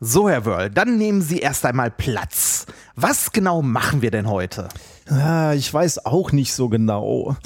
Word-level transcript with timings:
So, 0.00 0.28
Herr 0.28 0.44
Wörl, 0.44 0.70
dann 0.70 0.96
nehmen 0.96 1.22
Sie 1.22 1.38
erst 1.38 1.66
einmal 1.66 1.90
Platz. 1.90 2.66
Was 2.94 3.32
genau 3.32 3.62
machen 3.62 4.00
wir 4.00 4.12
denn 4.12 4.28
heute? 4.28 4.68
Ah, 5.08 5.54
ich 5.54 5.74
weiß 5.74 6.06
auch 6.06 6.30
nicht 6.30 6.52
so 6.52 6.68
genau. 6.68 7.36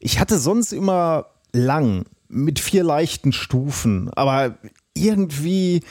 Ich 0.00 0.18
hatte 0.18 0.38
sonst 0.38 0.72
immer 0.72 1.26
lang 1.52 2.06
mit 2.26 2.58
vier 2.58 2.82
leichten 2.82 3.32
Stufen, 3.32 4.10
aber 4.12 4.58
irgendwie 4.94 5.84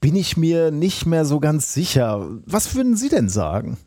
bin 0.00 0.16
ich 0.16 0.36
mir 0.36 0.72
nicht 0.72 1.06
mehr 1.06 1.24
so 1.24 1.38
ganz 1.38 1.72
sicher. 1.72 2.28
Was 2.44 2.74
würden 2.74 2.96
Sie 2.96 3.08
denn 3.08 3.28
sagen? 3.28 3.78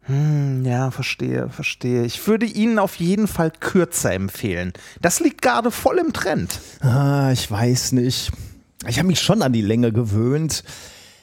Hm, 0.00 0.66
ja, 0.66 0.90
verstehe, 0.90 1.48
verstehe. 1.48 2.04
Ich 2.04 2.26
würde 2.26 2.44
Ihnen 2.44 2.78
auf 2.78 2.96
jeden 2.96 3.26
Fall 3.26 3.50
kürzer 3.58 4.12
empfehlen. 4.12 4.74
Das 5.00 5.20
liegt 5.20 5.40
gerade 5.40 5.70
voll 5.70 5.96
im 5.96 6.12
Trend. 6.12 6.60
Ah, 6.80 7.30
ich 7.32 7.50
weiß 7.50 7.92
nicht. 7.92 8.32
Ich 8.86 8.98
habe 8.98 9.08
mich 9.08 9.20
schon 9.20 9.42
an 9.42 9.52
die 9.52 9.62
Länge 9.62 9.92
gewöhnt. 9.92 10.62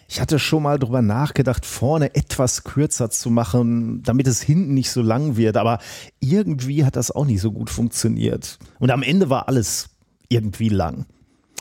Ich 0.08 0.20
hatte 0.20 0.40
schon 0.40 0.64
mal 0.64 0.78
drüber 0.78 1.02
nachgedacht, 1.02 1.66
vorne 1.66 2.16
etwas 2.16 2.64
kürzer 2.64 3.10
zu 3.10 3.30
machen, 3.30 4.04
damit 4.04 4.28
es 4.28 4.42
hinten 4.42 4.74
nicht 4.74 4.92
so 4.92 5.02
lang 5.02 5.38
wird. 5.38 5.58
Aber 5.58 5.80
irgendwie 6.20 6.84
hat 6.84 6.96
das 6.96 7.12
auch 7.12 7.26
nicht 7.26 7.40
so 7.40 7.52
gut 7.52 7.70
funktioniert. 7.70 8.60
Und 8.80 8.92
am 8.92 9.04
Ende 9.04 9.30
war 9.30 9.48
alles 9.48 9.90
irgendwie 10.28 10.70
lang. 10.70 11.06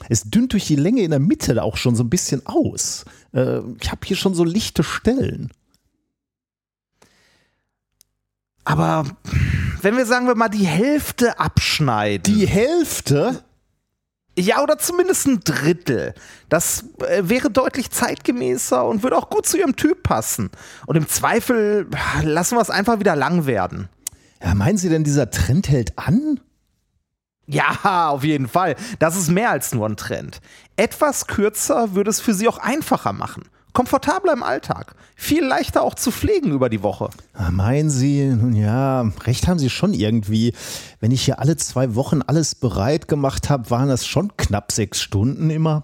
Es 0.08 0.22
dünnt 0.22 0.52
durch 0.52 0.66
die 0.66 0.76
Länge 0.76 1.02
in 1.02 1.10
der 1.10 1.20
Mitte 1.20 1.62
auch 1.62 1.76
schon 1.76 1.94
so 1.94 2.02
ein 2.02 2.10
bisschen 2.10 2.44
aus. 2.46 3.04
Äh, 3.32 3.60
ich 3.80 3.90
habe 3.90 4.00
hier 4.04 4.16
schon 4.16 4.34
so 4.34 4.44
lichte 4.44 4.82
Stellen. 4.82 5.50
Aber 8.64 9.04
wenn 9.82 9.96
wir 9.96 10.06
sagen 10.06 10.26
wir 10.26 10.34
mal 10.34 10.48
die 10.48 10.66
Hälfte 10.66 11.38
abschneiden. 11.38 12.34
Die 12.34 12.46
Hälfte? 12.46 13.44
Ja, 14.38 14.62
oder 14.62 14.78
zumindest 14.78 15.26
ein 15.26 15.40
Drittel. 15.40 16.14
Das 16.48 16.84
äh, 17.06 17.22
wäre 17.24 17.50
deutlich 17.50 17.90
zeitgemäßer 17.90 18.84
und 18.86 19.02
würde 19.02 19.16
auch 19.16 19.28
gut 19.28 19.46
zu 19.46 19.58
ihrem 19.58 19.76
Typ 19.76 20.02
passen. 20.02 20.50
Und 20.86 20.96
im 20.96 21.08
Zweifel 21.08 21.86
lassen 22.22 22.56
wir 22.56 22.62
es 22.62 22.70
einfach 22.70 23.00
wieder 23.00 23.16
lang 23.16 23.46
werden. 23.46 23.88
Ja, 24.42 24.54
meinen 24.54 24.78
Sie 24.78 24.88
denn, 24.88 25.04
dieser 25.04 25.30
Trend 25.30 25.68
hält 25.68 25.98
an? 25.98 26.40
Ja, 27.46 28.08
auf 28.10 28.22
jeden 28.24 28.48
Fall. 28.48 28.76
Das 29.00 29.16
ist 29.16 29.28
mehr 29.28 29.50
als 29.50 29.74
nur 29.74 29.88
ein 29.88 29.96
Trend. 29.96 30.40
Etwas 30.76 31.26
kürzer 31.26 31.94
würde 31.94 32.10
es 32.10 32.20
für 32.20 32.32
Sie 32.32 32.48
auch 32.48 32.58
einfacher 32.58 33.12
machen 33.12 33.42
komfortabler 33.72 34.32
im 34.32 34.42
Alltag, 34.42 34.94
viel 35.14 35.44
leichter 35.44 35.82
auch 35.82 35.94
zu 35.94 36.10
pflegen 36.10 36.52
über 36.52 36.68
die 36.68 36.82
Woche. 36.82 37.10
Ah, 37.34 37.50
meinen 37.50 37.90
Sie, 37.90 38.24
nun 38.26 38.54
ja, 38.54 39.02
recht 39.24 39.48
haben 39.48 39.58
Sie 39.58 39.70
schon 39.70 39.94
irgendwie. 39.94 40.54
Wenn 41.00 41.10
ich 41.10 41.24
hier 41.24 41.38
alle 41.38 41.56
zwei 41.56 41.94
Wochen 41.94 42.22
alles 42.22 42.54
bereit 42.54 43.08
gemacht 43.08 43.50
habe, 43.50 43.70
waren 43.70 43.88
das 43.88 44.06
schon 44.06 44.36
knapp 44.36 44.72
sechs 44.72 45.00
Stunden 45.00 45.50
immer. 45.50 45.82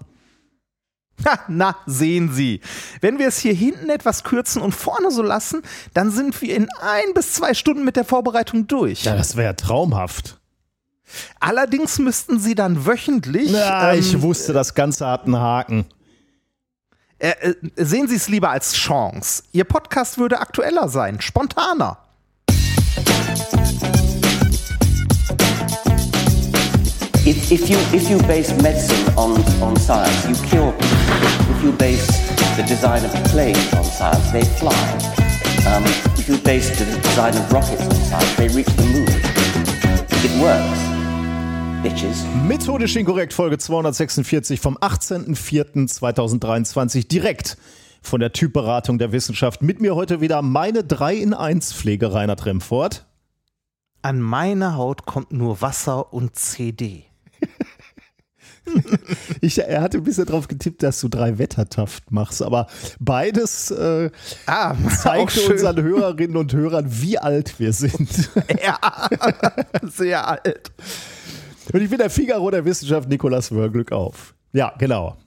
Ha, 1.25 1.39
na, 1.47 1.75
sehen 1.87 2.31
Sie. 2.31 2.61
Wenn 3.01 3.17
wir 3.17 3.27
es 3.27 3.39
hier 3.39 3.53
hinten 3.53 3.89
etwas 3.89 4.23
kürzen 4.23 4.61
und 4.61 4.73
vorne 4.73 5.09
so 5.11 5.23
lassen, 5.23 5.61
dann 5.93 6.11
sind 6.11 6.39
wir 6.41 6.55
in 6.55 6.67
ein 6.81 7.13
bis 7.15 7.33
zwei 7.33 7.53
Stunden 7.53 7.83
mit 7.83 7.95
der 7.95 8.05
Vorbereitung 8.05 8.67
durch. 8.67 9.03
Ja, 9.03 9.15
das 9.15 9.35
wäre 9.35 9.55
traumhaft. 9.55 10.39
Allerdings 11.39 11.99
müssten 11.99 12.39
Sie 12.39 12.53
dann 12.53 12.85
wöchentlich. 12.85 13.51
Na, 13.51 13.93
ähm, 13.93 13.99
ich 13.99 14.21
wusste, 14.21 14.53
das 14.53 14.75
Ganze 14.75 15.07
hat 15.07 15.25
einen 15.25 15.37
Haken. 15.37 15.85
Äh, 17.19 17.29
äh, 17.29 17.55
sehen 17.75 18.07
Sie 18.07 18.15
es 18.15 18.27
lieber 18.27 18.49
als 18.49 18.73
Chance. 18.73 19.43
Ihr 19.51 19.63
Podcast 19.63 20.17
würde 20.17 20.39
aktueller 20.39 20.87
sein, 20.87 21.19
spontaner. 21.19 21.97
If, 27.25 27.51
if, 27.51 27.69
you, 27.69 27.77
if 27.91 28.09
you 28.09 28.19
base 28.19 28.53
medicine 28.61 29.13
on, 29.17 29.31
on 29.61 29.75
science, 29.75 30.25
you 30.29 30.35
cure 30.47 30.71
people. 30.71 31.55
If 31.57 31.63
you 31.63 31.71
base 31.73 32.07
the 32.55 32.63
design 32.63 33.03
of 33.03 33.11
planes 33.31 33.73
on 33.73 33.83
science, 33.83 34.31
they 34.31 34.45
fly. 34.45 34.71
Um, 35.67 35.83
if 36.17 36.29
you 36.29 36.37
base 36.37 36.69
the 36.77 36.85
design 37.01 37.35
of 37.35 37.51
rockets 37.51 37.81
on 37.81 37.95
science, 37.95 38.35
they 38.35 38.47
reach 38.47 38.67
the 38.67 38.83
moon. 38.83 39.07
It 40.23 40.41
works. 40.41 40.86
Bitches. 41.83 42.23
Methodisch 42.47 42.95
inkorrekt, 42.95 43.33
Folge 43.33 43.59
246 43.59 44.59
vom 44.59 44.77
18.04.2023, 44.77 47.07
direkt 47.07 47.55
von 48.01 48.19
der 48.19 48.33
Typberatung 48.33 48.97
der 48.97 49.11
Wissenschaft. 49.11 49.61
Mit 49.61 49.79
mir 49.79 49.93
heute 49.95 50.19
wieder 50.19 50.41
meine 50.41 50.83
3 50.83 51.13
in 51.15 51.35
1 51.35 51.73
Pflege 51.73 52.11
Reinhard 52.13 52.45
Remfort. 52.45 53.05
An 54.01 54.19
meine 54.19 54.75
Haut 54.75 55.05
kommt 55.05 55.31
nur 55.31 55.61
Wasser 55.61 56.11
und 56.13 56.35
CD. 56.35 57.05
ich, 59.41 59.59
er 59.59 59.81
hatte 59.81 60.01
bisher 60.01 60.25
darauf 60.25 60.47
getippt, 60.47 60.83
dass 60.83 60.99
du 60.99 61.09
drei 61.09 61.37
Wettertaft 61.37 62.11
machst, 62.11 62.41
aber 62.41 62.67
beides 62.99 63.71
äh, 63.71 64.09
ah, 64.45 64.75
zeigt 65.01 65.37
unseren 65.47 65.81
Hörerinnen 65.81 66.37
und 66.37 66.53
Hörern, 66.53 66.85
wie 66.89 67.17
alt 67.17 67.59
wir 67.59 67.73
sind. 67.73 68.29
Ja, 68.63 69.09
sehr 69.83 70.27
alt. 70.27 70.71
Und 71.73 71.81
ich 71.81 71.89
bin 71.89 71.97
der 71.97 72.09
Figaro 72.09 72.49
der 72.49 72.63
Wissenschaft, 72.65 73.09
Nikolas 73.09 73.51
Wörl, 73.51 73.69
Glück 73.69 73.91
auf. 73.91 74.35
Ja, 74.53 74.73
genau. 74.77 75.17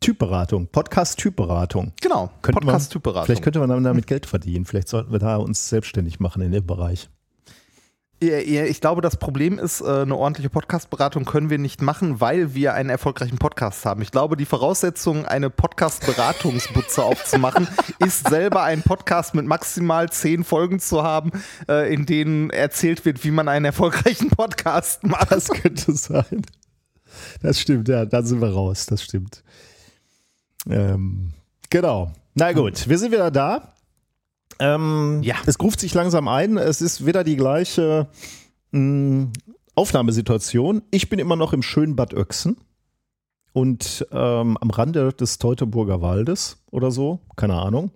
Typberatung, 0.00 0.66
Podcast-Typberatung. 0.66 1.92
Genau, 2.00 2.30
Podcast-Typberatung. 2.42 3.26
Vielleicht 3.26 3.42
könnte 3.42 3.60
man 3.60 3.84
damit 3.84 4.06
Geld 4.06 4.26
verdienen. 4.26 4.64
Vielleicht 4.64 4.88
sollten 4.88 5.12
wir 5.12 5.20
da 5.20 5.36
uns 5.36 5.68
selbstständig 5.68 6.18
machen 6.18 6.42
in 6.42 6.50
dem 6.50 6.66
Bereich. 6.66 7.08
Ich 8.22 8.80
glaube, 8.80 9.00
das 9.00 9.16
Problem 9.16 9.58
ist, 9.58 9.80
äh, 9.80 10.02
eine 10.02 10.14
ordentliche 10.14 10.48
Podcast-Beratung 10.48 11.24
können 11.24 11.50
wir 11.50 11.58
nicht 11.58 11.82
machen, 11.82 12.20
weil 12.20 12.54
wir 12.54 12.72
einen 12.74 12.88
erfolgreichen 12.88 13.36
Podcast 13.38 13.84
haben. 13.84 14.00
Ich 14.00 14.12
glaube, 14.12 14.36
die 14.36 14.44
Voraussetzung, 14.44 15.26
eine 15.26 15.50
Podcast-Beratungsbutze 15.50 17.02
aufzumachen, 17.04 17.66
ist 17.98 18.28
selber 18.28 18.62
einen 18.62 18.82
Podcast 18.82 19.34
mit 19.34 19.44
maximal 19.46 20.08
zehn 20.08 20.44
Folgen 20.44 20.78
zu 20.78 21.02
haben, 21.02 21.32
äh, 21.68 21.92
in 21.92 22.06
denen 22.06 22.50
erzählt 22.50 23.04
wird, 23.04 23.24
wie 23.24 23.32
man 23.32 23.48
einen 23.48 23.64
erfolgreichen 23.64 24.30
Podcast 24.30 25.02
macht. 25.06 25.32
Das 25.32 25.48
könnte 25.48 25.90
sein. 25.92 26.42
Das 27.42 27.58
stimmt, 27.58 27.88
ja, 27.88 28.04
da 28.04 28.22
sind 28.22 28.40
wir 28.40 28.52
raus, 28.52 28.86
das 28.86 29.02
stimmt. 29.02 29.42
Ähm, 30.70 31.32
genau. 31.70 32.12
Na 32.34 32.52
gut, 32.52 32.88
wir 32.88 32.98
sind 32.98 33.10
wieder 33.10 33.32
da. 33.32 33.74
Ähm, 34.58 35.20
ja. 35.22 35.36
Es 35.46 35.60
ruft 35.60 35.80
sich 35.80 35.94
langsam 35.94 36.28
ein. 36.28 36.56
Es 36.56 36.80
ist 36.80 37.06
wieder 37.06 37.24
die 37.24 37.36
gleiche 37.36 38.08
mh, 38.70 38.80
mm, 38.80 39.32
Aufnahmesituation. 39.74 40.82
Ich 40.90 41.08
bin 41.08 41.18
immer 41.18 41.36
noch 41.36 41.52
im 41.52 41.62
schönen 41.62 41.96
Bad 41.96 42.14
Oechsen 42.14 42.56
und 43.52 44.06
ähm, 44.12 44.56
am 44.58 44.70
Rande 44.70 45.12
des 45.12 45.38
Teutoburger 45.38 46.00
Waldes 46.00 46.62
oder 46.70 46.90
so, 46.90 47.20
keine 47.36 47.54
Ahnung. 47.54 47.90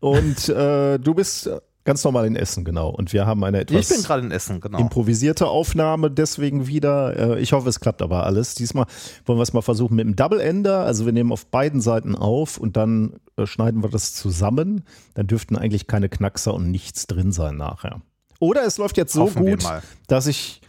Und 0.00 0.48
äh, 0.48 0.98
du 0.98 1.14
bist 1.14 1.50
Ganz 1.86 2.02
normal 2.02 2.26
in 2.26 2.34
Essen, 2.34 2.64
genau. 2.64 2.88
Und 2.90 3.12
wir 3.12 3.26
haben 3.26 3.44
eine 3.44 3.60
etwas 3.60 3.88
ich 3.88 3.96
bin 3.96 4.04
gerade 4.04 4.26
in 4.26 4.32
Essen, 4.32 4.60
genau. 4.60 4.76
improvisierte 4.76 5.46
Aufnahme, 5.46 6.10
deswegen 6.10 6.66
wieder. 6.66 7.36
Äh, 7.36 7.40
ich 7.40 7.52
hoffe, 7.52 7.68
es 7.68 7.78
klappt 7.78 8.02
aber 8.02 8.26
alles. 8.26 8.56
Diesmal 8.56 8.86
wollen 9.24 9.38
wir 9.38 9.44
es 9.44 9.52
mal 9.52 9.62
versuchen 9.62 9.94
mit 9.94 10.04
einem 10.04 10.16
Double-Ender. 10.16 10.80
Also 10.80 11.06
wir 11.06 11.12
nehmen 11.12 11.30
auf 11.30 11.46
beiden 11.46 11.80
Seiten 11.80 12.16
auf 12.16 12.58
und 12.58 12.76
dann 12.76 13.20
äh, 13.36 13.46
schneiden 13.46 13.84
wir 13.84 13.88
das 13.88 14.14
zusammen. 14.14 14.82
Dann 15.14 15.28
dürften 15.28 15.54
eigentlich 15.54 15.86
keine 15.86 16.08
Knackser 16.08 16.54
und 16.54 16.72
nichts 16.72 17.06
drin 17.06 17.30
sein 17.30 17.56
nachher. 17.56 18.02
Oder 18.40 18.64
es 18.64 18.78
läuft 18.78 18.96
jetzt 18.96 19.12
so 19.12 19.22
Hoffen 19.22 19.46
gut, 19.46 19.64
dass 20.08 20.26
ich 20.26 20.62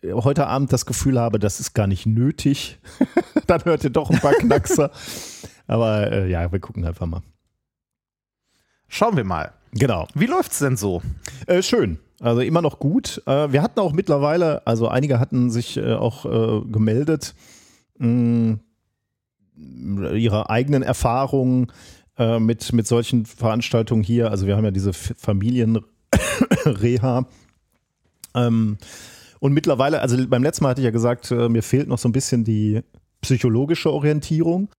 äh, 0.00 0.14
heute 0.14 0.46
Abend 0.46 0.72
das 0.72 0.86
Gefühl 0.86 1.20
habe, 1.20 1.38
das 1.38 1.60
ist 1.60 1.74
gar 1.74 1.86
nicht 1.86 2.06
nötig. 2.06 2.78
dann 3.46 3.62
hört 3.66 3.84
ihr 3.84 3.90
doch 3.90 4.08
ein 4.08 4.20
paar 4.20 4.32
Knackser. 4.40 4.90
aber 5.66 6.10
äh, 6.10 6.30
ja, 6.30 6.50
wir 6.50 6.60
gucken 6.60 6.86
einfach 6.86 7.04
mal. 7.04 7.20
Schauen 8.88 9.18
wir 9.18 9.24
mal. 9.24 9.52
Genau. 9.78 10.06
Wie 10.14 10.26
läuft 10.26 10.52
es 10.52 10.58
denn 10.58 10.76
so? 10.76 11.02
Äh, 11.46 11.62
schön. 11.62 11.98
Also 12.20 12.40
immer 12.40 12.62
noch 12.62 12.78
gut. 12.78 13.22
Äh, 13.26 13.52
wir 13.52 13.62
hatten 13.62 13.78
auch 13.80 13.92
mittlerweile, 13.92 14.66
also 14.66 14.88
einige 14.88 15.20
hatten 15.20 15.50
sich 15.50 15.76
äh, 15.76 15.92
auch 15.92 16.24
äh, 16.24 16.62
gemeldet, 16.70 17.34
mh, 17.98 18.58
ihre 20.14 20.50
eigenen 20.50 20.82
Erfahrungen 20.82 21.70
äh, 22.18 22.38
mit, 22.38 22.72
mit 22.72 22.86
solchen 22.86 23.26
Veranstaltungen 23.26 24.02
hier. 24.02 24.30
Also 24.30 24.46
wir 24.46 24.56
haben 24.56 24.64
ja 24.64 24.70
diese 24.70 24.92
Familienreha. 24.92 25.84
ähm, 28.34 28.78
und 29.38 29.52
mittlerweile, 29.52 30.00
also 30.00 30.16
beim 30.26 30.42
letzten 30.42 30.64
Mal 30.64 30.70
hatte 30.70 30.80
ich 30.80 30.86
ja 30.86 30.90
gesagt, 30.90 31.30
äh, 31.30 31.50
mir 31.50 31.62
fehlt 31.62 31.88
noch 31.88 31.98
so 31.98 32.08
ein 32.08 32.12
bisschen 32.12 32.44
die 32.44 32.80
psychologische 33.20 33.92
Orientierung. 33.92 34.70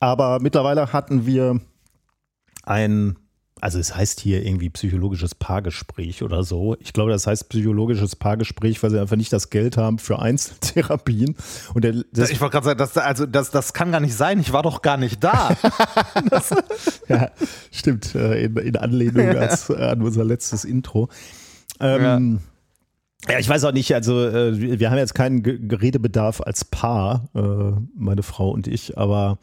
Aber 0.00 0.40
mittlerweile 0.40 0.92
hatten 0.92 1.26
wir 1.26 1.60
ein, 2.64 3.16
also 3.60 3.78
es 3.78 3.94
heißt 3.94 4.20
hier 4.20 4.44
irgendwie 4.44 4.68
psychologisches 4.70 5.34
Paargespräch 5.34 6.22
oder 6.22 6.42
so. 6.42 6.76
Ich 6.80 6.92
glaube, 6.92 7.12
das 7.12 7.26
heißt 7.26 7.48
psychologisches 7.48 8.16
Paargespräch, 8.16 8.82
weil 8.82 8.90
sie 8.90 9.00
einfach 9.00 9.16
nicht 9.16 9.32
das 9.32 9.50
Geld 9.50 9.76
haben 9.76 9.98
für 9.98 10.18
Einzeltherapien. 10.18 11.36
Und 11.72 11.84
der, 11.84 12.04
das 12.12 12.30
ich 12.30 12.40
wollte 12.40 12.52
gerade 12.52 12.66
sagen, 12.66 12.78
das, 12.78 12.96
also 12.96 13.26
das, 13.26 13.50
das 13.50 13.72
kann 13.72 13.92
gar 13.92 14.00
nicht 14.00 14.14
sein. 14.14 14.40
Ich 14.40 14.52
war 14.52 14.62
doch 14.62 14.82
gar 14.82 14.96
nicht 14.96 15.22
da. 15.22 15.56
ja, 17.08 17.30
stimmt. 17.70 18.14
Äh, 18.14 18.44
in, 18.44 18.56
in 18.56 18.76
Anlehnung 18.76 19.28
als, 19.36 19.70
an 19.70 20.02
unser 20.02 20.24
letztes 20.24 20.64
Intro. 20.64 21.08
Ähm, 21.80 22.02
ja. 22.02 22.40
Ja, 23.26 23.38
ich 23.38 23.48
weiß 23.48 23.64
auch 23.64 23.72
nicht, 23.72 23.94
also 23.94 24.22
äh, 24.22 24.78
wir 24.78 24.90
haben 24.90 24.98
jetzt 24.98 25.14
keinen 25.14 25.42
Geredebedarf 25.42 26.42
als 26.42 26.66
Paar, 26.66 27.28
äh, 27.34 27.72
meine 27.96 28.22
Frau 28.22 28.50
und 28.50 28.66
ich, 28.66 28.98
aber 28.98 29.38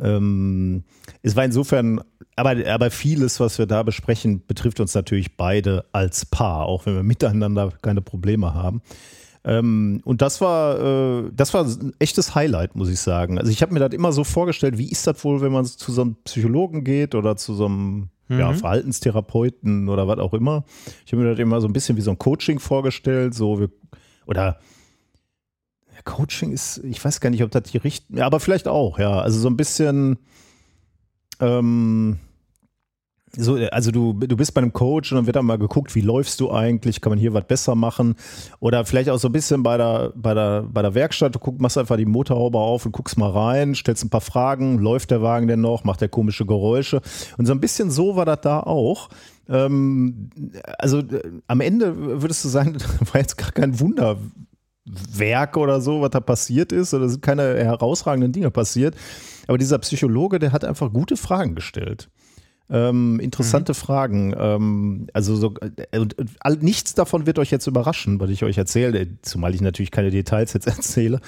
ähm, 0.00 0.84
es 1.22 1.36
war 1.36 1.44
insofern, 1.44 2.00
aber, 2.36 2.54
aber 2.66 2.90
vieles, 2.90 3.40
was 3.40 3.58
wir 3.58 3.66
da 3.66 3.82
besprechen, 3.82 4.42
betrifft 4.46 4.80
uns 4.80 4.94
natürlich 4.94 5.36
beide 5.36 5.84
als 5.92 6.26
Paar, 6.26 6.66
auch 6.66 6.86
wenn 6.86 6.94
wir 6.94 7.02
miteinander 7.02 7.72
keine 7.82 8.02
Probleme 8.02 8.54
haben. 8.54 8.82
Ähm, 9.44 10.00
und 10.04 10.22
das 10.22 10.40
war, 10.40 10.80
äh, 10.80 11.30
das 11.32 11.54
war 11.54 11.64
ein 11.64 11.92
echtes 12.00 12.34
Highlight, 12.34 12.74
muss 12.74 12.88
ich 12.88 13.00
sagen. 13.00 13.38
Also 13.38 13.50
ich 13.52 13.62
habe 13.62 13.72
mir 13.72 13.80
das 13.80 13.92
immer 13.92 14.12
so 14.12 14.24
vorgestellt, 14.24 14.76
wie 14.76 14.90
ist 14.90 15.06
das 15.06 15.22
wohl, 15.24 15.40
wenn 15.40 15.52
man 15.52 15.64
zu 15.64 15.92
so 15.92 16.02
einem 16.02 16.16
Psychologen 16.24 16.82
geht 16.82 17.14
oder 17.14 17.36
zu 17.36 17.54
so 17.54 17.66
einem 17.66 18.08
mhm. 18.28 18.38
ja, 18.38 18.52
Verhaltenstherapeuten 18.52 19.88
oder 19.88 20.08
was 20.08 20.18
auch 20.18 20.34
immer. 20.34 20.64
Ich 21.04 21.12
habe 21.12 21.22
mir 21.22 21.30
das 21.30 21.38
immer 21.38 21.60
so 21.60 21.68
ein 21.68 21.72
bisschen 21.72 21.96
wie 21.96 22.00
so 22.00 22.10
ein 22.10 22.18
Coaching 22.18 22.58
vorgestellt, 22.58 23.34
so 23.34 23.60
wir, 23.60 23.70
oder 24.26 24.58
Coaching 26.06 26.52
ist, 26.52 26.78
ich 26.84 27.04
weiß 27.04 27.20
gar 27.20 27.28
nicht, 27.28 27.42
ob 27.42 27.50
das 27.50 27.64
die 27.64 27.76
richten, 27.76 28.16
ja, 28.16 28.24
aber 28.24 28.40
vielleicht 28.40 28.68
auch, 28.68 28.98
ja. 28.98 29.20
Also 29.20 29.38
so 29.38 29.48
ein 29.48 29.58
bisschen, 29.58 30.16
ähm, 31.40 32.18
so, 33.36 33.56
also 33.70 33.90
du, 33.90 34.14
du 34.14 34.36
bist 34.36 34.54
bei 34.54 34.62
einem 34.62 34.72
Coach 34.72 35.12
und 35.12 35.16
dann 35.16 35.26
wird 35.26 35.36
dann 35.36 35.44
mal 35.44 35.58
geguckt, 35.58 35.94
wie 35.94 36.00
läufst 36.00 36.40
du 36.40 36.50
eigentlich, 36.50 37.00
kann 37.00 37.10
man 37.10 37.18
hier 37.18 37.34
was 37.34 37.44
besser 37.44 37.74
machen 37.74 38.14
oder 38.60 38.84
vielleicht 38.86 39.10
auch 39.10 39.18
so 39.18 39.28
ein 39.28 39.32
bisschen 39.32 39.62
bei 39.62 39.76
der, 39.76 40.12
bei 40.14 40.32
der, 40.32 40.62
bei 40.62 40.80
der 40.80 40.94
Werkstatt, 40.94 41.34
du 41.34 41.38
guck, 41.38 41.60
machst 41.60 41.76
einfach 41.76 41.96
die 41.96 42.06
Motorhaube 42.06 42.58
auf 42.58 42.86
und 42.86 42.92
guckst 42.92 43.18
mal 43.18 43.30
rein, 43.30 43.74
stellst 43.74 44.04
ein 44.04 44.10
paar 44.10 44.22
Fragen, 44.22 44.78
läuft 44.78 45.10
der 45.10 45.22
Wagen 45.22 45.48
denn 45.48 45.60
noch, 45.60 45.84
macht 45.84 46.00
der 46.00 46.08
komische 46.08 46.46
Geräusche 46.46 47.02
und 47.36 47.46
so 47.46 47.52
ein 47.52 47.60
bisschen 47.60 47.90
so 47.90 48.16
war 48.16 48.24
das 48.24 48.40
da 48.40 48.60
auch. 48.60 49.10
Ähm, 49.48 50.30
also 50.78 50.98
äh, 51.00 51.22
am 51.46 51.60
Ende 51.60 52.22
würdest 52.22 52.44
du 52.44 52.48
sagen, 52.48 52.76
war 53.12 53.20
jetzt 53.20 53.36
gar 53.36 53.52
kein 53.52 53.78
Wunderwerk 54.86 55.56
oder 55.56 55.80
so, 55.80 56.00
was 56.00 56.10
da 56.10 56.20
passiert 56.20 56.72
ist 56.72 56.94
oder 56.94 57.08
sind 57.08 57.22
keine 57.22 57.42
herausragenden 57.64 58.32
Dinge 58.32 58.50
passiert. 58.50 58.94
Aber 59.46 59.58
dieser 59.58 59.78
Psychologe, 59.78 60.38
der 60.38 60.52
hat 60.52 60.64
einfach 60.64 60.92
gute 60.92 61.16
Fragen 61.16 61.54
gestellt. 61.54 62.08
Ähm, 62.68 63.20
interessante 63.20 63.72
mhm. 63.72 63.76
Fragen. 63.76 64.34
Ähm, 64.36 65.06
also 65.12 65.36
so, 65.36 65.54
äh, 65.60 66.00
all, 66.40 66.56
nichts 66.56 66.94
davon 66.94 67.24
wird 67.24 67.38
euch 67.38 67.52
jetzt 67.52 67.68
überraschen, 67.68 68.18
was 68.18 68.28
ich 68.30 68.42
euch 68.42 68.58
erzähle, 68.58 69.06
zumal 69.22 69.54
ich 69.54 69.60
natürlich 69.60 69.92
keine 69.92 70.10
Details 70.10 70.52
jetzt 70.52 70.66
erzähle. 70.66 71.20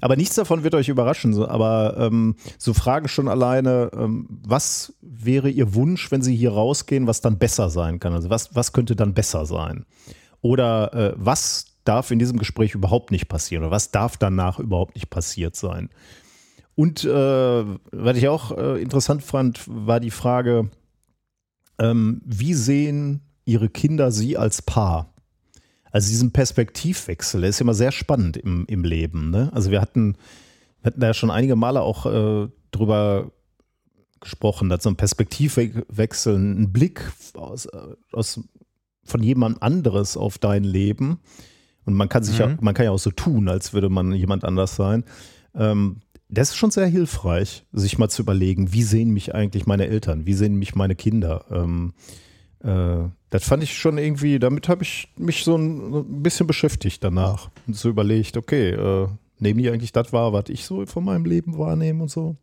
Aber 0.00 0.14
nichts 0.14 0.36
davon 0.36 0.62
wird 0.62 0.76
euch 0.76 0.88
überraschen. 0.88 1.34
So, 1.34 1.48
aber 1.48 1.96
ähm, 1.98 2.36
so 2.58 2.74
Fragen 2.74 3.08
schon 3.08 3.26
alleine, 3.26 3.90
ähm, 3.92 4.28
was 4.46 4.94
wäre 5.00 5.50
Ihr 5.50 5.74
Wunsch, 5.74 6.12
wenn 6.12 6.22
Sie 6.22 6.36
hier 6.36 6.52
rausgehen, 6.52 7.08
was 7.08 7.20
dann 7.20 7.38
besser 7.38 7.70
sein 7.70 7.98
kann? 7.98 8.12
Also 8.12 8.30
was, 8.30 8.54
was 8.54 8.72
könnte 8.72 8.94
dann 8.94 9.14
besser 9.14 9.46
sein? 9.46 9.86
Oder 10.42 10.94
äh, 10.94 11.14
was 11.16 11.73
darf 11.84 12.10
in 12.10 12.18
diesem 12.18 12.38
Gespräch 12.38 12.74
überhaupt 12.74 13.10
nicht 13.10 13.28
passieren? 13.28 13.64
Oder 13.64 13.70
was 13.70 13.90
darf 13.90 14.16
danach 14.16 14.58
überhaupt 14.58 14.94
nicht 14.94 15.10
passiert 15.10 15.56
sein? 15.56 15.90
Und 16.74 17.04
äh, 17.04 17.08
was 17.92 18.16
ich 18.16 18.28
auch 18.28 18.56
äh, 18.56 18.82
interessant 18.82 19.22
fand, 19.22 19.62
war 19.66 20.00
die 20.00 20.10
Frage, 20.10 20.70
ähm, 21.78 22.20
wie 22.24 22.54
sehen 22.54 23.20
ihre 23.44 23.68
Kinder 23.68 24.10
sie 24.10 24.36
als 24.36 24.62
Paar? 24.62 25.14
Also 25.92 26.08
diesen 26.08 26.32
Perspektivwechsel, 26.32 27.42
der 27.42 27.50
ist 27.50 27.60
immer 27.60 27.74
sehr 27.74 27.92
spannend 27.92 28.36
im, 28.36 28.64
im 28.66 28.82
Leben. 28.82 29.30
Ne? 29.30 29.50
Also 29.54 29.70
wir 29.70 29.80
hatten, 29.80 30.16
wir 30.80 30.88
hatten 30.88 31.00
da 31.00 31.14
schon 31.14 31.30
einige 31.30 31.54
Male 31.54 31.82
auch 31.82 32.06
äh, 32.06 32.48
drüber 32.72 33.30
gesprochen, 34.18 34.68
dass 34.68 34.82
so 34.82 34.90
ein 34.90 34.96
Perspektivwechsel, 34.96 36.36
ein 36.36 36.72
Blick 36.72 37.12
aus, 37.34 37.66
äh, 37.66 37.78
aus, 38.10 38.40
von 39.04 39.22
jemand 39.22 39.62
anderes 39.62 40.16
auf 40.16 40.38
dein 40.38 40.64
Leben 40.64 41.20
und 41.86 41.94
man 41.94 42.08
kann 42.08 42.22
sich 42.22 42.38
mhm. 42.38 42.44
ja, 42.44 42.56
man 42.60 42.74
kann 42.74 42.84
ja 42.84 42.90
auch 42.90 42.98
so 42.98 43.10
tun, 43.10 43.48
als 43.48 43.72
würde 43.72 43.88
man 43.88 44.12
jemand 44.12 44.44
anders 44.44 44.76
sein. 44.76 45.04
Ähm, 45.54 46.00
das 46.28 46.50
ist 46.50 46.56
schon 46.56 46.70
sehr 46.70 46.86
hilfreich, 46.86 47.64
sich 47.72 47.98
mal 47.98 48.08
zu 48.08 48.22
überlegen, 48.22 48.72
wie 48.72 48.82
sehen 48.82 49.10
mich 49.10 49.34
eigentlich 49.34 49.66
meine 49.66 49.86
Eltern, 49.86 50.26
wie 50.26 50.34
sehen 50.34 50.56
mich 50.56 50.74
meine 50.74 50.94
Kinder. 50.94 51.44
Ähm, 51.50 51.92
äh, 52.60 53.08
das 53.30 53.44
fand 53.44 53.62
ich 53.62 53.76
schon 53.76 53.98
irgendwie, 53.98 54.38
damit 54.38 54.68
habe 54.68 54.82
ich 54.82 55.12
mich 55.16 55.44
so 55.44 55.56
ein, 55.56 56.22
bisschen 56.22 56.46
beschäftigt 56.46 57.04
danach 57.04 57.50
und 57.66 57.76
so 57.76 57.88
überlegt, 57.88 58.36
okay, 58.36 58.70
äh, 58.70 59.08
nehmen 59.38 59.60
die 59.60 59.70
eigentlich 59.70 59.92
das 59.92 60.12
wahr, 60.12 60.32
was 60.32 60.44
ich 60.48 60.64
so 60.64 60.84
von 60.86 61.04
meinem 61.04 61.24
Leben 61.24 61.58
wahrnehme 61.58 62.02
und 62.02 62.10
so. 62.10 62.36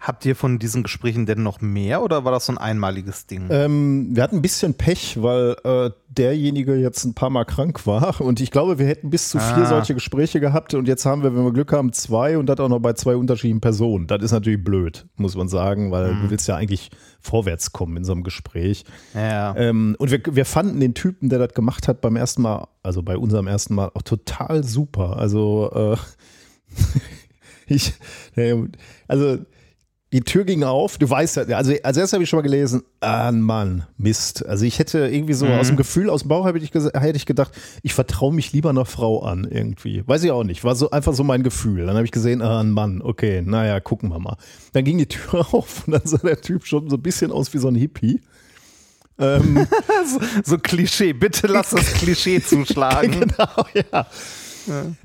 Habt 0.00 0.24
ihr 0.26 0.34
von 0.34 0.58
diesen 0.58 0.82
Gesprächen 0.82 1.26
denn 1.26 1.42
noch 1.42 1.60
mehr 1.60 2.02
oder 2.02 2.24
war 2.24 2.32
das 2.32 2.46
so 2.46 2.52
ein 2.52 2.58
einmaliges 2.58 3.26
Ding? 3.26 3.48
Ähm, 3.50 4.08
wir 4.12 4.22
hatten 4.22 4.36
ein 4.36 4.42
bisschen 4.42 4.74
Pech, 4.74 5.22
weil 5.22 5.56
äh, 5.64 5.90
derjenige 6.08 6.74
jetzt 6.76 7.04
ein 7.04 7.14
paar 7.14 7.30
Mal 7.30 7.44
krank 7.44 7.86
war 7.86 8.20
und 8.20 8.40
ich 8.40 8.50
glaube, 8.50 8.78
wir 8.78 8.86
hätten 8.86 9.10
bis 9.10 9.30
zu 9.30 9.38
vier 9.38 9.64
ah. 9.64 9.66
solche 9.66 9.94
Gespräche 9.94 10.40
gehabt 10.40 10.74
und 10.74 10.88
jetzt 10.88 11.06
haben 11.06 11.22
wir, 11.22 11.34
wenn 11.34 11.44
wir 11.44 11.52
Glück 11.52 11.72
haben, 11.72 11.92
zwei 11.92 12.38
und 12.38 12.46
das 12.46 12.58
auch 12.60 12.68
noch 12.68 12.80
bei 12.80 12.94
zwei 12.94 13.16
unterschiedlichen 13.16 13.60
Personen. 13.60 14.06
Das 14.06 14.22
ist 14.22 14.32
natürlich 14.32 14.62
blöd, 14.62 15.06
muss 15.16 15.36
man 15.36 15.48
sagen, 15.48 15.90
weil 15.90 16.14
mhm. 16.14 16.22
du 16.22 16.30
willst 16.30 16.48
ja 16.48 16.56
eigentlich 16.56 16.90
vorwärts 17.20 17.72
kommen 17.72 17.96
in 17.96 18.04
so 18.04 18.12
einem 18.12 18.24
Gespräch. 18.24 18.84
Ja. 19.14 19.54
Ähm, 19.56 19.96
und 19.98 20.10
wir, 20.10 20.20
wir 20.30 20.44
fanden 20.44 20.80
den 20.80 20.94
Typen, 20.94 21.28
der 21.28 21.38
das 21.38 21.54
gemacht 21.54 21.88
hat 21.88 22.00
beim 22.00 22.16
ersten 22.16 22.42
Mal, 22.42 22.68
also 22.82 23.02
bei 23.02 23.16
unserem 23.16 23.46
ersten 23.46 23.74
Mal, 23.74 23.90
auch 23.94 24.02
total 24.02 24.64
super. 24.64 25.18
Also 25.18 25.70
äh, 25.74 25.96
ich, 27.66 27.94
also 29.06 29.38
die 30.12 30.22
Tür 30.22 30.44
ging 30.44 30.64
auf. 30.64 30.96
Du 30.96 31.08
weißt 31.08 31.36
ja, 31.36 31.42
also 31.56 31.72
als 31.82 31.96
erstes 31.96 32.12
habe 32.14 32.22
ich 32.22 32.30
schon 32.30 32.38
mal 32.38 32.42
gelesen, 32.42 32.82
ah 33.00 33.30
Mann, 33.30 33.84
Mist. 33.98 34.44
Also 34.46 34.64
ich 34.64 34.78
hätte 34.78 35.06
irgendwie 35.08 35.34
so 35.34 35.44
mhm. 35.44 35.52
aus 35.52 35.66
dem 35.66 35.76
Gefühl, 35.76 36.08
aus 36.08 36.22
dem 36.22 36.28
Bauch 36.28 36.46
hätte 36.46 36.58
ich, 36.58 36.72
hätte 36.72 37.16
ich 37.16 37.26
gedacht, 37.26 37.52
ich 37.82 37.92
vertraue 37.92 38.32
mich 38.32 38.52
lieber 38.52 38.70
einer 38.70 38.86
Frau 38.86 39.22
an 39.22 39.46
irgendwie. 39.50 40.02
Weiß 40.06 40.24
ich 40.24 40.30
auch 40.30 40.44
nicht. 40.44 40.64
War 40.64 40.76
so 40.76 40.90
einfach 40.90 41.12
so 41.12 41.24
mein 41.24 41.42
Gefühl. 41.42 41.84
Dann 41.86 41.94
habe 41.94 42.06
ich 42.06 42.10
gesehen, 42.12 42.40
ah 42.40 42.62
Mann, 42.62 43.02
okay, 43.02 43.42
naja, 43.44 43.80
gucken 43.80 44.08
wir 44.08 44.18
mal. 44.18 44.36
Dann 44.72 44.84
ging 44.84 44.96
die 44.96 45.06
Tür 45.06 45.46
auf 45.52 45.86
und 45.86 45.92
dann 45.92 46.02
sah 46.04 46.18
der 46.18 46.40
Typ 46.40 46.66
schon 46.66 46.88
so 46.88 46.96
ein 46.96 47.02
bisschen 47.02 47.30
aus 47.30 47.52
wie 47.52 47.58
so 47.58 47.68
ein 47.68 47.74
Hippie. 47.74 48.20
Ähm, 49.18 49.66
so, 50.06 50.20
so 50.44 50.58
Klischee, 50.58 51.12
bitte 51.12 51.48
lass 51.48 51.70
das 51.70 51.92
Klischee 51.94 52.40
zuschlagen. 52.44 53.20
genau, 53.20 53.66
ja. 53.92 54.06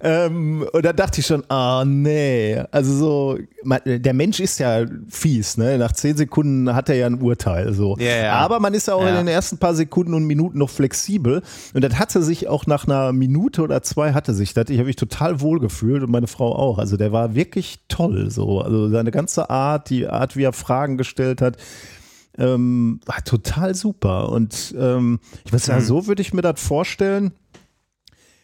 Ähm, 0.01 0.67
und 0.71 0.85
da 0.85 0.93
dachte 0.93 1.19
ich 1.19 1.25
schon, 1.25 1.43
ah 1.49 1.81
oh, 1.81 1.85
nee, 1.85 2.61
also 2.71 2.93
so, 2.93 3.37
man, 3.63 3.79
der 3.85 4.13
Mensch 4.13 4.39
ist 4.39 4.59
ja 4.59 4.85
fies, 5.09 5.57
ne? 5.57 5.77
Nach 5.77 5.91
zehn 5.91 6.15
Sekunden 6.17 6.73
hat 6.73 6.89
er 6.89 6.95
ja 6.95 7.07
ein 7.07 7.21
Urteil. 7.21 7.73
So. 7.73 7.95
Ja, 7.99 8.15
ja. 8.15 8.33
Aber 8.33 8.59
man 8.59 8.73
ist 8.73 8.87
ja 8.87 8.95
auch 8.95 9.05
in 9.05 9.15
den 9.15 9.27
ersten 9.27 9.57
paar 9.57 9.75
Sekunden 9.75 10.13
und 10.13 10.25
Minuten 10.25 10.57
noch 10.57 10.69
flexibel. 10.69 11.41
Und 11.73 11.83
das 11.83 11.97
hatte 11.99 12.23
sich 12.23 12.47
auch 12.47 12.65
nach 12.65 12.85
einer 12.85 13.13
Minute 13.13 13.61
oder 13.61 13.81
zwei 13.83 14.13
hatte 14.13 14.33
sich 14.33 14.53
das. 14.53 14.69
Ich 14.69 14.77
habe 14.77 14.87
mich 14.87 14.95
total 14.95 15.41
wohl 15.41 15.59
gefühlt 15.59 16.03
und 16.03 16.11
meine 16.11 16.27
Frau 16.27 16.55
auch. 16.55 16.77
Also 16.77 16.97
der 16.97 17.11
war 17.11 17.35
wirklich 17.35 17.79
toll. 17.87 18.29
So. 18.29 18.61
Also 18.61 18.89
seine 18.89 19.11
ganze 19.11 19.49
Art, 19.49 19.89
die 19.89 20.07
Art, 20.07 20.35
wie 20.35 20.43
er 20.43 20.53
Fragen 20.53 20.97
gestellt 20.97 21.41
hat. 21.41 21.57
Ähm, 22.37 22.99
war 23.05 23.23
total 23.23 23.75
super. 23.75 24.29
Und 24.29 24.73
ähm, 24.77 25.19
ich 25.45 25.51
muss 25.51 25.65
sagen, 25.65 25.81
mhm. 25.81 25.87
so 25.87 26.07
würde 26.07 26.21
ich 26.21 26.33
mir 26.33 26.41
das 26.41 26.59
vorstellen 26.61 27.33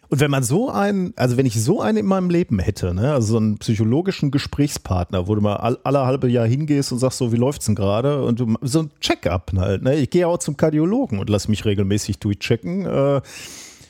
und 0.09 0.19
wenn 0.19 0.31
man 0.31 0.43
so 0.43 0.69
einen, 0.69 1.13
also 1.15 1.37
wenn 1.37 1.45
ich 1.45 1.61
so 1.61 1.81
einen 1.81 1.99
in 1.99 2.05
meinem 2.07 2.31
Leben 2.31 2.57
hätte, 2.57 2.95
ne, 2.95 3.13
also 3.13 3.33
so 3.33 3.37
einen 3.37 3.59
psychologischen 3.59 4.31
Gesprächspartner, 4.31 5.27
wo 5.27 5.35
du 5.35 5.41
mal 5.41 5.57
all, 5.57 5.77
alle 5.83 6.05
halbe 6.05 6.27
Jahr 6.27 6.47
hingehst 6.47 6.91
und 6.91 6.97
sagst 6.97 7.19
so, 7.19 7.31
wie 7.31 7.37
läuft's 7.37 7.67
denn 7.67 7.75
gerade? 7.75 8.23
Und 8.23 8.39
du, 8.39 8.55
so 8.61 8.79
ein 8.83 8.91
Check-up 9.01 9.51
halt, 9.55 9.83
ne? 9.83 9.95
Ich 9.95 10.09
gehe 10.09 10.27
auch 10.27 10.39
zum 10.39 10.57
Kardiologen 10.57 11.19
und 11.19 11.29
lass 11.29 11.47
mich 11.47 11.63
regelmäßig 11.63 12.17
durchchecken. 12.17 12.85
Äh, 12.87 13.21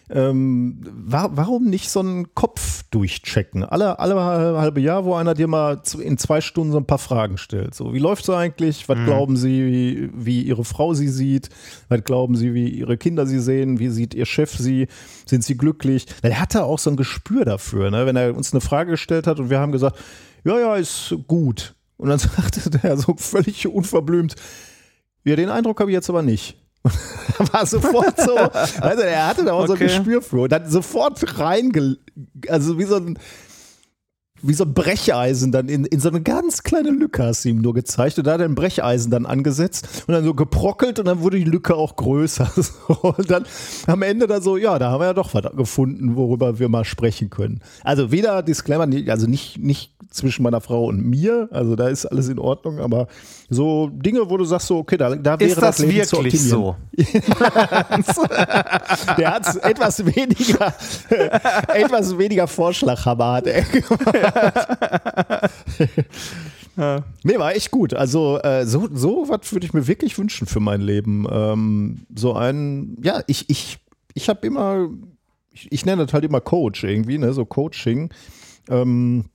ähm, 0.09 0.81
war, 0.83 1.37
warum 1.37 1.65
nicht 1.65 1.89
so 1.89 1.99
einen 1.99 2.33
Kopf 2.33 2.83
durchchecken? 2.89 3.63
Alle, 3.63 3.99
alle 3.99 4.15
halbe 4.59 4.81
Jahr, 4.81 5.05
wo 5.05 5.13
einer 5.15 5.33
dir 5.33 5.47
mal 5.47 5.81
in 5.99 6.17
zwei 6.17 6.41
Stunden 6.41 6.71
so 6.71 6.79
ein 6.79 6.85
paar 6.85 6.97
Fragen 6.97 7.37
stellt. 7.37 7.75
So, 7.75 7.93
wie 7.93 7.99
läuft 7.99 8.23
es 8.23 8.29
eigentlich? 8.29 8.89
Was 8.89 8.97
mhm. 8.97 9.05
glauben 9.05 9.37
Sie, 9.37 9.65
wie, 9.65 10.09
wie 10.13 10.41
Ihre 10.41 10.65
Frau 10.65 10.93
sie 10.93 11.07
sieht? 11.07 11.49
Was 11.89 12.03
glauben 12.03 12.35
Sie, 12.35 12.53
wie 12.53 12.69
Ihre 12.69 12.97
Kinder 12.97 13.27
sie 13.27 13.39
sehen? 13.39 13.79
Wie 13.79 13.89
sieht 13.89 14.13
Ihr 14.13 14.25
Chef 14.25 14.51
sie? 14.57 14.87
Sind 15.25 15.43
sie 15.43 15.57
glücklich? 15.57 16.07
Er 16.21 16.39
hatte 16.39 16.63
auch 16.63 16.79
so 16.79 16.89
ein 16.89 16.97
Gespür 16.97 17.45
dafür, 17.45 17.91
ne? 17.91 18.05
wenn 18.05 18.15
er 18.15 18.35
uns 18.35 18.51
eine 18.51 18.61
Frage 18.61 18.91
gestellt 18.91 19.27
hat 19.27 19.39
und 19.39 19.49
wir 19.49 19.59
haben 19.59 19.71
gesagt, 19.71 19.97
ja, 20.43 20.59
ja, 20.59 20.75
ist 20.75 21.15
gut. 21.27 21.75
Und 21.97 22.09
dann 22.09 22.19
sagte 22.19 22.69
der 22.69 22.97
so 22.97 23.15
völlig 23.17 23.67
unverblümt, 23.67 24.35
ja, 25.23 25.35
den 25.35 25.49
Eindruck 25.49 25.79
habe 25.79 25.91
ich 25.91 25.95
jetzt 25.95 26.09
aber 26.09 26.23
nicht. 26.23 26.57
war 27.51 27.65
sofort 27.65 28.19
so, 28.21 28.35
also 28.81 29.03
er 29.03 29.27
hatte 29.27 29.45
da 29.45 29.53
auch 29.53 29.59
okay. 29.59 29.67
so 29.67 29.73
ein 29.73 29.79
Gespür 29.79 30.21
für 30.21 30.41
und 30.41 30.51
dann 30.51 30.69
sofort 30.69 31.39
reinge, 31.39 31.97
also 32.47 32.77
wie 32.77 32.85
so 32.85 32.95
ein, 32.95 33.19
wie 34.41 34.53
so 34.53 34.63
ein 34.63 34.73
Brecheisen 34.73 35.51
dann 35.51 35.69
in, 35.69 35.85
in 35.85 35.99
so 35.99 36.09
eine 36.09 36.21
ganz 36.21 36.63
kleine 36.63 36.91
Lücke 36.91 37.23
hast 37.23 37.45
du 37.45 37.49
ihm 37.49 37.59
nur 37.59 37.73
gezeigt 37.73 38.17
und 38.17 38.27
da 38.27 38.33
hat 38.33 38.41
er 38.41 38.45
ein 38.45 38.55
Brecheisen 38.55 39.11
dann 39.11 39.25
angesetzt 39.25 40.05
und 40.07 40.13
dann 40.13 40.23
so 40.23 40.33
geprockelt 40.33 40.99
und 40.99 41.05
dann 41.05 41.21
wurde 41.21 41.37
die 41.37 41.45
Lücke 41.45 41.75
auch 41.75 41.95
größer. 41.95 42.49
Und 43.01 43.29
dann 43.29 43.45
am 43.87 44.01
Ende 44.01 44.27
dann 44.27 44.41
so, 44.41 44.57
ja, 44.57 44.77
da 44.79 44.91
haben 44.91 45.01
wir 45.01 45.07
ja 45.07 45.13
doch 45.13 45.33
was 45.33 45.43
gefunden, 45.55 46.15
worüber 46.15 46.59
wir 46.59 46.69
mal 46.69 46.85
sprechen 46.85 47.29
können. 47.29 47.61
Also 47.83 48.11
wieder 48.11 48.43
Disclaimer, 48.43 48.87
also 49.09 49.27
nicht, 49.27 49.57
nicht 49.57 49.93
zwischen 50.09 50.43
meiner 50.43 50.61
Frau 50.61 50.85
und 50.85 51.05
mir. 51.05 51.49
Also 51.51 51.75
da 51.75 51.89
ist 51.89 52.05
alles 52.05 52.29
in 52.29 52.39
Ordnung, 52.39 52.79
aber 52.79 53.07
so 53.49 53.89
Dinge, 53.93 54.29
wo 54.29 54.37
du 54.37 54.45
sagst, 54.45 54.67
so, 54.67 54.77
okay, 54.79 54.97
da, 54.97 55.15
da 55.15 55.39
wäre 55.39 55.49
ist 55.49 55.61
das, 55.61 55.77
das 55.77 55.85
Leben 55.85 56.11
wirklich 56.11 56.41
so? 56.41 56.75
Der 59.17 59.33
hat 59.33 59.55
etwas 59.63 60.05
weniger, 60.05 60.73
etwas 61.73 62.17
weniger 62.17 62.47
Vorschlaghammer 62.47 63.33
hat 63.33 63.47
er 63.47 63.63
Nee, 67.23 67.37
war 67.37 67.55
echt 67.55 67.71
gut. 67.71 67.93
Also 67.93 68.39
äh, 68.41 68.65
so, 68.65 68.87
so 68.93 69.25
was 69.27 69.51
würde 69.51 69.65
ich 69.65 69.73
mir 69.73 69.87
wirklich 69.87 70.17
wünschen 70.17 70.47
für 70.47 70.61
mein 70.61 70.79
Leben. 70.79 71.27
Ähm, 71.29 72.05
so 72.15 72.33
ein, 72.35 72.95
ja, 73.03 73.21
ich, 73.27 73.49
ich, 73.49 73.79
ich 74.13 74.29
habe 74.29 74.47
immer, 74.47 74.87
ich, 75.51 75.69
ich 75.71 75.85
nenne 75.85 76.05
das 76.05 76.13
halt 76.13 76.23
immer 76.23 76.39
Coach 76.39 76.85
irgendwie, 76.85 77.17
ne, 77.17 77.33
so 77.33 77.43
Coaching. 77.43 78.13
Ähm, 78.69 79.25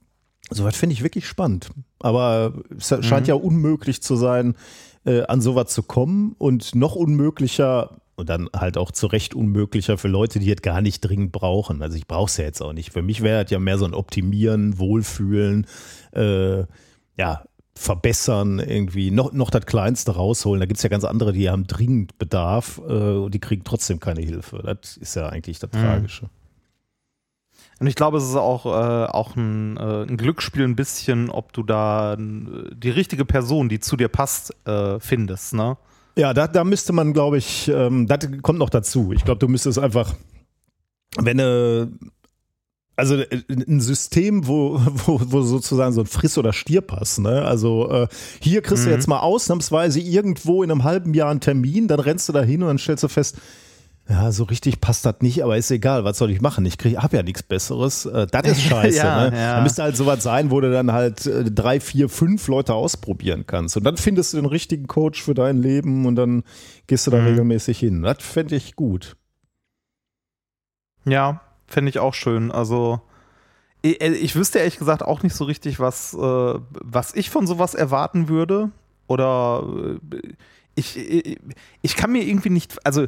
Sowas 0.51 0.77
finde 0.77 0.95
ich 0.95 1.03
wirklich 1.03 1.27
spannend. 1.27 1.69
Aber 2.01 2.55
es 2.79 2.89
scheint 2.89 3.27
Mhm. 3.27 3.29
ja 3.29 3.35
unmöglich 3.35 4.03
zu 4.03 4.17
sein, 4.17 4.57
äh, 5.05 5.23
an 5.25 5.43
sowas 5.43 5.73
zu 5.73 5.83
kommen 5.83 6.35
und 6.39 6.75
noch 6.75 6.95
unmöglicher 6.95 8.01
und 8.17 8.29
dann 8.29 8.49
halt 8.55 8.77
auch 8.77 8.91
zu 8.91 9.07
Recht 9.07 9.35
unmöglicher 9.35 9.99
für 9.99 10.09
Leute, 10.09 10.39
die 10.39 10.51
es 10.51 10.63
gar 10.63 10.81
nicht 10.81 11.01
dringend 11.01 11.33
brauchen. 11.33 11.83
Also 11.83 11.97
ich 11.97 12.07
brauche 12.07 12.29
es 12.29 12.37
ja 12.37 12.45
jetzt 12.45 12.61
auch 12.61 12.73
nicht. 12.73 12.93
Für 12.93 13.03
mich 13.03 13.23
wäre 13.23 13.43
das 13.43 13.51
ja 13.51 13.59
mehr 13.59 13.79
so 13.79 13.85
ein 13.85 13.95
Optimieren, 13.95 14.79
Wohlfühlen, 14.79 15.67
äh, 16.13 16.65
ja, 17.17 17.45
verbessern, 17.77 18.61
irgendwie 18.61 19.11
noch, 19.11 19.33
noch 19.33 19.51
das 19.51 19.67
Kleinste 19.67 20.13
rausholen. 20.15 20.61
Da 20.61 20.67
gibt 20.67 20.79
es 20.79 20.83
ja 20.85 20.89
ganz 20.89 21.05
andere, 21.05 21.33
die 21.33 21.51
haben 21.51 21.67
dringend 21.67 22.19
Bedarf 22.19 22.81
äh, 22.87 22.93
und 22.93 23.35
die 23.35 23.41
kriegen 23.41 23.65
trotzdem 23.65 23.99
keine 23.99 24.21
Hilfe. 24.21 24.63
Das 24.65 24.97
ist 24.97 25.17
ja 25.17 25.29
eigentlich 25.29 25.59
das 25.59 25.71
Tragische. 25.71 26.31
Und 27.81 27.89
ich 27.89 27.97
glaube, 27.97 28.19
es 28.19 28.25
ist 28.25 28.37
auch, 28.37 28.67
äh, 28.67 29.07
auch 29.07 29.35
ein, 29.35 29.77
äh, 29.77 30.05
ein 30.05 30.17
Glücksspiel 30.17 30.65
ein 30.65 30.77
bisschen, 30.77 31.31
ob 31.31 31.53
du 31.53 31.63
da 31.65 32.15
äh, 32.15 32.17
die 32.19 32.91
richtige 32.91 33.25
Person, 33.25 33.69
die 33.69 33.81
zu 33.81 33.97
dir 33.97 34.09
passt, 34.09 34.55
äh, 34.67 35.01
findest, 35.01 35.55
ne? 35.55 35.77
Ja, 36.17 36.33
da, 36.33 36.47
da 36.47 36.63
müsste 36.65 36.93
man, 36.93 37.13
glaube 37.13 37.39
ich, 37.39 37.69
ähm, 37.69 38.07
das 38.07 38.21
kommt 38.43 38.59
noch 38.59 38.71
dazu. 38.71 39.13
Ich 39.13 39.25
glaube, 39.25 39.39
du 39.41 39.49
müsstest 39.49 39.79
einfach, 39.79 40.15
wenn 41.19 41.39
äh, 41.41 41.87
also 42.97 43.17
äh, 43.17 43.43
ein 43.49 43.81
System, 43.81 44.47
wo, 44.47 44.81
wo, 45.07 45.21
wo 45.25 45.43
sozusagen 45.43 45.93
so 45.93 46.03
ein 46.03 46.07
Friss- 46.07 46.39
oder 46.39 46.53
Stirpass, 46.53 47.19
ne? 47.19 47.45
Also 47.45 47.91
äh, 47.91 48.07
hier 48.41 48.63
kriegst 48.63 48.85
du 48.85 48.89
Mhm. 48.91 48.95
jetzt 48.95 49.09
mal 49.09 49.19
ausnahmsweise 49.21 49.99
irgendwo 49.99 50.63
in 50.63 50.71
einem 50.71 50.85
halben 50.85 51.15
Jahr 51.15 51.31
einen 51.31 51.41
Termin, 51.41 51.89
dann 51.89 51.99
rennst 52.01 52.29
du 52.29 52.33
da 52.33 52.43
hin 52.43 52.63
und 52.63 52.69
dann 52.69 52.79
stellst 52.79 53.03
du 53.03 53.09
fest, 53.09 53.37
ja, 54.09 54.31
so 54.33 54.45
richtig 54.45 54.81
passt 54.83 55.07
das 55.07 55.17
nicht, 55.21 55.43
aber 55.43 55.57
ist 55.57 55.71
egal, 55.71 56.05
was 56.05 56.19
soll 56.19 56.31
ich 56.31 56.41
machen? 56.43 56.67
Ich 56.67 56.77
krieg, 56.77 56.99
hab 56.99 57.15
ja 57.15 57.23
nichts 57.23 57.43
Besseres. 57.43 58.05
Äh, 58.05 58.27
das 58.31 58.47
ist 58.49 58.63
scheiße. 58.69 58.99
Ja, 58.99 59.31
ne? 59.31 59.37
ja. 59.37 59.57
Da 59.57 59.63
müsste 59.63 59.83
halt 59.83 59.97
sowas 59.97 60.23
sein, 60.23 60.51
wo 60.51 60.61
du 60.61 60.71
dann 60.71 60.93
halt 60.93 61.25
äh, 61.27 61.45
drei, 61.45 61.81
vier, 61.81 62.09
fünf 62.11 62.47
Leute 62.49 62.75
ausprobieren 62.75 63.45
kannst. 63.47 63.77
Und 63.79 63.85
dann 63.85 63.97
findest 63.97 64.33
du 64.33 64.37
den 64.37 64.47
richtigen 64.47 64.87
Coach 64.89 65.23
für 65.23 65.33
dein 65.35 65.57
Leben 65.63 66.05
und 66.05 66.17
dann 66.17 66.43
gehst 66.87 67.07
du 67.07 67.11
da 67.11 67.19
Mhm. 67.19 67.27
regelmäßig 67.29 67.79
hin. 67.79 68.03
Das 68.03 68.19
fände 68.21 68.57
ich 68.57 68.77
gut. 68.77 69.17
Ja, 71.07 71.41
fände 71.67 71.89
ich 71.91 71.99
auch 71.99 72.15
schön. 72.15 72.51
Also, 72.51 73.01
ich, 73.83 74.01
ich 74.01 74.37
wüsste 74.37 74.59
ehrlich 74.59 74.79
gesagt 74.79 75.03
auch 75.03 75.23
nicht 75.23 75.35
so 75.35 75.45
richtig, 75.45 75.81
was, 75.81 76.15
äh, 76.15 76.19
was 76.19 77.15
ich 77.15 77.31
von 77.31 77.47
sowas 77.47 77.75
erwarten 77.75 78.29
würde. 78.29 78.71
Oder 79.07 79.65
äh, 80.13 80.19
ich, 80.75 80.97
ich, 80.99 81.39
ich 81.83 81.97
kann 81.97 82.13
mir 82.13 82.23
irgendwie 82.23 82.51
nicht, 82.51 82.85
also, 82.87 83.07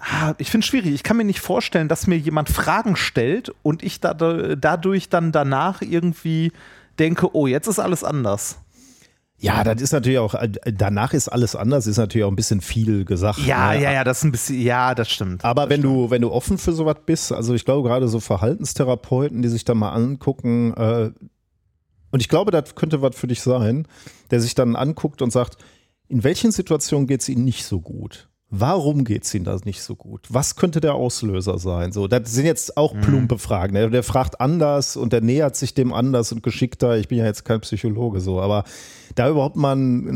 ah, 0.00 0.34
ich 0.38 0.50
finde 0.50 0.64
es 0.64 0.68
schwierig. 0.68 0.94
Ich 0.94 1.02
kann 1.02 1.16
mir 1.16 1.24
nicht 1.24 1.40
vorstellen, 1.40 1.88
dass 1.88 2.06
mir 2.06 2.18
jemand 2.18 2.48
Fragen 2.48 2.96
stellt 2.96 3.52
und 3.62 3.82
ich 3.82 4.00
da, 4.00 4.14
dadurch 4.14 5.08
dann 5.08 5.32
danach 5.32 5.82
irgendwie 5.82 6.52
denke, 6.98 7.34
oh, 7.34 7.46
jetzt 7.46 7.66
ist 7.66 7.78
alles 7.78 8.04
anders. 8.04 8.58
Ja, 9.38 9.64
das 9.64 9.82
ist 9.82 9.92
natürlich 9.92 10.18
auch, 10.18 10.34
äh, 10.34 10.48
danach 10.64 11.12
ist 11.12 11.28
alles 11.28 11.54
anders, 11.54 11.86
ist 11.86 11.98
natürlich 11.98 12.24
auch 12.24 12.30
ein 12.30 12.36
bisschen 12.36 12.62
viel 12.62 13.04
gesagt. 13.04 13.38
Ja, 13.40 13.72
ne? 13.72 13.82
ja, 13.82 13.92
ja, 13.92 14.04
das 14.04 14.18
ist 14.18 14.24
ein 14.24 14.32
bisschen, 14.32 14.60
ja, 14.60 14.94
das 14.94 15.10
stimmt. 15.10 15.44
Aber 15.44 15.62
das 15.62 15.70
wenn 15.70 15.80
stimmt. 15.80 15.94
du, 15.94 16.10
wenn 16.10 16.22
du 16.22 16.32
offen 16.32 16.56
für 16.56 16.72
sowas 16.72 16.96
bist, 17.04 17.32
also 17.32 17.52
ich 17.52 17.66
glaube 17.66 17.86
gerade 17.86 18.08
so 18.08 18.18
Verhaltenstherapeuten, 18.18 19.42
die 19.42 19.48
sich 19.48 19.64
da 19.64 19.74
mal 19.74 19.92
angucken, 19.92 20.72
äh, 20.74 21.10
und 22.12 22.20
ich 22.20 22.28
glaube, 22.30 22.50
das 22.50 22.76
könnte 22.76 23.02
was 23.02 23.14
für 23.14 23.26
dich 23.26 23.42
sein, 23.42 23.86
der 24.30 24.40
sich 24.40 24.54
dann 24.54 24.74
anguckt 24.74 25.20
und 25.20 25.32
sagt, 25.32 25.58
in 26.08 26.24
welchen 26.24 26.50
Situationen 26.50 27.06
geht 27.06 27.20
es 27.20 27.28
ihnen 27.28 27.44
nicht 27.44 27.66
so 27.66 27.80
gut? 27.80 28.30
Warum 28.48 29.02
geht 29.02 29.24
es 29.24 29.34
ihnen 29.34 29.44
da 29.44 29.58
nicht 29.64 29.82
so 29.82 29.96
gut? 29.96 30.28
Was 30.28 30.54
könnte 30.54 30.80
der 30.80 30.94
Auslöser 30.94 31.58
sein? 31.58 31.90
So, 31.90 32.06
das 32.06 32.32
sind 32.32 32.46
jetzt 32.46 32.76
auch 32.76 32.94
plumpe 33.00 33.38
Fragen. 33.38 33.74
Der, 33.74 33.90
der 33.90 34.04
fragt 34.04 34.40
anders 34.40 34.96
und 34.96 35.12
der 35.12 35.20
nähert 35.20 35.56
sich 35.56 35.74
dem 35.74 35.92
anders 35.92 36.30
und 36.30 36.44
geschickter. 36.44 36.96
Ich 36.96 37.08
bin 37.08 37.18
ja 37.18 37.24
jetzt 37.24 37.44
kein 37.44 37.60
Psychologe 37.62 38.20
so, 38.20 38.40
aber 38.40 38.62
da 39.16 39.28
überhaupt 39.28 39.56
mal 39.56 39.72
einen, 39.72 40.08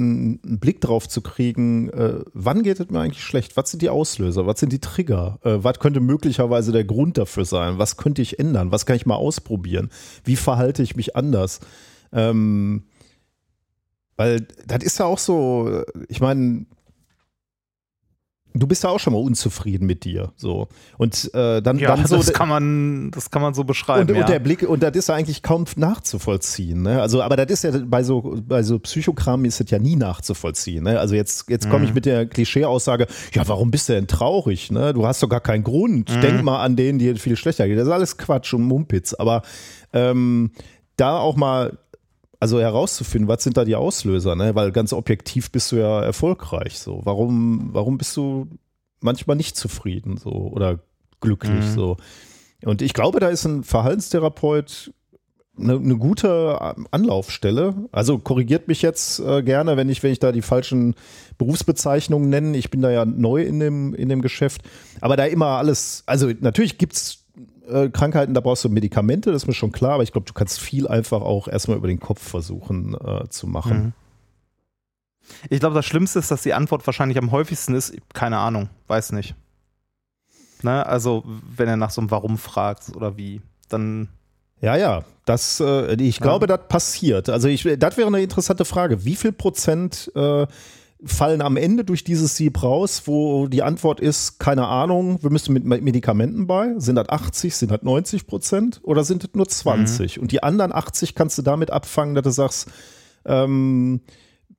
einen 0.44 0.60
Blick 0.60 0.80
drauf 0.80 1.08
zu 1.08 1.22
kriegen, 1.22 1.88
äh, 1.90 2.20
wann 2.32 2.62
geht 2.62 2.78
es 2.78 2.88
mir 2.88 3.00
eigentlich 3.00 3.24
schlecht? 3.24 3.56
Was 3.56 3.72
sind 3.72 3.82
die 3.82 3.88
Auslöser? 3.88 4.46
Was 4.46 4.60
sind 4.60 4.72
die 4.72 4.80
Trigger? 4.80 5.40
Äh, 5.42 5.64
was 5.64 5.80
könnte 5.80 5.98
möglicherweise 5.98 6.70
der 6.70 6.84
Grund 6.84 7.18
dafür 7.18 7.44
sein? 7.44 7.78
Was 7.78 7.96
könnte 7.96 8.22
ich 8.22 8.38
ändern? 8.38 8.70
Was 8.70 8.86
kann 8.86 8.94
ich 8.94 9.06
mal 9.06 9.16
ausprobieren? 9.16 9.90
Wie 10.22 10.36
verhalte 10.36 10.84
ich 10.84 10.94
mich 10.94 11.16
anders? 11.16 11.58
Ähm, 12.12 12.84
weil 14.16 14.46
das 14.66 14.84
ist 14.84 14.98
ja 15.00 15.06
auch 15.06 15.18
so, 15.18 15.82
ich 16.08 16.20
meine, 16.20 16.66
du 18.54 18.66
bist 18.66 18.84
ja 18.84 18.90
auch 18.90 18.98
schon 18.98 19.12
mal 19.12 19.20
unzufrieden 19.20 19.86
mit 19.86 20.04
dir. 20.04 20.32
So. 20.36 20.68
Und 20.98 21.32
äh, 21.34 21.60
dann, 21.62 21.78
ja, 21.78 21.94
dann 21.94 22.06
so. 22.06 22.16
das 22.16 22.32
kann 22.32 22.48
man, 22.48 23.10
das 23.10 23.30
kann 23.30 23.42
man 23.42 23.54
so 23.54 23.64
beschreiben. 23.64 24.08
Und, 24.08 24.16
ja. 24.16 24.22
und 24.22 24.28
der 24.28 24.38
Blick, 24.38 24.68
und 24.68 24.82
das 24.82 24.96
ist 24.96 25.08
ja 25.08 25.14
eigentlich 25.14 25.42
kaum 25.42 25.64
nachzuvollziehen. 25.76 26.82
Ne? 26.82 27.00
Also, 27.00 27.22
aber 27.22 27.36
das 27.36 27.50
ist 27.50 27.64
ja 27.64 27.72
bei 27.84 28.02
so, 28.02 28.40
bei 28.46 28.62
so 28.62 28.78
Psychokram 28.78 29.44
ist 29.44 29.60
das 29.60 29.70
ja 29.70 29.78
nie 29.78 29.96
nachzuvollziehen. 29.96 30.84
Ne? 30.84 30.98
Also 30.98 31.14
jetzt, 31.14 31.48
jetzt 31.48 31.70
komme 31.70 31.84
ich 31.84 31.94
mit 31.94 32.06
der 32.06 32.26
Klischee-Aussage, 32.26 33.06
ja, 33.34 33.46
warum 33.46 33.70
bist 33.70 33.88
du 33.88 33.94
denn 33.94 34.06
traurig? 34.06 34.70
Ne? 34.70 34.92
Du 34.92 35.06
hast 35.06 35.22
doch 35.22 35.28
gar 35.28 35.40
keinen 35.40 35.64
Grund. 35.64 36.10
Denk 36.22 36.42
mal 36.42 36.62
an 36.62 36.76
denen, 36.76 36.98
die 36.98 37.14
viel 37.16 37.36
schlechter 37.36 37.66
geht. 37.68 37.78
Das 37.78 37.86
ist 37.86 37.92
alles 37.92 38.16
Quatsch 38.16 38.52
und 38.54 38.62
Mumpitz. 38.62 39.14
Aber 39.14 39.42
ähm, 39.92 40.50
da 40.96 41.18
auch 41.18 41.36
mal 41.36 41.78
also 42.40 42.60
herauszufinden, 42.60 43.28
was 43.28 43.44
sind 43.44 43.56
da 43.56 43.64
die 43.64 43.76
Auslöser, 43.76 44.34
ne? 44.34 44.54
Weil 44.54 44.72
ganz 44.72 44.92
objektiv 44.92 45.50
bist 45.52 45.70
du 45.70 45.76
ja 45.76 46.02
erfolgreich. 46.02 46.78
So, 46.78 47.02
warum, 47.04 47.68
warum 47.72 47.98
bist 47.98 48.16
du 48.16 48.48
manchmal 49.00 49.36
nicht 49.36 49.56
zufrieden 49.56 50.16
so 50.16 50.30
oder 50.30 50.80
glücklich 51.20 51.66
Mhm. 51.66 51.74
so? 51.74 51.96
Und 52.64 52.82
ich 52.82 52.94
glaube, 52.94 53.20
da 53.20 53.28
ist 53.28 53.44
ein 53.44 53.62
Verhaltenstherapeut 53.62 54.92
eine, 55.58 55.74
eine 55.74 55.96
gute 55.96 56.58
Anlaufstelle. 56.90 57.74
Also 57.92 58.18
korrigiert 58.18 58.68
mich 58.68 58.82
jetzt 58.82 59.20
äh, 59.20 59.42
gerne, 59.42 59.76
wenn 59.76 59.88
ich, 59.88 60.02
wenn 60.02 60.12
ich 60.12 60.18
da 60.18 60.32
die 60.32 60.42
falschen 60.42 60.94
Berufsbezeichnungen 61.38 62.30
nenne. 62.30 62.56
Ich 62.56 62.70
bin 62.70 62.80
da 62.80 62.90
ja 62.90 63.04
neu 63.04 63.42
in 63.42 63.60
dem, 63.60 63.94
in 63.94 64.08
dem 64.08 64.22
Geschäft. 64.22 64.62
Aber 65.00 65.16
da 65.16 65.24
immer 65.24 65.58
alles, 65.58 66.02
also 66.06 66.30
natürlich 66.40 66.78
gibt 66.78 66.94
es 66.94 67.19
äh, 67.70 67.90
Krankheiten, 67.90 68.34
da 68.34 68.40
brauchst 68.40 68.64
du 68.64 68.68
Medikamente, 68.68 69.32
das 69.32 69.42
ist 69.42 69.46
mir 69.46 69.54
schon 69.54 69.72
klar, 69.72 69.94
aber 69.94 70.02
ich 70.02 70.12
glaube, 70.12 70.26
du 70.26 70.32
kannst 70.32 70.60
viel 70.60 70.88
einfach 70.88 71.22
auch 71.22 71.48
erstmal 71.48 71.76
über 71.76 71.88
den 71.88 72.00
Kopf 72.00 72.22
versuchen 72.22 72.94
äh, 72.94 73.28
zu 73.28 73.46
machen. 73.46 73.78
Mhm. 73.78 73.92
Ich 75.48 75.60
glaube, 75.60 75.74
das 75.74 75.86
Schlimmste 75.86 76.18
ist, 76.18 76.30
dass 76.30 76.42
die 76.42 76.54
Antwort 76.54 76.86
wahrscheinlich 76.86 77.18
am 77.18 77.30
häufigsten 77.30 77.74
ist, 77.74 77.94
keine 78.12 78.38
Ahnung, 78.38 78.68
weiß 78.88 79.12
nicht. 79.12 79.34
Ne? 80.62 80.84
Also, 80.84 81.24
wenn 81.56 81.68
er 81.68 81.76
nach 81.76 81.90
so 81.90 82.00
einem 82.00 82.10
Warum 82.10 82.38
fragt 82.38 82.94
oder 82.94 83.16
wie, 83.16 83.40
dann. 83.68 84.08
Ja, 84.60 84.76
ja, 84.76 85.04
das, 85.24 85.60
äh, 85.60 85.94
ich 85.94 86.20
glaube, 86.20 86.46
das 86.46 86.60
passiert. 86.68 87.30
Also 87.30 87.48
ich, 87.48 87.66
das 87.78 87.96
wäre 87.96 88.08
eine 88.08 88.20
interessante 88.20 88.66
Frage. 88.66 89.04
Wie 89.06 89.16
viel 89.16 89.32
Prozent 89.32 90.12
äh, 90.14 90.46
fallen 91.04 91.40
am 91.40 91.56
Ende 91.56 91.84
durch 91.84 92.04
dieses 92.04 92.36
Sieb 92.36 92.62
raus, 92.62 93.02
wo 93.06 93.46
die 93.46 93.62
Antwort 93.62 94.00
ist, 94.00 94.38
keine 94.38 94.66
Ahnung, 94.66 95.22
wir 95.22 95.30
müssen 95.30 95.54
mit 95.54 95.64
Medikamenten 95.64 96.46
bei? 96.46 96.74
Sind 96.78 96.96
das 96.96 97.08
80, 97.08 97.56
sind 97.56 97.70
das 97.70 97.80
90 97.82 98.26
Prozent 98.26 98.80
oder 98.82 99.04
sind 99.04 99.24
das 99.24 99.30
nur 99.34 99.48
20? 99.48 100.20
Und 100.20 100.32
die 100.32 100.42
anderen 100.42 100.72
80 100.72 101.14
kannst 101.14 101.38
du 101.38 101.42
damit 101.42 101.70
abfangen, 101.70 102.14
dass 102.14 102.24
du 102.24 102.30
sagst, 102.30 102.68
ähm, 103.24 104.00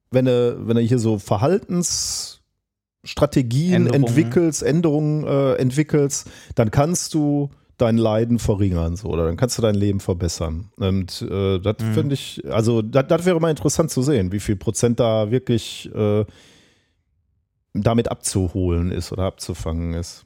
wenn 0.09 0.25
du, 0.25 0.67
wenn 0.67 0.75
du 0.75 0.81
hier 0.81 0.97
so 0.99 1.19
Verhaltensstrategien 1.19 3.87
Änderungen. 3.87 4.03
entwickelst, 4.03 4.63
Änderungen 4.63 5.25
äh, 5.25 5.53
entwickelst, 5.55 6.29
dann 6.55 6.71
kannst 6.71 7.13
du 7.13 7.49
dein 7.81 7.97
Leiden 7.97 8.39
verringern, 8.39 8.95
so, 8.95 9.09
oder 9.09 9.25
dann 9.25 9.37
kannst 9.37 9.57
du 9.57 9.61
dein 9.61 9.75
Leben 9.75 9.99
verbessern. 9.99 10.69
Und 10.77 11.21
äh, 11.29 11.59
das 11.59 11.75
Mhm. 11.81 11.93
finde 11.93 12.13
ich, 12.13 12.41
also 12.49 12.81
das 12.81 13.25
wäre 13.25 13.39
mal 13.39 13.49
interessant 13.49 13.91
zu 13.91 14.01
sehen, 14.01 14.31
wie 14.31 14.39
viel 14.39 14.55
Prozent 14.55 14.99
da 14.99 15.31
wirklich 15.31 15.89
äh, 15.93 16.25
damit 17.73 18.09
abzuholen 18.11 18.91
ist 18.91 19.11
oder 19.11 19.23
abzufangen 19.23 19.93
ist. 19.93 20.25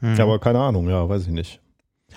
hm. 0.00 0.14
Ja, 0.16 0.24
aber 0.24 0.38
keine 0.38 0.60
Ahnung, 0.60 0.88
ja, 0.88 1.08
weiß 1.08 1.22
ich 1.22 1.32
nicht. 1.32 1.60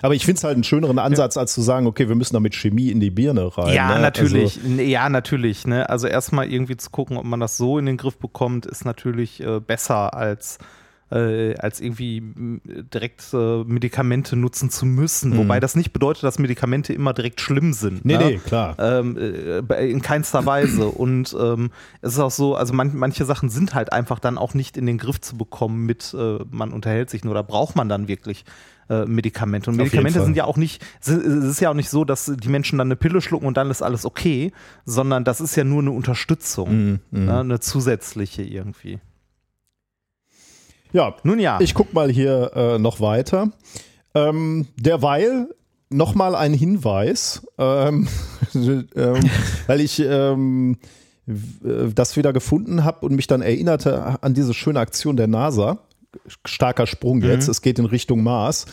Aber 0.00 0.14
ich 0.14 0.24
finde 0.24 0.38
es 0.38 0.44
halt 0.44 0.54
einen 0.54 0.64
schöneren 0.64 0.98
Ansatz, 0.98 1.36
als 1.36 1.52
zu 1.52 1.60
sagen, 1.60 1.86
okay, 1.86 2.08
wir 2.08 2.14
müssen 2.14 2.32
da 2.32 2.40
mit 2.40 2.54
Chemie 2.54 2.88
in 2.90 2.98
die 2.98 3.10
Birne 3.10 3.56
rein. 3.58 3.74
ja, 3.74 3.94
ne? 3.94 4.00
natürlich. 4.00 4.58
Nee, 4.64 4.84
ja, 4.90 5.08
natürlich. 5.10 5.66
Ne? 5.66 5.88
Also 5.88 6.06
erstmal 6.06 6.50
irgendwie 6.50 6.76
zu 6.78 6.90
gucken, 6.90 7.16
ob 7.18 7.24
man 7.24 7.40
das 7.40 7.56
so 7.58 7.78
in 7.78 7.86
den 7.86 7.98
Griff 7.98 8.16
bekommt, 8.18 8.64
ist 8.66 8.84
natürlich 8.84 9.40
äh, 9.42 9.60
besser 9.60 10.14
als 10.14 10.58
äh, 11.12 11.54
als 11.58 11.80
irgendwie 11.80 12.22
direkt 12.92 13.32
äh, 13.34 13.64
Medikamente 13.64 14.34
nutzen 14.36 14.70
zu 14.70 14.86
müssen. 14.86 15.32
Mhm. 15.32 15.38
Wobei 15.38 15.60
das 15.60 15.76
nicht 15.76 15.92
bedeutet, 15.92 16.24
dass 16.24 16.38
Medikamente 16.38 16.92
immer 16.92 17.12
direkt 17.12 17.40
schlimm 17.40 17.72
sind. 17.72 18.04
Nee, 18.04 18.16
ne? 18.16 18.24
nee, 18.24 18.38
klar. 18.38 18.76
Ähm, 18.78 19.16
äh, 19.18 19.90
in 19.90 20.00
keinster 20.00 20.46
Weise. 20.46 20.86
Und 20.86 21.36
ähm, 21.38 21.70
es 22.00 22.14
ist 22.14 22.18
auch 22.18 22.30
so, 22.30 22.54
also 22.54 22.72
man, 22.72 22.96
manche 22.96 23.24
Sachen 23.24 23.50
sind 23.50 23.74
halt 23.74 23.92
einfach 23.92 24.18
dann 24.18 24.38
auch 24.38 24.54
nicht 24.54 24.76
in 24.76 24.86
den 24.86 24.98
Griff 24.98 25.20
zu 25.20 25.36
bekommen 25.36 25.84
mit, 25.84 26.14
äh, 26.18 26.38
man 26.50 26.72
unterhält 26.72 27.10
sich 27.10 27.24
nur, 27.24 27.32
oder 27.32 27.42
braucht 27.42 27.76
man 27.76 27.88
dann 27.88 28.08
wirklich 28.08 28.44
äh, 28.88 29.04
Medikamente. 29.04 29.70
Und 29.70 29.76
Medikamente 29.76 30.22
sind 30.22 30.36
ja 30.36 30.44
auch 30.44 30.56
nicht, 30.56 30.84
es 31.00 31.08
ist 31.08 31.60
ja 31.60 31.70
auch 31.70 31.74
nicht 31.74 31.90
so, 31.90 32.04
dass 32.04 32.32
die 32.34 32.48
Menschen 32.48 32.78
dann 32.78 32.88
eine 32.88 32.96
Pille 32.96 33.20
schlucken 33.20 33.46
und 33.46 33.56
dann 33.56 33.70
ist 33.70 33.82
alles 33.82 34.06
okay, 34.06 34.52
sondern 34.86 35.24
das 35.24 35.40
ist 35.40 35.56
ja 35.56 35.64
nur 35.64 35.82
eine 35.82 35.90
Unterstützung, 35.90 36.70
mm, 36.70 37.00
mm. 37.10 37.24
Ne, 37.26 37.40
eine 37.40 37.60
zusätzliche 37.60 38.42
irgendwie. 38.42 38.98
Ja, 40.92 41.14
nun 41.22 41.38
ja. 41.38 41.58
Ich 41.60 41.74
gucke 41.74 41.94
mal 41.94 42.10
hier 42.10 42.52
äh, 42.54 42.78
noch 42.78 43.00
weiter. 43.00 43.50
Ähm, 44.14 44.66
derweil 44.76 45.48
nochmal 45.90 46.34
ein 46.34 46.54
Hinweis, 46.54 47.46
ähm, 47.58 48.08
ähm, 48.54 49.30
weil 49.66 49.80
ich 49.80 50.00
ähm, 50.00 50.76
das 51.26 52.16
wieder 52.16 52.32
gefunden 52.32 52.84
habe 52.84 53.06
und 53.06 53.14
mich 53.14 53.26
dann 53.26 53.42
erinnerte 53.42 54.22
an 54.22 54.34
diese 54.34 54.54
schöne 54.54 54.80
Aktion 54.80 55.16
der 55.16 55.28
NASA. 55.28 55.78
Starker 56.44 56.86
Sprung 56.86 57.22
jetzt, 57.22 57.46
mhm. 57.46 57.52
es 57.52 57.62
geht 57.62 57.78
in 57.78 57.86
Richtung 57.86 58.22
Mars. 58.22 58.66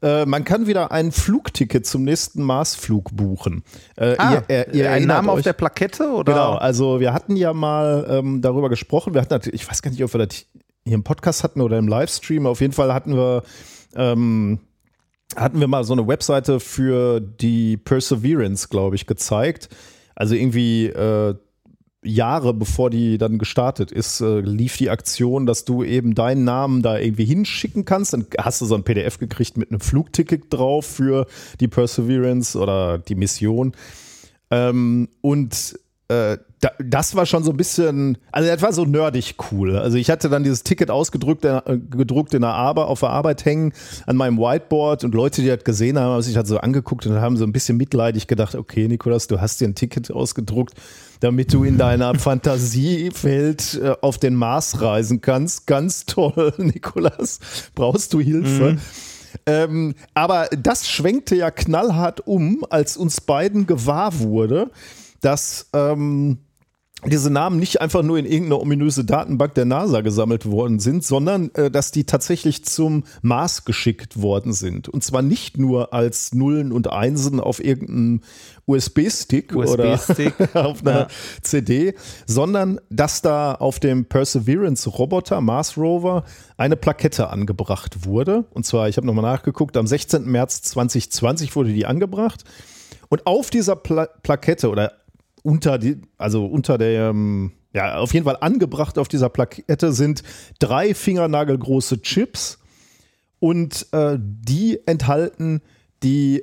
Äh, 0.00 0.26
man 0.26 0.44
kann 0.44 0.68
wieder 0.68 0.92
ein 0.92 1.10
Flugticket 1.10 1.86
zum 1.86 2.04
nächsten 2.04 2.40
Marsflug 2.44 3.16
buchen. 3.16 3.64
Äh, 3.96 4.14
ah, 4.18 4.42
ihr, 4.48 4.68
ihr, 4.68 4.74
ihr 4.74 4.92
ein 4.92 5.06
Name 5.06 5.32
euch, 5.32 5.38
auf 5.38 5.42
der 5.42 5.54
Plakette? 5.54 6.12
Oder? 6.12 6.32
Genau, 6.32 6.54
also 6.54 7.00
wir 7.00 7.12
hatten 7.12 7.34
ja 7.34 7.52
mal 7.52 8.06
ähm, 8.08 8.42
darüber 8.42 8.68
gesprochen. 8.68 9.12
Wir 9.12 9.22
hatten, 9.22 9.50
ich 9.52 9.68
weiß 9.68 9.82
gar 9.82 9.90
nicht, 9.90 10.04
ob 10.04 10.14
wir 10.14 10.24
das 10.24 10.46
hier 10.84 10.94
im 10.94 11.04
Podcast 11.04 11.42
hatten 11.42 11.60
oder 11.60 11.78
im 11.78 11.88
Livestream. 11.88 12.46
Auf 12.46 12.60
jeden 12.60 12.72
Fall 12.72 12.92
hatten 12.92 13.16
wir, 13.16 13.42
ähm, 13.96 14.60
hatten 15.36 15.60
wir 15.60 15.68
mal 15.68 15.84
so 15.84 15.94
eine 15.94 16.06
Webseite 16.06 16.60
für 16.60 17.20
die 17.20 17.76
Perseverance, 17.76 18.68
glaube 18.68 18.96
ich, 18.96 19.06
gezeigt. 19.06 19.68
Also 20.14 20.34
irgendwie 20.34 20.86
äh, 20.86 21.34
Jahre 22.04 22.52
bevor 22.52 22.90
die 22.90 23.16
dann 23.16 23.38
gestartet 23.38 23.90
ist, 23.90 24.20
äh, 24.20 24.40
lief 24.40 24.76
die 24.76 24.90
Aktion, 24.90 25.46
dass 25.46 25.64
du 25.64 25.82
eben 25.82 26.14
deinen 26.14 26.44
Namen 26.44 26.82
da 26.82 26.98
irgendwie 26.98 27.24
hinschicken 27.24 27.86
kannst. 27.86 28.12
Dann 28.12 28.26
hast 28.38 28.60
du 28.60 28.66
so 28.66 28.74
ein 28.74 28.84
PDF 28.84 29.18
gekriegt 29.18 29.56
mit 29.56 29.70
einem 29.70 29.80
Flugticket 29.80 30.52
drauf 30.52 30.84
für 30.84 31.26
die 31.60 31.68
Perseverance 31.68 32.58
oder 32.58 32.98
die 32.98 33.14
Mission. 33.14 33.72
Ähm, 34.50 35.08
und 35.22 35.78
äh, 36.08 36.36
das 36.78 37.14
war 37.14 37.26
schon 37.26 37.44
so 37.44 37.50
ein 37.50 37.56
bisschen, 37.56 38.18
also 38.32 38.48
das 38.48 38.62
war 38.62 38.72
so 38.72 38.84
nerdig 38.84 39.36
cool. 39.50 39.76
Also 39.76 39.98
ich 39.98 40.10
hatte 40.10 40.28
dann 40.28 40.44
dieses 40.44 40.62
Ticket 40.62 40.90
ausgedruckt, 40.90 41.44
äh, 41.44 41.60
gedruckt 41.90 42.34
in 42.34 42.42
der 42.42 42.54
Arbeit, 42.54 42.86
auf 42.86 43.00
der 43.00 43.10
Arbeit 43.10 43.44
hängen 43.44 43.72
an 44.06 44.16
meinem 44.16 44.38
Whiteboard 44.38 45.04
und 45.04 45.14
Leute, 45.14 45.42
die 45.42 45.48
das 45.48 45.64
gesehen 45.64 45.98
haben, 45.98 46.12
haben 46.12 46.22
sich 46.22 46.36
halt 46.36 46.46
so 46.46 46.58
angeguckt 46.58 47.06
und 47.06 47.20
haben 47.20 47.36
so 47.36 47.44
ein 47.44 47.52
bisschen 47.52 47.76
mitleidig 47.76 48.26
gedacht, 48.26 48.54
okay, 48.54 48.88
Nikolas, 48.88 49.26
du 49.26 49.40
hast 49.40 49.60
dir 49.60 49.68
ein 49.68 49.74
Ticket 49.74 50.10
ausgedruckt, 50.10 50.74
damit 51.20 51.52
du 51.52 51.64
in 51.64 51.78
deiner 51.78 52.14
Fantasiewelt 52.18 53.80
äh, 53.82 53.94
auf 54.00 54.18
den 54.18 54.34
Mars 54.34 54.80
reisen 54.80 55.20
kannst. 55.20 55.66
Ganz 55.66 56.06
toll, 56.06 56.52
Nikolas. 56.58 57.40
Brauchst 57.74 58.12
du 58.12 58.20
Hilfe? 58.20 58.72
Mhm. 58.72 58.78
Ähm, 59.46 59.94
aber 60.14 60.48
das 60.56 60.88
schwenkte 60.88 61.34
ja 61.34 61.50
knallhart 61.50 62.26
um, 62.26 62.64
als 62.70 62.96
uns 62.96 63.20
beiden 63.20 63.66
gewahr 63.66 64.18
wurde, 64.20 64.70
dass 65.20 65.68
ähm, 65.72 66.38
diese 67.06 67.30
Namen 67.30 67.58
nicht 67.58 67.80
einfach 67.80 68.02
nur 68.02 68.18
in 68.18 68.24
irgendeine 68.24 68.60
ominöse 68.60 69.04
Datenbank 69.04 69.54
der 69.54 69.64
NASA 69.64 70.00
gesammelt 70.00 70.46
worden 70.46 70.78
sind, 70.78 71.04
sondern 71.04 71.50
äh, 71.54 71.70
dass 71.70 71.90
die 71.90 72.04
tatsächlich 72.04 72.64
zum 72.64 73.04
Mars 73.22 73.64
geschickt 73.64 74.20
worden 74.20 74.52
sind. 74.52 74.88
Und 74.88 75.04
zwar 75.04 75.22
nicht 75.22 75.58
nur 75.58 75.92
als 75.92 76.34
Nullen 76.34 76.72
und 76.72 76.90
Einsen 76.90 77.40
auf 77.40 77.62
irgendeinem 77.62 78.22
USB-Stick 78.66 79.54
USB 79.54 79.72
oder 79.72 79.94
auf 80.54 80.80
einer 80.80 81.00
ja. 81.00 81.08
CD, 81.42 81.94
sondern 82.26 82.80
dass 82.90 83.22
da 83.22 83.54
auf 83.54 83.78
dem 83.78 84.06
Perseverance-Roboter, 84.06 85.40
Mars 85.40 85.76
Rover, 85.76 86.24
eine 86.56 86.76
Plakette 86.76 87.28
angebracht 87.28 88.06
wurde. 88.06 88.44
Und 88.52 88.64
zwar, 88.64 88.88
ich 88.88 88.96
habe 88.96 89.06
nochmal 89.06 89.24
nachgeguckt, 89.24 89.76
am 89.76 89.86
16. 89.86 90.24
März 90.24 90.62
2020 90.62 91.54
wurde 91.56 91.72
die 91.72 91.86
angebracht. 91.86 92.44
Und 93.08 93.26
auf 93.26 93.50
dieser 93.50 93.76
Pla 93.76 94.06
Plakette 94.06 94.70
oder 94.70 94.92
unter 95.44 95.78
die, 95.78 96.00
also 96.16 96.46
unter 96.46 96.78
der, 96.78 97.10
ähm, 97.10 97.52
ja, 97.72 97.98
auf 97.98 98.14
jeden 98.14 98.24
Fall 98.24 98.38
angebracht 98.40 98.98
auf 98.98 99.08
dieser 99.08 99.28
Plakette 99.28 99.92
sind 99.92 100.22
drei 100.58 100.94
fingernagelgroße 100.94 102.00
Chips 102.00 102.58
und 103.38 103.86
äh, 103.92 104.18
die 104.18 104.80
enthalten 104.86 105.60
die 106.02 106.42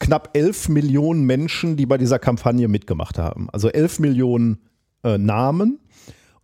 knapp 0.00 0.30
elf 0.32 0.68
Millionen 0.68 1.24
Menschen, 1.24 1.76
die 1.76 1.86
bei 1.86 1.98
dieser 1.98 2.18
Kampagne 2.18 2.68
mitgemacht 2.68 3.18
haben. 3.18 3.48
Also 3.50 3.68
elf 3.68 3.98
Millionen 3.98 4.58
äh, 5.04 5.18
Namen 5.18 5.78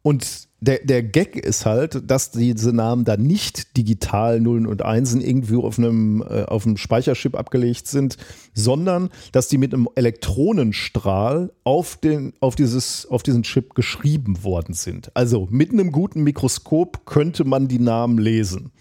und 0.02 0.48
der, 0.64 0.79
der 0.83 1.03
Gag 1.03 1.37
ist 1.37 1.66
halt, 1.66 2.11
dass 2.11 2.31
diese 2.31 2.72
Namen 2.72 3.05
da 3.05 3.16
nicht 3.16 3.77
digital 3.77 4.40
Nullen 4.40 4.66
und 4.66 4.83
Einsen 4.83 5.20
irgendwie 5.20 5.57
auf 5.57 5.79
einem, 5.79 6.22
äh, 6.22 6.44
auf 6.44 6.66
einem 6.66 6.77
Speicherchip 6.77 7.37
abgelegt 7.37 7.87
sind, 7.87 8.16
sondern 8.55 9.11
dass 9.33 9.48
die 9.48 9.59
mit 9.59 9.74
einem 9.74 9.88
Elektronenstrahl 9.94 11.53
auf, 11.64 11.96
den, 11.96 12.33
auf, 12.40 12.57
dieses, 12.57 13.07
auf 13.07 13.22
diesen 13.22 13.42
Chip 13.42 13.74
geschrieben 13.74 14.42
worden 14.42 14.74
sind. 14.74 15.11
Also 15.14 15.46
mit 15.50 15.70
einem 15.70 15.92
guten 15.92 16.22
Mikroskop 16.22 17.05
könnte 17.05 17.44
man 17.44 17.68
die 17.68 17.79
Namen 17.79 18.18
lesen. 18.18 18.72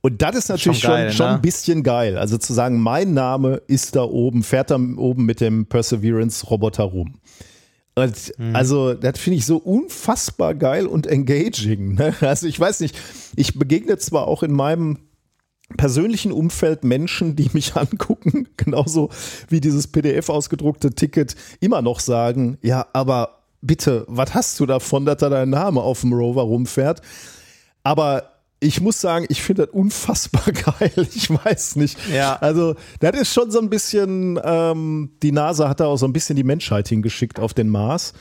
Und 0.00 0.22
das 0.22 0.36
ist 0.36 0.48
natürlich 0.48 0.80
schon, 0.80 0.90
geil, 0.90 1.10
schon, 1.10 1.16
schon 1.16 1.26
ne? 1.26 1.34
ein 1.34 1.42
bisschen 1.42 1.82
geil. 1.82 2.18
Also 2.18 2.38
zu 2.38 2.52
sagen, 2.52 2.80
mein 2.80 3.14
Name 3.14 3.62
ist 3.66 3.96
da 3.96 4.02
oben, 4.02 4.42
fährt 4.42 4.70
da 4.70 4.76
oben 4.76 5.26
mit 5.26 5.40
dem 5.40 5.66
Perseverance-Roboter 5.66 6.84
rum. 6.84 7.14
Und 7.98 8.32
mhm. 8.38 8.54
Also, 8.54 8.94
das 8.94 9.18
finde 9.18 9.38
ich 9.38 9.46
so 9.46 9.56
unfassbar 9.56 10.54
geil 10.54 10.86
und 10.86 11.06
engaging. 11.06 11.94
Ne? 11.94 12.14
Also, 12.20 12.46
ich 12.46 12.58
weiß 12.58 12.80
nicht, 12.80 12.98
ich 13.36 13.58
begegne 13.58 13.98
zwar 13.98 14.26
auch 14.26 14.42
in 14.42 14.52
meinem 14.52 14.98
persönlichen 15.76 16.32
Umfeld 16.32 16.84
Menschen, 16.84 17.36
die 17.36 17.50
mich 17.52 17.76
angucken, 17.76 18.48
genauso 18.56 19.10
wie 19.48 19.60
dieses 19.60 19.86
PDF 19.88 20.28
ausgedruckte 20.28 20.94
Ticket, 20.94 21.34
immer 21.60 21.82
noch 21.82 22.00
sagen, 22.00 22.58
ja, 22.62 22.86
aber 22.92 23.42
bitte, 23.60 24.04
was 24.08 24.34
hast 24.34 24.58
du 24.60 24.66
davon, 24.66 25.04
dass 25.04 25.18
da 25.18 25.28
dein 25.28 25.50
Name 25.50 25.82
auf 25.82 26.00
dem 26.00 26.12
Rover 26.12 26.42
rumfährt? 26.42 27.02
Aber 27.82 28.37
ich 28.60 28.80
muss 28.80 29.00
sagen, 29.00 29.26
ich 29.28 29.42
finde 29.42 29.66
das 29.66 29.74
unfassbar 29.74 30.52
geil. 30.52 31.08
Ich 31.14 31.30
weiß 31.30 31.76
nicht. 31.76 31.98
Ja. 32.12 32.36
Also, 32.36 32.74
das 33.00 33.20
ist 33.20 33.32
schon 33.32 33.50
so 33.50 33.60
ein 33.60 33.70
bisschen, 33.70 34.38
ähm, 34.42 35.10
die 35.22 35.32
NASA 35.32 35.68
hat 35.68 35.80
da 35.80 35.86
auch 35.86 35.96
so 35.96 36.06
ein 36.06 36.12
bisschen 36.12 36.36
die 36.36 36.44
Menschheit 36.44 36.88
hingeschickt 36.88 37.38
auf 37.38 37.54
den 37.54 37.68
Mars. 37.68 38.14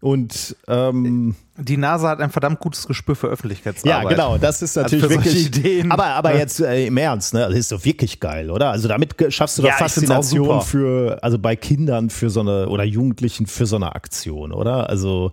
Und 0.00 0.54
ähm, 0.68 1.34
die 1.56 1.78
NASA 1.78 2.10
hat 2.10 2.20
ein 2.20 2.28
verdammt 2.28 2.60
gutes 2.60 2.86
Gespür 2.86 3.16
für 3.16 3.28
Öffentlichkeitsarbeit. 3.28 4.02
Ja, 4.02 4.08
genau, 4.08 4.36
das 4.36 4.60
ist 4.60 4.76
also 4.76 4.96
natürlich 4.96 5.16
also 5.16 5.32
wirklich. 5.32 5.46
Ideen. 5.46 5.90
Aber, 5.90 6.04
aber 6.04 6.36
jetzt 6.36 6.60
äh, 6.60 6.86
im 6.86 6.98
Ernst, 6.98 7.32
ne? 7.32 7.40
Das 7.40 7.56
ist 7.56 7.72
doch 7.72 7.82
wirklich 7.86 8.20
geil, 8.20 8.50
oder? 8.50 8.70
Also 8.70 8.86
damit 8.86 9.14
schaffst 9.32 9.56
du 9.56 9.62
doch 9.62 9.70
ja, 9.70 9.76
Faszination 9.76 10.60
für, 10.60 11.18
also 11.22 11.38
bei 11.38 11.56
Kindern 11.56 12.10
für 12.10 12.28
so 12.28 12.40
eine 12.40 12.68
oder 12.68 12.84
Jugendlichen 12.84 13.46
für 13.46 13.64
so 13.64 13.76
eine 13.76 13.94
Aktion, 13.94 14.52
oder? 14.52 14.90
Also 14.90 15.30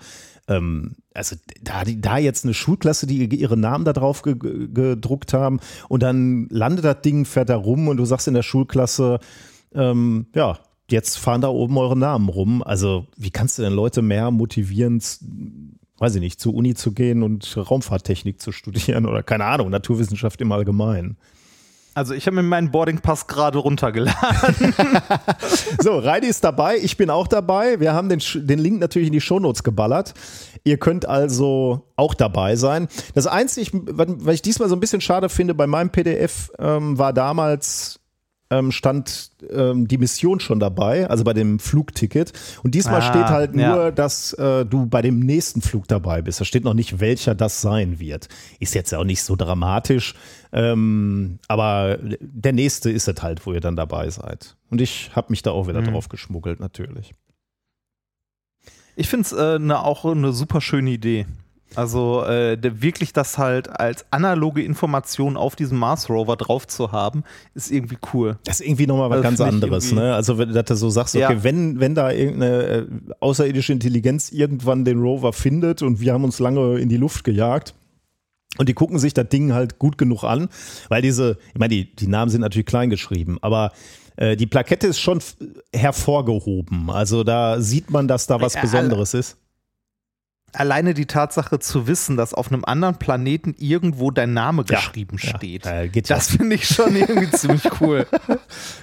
ähm, 0.48 0.96
also 1.14 1.36
da, 1.62 1.84
da 1.86 2.18
jetzt 2.18 2.46
eine 2.46 2.54
Schulklasse, 2.54 3.08
die 3.08 3.26
ihre 3.36 3.58
Namen 3.58 3.86
da 3.86 3.94
drauf 3.94 4.22
ge 4.22 4.36
gedruckt 4.36 5.34
haben 5.34 5.60
und 5.90 6.04
dann 6.04 6.48
landet 6.50 6.86
das 6.86 7.02
Ding, 7.02 7.26
fährt 7.26 7.50
da 7.50 7.56
rum 7.56 7.88
und 7.88 7.98
du 7.98 8.06
sagst 8.06 8.28
in 8.28 8.34
der 8.34 8.44
Schulklasse, 8.44 9.20
ähm, 9.74 10.28
ja, 10.34 10.60
jetzt 10.90 11.18
fahren 11.18 11.42
da 11.42 11.50
oben 11.50 11.78
eure 11.78 11.98
Namen 11.98 12.30
rum. 12.30 12.64
Also 12.64 13.08
wie 13.18 13.32
kannst 13.32 13.58
du 13.58 13.62
denn 13.62 13.74
Leute 13.74 14.02
mehr 14.02 14.32
motivieren, 14.32 15.02
weiß 15.98 16.16
ich 16.16 16.22
nicht, 16.22 16.40
zur 16.40 16.54
Uni 16.54 16.76
zu 16.76 16.94
gehen 16.94 17.24
und 17.24 17.58
Raumfahrttechnik 17.58 18.42
zu 18.42 18.52
studieren 18.52 19.06
oder 19.06 19.24
keine 19.24 19.46
Ahnung, 19.46 19.70
Naturwissenschaft 19.70 20.42
im 20.42 20.52
Allgemeinen? 20.52 21.18
Also 21.94 22.14
ich 22.14 22.26
habe 22.26 22.38
mir 22.38 22.44
meinen 22.44 22.72
Boardingpass 22.72 23.28
gerade 23.28 23.58
runtergeladen. 23.58 24.74
so, 25.82 26.00
Reidi 26.00 26.28
ist 26.28 26.42
dabei, 26.42 26.78
ich 26.78 26.96
bin 26.96 27.10
auch 27.10 27.28
dabei. 27.28 27.82
Wir 27.82 27.94
haben 27.94 28.08
den, 28.08 28.22
den 28.34 28.60
Link 28.60 28.80
natürlich 28.80 29.08
in 29.08 29.14
die 29.14 29.20
Shownotes 29.20 29.62
geballert. 29.64 30.14
Ihr 30.64 30.78
könnt 30.78 31.08
also 31.08 31.88
auch 31.96 32.14
dabei 32.14 32.56
sein. 32.56 32.88
Das 33.16 33.28
Einzige, 33.28 33.70
was 33.74 34.36
ich 34.36 34.42
diesmal 34.42 34.70
so 34.70 34.76
ein 34.76 34.80
bisschen 34.80 35.02
schade 35.02 35.30
finde, 35.30 35.56
bei 35.56 35.68
meinem 35.68 35.90
PDF 35.90 36.52
ähm, 36.60 36.98
war 36.98 37.14
damals 37.14 38.02
ähm, 38.52 38.72
stand 38.72 39.32
ähm, 39.50 39.88
die 39.88 39.98
Mission 39.98 40.40
schon 40.40 40.60
dabei, 40.60 41.10
also 41.10 41.24
bei 41.24 41.34
dem 41.34 41.58
Flugticket. 41.58 42.34
Und 42.64 42.76
diesmal 42.76 43.00
ah, 43.00 43.02
steht 43.02 43.26
halt 43.28 43.56
nur, 43.56 43.64
ja. 43.64 43.92
dass 43.92 44.34
äh, 44.34 44.66
du 44.66 44.86
bei 44.86 45.02
dem 45.02 45.20
nächsten 45.20 45.62
Flug 45.62 45.88
dabei 45.88 46.22
bist. 46.22 46.42
Da 46.42 46.46
steht 46.46 46.66
noch 46.66 46.74
nicht, 46.74 47.00
welcher 47.00 47.34
das 47.34 47.62
sein 47.62 48.00
wird. 48.00 48.28
Ist 48.60 48.76
jetzt 48.76 48.94
auch 48.94 49.06
nicht 49.06 49.24
so 49.24 49.36
dramatisch, 49.36 50.16
ähm, 50.52 51.40
aber 51.48 51.98
der 52.20 52.52
nächste 52.52 52.92
ist 52.92 53.08
es 53.08 53.24
halt, 53.24 53.46
wo 53.46 53.54
ihr 53.54 53.62
dann 53.62 53.78
dabei 53.78 54.10
seid. 54.10 54.58
Und 54.70 54.82
ich 54.82 55.12
habe 55.16 55.28
mich 55.30 55.42
da 55.42 55.52
auch 55.52 55.68
wieder 55.68 55.82
mhm. 55.82 55.86
drauf 55.86 56.10
geschmuggelt, 56.10 56.60
natürlich. 56.60 57.14
Ich 58.96 59.08
finde 59.08 59.26
es 59.26 59.32
äh, 59.32 59.60
ne, 59.60 59.84
auch 59.84 60.06
eine 60.06 60.34
super 60.34 60.62
schöne 60.62 60.92
Idee. 60.92 61.26
Also 61.76 62.24
äh, 62.26 62.58
wirklich 62.62 63.14
das 63.14 63.38
halt 63.38 63.70
als 63.70 64.06
analoge 64.12 64.62
Information 64.62 65.38
auf 65.38 65.56
diesem 65.56 65.78
Mars 65.78 66.10
Rover 66.10 66.36
drauf 66.36 66.68
zu 66.68 66.92
haben, 66.92 67.24
ist 67.54 67.72
irgendwie 67.72 67.98
cool. 68.14 68.38
Das 68.44 68.60
ist 68.60 68.68
irgendwie 68.68 68.88
nochmal 68.88 69.10
was 69.10 69.18
also 69.18 69.24
ganz 69.24 69.42
anderes, 69.42 69.92
ne? 69.94 70.14
Also 70.14 70.38
wenn 70.38 70.52
du 70.52 70.76
so 70.76 70.90
sagst, 70.90 71.16
okay, 71.16 71.34
ja. 71.34 71.44
wenn, 71.44 71.80
wenn 71.80 71.96
da 71.96 72.12
irgendeine 72.12 72.64
äh, 72.64 72.86
außerirdische 73.22 73.72
Intelligenz 73.72 74.32
irgendwann 74.34 74.84
den 74.84 75.00
Rover 75.00 75.32
findet 75.32 75.82
und 75.82 76.02
wir 76.02 76.12
haben 76.12 76.26
uns 76.26 76.40
lange 76.40 76.78
in 76.78 76.90
die 76.90 76.98
Luft 76.98 77.24
gejagt, 77.24 77.74
und 78.58 78.68
die 78.68 78.74
gucken 78.74 79.00
sich 79.00 79.14
das 79.14 79.30
Ding 79.30 79.54
halt 79.54 79.80
gut 79.80 79.98
genug 79.98 80.26
an, 80.26 80.50
weil 80.90 81.02
diese, 81.02 81.38
ich 81.54 81.60
meine, 81.60 81.74
die, 81.74 81.96
die 81.96 82.08
Namen 82.08 82.30
sind 82.30 82.42
natürlich 82.42 82.66
klein 82.66 82.90
geschrieben, 82.90 83.38
aber 83.42 83.72
äh, 84.16 84.36
die 84.36 84.48
Plakette 84.48 84.88
ist 84.88 85.00
schon 85.00 85.20
hervorgehoben. 85.74 86.90
Also 86.90 87.24
da 87.24 87.60
sieht 87.62 87.90
man, 87.90 88.08
dass 88.08 88.28
da 88.28 88.40
was 88.42 88.60
Besonderes 88.60 89.14
ist. 89.14 89.38
Alleine 90.54 90.94
die 90.94 91.06
Tatsache 91.06 91.60
zu 91.60 91.88
wissen, 91.88 92.18
dass 92.18 92.34
auf 92.34 92.52
einem 92.52 92.66
anderen 92.66 92.96
Planeten 92.96 93.56
irgendwo 93.58 94.12
dein 94.12 94.34
Name 94.34 94.66
geschrieben 94.66 95.18
ja, 95.22 95.38
steht, 95.38 95.66
ja, 95.66 95.84
äh, 95.84 96.02
das 96.02 96.32
finde 96.32 96.56
ich 96.56 96.68
schon 96.68 96.94
irgendwie 96.94 97.32
ziemlich 97.38 97.64
cool. 97.80 98.06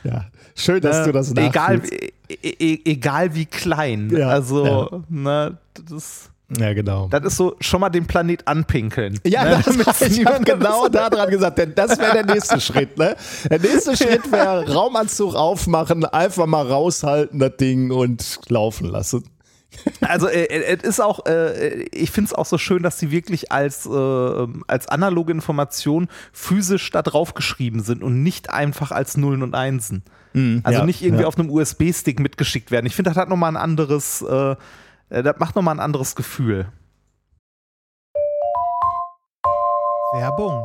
Ja, 0.02 0.26
schön, 0.54 0.80
dass 0.80 1.00
äh, 1.00 1.04
du 1.04 1.12
das 1.12 1.30
egal, 1.36 1.82
e, 2.30 2.48
e, 2.48 2.80
egal 2.86 3.34
wie 3.34 3.44
klein. 3.44 4.16
Also, 4.22 5.04
ne, 5.10 5.58
das 5.90 6.30
ja, 6.56 6.72
genau. 6.72 7.08
Das 7.08 7.24
ist 7.24 7.36
so 7.36 7.56
schon 7.60 7.80
mal 7.80 7.90
den 7.90 8.06
Planet 8.06 8.46
anpinkeln. 8.48 9.20
Ja, 9.26 9.44
ne? 9.44 9.62
das 9.84 10.00
ich 10.02 10.24
habe 10.24 10.42
genau 10.44 10.88
daran 10.88 11.28
gesagt, 11.30 11.58
denn 11.58 11.74
das 11.74 11.98
wäre 11.98 12.24
der 12.24 12.34
nächste 12.34 12.60
Schritt. 12.60 12.96
Ne? 12.96 13.16
Der 13.50 13.58
nächste 13.58 13.96
Schritt 13.96 14.32
wäre 14.32 14.72
Raumanzug 14.72 15.34
aufmachen, 15.34 16.06
einfach 16.06 16.46
mal 16.46 16.66
raushalten 16.66 17.38
das 17.38 17.56
Ding 17.58 17.90
und 17.90 18.40
laufen 18.48 18.88
lassen. 18.88 19.24
Also 20.00 20.26
äh, 20.28 20.44
äh, 20.44 20.78
es 20.78 20.82
ist 20.82 21.00
auch, 21.00 21.26
äh, 21.26 21.82
ich 21.92 22.10
finde 22.10 22.28
es 22.28 22.34
auch 22.34 22.46
so 22.46 22.56
schön, 22.56 22.82
dass 22.82 22.98
sie 22.98 23.10
wirklich 23.10 23.52
als, 23.52 23.84
äh, 23.84 24.46
als 24.66 24.88
analoge 24.88 25.32
Information 25.32 26.08
physisch 26.32 26.90
da 26.90 27.02
drauf 27.02 27.34
geschrieben 27.34 27.80
sind 27.80 28.02
und 28.02 28.22
nicht 28.22 28.48
einfach 28.48 28.90
als 28.90 29.18
Nullen 29.18 29.42
und 29.42 29.54
Einsen. 29.54 30.02
Mhm, 30.32 30.62
also 30.64 30.80
ja, 30.80 30.86
nicht 30.86 31.02
irgendwie 31.02 31.22
ja. 31.22 31.28
auf 31.28 31.38
einem 31.38 31.50
USB-Stick 31.50 32.20
mitgeschickt 32.20 32.70
werden. 32.70 32.86
Ich 32.86 32.96
finde, 32.96 33.10
das 33.10 33.18
hat 33.18 33.28
nochmal 33.28 33.52
ein 33.52 33.56
anderes 33.56 34.24
das 35.10 35.38
macht 35.38 35.56
nochmal 35.56 35.74
ein 35.74 35.80
anderes 35.80 36.14
Gefühl. 36.14 36.70
Werbung. 40.12 40.64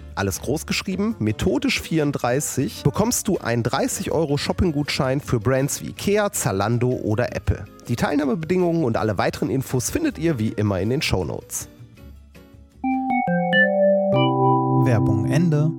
alles 0.15 0.41
groß 0.41 0.65
geschrieben, 0.65 1.15
methodisch 1.19 1.81
34, 1.81 2.83
bekommst 2.83 3.27
du 3.27 3.37
einen 3.37 3.63
30 3.63 4.11
Euro 4.11 4.37
Shopping-Gutschein 4.37 5.21
für 5.21 5.39
Brands 5.39 5.81
wie 5.81 5.89
Ikea, 5.89 6.31
Zalando 6.31 6.89
oder 6.89 7.35
Apple. 7.35 7.65
Die 7.87 7.95
Teilnahmebedingungen 7.95 8.83
und 8.83 8.97
alle 8.97 9.17
weiteren 9.17 9.49
Infos 9.49 9.89
findet 9.89 10.17
ihr 10.17 10.39
wie 10.39 10.49
immer 10.49 10.79
in 10.79 10.89
den 10.89 11.01
Show 11.01 11.23
Notes. 11.25 11.67
Werbung 14.85 15.25
Ende. 15.25 15.71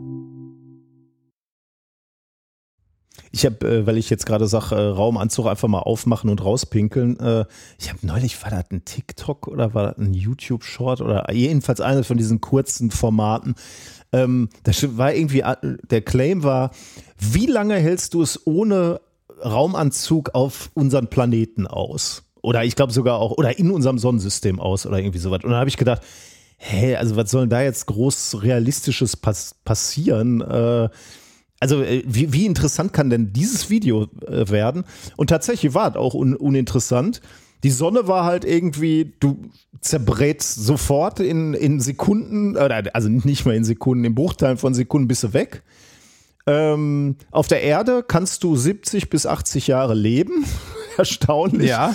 Ich 3.35 3.47
habe, 3.47 3.67
äh, 3.67 3.87
weil 3.87 3.97
ich 3.97 4.11
jetzt 4.11 4.27
gerade 4.27 4.47
sage, 4.47 4.75
äh, 4.75 4.79
Raumanzug 4.79 5.47
einfach 5.47 5.67
mal 5.67 5.81
aufmachen 5.81 6.29
und 6.29 6.45
rauspinkeln. 6.45 7.19
Äh, 7.19 7.47
ich 7.79 7.89
habe 7.89 8.07
neulich, 8.07 8.41
war 8.43 8.51
das 8.51 8.71
ein 8.71 8.85
TikTok 8.85 9.49
oder 9.49 9.73
war 9.73 9.89
das 9.89 9.99
ein 9.99 10.13
YouTube-Short 10.13 11.01
oder 11.01 11.33
jedenfalls 11.33 11.81
eines 11.81 12.07
von 12.07 12.19
diesen 12.19 12.43
kurzen 12.43 12.91
Formaten. 12.91 13.55
Ähm, 14.13 14.49
das 14.65 14.97
war 14.97 15.15
irgendwie, 15.15 15.41
äh, 15.41 15.57
der 15.91 16.03
Claim 16.03 16.43
war, 16.43 16.71
wie 17.19 17.47
lange 17.47 17.77
hältst 17.77 18.15
du 18.15 18.23
es 18.23 18.47
ohne 18.47 19.01
Raumanzug 19.45 20.35
auf 20.35 20.71
unseren 20.75 21.09
Planeten 21.09 21.67
aus? 21.67 22.25
Oder 22.43 22.65
ich 22.65 22.77
glaube 22.77 22.93
sogar 22.93 23.19
auch, 23.19 23.33
oder 23.33 23.59
in 23.59 23.71
unserem 23.71 23.99
Sonnensystem 23.99 24.61
aus 24.61 24.87
oder 24.87 24.99
irgendwie 24.99 25.19
sowas. 25.19 25.45
Und 25.45 25.51
dann 25.51 25.61
habe 25.61 25.71
ich 25.71 25.77
gedacht, 25.77 26.03
hä, 26.59 26.97
also 26.97 27.17
was 27.17 27.31
soll 27.31 27.43
denn 27.43 27.51
da 27.51 27.63
jetzt 27.63 27.87
groß 27.87 28.43
Realistisches 28.43 29.17
pass 29.17 29.55
passieren? 29.65 30.41
Äh, 30.41 30.89
also 31.61 31.83
äh, 31.83 32.03
wie, 32.07 32.33
wie, 32.33 32.47
interessant 32.47 32.93
kann 32.93 33.11
denn 33.11 33.33
dieses 33.33 33.71
Video 33.71 34.09
äh, 34.27 34.49
werden? 34.51 34.85
Und 35.17 35.31
tatsächlich 35.31 35.75
war 35.75 35.91
es 35.91 35.97
auch 35.97 36.15
un 36.15 36.35
uninteressant. 36.35 37.21
Die 37.63 37.71
Sonne 37.71 38.09
war 38.09 38.25
halt 38.25 38.45
irgendwie, 38.45 39.13
du 39.21 39.43
zerbrätst 39.81 40.65
sofort 40.65 41.21
in, 41.21 41.55
in 41.55 41.81
Sekunden, 41.81 42.57
also 42.57 43.09
nicht 43.09 43.47
mal 43.47 43.55
in 43.55 43.65
Sekunden, 43.65 44.05
in 44.05 44.15
Bruchteilen 44.15 44.59
von 44.59 44.75
Sekunden 44.75 45.09
bist 45.09 45.23
du 45.23 45.33
weg. 45.33 45.63
Ähm, 46.47 47.17
auf 47.31 47.47
der 47.47 47.63
Erde 47.63 48.05
kannst 48.07 48.43
du 48.43 48.57
70 48.57 49.11
bis 49.11 49.27
80 49.27 49.69
Jahre 49.69 49.95
leben. 49.95 50.45
Erstaunlich. 50.97 51.71
Ja. 51.71 51.95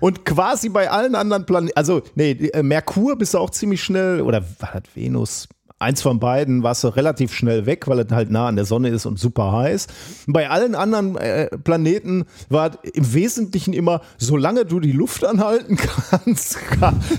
Und 0.00 0.24
quasi 0.24 0.68
bei 0.68 0.90
allen 0.90 1.14
anderen 1.14 1.46
Planeten, 1.46 1.76
also 1.76 2.02
nee, 2.14 2.32
äh, 2.32 2.62
Merkur 2.62 3.16
bist 3.16 3.34
du 3.34 3.38
auch 3.38 3.50
ziemlich 3.50 3.82
schnell, 3.82 4.20
oder 4.20 4.44
war 4.58 4.72
das 4.72 4.94
Venus? 4.94 5.48
Eins 5.80 6.02
von 6.02 6.20
beiden 6.20 6.62
warst 6.62 6.84
du 6.84 6.88
relativ 6.88 7.34
schnell 7.34 7.66
weg, 7.66 7.88
weil 7.88 7.98
es 7.98 8.12
halt 8.12 8.30
nah 8.30 8.46
an 8.46 8.54
der 8.54 8.64
Sonne 8.64 8.90
ist 8.90 9.06
und 9.06 9.18
super 9.18 9.50
heiß. 9.52 9.88
Bei 10.28 10.48
allen 10.48 10.76
anderen 10.76 11.16
äh, 11.16 11.48
Planeten 11.58 12.24
war 12.48 12.78
im 12.84 13.12
Wesentlichen 13.12 13.74
immer, 13.74 14.00
solange 14.16 14.64
du 14.64 14.78
die 14.78 14.92
Luft 14.92 15.24
anhalten 15.24 15.76
kannst, 16.10 16.58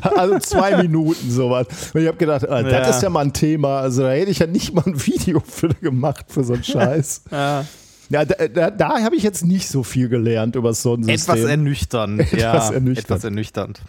also 0.01 0.39
zwei 0.39 0.77
Minuten 0.81 1.29
sowas. 1.29 1.67
Und 1.93 2.01
ich 2.01 2.07
habe 2.07 2.17
gedacht, 2.17 2.43
äh, 2.43 2.63
das 2.63 2.71
ja. 2.71 2.89
ist 2.89 3.03
ja 3.03 3.09
mal 3.09 3.25
ein 3.25 3.33
Thema. 3.33 3.79
Also 3.79 4.03
da 4.03 4.11
hätte 4.11 4.31
ich 4.31 4.39
ja 4.39 4.47
nicht 4.47 4.73
mal 4.73 4.83
ein 4.85 5.05
Video 5.05 5.41
für 5.45 5.69
gemacht 5.69 6.25
für 6.29 6.45
so 6.45 6.53
einen 6.53 6.63
Scheiß. 6.65 7.23
ja. 7.31 7.65
Ja, 8.09 8.23
da, 8.23 8.47
da, 8.47 8.69
da 8.69 9.01
habe 9.01 9.15
ich 9.15 9.23
jetzt 9.23 9.43
nicht 9.43 9.67
so 9.67 9.81
viel 9.81 10.09
gelernt 10.09 10.55
über 10.55 10.69
das 10.69 10.83
Sonnensystem. 10.83 11.35
Etwas 11.35 11.49
ernüchternd. 11.49 12.19
Etwas 12.19 12.39
ja, 12.39 12.73
ernüchternd. 12.73 12.99
Etwas 12.99 13.23
ernüchternd. 13.23 13.81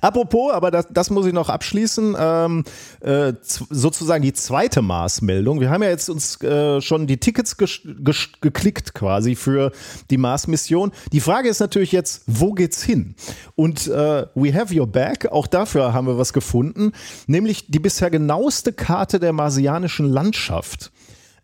Apropos, 0.00 0.52
aber 0.52 0.70
das, 0.70 0.86
das 0.90 1.10
muss 1.10 1.26
ich 1.26 1.32
noch 1.32 1.48
abschließen, 1.48 2.16
ähm, 2.18 2.64
äh, 3.00 3.32
sozusagen 3.42 4.22
die 4.22 4.32
zweite 4.32 4.82
Maßmeldung. 4.82 5.60
Wir 5.60 5.70
haben 5.70 5.82
ja 5.82 5.88
jetzt 5.88 6.08
uns 6.08 6.40
äh, 6.42 6.80
schon 6.80 7.06
die 7.06 7.18
Tickets 7.18 7.56
geklickt 7.56 8.94
quasi 8.94 9.34
für 9.34 9.72
die 10.10 10.18
Mars-Mission. 10.18 10.92
Die 11.12 11.20
Frage 11.20 11.48
ist 11.48 11.60
natürlich 11.60 11.92
jetzt, 11.92 12.22
wo 12.26 12.52
geht's 12.52 12.82
hin? 12.82 13.14
Und 13.54 13.86
äh, 13.86 14.26
We 14.34 14.54
Have 14.54 14.78
Your 14.78 14.86
Back, 14.86 15.26
auch 15.30 15.46
dafür 15.46 15.92
haben 15.92 16.06
wir 16.06 16.18
was 16.18 16.32
gefunden, 16.32 16.92
nämlich 17.26 17.66
die 17.68 17.78
bisher 17.78 18.10
genaueste 18.10 18.72
Karte 18.72 19.18
der 19.18 19.32
marsianischen 19.32 20.08
Landschaft. 20.08 20.92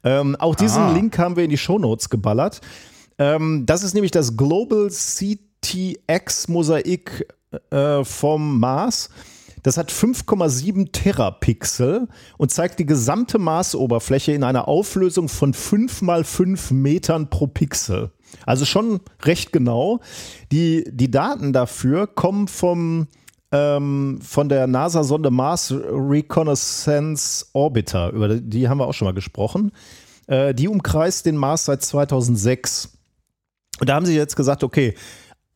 Ähm, 0.04 0.36
auch 0.36 0.54
diesen 0.54 0.82
ah. 0.82 0.92
Link 0.92 1.18
haben 1.18 1.36
wir 1.36 1.44
in 1.44 1.50
die 1.50 1.58
Shownotes 1.58 2.10
geballert. 2.10 2.60
Ähm, 3.18 3.64
das 3.66 3.82
ist 3.82 3.94
nämlich 3.94 4.10
das 4.10 4.36
Global 4.36 4.88
CTX 4.88 6.48
Mosaik 6.48 7.26
äh, 7.70 8.04
vom 8.04 8.58
Mars. 8.58 9.10
Das 9.62 9.76
hat 9.76 9.92
5,7 9.92 10.90
Terapixel 10.90 12.08
und 12.36 12.50
zeigt 12.50 12.80
die 12.80 12.86
gesamte 12.86 13.38
Marsoberfläche 13.38 14.32
in 14.32 14.42
einer 14.42 14.66
Auflösung 14.66 15.28
von 15.28 15.54
5 15.54 16.02
mal 16.02 16.24
5 16.24 16.72
Metern 16.72 17.30
pro 17.30 17.46
Pixel. 17.46 18.10
Also 18.44 18.64
schon 18.64 19.00
recht 19.22 19.52
genau. 19.52 20.00
Die, 20.50 20.84
die 20.90 21.10
Daten 21.10 21.52
dafür 21.52 22.08
kommen 22.08 22.48
vom, 22.48 23.06
ähm, 23.52 24.18
von 24.20 24.48
der 24.48 24.66
NASA-Sonde 24.66 25.30
Mars 25.30 25.72
Reconnaissance 25.72 27.46
Orbiter. 27.52 28.10
Über 28.10 28.28
die 28.28 28.68
haben 28.68 28.78
wir 28.78 28.86
auch 28.86 28.94
schon 28.94 29.06
mal 29.06 29.14
gesprochen. 29.14 29.70
Äh, 30.26 30.54
die 30.54 30.66
umkreist 30.66 31.26
den 31.26 31.36
Mars 31.36 31.66
seit 31.66 31.82
2006. 31.82 32.98
Und 33.80 33.88
da 33.88 33.94
haben 33.94 34.06
sie 34.06 34.16
jetzt 34.16 34.36
gesagt, 34.36 34.64
okay, 34.64 34.94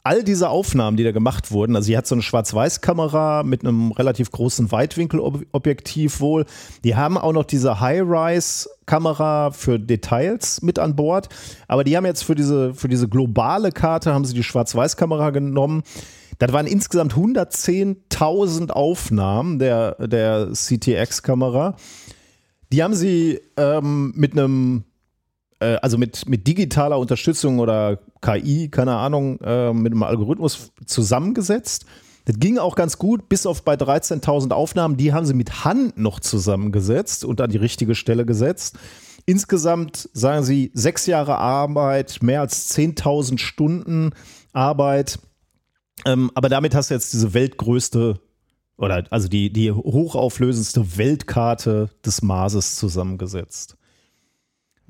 all 0.07 0.23
diese 0.23 0.51
Aufnahmen, 0.51 0.97
die 0.97 1.03
da 1.03 1.11
gemacht 1.11 1.51
wurden, 1.51 1.75
also 1.75 1.87
sie 1.87 1.97
hat 1.97 2.07
so 2.07 2.14
eine 2.14 2.23
Schwarz-Weiß-Kamera 2.23 3.42
mit 3.42 3.62
einem 3.64 3.90
relativ 3.90 4.31
großen 4.31 4.71
Weitwinkelobjektiv 4.71 6.21
wohl. 6.21 6.45
Die 6.85 6.95
haben 6.95 7.19
auch 7.19 7.33
noch 7.33 7.42
diese 7.42 7.81
High-Rise-Kamera 7.81 9.51
für 9.51 9.81
Details 9.81 10.62
mit 10.62 10.79
an 10.79 10.95
Bord. 10.95 11.29
Aber 11.66 11.83
die 11.83 11.97
haben 11.97 12.07
jetzt 12.07 12.23
für 12.23 12.37
diese, 12.37 12.73
für 12.73 12.87
diese 12.87 13.09
globale 13.09 13.73
Karte 13.73 14.14
haben 14.14 14.25
sie 14.25 14.35
die 14.35 14.45
Schwarz-Weiß-Kamera 14.45 15.31
genommen. 15.31 15.83
Das 16.38 16.53
waren 16.53 16.69
insgesamt 16.69 17.14
110.000 17.14 18.71
Aufnahmen 18.71 19.59
der, 19.59 19.97
der 20.07 20.53
CTX-Kamera. 20.53 21.75
Die 22.73 22.85
haben 22.85 22.95
sie 22.95 23.40
ähm, 23.57 24.12
mit 24.14 24.33
einem 24.33 24.85
äh, 25.61 25.77
also 25.77 25.99
mit, 25.99 26.29
mit 26.29 26.47
digitaler 26.47 26.99
Unterstützung 26.99 27.59
oder 27.59 27.99
KI, 28.26 28.68
keine 28.68 28.96
Ahnung, 28.96 29.38
äh, 29.40 29.72
mit 29.72 29.92
einem 29.92 30.02
Algorithmus 30.02 30.72
zusammengesetzt. 30.84 31.86
Das 32.24 32.38
ging 32.40 32.58
auch 32.58 32.74
ganz 32.74 32.98
gut, 32.98 33.28
bis 33.28 33.46
auf 33.46 33.62
bei 33.62 33.74
13.000 33.74 34.52
Aufnahmen. 34.52 34.96
Die 34.96 35.12
haben 35.12 35.26
sie 35.26 35.34
mit 35.34 35.64
Hand 35.64 35.96
noch 35.96 36.18
zusammengesetzt 36.18 37.24
und 37.24 37.40
an 37.40 37.50
die 37.50 37.56
richtige 37.56 37.94
Stelle 37.94 38.26
gesetzt. 38.26 38.78
Insgesamt 39.26 40.08
sagen 40.12 40.44
sie 40.44 40.72
sechs 40.74 41.06
Jahre 41.06 41.38
Arbeit, 41.38 42.18
mehr 42.22 42.40
als 42.40 42.76
10.000 42.76 43.38
Stunden 43.38 44.10
Arbeit. 44.52 45.20
Ähm, 46.04 46.32
aber 46.34 46.48
damit 46.48 46.74
hast 46.74 46.90
du 46.90 46.94
jetzt 46.94 47.12
diese 47.12 47.32
weltgrößte 47.32 48.20
oder 48.76 49.04
also 49.10 49.28
die, 49.28 49.52
die 49.52 49.70
hochauflösendste 49.70 50.98
Weltkarte 50.98 51.90
des 52.04 52.22
Marses 52.22 52.76
zusammengesetzt. 52.76 53.76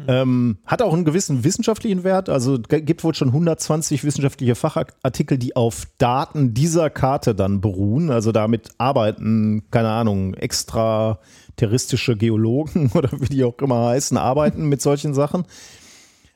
Ähm, 0.07 0.59
hat 0.67 0.83
auch 0.83 0.93
einen 0.93 1.07
gewissen 1.07 1.43
wissenschaftlichen 1.43 2.05
Wert. 2.05 2.29
Also 2.29 2.59
gibt 2.59 3.03
wohl 3.03 3.15
schon 3.15 3.29
120 3.29 4.05
wissenschaftliche 4.05 4.55
Fachartikel, 4.55 5.39
die 5.39 5.57
auf 5.57 5.87
Daten 5.97 6.53
dieser 6.53 6.91
Karte 6.91 7.35
dann 7.35 7.63
beruhen. 7.63 8.11
Also 8.11 8.31
damit 8.31 8.71
arbeiten, 8.77 9.63
keine 9.71 9.89
Ahnung, 9.89 10.35
extraterrestrische 10.35 12.17
Geologen 12.17 12.91
oder 12.95 13.11
wie 13.13 13.27
die 13.27 13.45
auch 13.45 13.59
immer 13.59 13.87
heißen, 13.87 14.19
arbeiten 14.19 14.67
mit 14.67 14.83
solchen 14.83 15.15
Sachen. 15.15 15.45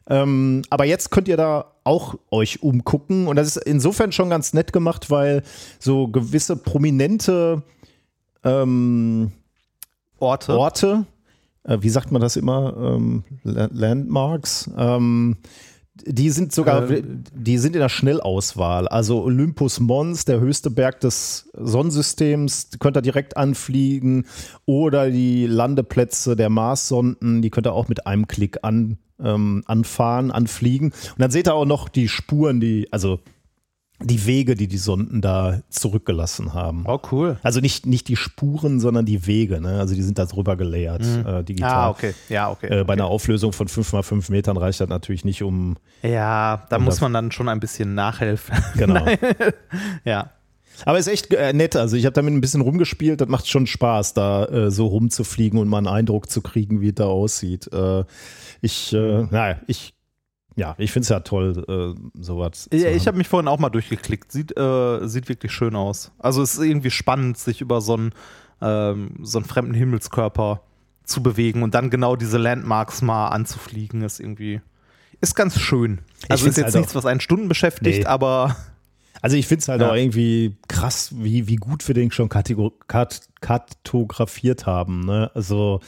Ähm, 0.08 0.62
aber 0.70 0.86
jetzt 0.86 1.10
könnt 1.10 1.28
ihr 1.28 1.36
da 1.36 1.66
auch 1.84 2.16
euch 2.30 2.62
umgucken. 2.62 3.28
Und 3.28 3.36
das 3.36 3.56
ist 3.56 3.64
insofern 3.64 4.12
schon 4.12 4.30
ganz 4.30 4.54
nett 4.54 4.72
gemacht, 4.72 5.10
weil 5.10 5.42
so 5.78 6.08
gewisse 6.08 6.56
prominente 6.56 7.62
ähm, 8.42 9.32
Orte, 10.18 10.56
Orte 10.56 11.06
äh, 11.64 11.78
wie 11.80 11.88
sagt 11.88 12.12
man 12.12 12.22
das 12.22 12.36
immer, 12.36 12.76
ähm, 12.76 13.24
Landmarks, 13.44 14.70
ähm, 14.76 15.38
die 16.06 16.30
sind 16.30 16.52
sogar, 16.52 16.90
äh, 16.90 17.02
die 17.04 17.58
sind 17.58 17.74
in 17.74 17.80
der 17.80 17.88
Schnellauswahl. 17.88 18.88
Also 18.88 19.22
Olympus 19.22 19.80
Mons, 19.80 20.24
der 20.24 20.40
höchste 20.40 20.70
Berg 20.70 21.00
des 21.00 21.50
Sonnensystems, 21.52 22.70
könnt 22.78 22.96
ihr 22.96 23.02
direkt 23.02 23.36
anfliegen. 23.36 24.26
Oder 24.66 25.10
die 25.10 25.46
Landeplätze 25.46 26.36
der 26.36 26.50
Marssonden, 26.50 27.42
die 27.42 27.50
könnt 27.50 27.66
ihr 27.66 27.72
auch 27.72 27.88
mit 27.88 28.06
einem 28.06 28.28
Klick 28.28 28.58
an, 28.62 28.98
ähm, 29.22 29.62
anfahren, 29.66 30.30
anfliegen. 30.30 30.90
Und 30.90 31.18
dann 31.18 31.30
seht 31.30 31.48
ihr 31.48 31.54
auch 31.54 31.66
noch 31.66 31.88
die 31.88 32.08
Spuren, 32.08 32.60
die, 32.60 32.88
also 32.92 33.20
die 34.02 34.26
Wege, 34.26 34.54
die 34.54 34.66
die 34.66 34.78
Sonden 34.78 35.20
da 35.20 35.60
zurückgelassen 35.68 36.54
haben. 36.54 36.84
Oh, 36.86 36.98
cool. 37.12 37.38
Also 37.42 37.60
nicht, 37.60 37.86
nicht 37.86 38.08
die 38.08 38.16
Spuren, 38.16 38.80
sondern 38.80 39.04
die 39.04 39.26
Wege. 39.26 39.60
Ne? 39.60 39.78
Also 39.78 39.94
die 39.94 40.02
sind 40.02 40.18
da 40.18 40.24
drüber 40.24 40.56
gelayert, 40.56 41.02
mhm. 41.02 41.26
äh, 41.26 41.44
digital. 41.44 41.70
Ah, 41.70 41.90
okay. 41.90 42.14
Ja, 42.28 42.50
okay. 42.50 42.66
Äh, 42.66 42.68
bei 42.68 42.80
okay. 42.80 42.92
einer 42.92 43.06
Auflösung 43.06 43.52
von 43.52 43.68
5 43.68 43.92
mal 43.92 44.02
5 44.02 44.30
Metern 44.30 44.56
reicht 44.56 44.80
das 44.80 44.88
natürlich 44.88 45.24
nicht 45.24 45.42
um. 45.42 45.76
Ja, 46.02 46.66
da 46.70 46.76
um 46.76 46.84
muss 46.84 47.00
man 47.00 47.12
dann 47.12 47.30
schon 47.30 47.48
ein 47.48 47.60
bisschen 47.60 47.94
nachhelfen. 47.94 48.56
Genau. 48.76 49.04
ja. 50.04 50.30
Aber 50.84 50.98
ist 50.98 51.08
echt 51.08 51.32
äh, 51.34 51.52
nett. 51.52 51.76
Also 51.76 51.96
ich 51.96 52.06
habe 52.06 52.14
damit 52.14 52.32
ein 52.32 52.40
bisschen 52.40 52.62
rumgespielt. 52.62 53.20
Das 53.20 53.28
macht 53.28 53.48
schon 53.48 53.66
Spaß, 53.66 54.14
da 54.14 54.44
äh, 54.46 54.70
so 54.70 54.86
rumzufliegen 54.86 55.58
und 55.58 55.68
mal 55.68 55.78
einen 55.78 55.88
Eindruck 55.88 56.30
zu 56.30 56.40
kriegen, 56.40 56.80
wie 56.80 56.88
es 56.88 56.94
da 56.94 57.06
aussieht. 57.06 57.70
Äh, 57.72 58.04
ich, 58.62 58.92
äh, 58.92 59.26
naja, 59.30 59.60
ich 59.66 59.94
ja, 60.56 60.74
ich 60.78 60.92
finde 60.92 61.04
es 61.04 61.08
ja 61.08 61.20
toll, 61.20 61.64
äh, 61.68 62.20
sowas. 62.20 62.68
Ja, 62.72 62.90
ich 62.90 63.06
habe 63.06 63.16
mich 63.16 63.28
vorhin 63.28 63.48
auch 63.48 63.58
mal 63.58 63.70
durchgeklickt. 63.70 64.32
Sieht, 64.32 64.56
äh, 64.56 65.08
sieht 65.08 65.28
wirklich 65.28 65.52
schön 65.52 65.76
aus. 65.76 66.12
Also 66.18 66.42
es 66.42 66.54
ist 66.54 66.64
irgendwie 66.64 66.90
spannend, 66.90 67.38
sich 67.38 67.60
über 67.60 67.80
so 67.80 67.94
einen, 67.94 68.12
ähm, 68.60 69.14
so 69.22 69.38
einen 69.38 69.46
fremden 69.46 69.74
Himmelskörper 69.74 70.62
zu 71.04 71.22
bewegen 71.22 71.62
und 71.62 71.74
dann 71.74 71.90
genau 71.90 72.16
diese 72.16 72.38
Landmarks 72.38 73.02
mal 73.02 73.28
anzufliegen, 73.28 74.02
ist 74.02 74.20
irgendwie, 74.20 74.60
ist 75.20 75.34
ganz 75.34 75.58
schön. 75.58 76.00
Also 76.28 76.46
ist 76.46 76.56
jetzt 76.56 76.66
halt 76.66 76.76
nichts, 76.76 76.94
was 76.94 77.06
einen 77.06 77.20
Stunden 77.20 77.48
beschäftigt, 77.48 78.00
nee. 78.00 78.06
aber. 78.06 78.56
Also 79.22 79.36
ich 79.36 79.46
finde 79.46 79.60
es 79.60 79.68
halt 79.68 79.82
ja. 79.82 79.90
auch 79.90 79.94
irgendwie 79.94 80.56
krass, 80.66 81.10
wie, 81.14 81.46
wie 81.46 81.56
gut 81.56 81.86
wir 81.86 81.94
den 81.94 82.10
schon 82.10 82.30
kartografiert 82.30 84.64
haben. 84.64 85.04
Ne? 85.04 85.30
Also 85.34 85.80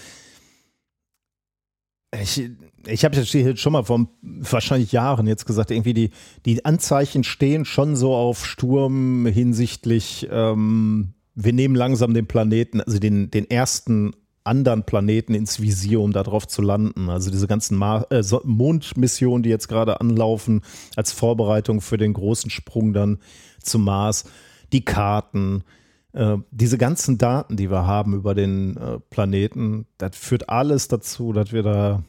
ich, 2.21 2.51
ich 2.87 3.05
habe 3.05 3.17
jetzt 3.17 3.61
schon 3.61 3.73
mal 3.73 3.85
vor 3.85 4.07
wahrscheinlich 4.21 4.93
Jahren 4.93 5.27
jetzt 5.27 5.47
gesagt, 5.47 5.71
irgendwie 5.71 5.95
die, 5.95 6.11
die 6.45 6.65
Anzeichen 6.65 7.25
stehen 7.25 7.65
schon 7.65 7.97
so 7.97 8.15
auf 8.15 8.45
Sturm 8.45 9.27
hinsichtlich, 9.27 10.29
ähm, 10.31 11.15
wir 11.35 11.53
nehmen 11.55 11.75
langsam 11.75 12.13
den 12.13 12.27
Planeten, 12.27 12.83
also 12.83 12.99
den, 12.99 13.31
den 13.31 13.51
ersten 13.51 14.13
anderen 14.45 14.85
Planeten 14.85 15.35
ins 15.35 15.63
Visier, 15.63 16.01
um 16.01 16.13
darauf 16.13 16.47
zu 16.47 16.63
landen. 16.63 17.09
Also 17.09 17.31
diese 17.31 17.47
ganzen 17.47 17.79
Mar 17.79 18.11
äh, 18.11 18.23
Mondmissionen, 18.45 19.43
die 19.43 19.49
jetzt 19.49 19.69
gerade 19.69 20.01
anlaufen, 20.01 20.63
als 20.97 21.13
Vorbereitung 21.13 21.81
für 21.81 21.97
den 21.97 22.13
großen 22.13 22.51
Sprung 22.51 22.93
dann 22.93 23.19
zum 23.63 23.85
Mars, 23.85 24.25
die 24.73 24.85
Karten, 24.85 25.65
äh, 26.13 26.37
diese 26.51 26.79
ganzen 26.79 27.19
Daten, 27.19 27.57
die 27.57 27.71
wir 27.71 27.87
haben 27.87 28.15
über 28.15 28.35
den 28.35 28.77
äh, 28.77 28.99
Planeten, 29.11 29.87
das 29.99 30.17
führt 30.17 30.49
alles 30.49 30.89
dazu, 30.89 31.33
dass 31.33 31.53
wir 31.53 31.63
da 31.63 32.03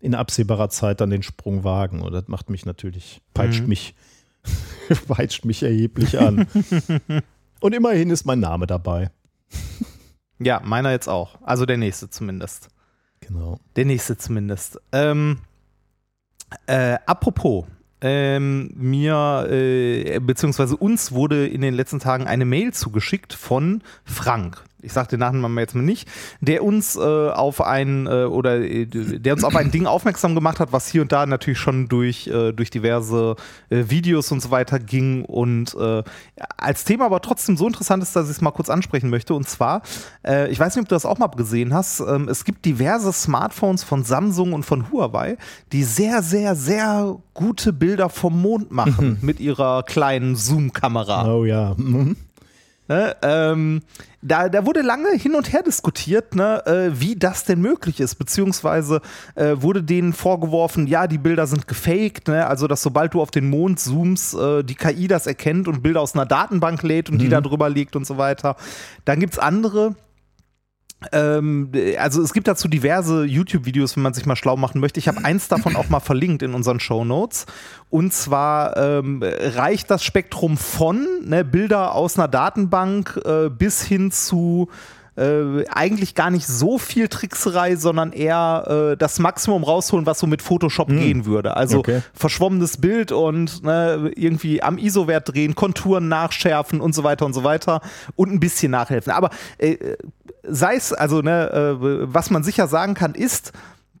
in 0.00 0.14
absehbarer 0.14 0.68
Zeit 0.68 1.00
dann 1.00 1.10
den 1.10 1.22
Sprung 1.22 1.64
wagen. 1.64 2.02
Und 2.02 2.12
das 2.12 2.28
macht 2.28 2.50
mich 2.50 2.66
natürlich, 2.66 3.22
peitscht 3.34 3.62
mhm. 3.62 3.68
mich, 3.68 3.94
peitscht 5.08 5.44
mich 5.44 5.62
erheblich 5.62 6.18
an. 6.18 6.46
Und 7.60 7.74
immerhin 7.74 8.10
ist 8.10 8.24
mein 8.24 8.40
Name 8.40 8.66
dabei. 8.66 9.10
Ja, 10.40 10.60
meiner 10.64 10.90
jetzt 10.90 11.08
auch. 11.08 11.40
Also 11.42 11.66
der 11.66 11.76
nächste 11.76 12.10
zumindest. 12.10 12.68
Genau. 13.20 13.60
Der 13.76 13.84
nächste 13.84 14.16
zumindest. 14.16 14.80
Ähm, 14.90 15.38
äh, 16.66 16.98
apropos, 17.06 17.66
ähm, 18.02 18.70
mir 18.74 19.46
äh, 19.50 20.18
beziehungsweise 20.20 20.76
uns 20.76 21.12
wurde 21.12 21.46
in 21.46 21.60
den 21.60 21.74
letzten 21.74 22.00
Tagen 22.00 22.26
eine 22.26 22.44
Mail 22.44 22.72
zugeschickt 22.72 23.32
von 23.32 23.82
Frank 24.04 24.64
ich 24.82 24.92
sage 24.92 25.08
den 25.08 25.20
Nachnamen 25.20 25.56
jetzt 25.58 25.74
mal 25.74 25.82
nicht, 25.82 26.08
der 26.40 26.64
uns 26.64 26.96
äh, 26.96 27.00
auf 27.00 27.60
ein 27.60 28.06
äh, 28.06 28.24
oder 28.24 28.60
äh, 28.60 28.86
der 28.86 29.34
uns 29.34 29.44
auf 29.44 29.56
ein 29.56 29.70
Ding 29.70 29.86
aufmerksam 29.86 30.34
gemacht 30.34 30.60
hat, 30.60 30.72
was 30.72 30.88
hier 30.88 31.02
und 31.02 31.12
da 31.12 31.24
natürlich 31.26 31.58
schon 31.58 31.88
durch, 31.88 32.26
äh, 32.26 32.52
durch 32.52 32.70
diverse 32.70 33.36
äh, 33.70 33.84
Videos 33.88 34.32
und 34.32 34.40
so 34.40 34.50
weiter 34.50 34.78
ging 34.78 35.24
und 35.24 35.74
äh, 35.74 36.02
als 36.56 36.84
Thema 36.84 37.06
aber 37.06 37.20
trotzdem 37.20 37.56
so 37.56 37.66
interessant 37.66 38.02
ist, 38.02 38.14
dass 38.16 38.26
ich 38.26 38.36
es 38.36 38.40
mal 38.40 38.50
kurz 38.50 38.68
ansprechen 38.70 39.10
möchte. 39.10 39.34
Und 39.34 39.48
zwar, 39.48 39.82
ich 40.48 40.58
weiß 40.58 40.74
nicht, 40.74 40.82
ob 40.82 40.88
du 40.88 40.94
das 40.94 41.06
auch 41.06 41.18
mal 41.18 41.28
gesehen 41.28 41.74
hast, 41.74 42.00
ähm, 42.00 42.28
es 42.28 42.44
gibt 42.44 42.64
diverse 42.64 43.12
Smartphones 43.12 43.82
von 43.84 44.04
Samsung 44.04 44.52
und 44.52 44.64
von 44.64 44.90
Huawei, 44.90 45.36
die 45.72 45.84
sehr, 45.84 46.22
sehr, 46.22 46.54
sehr 46.54 47.16
gute 47.34 47.72
Bilder 47.72 48.08
vom 48.08 48.40
Mond 48.40 48.70
machen 48.70 49.18
mit 49.22 49.40
ihrer 49.40 49.82
kleinen 49.82 50.36
Zoom-Kamera. 50.36 51.32
Oh 51.32 51.44
ja. 51.44 51.74
Mhm. 51.76 52.16
Ne, 52.92 53.16
ähm, 53.22 53.80
da, 54.20 54.50
da 54.50 54.66
wurde 54.66 54.82
lange 54.82 55.12
hin 55.12 55.34
und 55.34 55.50
her 55.50 55.62
diskutiert, 55.62 56.34
ne, 56.34 56.62
äh, 56.66 56.90
wie 56.92 57.16
das 57.16 57.44
denn 57.44 57.62
möglich 57.62 58.00
ist, 58.00 58.16
beziehungsweise 58.16 59.00
äh, 59.34 59.54
wurde 59.56 59.82
denen 59.82 60.12
vorgeworfen, 60.12 60.86
ja, 60.86 61.06
die 61.06 61.16
Bilder 61.16 61.46
sind 61.46 61.66
gefaked, 61.66 62.28
ne, 62.28 62.46
also 62.46 62.66
dass 62.66 62.82
sobald 62.82 63.14
du 63.14 63.22
auf 63.22 63.30
den 63.30 63.48
Mond 63.48 63.80
zoomst, 63.80 64.34
äh, 64.34 64.62
die 64.62 64.74
KI 64.74 65.08
das 65.08 65.26
erkennt 65.26 65.68
und 65.68 65.82
Bilder 65.82 66.02
aus 66.02 66.14
einer 66.14 66.26
Datenbank 66.26 66.82
lädt 66.82 67.08
und 67.08 67.14
mhm. 67.14 67.20
die 67.20 67.28
da 67.30 67.40
drüber 67.40 67.70
liegt 67.70 67.96
und 67.96 68.06
so 68.06 68.18
weiter. 68.18 68.56
Dann 69.06 69.20
gibt 69.20 69.32
es 69.32 69.38
andere, 69.38 69.94
also 71.10 72.22
es 72.22 72.32
gibt 72.32 72.48
dazu 72.48 72.68
diverse 72.68 73.24
YouTube-Videos, 73.24 73.96
wenn 73.96 74.02
man 74.02 74.14
sich 74.14 74.26
mal 74.26 74.36
schlau 74.36 74.56
machen 74.56 74.80
möchte. 74.80 75.00
Ich 75.00 75.08
habe 75.08 75.24
eins 75.24 75.48
davon 75.48 75.76
auch 75.76 75.88
mal 75.88 76.00
verlinkt 76.00 76.42
in 76.42 76.54
unseren 76.54 76.80
Show 76.80 77.04
Notes. 77.04 77.46
Und 77.90 78.12
zwar 78.12 78.76
ähm, 78.76 79.22
reicht 79.22 79.90
das 79.90 80.04
Spektrum 80.04 80.56
von 80.56 81.06
ne, 81.24 81.44
Bilder 81.44 81.94
aus 81.94 82.18
einer 82.18 82.28
Datenbank 82.28 83.20
äh, 83.24 83.48
bis 83.50 83.82
hin 83.82 84.10
zu 84.10 84.68
äh, 85.16 85.66
eigentlich 85.68 86.14
gar 86.14 86.30
nicht 86.30 86.46
so 86.46 86.78
viel 86.78 87.08
Trickserei, 87.08 87.76
sondern 87.76 88.12
eher 88.12 88.92
äh, 88.92 88.96
das 88.96 89.18
Maximum 89.18 89.62
rausholen, 89.64 90.06
was 90.06 90.18
so 90.18 90.26
mit 90.26 90.40
Photoshop 90.40 90.88
mm. 90.88 90.98
gehen 90.98 91.26
würde. 91.26 91.56
Also 91.56 91.80
okay. 91.80 92.02
verschwommenes 92.14 92.78
Bild 92.78 93.12
und 93.12 93.62
ne, 93.62 94.10
irgendwie 94.16 94.62
am 94.62 94.78
ISO-Wert 94.78 95.32
drehen, 95.32 95.54
Konturen 95.54 96.08
nachschärfen 96.08 96.80
und 96.80 96.94
so 96.94 97.04
weiter 97.04 97.26
und 97.26 97.34
so 97.34 97.44
weiter 97.44 97.82
und 98.16 98.32
ein 98.32 98.40
bisschen 98.40 98.70
nachhelfen. 98.70 99.12
Aber 99.12 99.30
äh, 99.58 99.76
sei 100.42 100.76
es, 100.76 100.92
also 100.92 101.20
ne, 101.20 101.50
äh, 101.50 101.76
was 102.12 102.30
man 102.30 102.42
sicher 102.42 102.66
sagen 102.66 102.94
kann, 102.94 103.14
ist, 103.14 103.52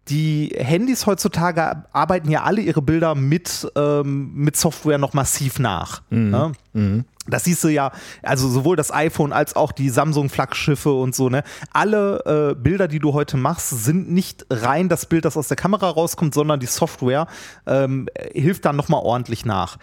die 0.08 0.52
Handys 0.56 1.06
heutzutage 1.06 1.84
arbeiten 1.92 2.30
ja 2.30 2.42
alle 2.42 2.60
ihre 2.60 2.82
Bilder 2.82 3.14
mit, 3.14 3.70
ähm, 3.76 4.32
mit 4.34 4.56
Software 4.56 4.98
noch 4.98 5.14
massiv 5.14 5.58
nach. 5.58 6.02
Mhm. 6.10 6.30
Ne? 6.30 6.52
Mhm. 6.72 7.04
Das 7.28 7.44
siehst 7.44 7.62
du 7.62 7.68
ja, 7.68 7.92
also 8.22 8.48
sowohl 8.48 8.74
das 8.74 8.92
iPhone 8.92 9.32
als 9.32 9.54
auch 9.54 9.70
die 9.70 9.90
Samsung-Flaggschiffe 9.90 10.90
und 10.90 11.14
so, 11.14 11.28
ne? 11.28 11.44
Alle 11.72 12.50
äh, 12.50 12.60
Bilder, 12.60 12.88
die 12.88 12.98
du 12.98 13.12
heute 13.12 13.36
machst, 13.36 13.70
sind 13.70 14.10
nicht 14.10 14.44
rein 14.50 14.88
das 14.88 15.06
Bild, 15.06 15.24
das 15.24 15.36
aus 15.36 15.46
der 15.46 15.56
Kamera 15.56 15.88
rauskommt, 15.88 16.34
sondern 16.34 16.58
die 16.58 16.66
Software 16.66 17.28
ähm, 17.64 18.08
hilft 18.32 18.64
dann 18.64 18.74
nochmal 18.74 19.02
ordentlich 19.04 19.44
nach. 19.44 19.78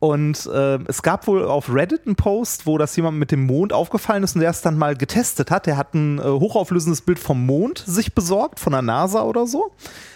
Und 0.00 0.46
äh, 0.46 0.78
es 0.86 1.02
gab 1.02 1.26
wohl 1.26 1.44
auf 1.44 1.72
Reddit 1.74 2.06
einen 2.06 2.14
Post, 2.14 2.66
wo 2.66 2.78
das 2.78 2.94
jemand 2.94 3.18
mit 3.18 3.32
dem 3.32 3.46
Mond 3.46 3.72
aufgefallen 3.72 4.22
ist 4.22 4.36
und 4.36 4.42
der 4.42 4.50
es 4.50 4.62
dann 4.62 4.78
mal 4.78 4.96
getestet 4.96 5.50
hat. 5.50 5.66
Der 5.66 5.76
hat 5.76 5.92
ein 5.94 6.18
äh, 6.18 6.22
hochauflösendes 6.22 7.00
Bild 7.00 7.18
vom 7.18 7.44
Mond 7.44 7.82
sich 7.84 8.14
besorgt, 8.14 8.60
von 8.60 8.72
der 8.72 8.82
NASA 8.82 9.22
oder 9.22 9.46
so, 9.48 9.72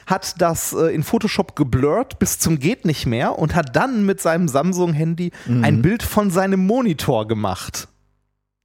hat 0.06 0.40
das 0.40 0.72
äh, 0.72 0.94
in 0.94 1.02
Photoshop 1.02 1.56
geblurrt 1.56 2.20
bis 2.20 2.38
zum 2.38 2.60
geht 2.60 2.84
nicht 2.84 3.06
mehr 3.06 3.38
und 3.38 3.56
hat 3.56 3.74
dann 3.74 4.06
mit 4.06 4.20
seinem 4.20 4.46
Samsung-Handy 4.46 5.32
mhm. 5.46 5.64
ein 5.64 5.82
Bild 5.82 6.04
von 6.04 6.30
seinem 6.30 6.64
Monitor 6.64 7.26
gemacht. 7.26 7.88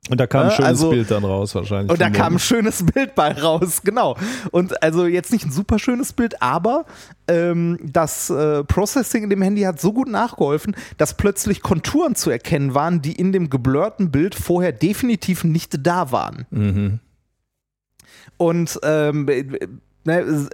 Und 0.09 0.19
da 0.19 0.27
kam 0.27 0.45
ein 0.45 0.51
schönes 0.51 0.67
also, 0.67 0.89
Bild 0.89 1.11
dann 1.11 1.23
raus 1.23 1.55
wahrscheinlich. 1.55 1.91
Und 1.91 2.01
da 2.01 2.09
kam 2.09 2.35
ein 2.35 2.39
schönes 2.39 2.85
Bild 2.85 3.15
bei 3.15 3.31
raus, 3.31 3.81
genau. 3.83 4.17
Und 4.51 4.81
also 4.83 5.05
jetzt 5.05 5.31
nicht 5.31 5.45
ein 5.45 5.51
super 5.51 5.79
schönes 5.79 6.13
Bild, 6.13 6.41
aber 6.41 6.85
ähm, 7.27 7.79
das 7.83 8.29
äh, 8.29 8.63
Processing 8.63 9.23
in 9.23 9.29
dem 9.29 9.41
Handy 9.41 9.61
hat 9.61 9.81
so 9.81 9.93
gut 9.93 10.07
nachgeholfen, 10.07 10.75
dass 10.97 11.15
plötzlich 11.15 11.61
Konturen 11.61 12.15
zu 12.15 12.29
erkennen 12.29 12.73
waren, 12.73 13.01
die 13.01 13.13
in 13.13 13.31
dem 13.31 13.49
geblurrten 13.49 14.11
Bild 14.11 14.35
vorher 14.35 14.71
definitiv 14.71 15.43
nicht 15.43 15.85
da 15.85 16.11
waren. 16.11 16.45
Mhm. 16.51 16.99
Und 18.37 18.79
ähm, 18.83 19.27
ne, 20.07 20.49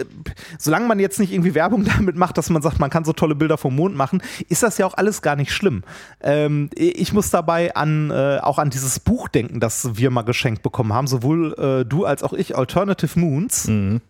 solange 0.57 0.87
man 0.87 0.99
jetzt 0.99 1.19
nicht 1.19 1.31
irgendwie 1.31 1.55
Werbung 1.55 1.85
damit 1.97 2.17
macht, 2.17 2.37
dass 2.37 2.49
man 2.49 2.61
sagt, 2.61 2.79
man 2.79 2.89
kann 2.89 3.05
so 3.05 3.13
tolle 3.13 3.35
Bilder 3.35 3.57
vom 3.57 3.75
Mond 3.75 3.95
machen, 3.95 4.21
ist 4.49 4.63
das 4.63 4.77
ja 4.77 4.85
auch 4.85 4.95
alles 4.95 5.21
gar 5.21 5.37
nicht 5.37 5.53
schlimm. 5.53 5.83
Ähm, 6.21 6.69
ich 6.75 7.13
muss 7.13 7.29
dabei 7.29 7.75
an, 7.75 8.11
äh, 8.11 8.39
auch 8.41 8.59
an 8.59 8.69
dieses 8.69 8.99
Buch 8.99 9.29
denken, 9.29 9.61
das 9.61 9.95
wir 9.95 10.09
mal 10.09 10.23
geschenkt 10.23 10.63
bekommen 10.63 10.91
haben, 10.91 11.07
sowohl 11.07 11.53
äh, 11.53 11.85
du 11.85 12.05
als 12.05 12.23
auch 12.23 12.33
ich, 12.33 12.57
Alternative 12.57 13.17
Moons. 13.17 13.67
Mhm. 13.67 14.01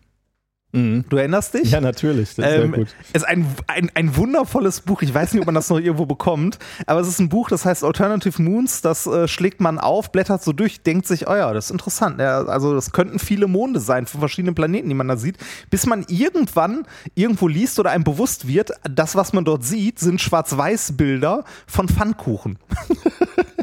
Mhm. 0.74 1.04
Du 1.08 1.16
erinnerst 1.16 1.54
dich? 1.54 1.70
Ja, 1.70 1.80
natürlich. 1.80 2.34
Das 2.34 2.46
ist, 2.46 2.64
ähm, 2.64 2.72
gut. 2.72 2.88
ist 3.12 3.26
ein, 3.26 3.46
ein, 3.68 3.90
ein 3.94 4.16
wundervolles 4.16 4.80
Buch. 4.80 5.02
Ich 5.02 5.14
weiß 5.14 5.32
nicht, 5.32 5.40
ob 5.40 5.46
man 5.46 5.54
das 5.54 5.70
noch 5.70 5.78
irgendwo 5.78 6.04
bekommt, 6.04 6.58
aber 6.86 7.00
es 7.00 7.06
ist 7.06 7.20
ein 7.20 7.28
Buch, 7.28 7.48
das 7.48 7.64
heißt 7.64 7.84
Alternative 7.84 8.42
Moons. 8.42 8.80
Das 8.80 9.06
äh, 9.06 9.28
schlägt 9.28 9.60
man 9.60 9.78
auf, 9.78 10.10
blättert 10.10 10.42
so 10.42 10.52
durch, 10.52 10.82
denkt 10.82 11.06
sich, 11.06 11.28
oh 11.28 11.34
ja, 11.34 11.52
das 11.52 11.66
ist 11.66 11.70
interessant. 11.70 12.18
Ja, 12.18 12.44
also, 12.44 12.74
das 12.74 12.90
könnten 12.90 13.20
viele 13.20 13.46
Monde 13.46 13.78
sein 13.78 14.06
von 14.06 14.18
verschiedenen 14.18 14.56
Planeten, 14.56 14.88
die 14.88 14.94
man 14.94 15.06
da 15.06 15.16
sieht, 15.16 15.38
bis 15.70 15.86
man 15.86 16.04
irgendwann 16.08 16.86
irgendwo 17.14 17.46
liest 17.46 17.78
oder 17.78 17.90
einem 17.90 18.04
bewusst 18.04 18.48
wird, 18.48 18.72
das, 18.82 19.14
was 19.14 19.32
man 19.32 19.44
dort 19.44 19.64
sieht, 19.64 20.00
sind 20.00 20.20
Schwarz-Weiß-Bilder 20.20 21.44
von 21.66 21.88
Pfannkuchen. 21.88 22.58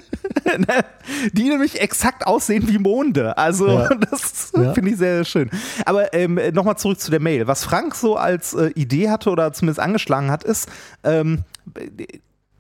Die 1.34 1.50
nämlich 1.50 1.80
exakt 1.80 2.28
aussehen 2.28 2.68
wie 2.68 2.78
Monde. 2.78 3.38
Also 3.38 3.68
ja. 3.68 3.90
das 4.12 4.52
ja. 4.56 4.74
finde 4.74 4.92
ich 4.92 4.98
sehr, 4.98 5.16
sehr 5.16 5.26
schön. 5.26 5.50
Aber 5.86 6.14
ähm, 6.14 6.40
nochmal 6.54 6.78
zurück 6.78 7.00
zu 7.00 7.12
der 7.12 7.20
Mail. 7.20 7.48
Was 7.48 7.64
Frank 7.64 7.96
so 7.96 8.16
als 8.16 8.54
äh, 8.54 8.72
Idee 8.76 9.10
hatte 9.10 9.30
oder 9.30 9.54
zumindest 9.54 9.80
angeschlagen 9.80 10.32
hat, 10.32 10.44
ist, 10.44 10.70
ähm, 11.04 11.44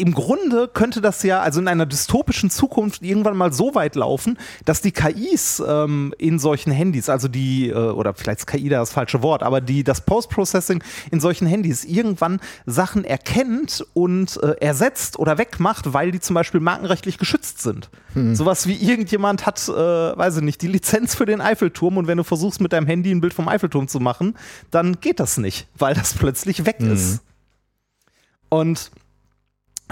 im 0.01 0.15
Grunde 0.15 0.67
könnte 0.67 0.99
das 0.99 1.21
ja, 1.21 1.41
also 1.41 1.59
in 1.59 1.67
einer 1.67 1.85
dystopischen 1.85 2.49
Zukunft 2.49 3.03
irgendwann 3.03 3.37
mal 3.37 3.53
so 3.53 3.75
weit 3.75 3.95
laufen, 3.95 4.39
dass 4.65 4.81
die 4.81 4.91
KIs 4.91 5.61
ähm, 5.65 6.11
in 6.17 6.39
solchen 6.39 6.71
Handys, 6.71 7.07
also 7.07 7.27
die, 7.27 7.69
äh, 7.69 7.75
oder 7.75 8.15
vielleicht 8.15 8.39
ist 8.39 8.47
KI 8.47 8.67
das 8.67 8.91
falsche 8.91 9.21
Wort, 9.21 9.43
aber 9.43 9.61
die, 9.61 9.83
das 9.83 10.01
Post-Processing 10.01 10.83
in 11.11 11.19
solchen 11.19 11.45
Handys 11.45 11.85
irgendwann 11.85 12.39
Sachen 12.65 13.05
erkennt 13.05 13.85
und 13.93 14.41
äh, 14.41 14.55
ersetzt 14.59 15.19
oder 15.19 15.37
wegmacht, 15.37 15.93
weil 15.93 16.09
die 16.09 16.19
zum 16.19 16.33
Beispiel 16.33 16.61
markenrechtlich 16.61 17.19
geschützt 17.19 17.61
sind. 17.61 17.91
Hm. 18.13 18.33
Sowas 18.33 18.65
wie 18.65 18.77
irgendjemand 18.77 19.45
hat, 19.45 19.61
äh, 19.69 19.71
weiß 19.71 20.37
ich 20.37 20.43
nicht, 20.43 20.63
die 20.63 20.67
Lizenz 20.67 21.13
für 21.13 21.27
den 21.27 21.41
Eiffelturm 21.41 21.97
und 21.97 22.07
wenn 22.07 22.17
du 22.17 22.23
versuchst 22.23 22.59
mit 22.59 22.73
deinem 22.73 22.87
Handy 22.87 23.11
ein 23.11 23.21
Bild 23.21 23.35
vom 23.35 23.47
Eiffelturm 23.47 23.87
zu 23.87 23.99
machen, 23.99 24.35
dann 24.71 24.99
geht 24.99 25.19
das 25.19 25.37
nicht, 25.37 25.67
weil 25.77 25.93
das 25.93 26.15
plötzlich 26.15 26.65
weg 26.65 26.77
hm. 26.79 26.91
ist. 26.91 27.21
Und 28.49 28.89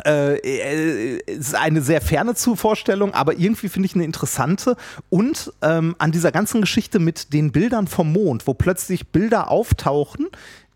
äh, 0.05 0.35
äh, 0.35 1.21
ist 1.25 1.55
eine 1.55 1.81
sehr 1.81 2.01
ferne 2.01 2.35
Zuvorstellung, 2.35 3.13
aber 3.13 3.33
irgendwie 3.33 3.69
finde 3.69 3.87
ich 3.87 3.95
eine 3.95 4.03
interessante. 4.03 4.75
Und 5.09 5.53
ähm, 5.61 5.95
an 5.99 6.11
dieser 6.11 6.31
ganzen 6.31 6.61
Geschichte 6.61 6.99
mit 6.99 7.33
den 7.33 7.51
Bildern 7.51 7.87
vom 7.87 8.11
Mond, 8.11 8.47
wo 8.47 8.53
plötzlich 8.53 9.07
Bilder 9.07 9.49
auftauchen, 9.49 10.27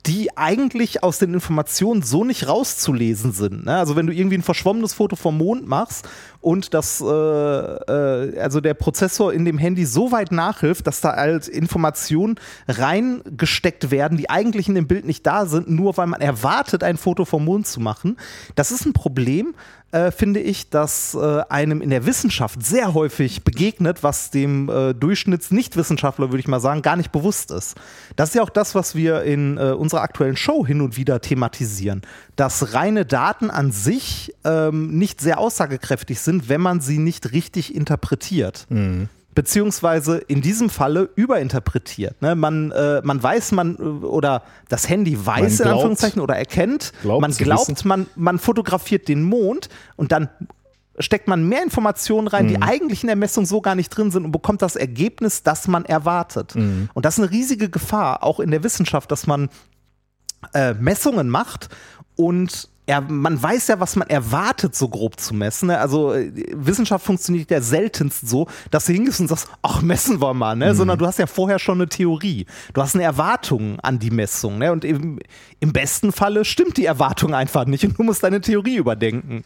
die 0.06 0.36
eigentlich 0.36 1.02
aus 1.02 1.18
den 1.20 1.34
Informationen 1.34 2.02
so 2.02 2.26
nicht 2.26 2.48
rauszulesen 2.48 3.32
sind. 3.32 3.66
Ne? 3.66 3.78
Also 3.78 3.96
wenn 3.96 4.06
du 4.06 4.14
irgendwie 4.14 4.38
ein 4.38 4.44
verschwommenes 4.44 4.94
Foto 4.94 5.16
vom 5.16 5.38
Mond 5.38 5.66
machst 5.66 6.08
und 6.42 6.74
das, 6.74 7.00
äh, 7.00 7.06
äh, 7.06 8.40
also 8.40 8.60
der 8.60 8.74
Prozessor 8.74 9.32
in 9.32 9.46
dem 9.46 9.58
Handy 9.58 9.86
so 9.86 10.12
weit 10.12 10.34
nachhilft, 10.34 10.88
dass 10.88 11.00
da 11.00 11.16
halt 11.16 11.48
Informationen 11.48 12.36
reingesteckt 12.68 13.92
werden, 13.92 14.18
die 14.18 14.30
eigentlich 14.30 14.68
in 14.68 14.76
dem 14.76 14.88
Bild 14.88 15.06
nicht 15.06 15.26
da 15.26 15.46
sind, 15.46 15.70
nur 15.70 15.96
weil 15.96 16.08
man 16.08 16.20
erwartet, 16.20 16.84
ein 16.84 16.98
Foto 16.98 17.24
vom 17.24 17.46
Mond 17.46 17.68
zu 17.68 17.80
machen. 17.80 18.18
Das 18.56 18.72
ist 18.72 18.86
ein 18.86 18.92
Problem, 18.92 19.56
äh, 19.94 20.12
finde 20.12 20.40
ich, 20.40 20.70
dass 20.70 21.14
äh, 21.14 21.42
einem 21.50 21.82
in 21.82 21.92
der 21.92 22.06
Wissenschaft 22.06 22.66
sehr 22.66 22.94
häufig 22.94 23.44
begegnet, 23.44 24.02
was 24.02 24.32
dem 24.32 24.68
äh, 24.68 24.94
Durchschnitts-Nichtwissenschaftler, 24.94 26.32
würde 26.32 26.40
ich 26.40 26.48
mal 26.48 26.60
sagen, 26.60 26.82
gar 26.82 26.96
nicht 26.96 27.12
bewusst 27.12 27.52
ist. 27.52 27.76
Das 28.16 28.30
ist 28.30 28.36
ja 28.36 28.42
auch 28.42 28.50
das, 28.50 28.74
was 28.74 28.96
wir 28.96 29.22
in 29.22 29.58
äh, 29.58 29.72
unserer 29.72 30.02
aktuellen 30.02 30.36
Show 30.36 30.66
hin 30.66 30.82
und 30.82 30.98
wieder 30.98 31.22
thematisieren, 31.22 32.02
dass 32.36 32.74
reine 32.74 33.06
Daten 33.06 33.52
an 33.52 33.72
sich 33.72 34.34
ähm, 34.44 34.98
nicht 34.98 35.22
sehr 35.22 35.38
aussagekräftig 35.38 36.20
sind, 36.20 36.50
wenn 36.50 36.62
man 36.62 36.82
sie 36.82 36.98
nicht 36.98 37.32
richtig 37.32 37.76
interpretiert. 37.76 38.66
Mhm 38.70 39.10
beziehungsweise 39.36 40.18
in 40.18 40.42
diesem 40.42 40.70
Falle 40.70 41.10
überinterpretiert. 41.16 42.22
Ne? 42.22 42.36
Man, 42.36 42.72
äh, 42.72 43.02
man 43.04 43.22
weiß, 43.22 43.52
man 43.54 43.76
äh, 43.76 44.06
oder 44.06 44.44
das 44.70 44.90
Handy 44.90 45.26
weiß 45.26 45.58
glaubt, 45.58 45.60
in 45.60 45.68
Anführungszeichen 45.68 46.22
oder 46.22 46.36
erkennt, 46.36 46.94
glaubt 47.02 47.22
man 47.22 47.32
glaubt, 47.32 47.86
man, 47.86 48.08
man 48.16 48.40
fotografiert 48.40 49.08
den 49.08 49.24
Mond 49.24 49.70
und 49.96 50.12
dann 50.12 50.30
steckt 51.00 51.28
man 51.28 51.48
mehr 51.48 51.64
Informationen 51.64 52.28
rein, 52.28 52.46
mhm. 52.46 52.50
die 52.50 52.62
eigentlich 52.62 53.04
in 53.04 53.08
der 53.08 53.16
Messung 53.16 53.46
so 53.46 53.62
gar 53.62 53.76
nicht 53.76 53.90
drin 53.90 54.12
sind 54.12 54.26
und 54.26 54.32
bekommt 54.32 54.62
das 54.62 54.76
Ergebnis, 54.76 55.42
das 55.42 55.68
man 55.68 55.86
erwartet. 55.86 56.56
Mhm. 56.56 56.90
Und 56.94 57.06
das 57.06 57.18
ist 57.18 57.24
eine 57.24 57.32
riesige 57.32 57.70
Gefahr, 57.70 58.24
auch 58.24 58.40
in 58.40 58.52
der 58.52 58.64
Wissenschaft, 58.64 59.12
dass 59.12 59.26
man 59.26 59.50
äh, 60.54 60.74
Messungen 60.76 61.30
macht 61.30 61.70
und 62.16 62.70
er, 62.86 63.02
man 63.02 63.42
weiß 63.42 63.68
ja, 63.70 63.80
was 63.80 63.96
man 63.96 64.10
erwartet, 64.10 64.76
so 64.76 64.90
grob 64.90 65.20
zu 65.20 65.34
messen. 65.34 65.68
Ne? 65.68 65.80
Also 65.80 66.14
äh, 66.14 66.32
Wissenschaft 66.54 67.06
funktioniert 67.06 67.50
ja 67.50 67.62
seltenst 67.62 68.28
so, 68.28 68.48
dass 68.72 68.86
du 68.86 68.94
hingehst 68.94 69.22
und 69.22 69.30
sagst, 69.30 69.48
ach, 69.62 69.82
messen 69.82 70.22
wir 70.22 70.34
mal, 70.34 70.56
ne? 70.56 70.74
Mhm. 70.74 70.78
sondern 70.78 71.00
du 71.00 71.06
hast 71.06 71.20
ja 71.20 71.28
vorher 71.28 71.60
schon 71.60 71.80
eine 71.80 71.88
Theorie. 71.88 72.46
Du 72.74 72.82
hast 72.82 72.96
eine 72.96 73.04
Erwartung 73.06 73.80
an 73.80 74.00
die 74.00 74.12
Messung. 74.12 74.58
Ne? 74.58 74.72
Und 74.72 74.84
im, 74.84 75.20
im 75.60 75.72
besten 75.72 76.12
Falle 76.12 76.44
stimmt 76.44 76.78
die 76.78 76.86
Erwartung 76.86 77.34
einfach 77.34 77.66
nicht 77.66 77.86
und 77.86 77.98
du 77.98 78.04
musst 78.04 78.24
deine 78.24 78.42
Theorie 78.42 78.76
überdenken. 78.76 79.44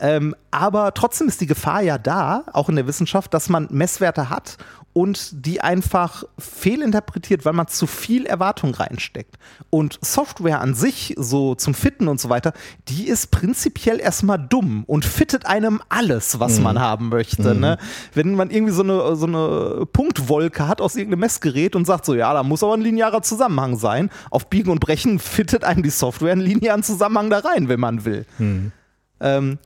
Ähm, 0.00 0.34
aber 0.50 0.94
trotzdem 0.94 1.28
ist 1.28 1.40
die 1.40 1.46
Gefahr 1.46 1.82
ja 1.82 1.98
da, 1.98 2.44
auch 2.52 2.68
in 2.68 2.74
der 2.74 2.88
Wissenschaft, 2.88 3.32
dass 3.34 3.48
man 3.48 3.68
Messwerte 3.70 4.30
hat 4.30 4.56
und 4.92 5.46
die 5.46 5.60
einfach 5.60 6.24
fehlinterpretiert, 6.38 7.44
weil 7.44 7.54
man 7.54 7.68
zu 7.68 7.86
viel 7.86 8.26
Erwartung 8.26 8.74
reinsteckt. 8.74 9.36
Und 9.70 9.98
Software 10.02 10.60
an 10.60 10.74
sich, 10.74 11.14
so 11.16 11.54
zum 11.54 11.74
Fitten 11.74 12.08
und 12.08 12.20
so 12.20 12.28
weiter, 12.28 12.52
die 12.88 13.08
ist 13.08 13.30
prinzipiell 13.30 14.00
erstmal 14.00 14.38
dumm 14.38 14.84
und 14.84 15.04
fittet 15.04 15.46
einem 15.46 15.80
alles, 15.88 16.40
was 16.40 16.58
mhm. 16.58 16.64
man 16.64 16.80
haben 16.80 17.08
möchte. 17.08 17.54
Mhm. 17.54 17.60
Ne? 17.60 17.78
Wenn 18.12 18.34
man 18.34 18.50
irgendwie 18.50 18.74
so 18.74 18.82
eine, 18.82 19.16
so 19.16 19.26
eine 19.26 19.86
Punktwolke 19.86 20.68
hat 20.68 20.80
aus 20.80 20.94
irgendeinem 20.94 21.20
Messgerät 21.20 21.74
und 21.74 21.86
sagt 21.86 22.04
so, 22.04 22.14
ja, 22.14 22.32
da 22.34 22.42
muss 22.42 22.62
aber 22.62 22.74
ein 22.74 22.82
linearer 22.82 23.22
Zusammenhang 23.22 23.78
sein, 23.78 24.10
auf 24.30 24.48
Biegen 24.50 24.70
und 24.70 24.80
Brechen 24.80 25.18
fittet 25.18 25.64
einem 25.64 25.82
die 25.82 25.90
Software 25.90 26.32
einen 26.32 26.42
linearen 26.42 26.82
Zusammenhang 26.82 27.30
da 27.30 27.38
rein, 27.38 27.68
wenn 27.68 27.80
man 27.80 28.04
will. 28.04 28.26
Mhm. 28.38 28.72
Ähm, 29.20 29.58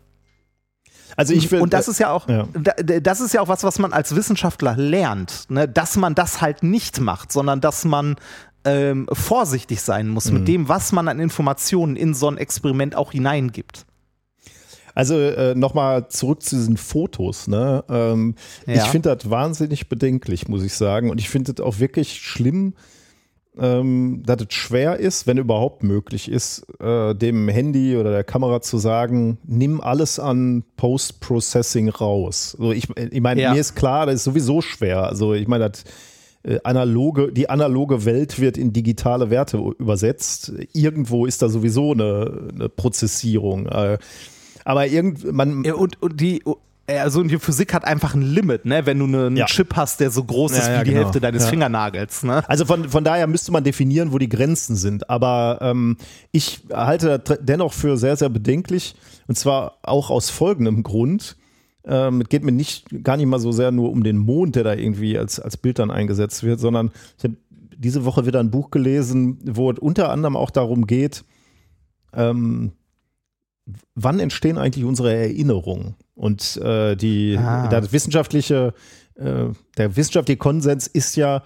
Also 1.15 1.33
ich 1.35 1.51
will, 1.51 1.61
und 1.61 1.73
das 1.73 1.89
ist 1.89 1.99
ja 1.99 2.11
auch, 2.11 2.29
ja. 2.29 2.49
das 2.55 3.21
ist 3.21 3.33
ja 3.33 3.41
auch 3.41 3.49
was, 3.49 3.65
was 3.65 3.79
man 3.79 3.93
als 3.93 4.17
Wissenschaftler 4.17 4.77
lernt, 4.77 5.45
ne? 5.49 5.69
dass 5.69 5.97
man 5.97 6.15
das 6.15 6.41
halt 6.41 6.63
nicht 6.63 7.01
macht, 7.01 7.33
sondern 7.33 7.61
dass 7.61 7.85
man 7.85 8.17
ähm, 8.65 9.09
vorsichtig 9.13 9.81
sein 9.81 10.09
muss 10.09 10.31
mhm. 10.31 10.39
mit 10.39 10.49
dem, 10.49 10.69
was 10.69 10.93
man 10.93 11.09
an 11.09 11.21
Informationen 11.21 11.97
in 11.97 12.15
so 12.15 12.29
ein 12.29 12.37
Experiment 12.37 12.97
auch 12.97 13.13
hineingibt. 13.13 13.87
Also 14.97 15.15
äh, 15.15 15.55
nochmal 15.55 16.09
zurück 16.09 16.43
zu 16.43 16.57
diesen 16.57 16.79
Fotos. 16.79 17.49
Ne? 17.49 17.85
Ähm, 17.89 18.35
ja. 18.67 18.77
Ich 18.77 18.85
finde 18.85 19.15
das 19.15 19.29
wahnsinnig 19.29 19.91
bedenklich, 19.91 20.49
muss 20.49 20.63
ich 20.63 20.73
sagen. 20.73 21.11
Und 21.11 21.21
ich 21.21 21.29
finde 21.29 21.53
das 21.53 21.65
auch 21.65 21.79
wirklich 21.79 22.15
schlimm, 22.23 22.73
ähm, 23.59 24.23
dass 24.25 24.43
es 24.43 24.55
schwer 24.55 24.99
ist, 24.99 25.27
wenn 25.27 25.39
überhaupt 25.39 25.83
möglich 25.83 26.31
ist, 26.31 26.67
äh, 26.81 27.15
dem 27.15 27.49
Handy 27.49 27.97
oder 27.97 28.11
der 28.11 28.25
Kamera 28.25 28.61
zu 28.61 28.79
sagen, 28.79 29.39
nimm 29.45 29.81
alles 29.81 30.19
an 30.19 30.65
Post-Processing 30.77 31.89
raus. 31.89 32.57
Also 32.59 32.73
ich, 32.73 32.89
ich 32.97 33.21
meine, 33.21 33.43
ja. 33.43 33.53
mir 33.53 33.61
ist 33.61 33.75
klar, 33.75 34.07
das 34.07 34.17
ist 34.17 34.25
sowieso 34.25 34.61
schwer. 34.61 35.05
Also 35.05 35.35
ich 35.35 35.49
meine, 35.49 35.71
das 35.71 35.85
äh, 36.43 36.61
analoge, 36.65 37.33
die 37.33 37.51
analoge 37.51 38.05
Welt 38.05 38.39
wird 38.39 38.59
in 38.59 38.73
digitale 38.73 39.31
Werte 39.31 39.59
übersetzt. 39.79 40.53
Irgendwo 40.73 41.27
ist 41.27 41.43
da 41.43 41.49
sowieso 41.49 41.93
eine, 41.93 42.51
eine 42.55 42.69
Prozessierung. 42.69 43.67
Äh, 43.67 43.99
aber 44.65 44.87
irgend, 44.87 45.33
man. 45.33 45.65
Und, 45.65 46.03
und 46.03 46.21
die, 46.21 46.43
also 46.89 47.23
die 47.25 47.39
Physik 47.39 47.75
hat 47.75 47.85
einfach 47.85 48.15
ein 48.15 48.23
Limit, 48.23 48.65
ne? 48.65 48.87
wenn 48.87 48.99
du 48.99 49.05
einen 49.07 49.37
ja. 49.37 49.47
Chip 49.47 49.75
hast, 49.75 50.01
der 50.01 50.11
so 50.11 50.23
groß 50.23 50.53
ist 50.53 50.67
ja, 50.67 50.75
ja, 50.75 50.81
wie 50.81 50.85
die 50.85 50.91
genau. 50.91 51.05
Hälfte 51.05 51.21
deines 51.21 51.49
Fingernagels. 51.49 52.23
Ne? 52.23 52.49
Also 52.49 52.65
von, 52.65 52.89
von 52.89 53.03
daher 53.03 53.27
müsste 53.27 53.51
man 53.51 53.65
definieren, 53.65 54.13
wo 54.13 54.19
die 54.19 54.29
Grenzen 54.29 54.77
sind. 54.77 55.11
Aber 55.11 55.59
ähm, 55.63 55.97
ich 56.31 56.63
halte 56.73 57.19
dennoch 57.41 57.73
für 57.73 57.97
sehr, 57.97 58.17
sehr 58.17 58.29
bedenklich. 58.29 58.95
Und 59.27 59.37
zwar 59.37 59.79
auch 59.83 60.11
aus 60.11 60.31
folgendem 60.31 60.83
Grund. 60.85 61.37
Ähm, 61.85 62.21
es 62.21 62.29
geht 62.29 62.45
mir 62.45 62.53
nicht 62.53 63.03
gar 63.03 63.17
nicht 63.17 63.27
mal 63.27 63.41
so 63.41 63.51
sehr 63.53 63.73
nur 63.73 63.91
um 63.91 64.05
den 64.05 64.19
Mond, 64.19 64.55
der 64.55 64.65
da 64.65 64.75
irgendwie 64.75 65.19
als, 65.19 65.41
als 65.41 65.57
Bild 65.57 65.79
dann 65.79 65.91
eingesetzt 65.91 66.45
wird, 66.45 66.61
sondern 66.61 66.93
ich 67.19 67.25
habe 67.25 67.37
diese 67.77 68.05
Woche 68.05 68.27
wieder 68.27 68.41
ein 68.41 68.51
Buch 68.51 68.71
gelesen, 68.71 69.39
wo 69.45 69.71
es 69.71 69.79
unter 69.79 70.11
anderem 70.11 70.37
auch 70.37 70.51
darum 70.51 70.87
geht, 70.87 71.25
ähm, 72.15 72.73
wann 73.95 74.21
entstehen 74.21 74.59
eigentlich 74.59 74.85
unsere 74.85 75.15
Erinnerungen? 75.15 75.97
Und 76.17 76.57
äh, 76.57 76.97
die, 76.97 77.39
ah. 77.39 77.69
der 77.69 77.93
wissenschaftliche, 77.93 78.75
äh, 79.15 79.45
der 79.77 79.97
wissenschaftliche 79.97 80.39
Konsens 80.39 80.87
ist 80.87 81.15
ja, 81.15 81.43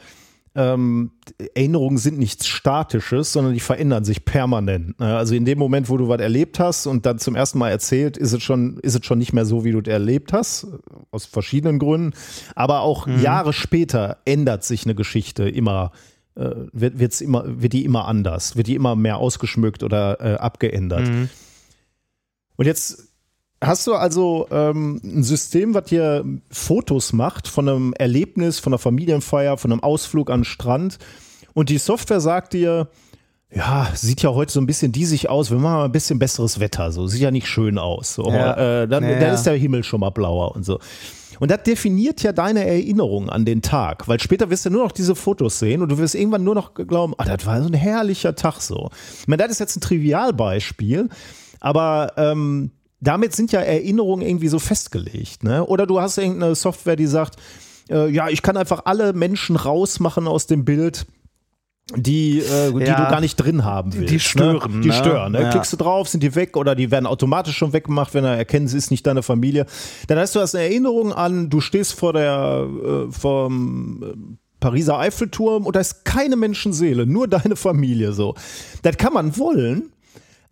ähm, 0.55 1.13
Erinnerungen 1.55 1.99
sind 1.99 2.19
nichts 2.19 2.47
Statisches, 2.47 3.33
sondern 3.33 3.55
die 3.55 3.61
verändern 3.61 4.05
sich 4.05 4.25
permanent. 4.25 4.99
Ne? 4.99 5.17
Also 5.17 5.35
in 5.35 5.45
dem 5.45 5.59
Moment, 5.59 5.89
wo 5.89 5.97
du 5.97 6.09
was 6.09 6.21
erlebt 6.21 6.59
hast 6.59 6.87
und 6.87 7.07
dann 7.07 7.19
zum 7.19 7.37
ersten 7.37 7.59
Mal 7.59 7.71
erzählt, 7.71 8.17
ist 8.17 8.33
es 8.33 8.43
schon, 8.43 8.79
ist 8.79 8.99
es 8.99 9.05
schon 9.05 9.19
nicht 9.19 9.33
mehr 9.33 9.45
so, 9.45 9.65
wie 9.65 9.73
du 9.73 9.81
es 9.81 9.87
erlebt 9.87 10.33
hast, 10.33 10.67
aus 11.11 11.27
verschiedenen 11.27 11.79
Gründen. 11.79 12.17
Aber 12.55 12.81
auch 12.81 13.07
mhm. 13.07 13.21
Jahre 13.21 13.53
später 13.53 14.19
ändert 14.25 14.65
sich 14.65 14.85
eine 14.85 14.95
Geschichte 14.95 15.49
immer. 15.49 15.93
Äh, 16.37 16.51
wird, 16.73 16.99
wird's 16.99 17.21
immer, 17.21 17.45
wird 17.47 17.73
die 17.73 17.85
immer 17.85 18.07
anders, 18.07 18.57
wird 18.57 18.69
die 18.69 18.77
immer 18.77 18.95
mehr 18.95 19.19
ausgeschmückt 19.19 19.83
oder 19.83 20.21
äh, 20.21 20.35
abgeändert. 20.37 21.09
Mhm. 21.09 21.29
Und 22.57 22.67
jetzt 22.67 23.10
hast 23.63 23.87
du 23.87 23.95
also 23.95 24.47
ähm, 24.51 25.01
ein 25.05 25.23
System, 25.23 25.75
was 25.75 25.85
dir 25.85 26.25
Fotos 26.51 27.13
macht 27.13 27.47
von 27.49 27.69
einem 27.69 27.93
Erlebnis, 27.95 28.59
von 28.59 28.73
einer 28.73 28.79
Familienfeier, 28.79 29.59
von 29.59 29.73
einem 29.73 29.83
Ausflug 29.83 30.31
an 30.31 30.41
den 30.41 30.45
Strand. 30.45 30.99
Und 31.53 31.69
die 31.69 31.79
Software 31.79 32.21
sagt 32.21 32.53
dir, 32.53 32.89
ja, 33.53 33.89
sieht 33.95 34.23
ja 34.23 34.31
heute 34.31 34.53
so 34.53 34.61
ein 34.61 34.67
bisschen 34.67 34.93
diesig 34.93 35.29
aus, 35.29 35.51
wir 35.51 35.59
machen 35.59 35.75
mal 35.75 35.85
ein 35.85 35.93
bisschen 35.93 36.19
besseres 36.19 36.61
Wetter, 36.61 36.93
so 36.93 37.07
sieht 37.07 37.21
ja 37.21 37.31
nicht 37.31 37.49
schön 37.49 37.79
aus. 37.79 38.15
So, 38.15 38.31
ja. 38.31 38.83
äh, 38.83 38.89
dann, 38.89 39.03
ja, 39.03 39.19
dann 39.19 39.35
ist 39.35 39.43
der 39.43 39.55
Himmel 39.55 39.83
schon 39.83 40.01
mal 40.01 40.11
blauer 40.11 40.55
und 40.55 40.65
so. 40.65 40.79
Und 41.41 41.51
das 41.51 41.63
definiert 41.63 42.23
ja 42.23 42.33
deine 42.33 42.67
Erinnerung 42.67 43.31
an 43.31 43.45
den 43.45 43.63
Tag, 43.63 44.07
weil 44.07 44.21
später 44.21 44.51
wirst 44.51 44.67
du 44.67 44.71
nur 44.71 44.85
noch 44.85 44.93
diese 44.93 45.15
Fotos 45.15 45.59
sehen 45.59 45.83
und 45.83 45.91
du 45.91 45.99
wirst 45.99 46.15
irgendwann 46.15 46.45
nur 46.45 46.55
noch 46.55 46.75
glauben, 46.75 47.15
ah, 47.17 47.25
das 47.25 47.47
war 47.47 47.61
so 47.63 47.69
ein 47.69 47.75
herrlicher 47.75 48.35
Tag 48.35 48.61
so. 48.61 48.91
Ich 49.21 49.27
meine, 49.27 49.43
das 49.43 49.53
ist 49.53 49.59
jetzt 49.59 49.77
ein 49.77 49.81
Trivialbeispiel, 49.81 51.09
aber 51.61 52.13
ähm, 52.19 52.71
damit 53.01 53.35
sind 53.35 53.53
ja 53.53 53.61
Erinnerungen 53.61 54.27
irgendwie 54.27 54.49
so 54.49 54.59
festgelegt. 54.59 55.45
Ne? 55.45 55.65
Oder 55.65 55.87
du 55.87 56.01
hast 56.01 56.19
irgendeine 56.19 56.55
Software, 56.55 56.97
die 56.97 57.07
sagt, 57.07 57.37
äh, 57.89 58.09
ja, 58.11 58.29
ich 58.29 58.43
kann 58.43 58.57
einfach 58.57 58.83
alle 58.85 59.13
Menschen 59.13 59.57
rausmachen 59.57 60.29
aus 60.29 60.47
dem 60.47 60.65
Bild 60.65 61.07
die, 61.97 62.39
äh, 62.39 62.73
die 62.73 62.85
ja, 62.85 63.05
du 63.05 63.11
gar 63.11 63.21
nicht 63.21 63.37
drin 63.37 63.65
haben 63.65 63.93
willst. 63.95 64.11
Die 64.11 64.15
ne? 64.15 64.21
stören. 64.21 64.75
Ne? 64.77 64.81
Die 64.81 64.93
stören. 64.93 65.33
Ne? 65.33 65.43
Ja. 65.43 65.51
Klickst 65.51 65.73
du 65.73 65.77
drauf, 65.77 66.09
sind 66.09 66.23
die 66.23 66.35
weg 66.35 66.57
oder 66.57 66.75
die 66.75 66.91
werden 66.91 67.07
automatisch 67.07 67.57
schon 67.57 67.73
weggemacht, 67.73 68.15
wenn 68.15 68.25
er 68.25 68.37
erkennt, 68.37 68.71
sie 68.71 68.79
ist 68.79 68.91
nicht 68.91 69.07
deine 69.07 69.23
Familie. 69.23 69.67
Dann 70.07 70.19
hast 70.19 70.35
du 70.35 70.39
das 70.39 70.55
eine 70.55 70.65
Erinnerung 70.65 71.13
an, 71.13 71.51
du 71.51 71.61
stehst 71.61 71.95
vor 71.95 72.13
der, 72.13 72.69
äh, 72.85 73.13
vom 73.13 74.03
äh, 74.03 74.37
Pariser 74.61 74.99
Eiffelturm 74.99 75.67
und 75.67 75.75
da 75.75 75.81
ist 75.81 76.05
keine 76.05 76.37
Menschenseele, 76.37 77.07
nur 77.07 77.27
deine 77.27 77.57
Familie 77.57 78.13
so. 78.13 78.35
Das 78.83 78.97
kann 78.97 79.15
man 79.15 79.37
wollen, 79.39 79.91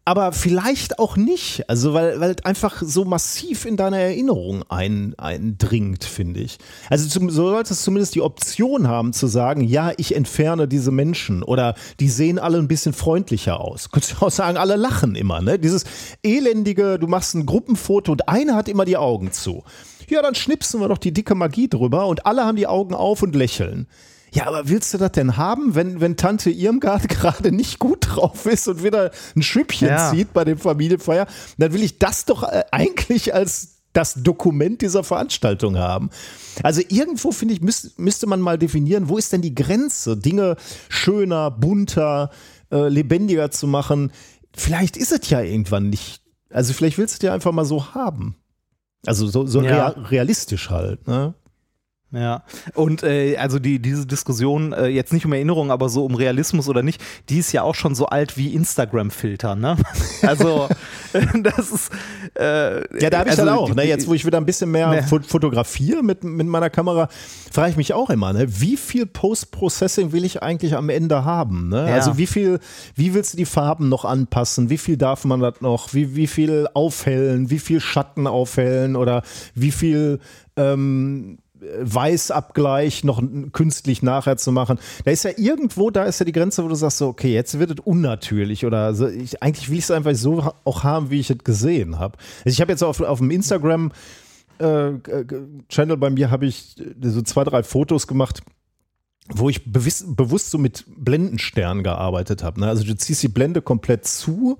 aber 0.08 0.32
vielleicht 0.32 0.98
auch 0.98 1.18
nicht. 1.18 1.68
Also, 1.68 1.92
weil, 1.92 2.18
weil 2.18 2.34
einfach 2.42 2.80
so 2.80 3.04
massiv 3.04 3.66
in 3.66 3.76
deine 3.76 4.00
Erinnerung 4.00 4.64
ein, 4.70 5.14
eindringt, 5.18 6.02
finde 6.02 6.40
ich. 6.40 6.56
Also, 6.88 7.06
zum, 7.10 7.28
so 7.28 7.50
solltest 7.50 7.82
du 7.82 7.84
zumindest 7.84 8.14
die 8.14 8.22
Option 8.22 8.88
haben 8.88 9.12
zu 9.12 9.26
sagen, 9.26 9.60
ja, 9.60 9.92
ich 9.98 10.16
entferne 10.16 10.66
diese 10.66 10.92
Menschen 10.92 11.42
oder 11.42 11.74
die 12.00 12.08
sehen 12.08 12.38
alle 12.38 12.56
ein 12.56 12.68
bisschen 12.68 12.94
freundlicher 12.94 13.60
aus. 13.60 13.90
Könntest 13.90 14.14
du 14.14 14.24
auch 14.24 14.30
sagen, 14.30 14.56
alle 14.56 14.76
lachen 14.76 15.14
immer, 15.14 15.42
ne? 15.42 15.58
Dieses 15.58 15.84
elendige, 16.22 16.98
du 16.98 17.06
machst 17.06 17.34
ein 17.34 17.44
Gruppenfoto 17.44 18.10
und 18.10 18.30
einer 18.30 18.56
hat 18.56 18.70
immer 18.70 18.86
die 18.86 18.96
Augen 18.96 19.30
zu. 19.32 19.62
Ja, 20.08 20.22
dann 20.22 20.34
schnipsen 20.34 20.80
wir 20.80 20.88
doch 20.88 20.96
die 20.96 21.12
dicke 21.12 21.34
Magie 21.34 21.68
drüber 21.68 22.06
und 22.06 22.24
alle 22.24 22.46
haben 22.46 22.56
die 22.56 22.66
Augen 22.66 22.94
auf 22.94 23.22
und 23.22 23.36
lächeln. 23.36 23.86
Ja, 24.32 24.46
aber 24.46 24.68
willst 24.68 24.92
du 24.94 24.98
das 24.98 25.12
denn 25.12 25.36
haben, 25.36 25.74
wenn, 25.74 26.00
wenn 26.00 26.16
Tante 26.16 26.50
Irmgard 26.50 27.08
gerade 27.08 27.52
nicht 27.52 27.78
gut 27.78 27.98
drauf 28.00 28.46
ist 28.46 28.68
und 28.68 28.82
wieder 28.82 29.10
ein 29.36 29.42
Schüppchen 29.42 29.88
ja. 29.88 30.10
zieht 30.10 30.32
bei 30.32 30.44
dem 30.44 30.58
Familienfeier? 30.58 31.26
Dann 31.56 31.72
will 31.72 31.82
ich 31.82 31.98
das 31.98 32.24
doch 32.24 32.42
äh, 32.42 32.64
eigentlich 32.70 33.34
als 33.34 33.78
das 33.92 34.14
Dokument 34.14 34.82
dieser 34.82 35.02
Veranstaltung 35.02 35.76
haben. 35.76 36.10
Also 36.62 36.82
irgendwo, 36.88 37.32
finde 37.32 37.54
ich, 37.54 37.62
müsst, 37.62 37.98
müsste 37.98 38.26
man 38.26 38.40
mal 38.40 38.58
definieren, 38.58 39.08
wo 39.08 39.16
ist 39.16 39.32
denn 39.32 39.42
die 39.42 39.54
Grenze, 39.54 40.16
Dinge 40.16 40.56
schöner, 40.88 41.50
bunter, 41.50 42.30
äh, 42.70 42.88
lebendiger 42.88 43.50
zu 43.50 43.66
machen. 43.66 44.12
Vielleicht 44.54 44.96
ist 44.96 45.12
es 45.12 45.30
ja 45.30 45.40
irgendwann 45.40 45.88
nicht. 45.88 46.22
Also 46.50 46.72
vielleicht 46.72 46.98
willst 46.98 47.14
du 47.14 47.16
es 47.18 47.28
ja 47.28 47.34
einfach 47.34 47.52
mal 47.52 47.64
so 47.64 47.94
haben. 47.94 48.36
Also 49.06 49.26
so, 49.26 49.46
so 49.46 49.62
ja. 49.62 49.88
realistisch 49.88 50.70
halt. 50.70 51.06
Ne? 51.06 51.34
Ja, 52.10 52.42
und 52.74 53.02
äh, 53.02 53.36
also 53.36 53.58
die, 53.58 53.80
diese 53.80 54.06
Diskussion, 54.06 54.72
äh, 54.72 54.86
jetzt 54.86 55.12
nicht 55.12 55.26
um 55.26 55.32
Erinnerung, 55.34 55.70
aber 55.70 55.90
so 55.90 56.06
um 56.06 56.14
Realismus 56.14 56.66
oder 56.66 56.82
nicht, 56.82 57.02
die 57.28 57.36
ist 57.36 57.52
ja 57.52 57.62
auch 57.62 57.74
schon 57.74 57.94
so 57.94 58.06
alt 58.06 58.38
wie 58.38 58.54
Instagram-Filter, 58.54 59.54
ne? 59.54 59.76
Also, 60.22 60.68
das 61.42 61.70
ist. 61.70 61.92
Äh, 62.34 62.80
ja, 63.00 63.10
da 63.10 63.18
habe 63.18 63.28
ich 63.28 63.38
also, 63.38 63.44
dann 63.44 63.54
auch, 63.54 63.74
ne? 63.74 63.84
Jetzt, 63.84 64.08
wo 64.08 64.14
ich 64.14 64.24
wieder 64.24 64.38
ein 64.38 64.46
bisschen 64.46 64.70
mehr 64.70 64.88
ne. 64.88 65.02
fotografiere 65.02 66.02
mit, 66.02 66.24
mit 66.24 66.46
meiner 66.46 66.70
Kamera, 66.70 67.08
frage 67.52 67.70
ich 67.70 67.76
mich 67.76 67.92
auch 67.92 68.08
immer, 68.08 68.32
ne? 68.32 68.46
Wie 68.48 68.78
viel 68.78 69.04
Post-Processing 69.04 70.12
will 70.12 70.24
ich 70.24 70.42
eigentlich 70.42 70.76
am 70.76 70.88
Ende 70.88 71.26
haben? 71.26 71.68
Ne? 71.68 71.88
Ja. 71.88 71.94
Also, 71.94 72.16
wie 72.16 72.26
viel, 72.26 72.58
wie 72.94 73.12
willst 73.12 73.34
du 73.34 73.36
die 73.36 73.44
Farben 73.44 73.90
noch 73.90 74.06
anpassen? 74.06 74.70
Wie 74.70 74.78
viel 74.78 74.96
darf 74.96 75.26
man 75.26 75.40
das 75.40 75.60
noch? 75.60 75.92
Wie, 75.92 76.16
wie 76.16 76.26
viel 76.26 76.68
aufhellen? 76.72 77.50
Wie 77.50 77.58
viel 77.58 77.80
Schatten 77.80 78.26
aufhellen? 78.26 78.96
Oder 78.96 79.22
wie 79.54 79.72
viel. 79.72 80.20
Ähm, 80.56 81.38
Weißabgleich 81.80 83.04
noch 83.04 83.22
künstlich 83.52 84.02
nachher 84.02 84.36
zu 84.36 84.52
machen. 84.52 84.78
Da 85.04 85.10
ist 85.10 85.24
ja 85.24 85.30
irgendwo, 85.36 85.90
da 85.90 86.04
ist 86.04 86.18
ja 86.18 86.24
die 86.24 86.32
Grenze, 86.32 86.64
wo 86.64 86.68
du 86.68 86.74
sagst, 86.74 86.98
so, 86.98 87.08
okay, 87.08 87.32
jetzt 87.32 87.58
wird 87.58 87.70
es 87.70 87.84
unnatürlich 87.84 88.64
oder 88.64 88.94
so. 88.94 89.08
Ich, 89.08 89.42
eigentlich 89.42 89.70
will 89.70 89.78
ich 89.78 89.84
es 89.84 89.90
einfach 89.90 90.14
so 90.14 90.52
auch 90.64 90.84
haben, 90.84 91.10
wie 91.10 91.20
ich 91.20 91.30
es 91.30 91.38
gesehen 91.38 91.98
habe. 91.98 92.16
Also 92.44 92.54
ich 92.54 92.60
habe 92.60 92.72
jetzt 92.72 92.82
auf, 92.82 93.00
auf 93.00 93.18
dem 93.18 93.30
Instagram 93.30 93.92
äh, 94.58 94.92
Channel 95.68 95.96
bei 95.96 96.10
mir 96.10 96.30
habe 96.30 96.46
ich 96.46 96.76
so 97.00 97.22
zwei, 97.22 97.44
drei 97.44 97.62
Fotos 97.62 98.06
gemacht, 98.06 98.42
wo 99.28 99.48
ich 99.48 99.64
bewusst, 99.64 100.50
so 100.50 100.58
mit 100.58 100.84
Blendensternen 100.88 101.84
gearbeitet 101.84 102.42
habe. 102.42 102.60
Ne? 102.60 102.68
Also 102.68 102.84
du 102.84 102.96
ziehst 102.96 103.22
die 103.22 103.28
Blende 103.28 103.62
komplett 103.62 104.06
zu 104.06 104.58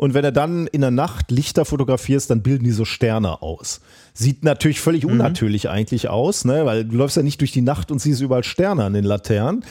und 0.00 0.14
wenn 0.14 0.24
er 0.24 0.32
dann 0.32 0.66
in 0.66 0.80
der 0.80 0.90
Nacht 0.90 1.30
Lichter 1.30 1.66
fotografierst, 1.66 2.30
dann 2.30 2.40
bilden 2.40 2.64
die 2.64 2.70
so 2.70 2.86
Sterne 2.86 3.42
aus. 3.42 3.82
Sieht 4.14 4.44
natürlich 4.44 4.80
völlig 4.80 5.04
mhm. 5.04 5.10
unnatürlich 5.10 5.68
eigentlich 5.68 6.08
aus, 6.08 6.46
ne? 6.46 6.64
weil 6.64 6.86
du 6.86 6.96
läufst 6.96 7.18
ja 7.18 7.22
nicht 7.22 7.38
durch 7.42 7.52
die 7.52 7.60
Nacht 7.60 7.90
und 7.90 7.98
siehst 7.98 8.22
überall 8.22 8.42
Sterne 8.42 8.84
an 8.84 8.94
den 8.94 9.04
Laternen. 9.04 9.62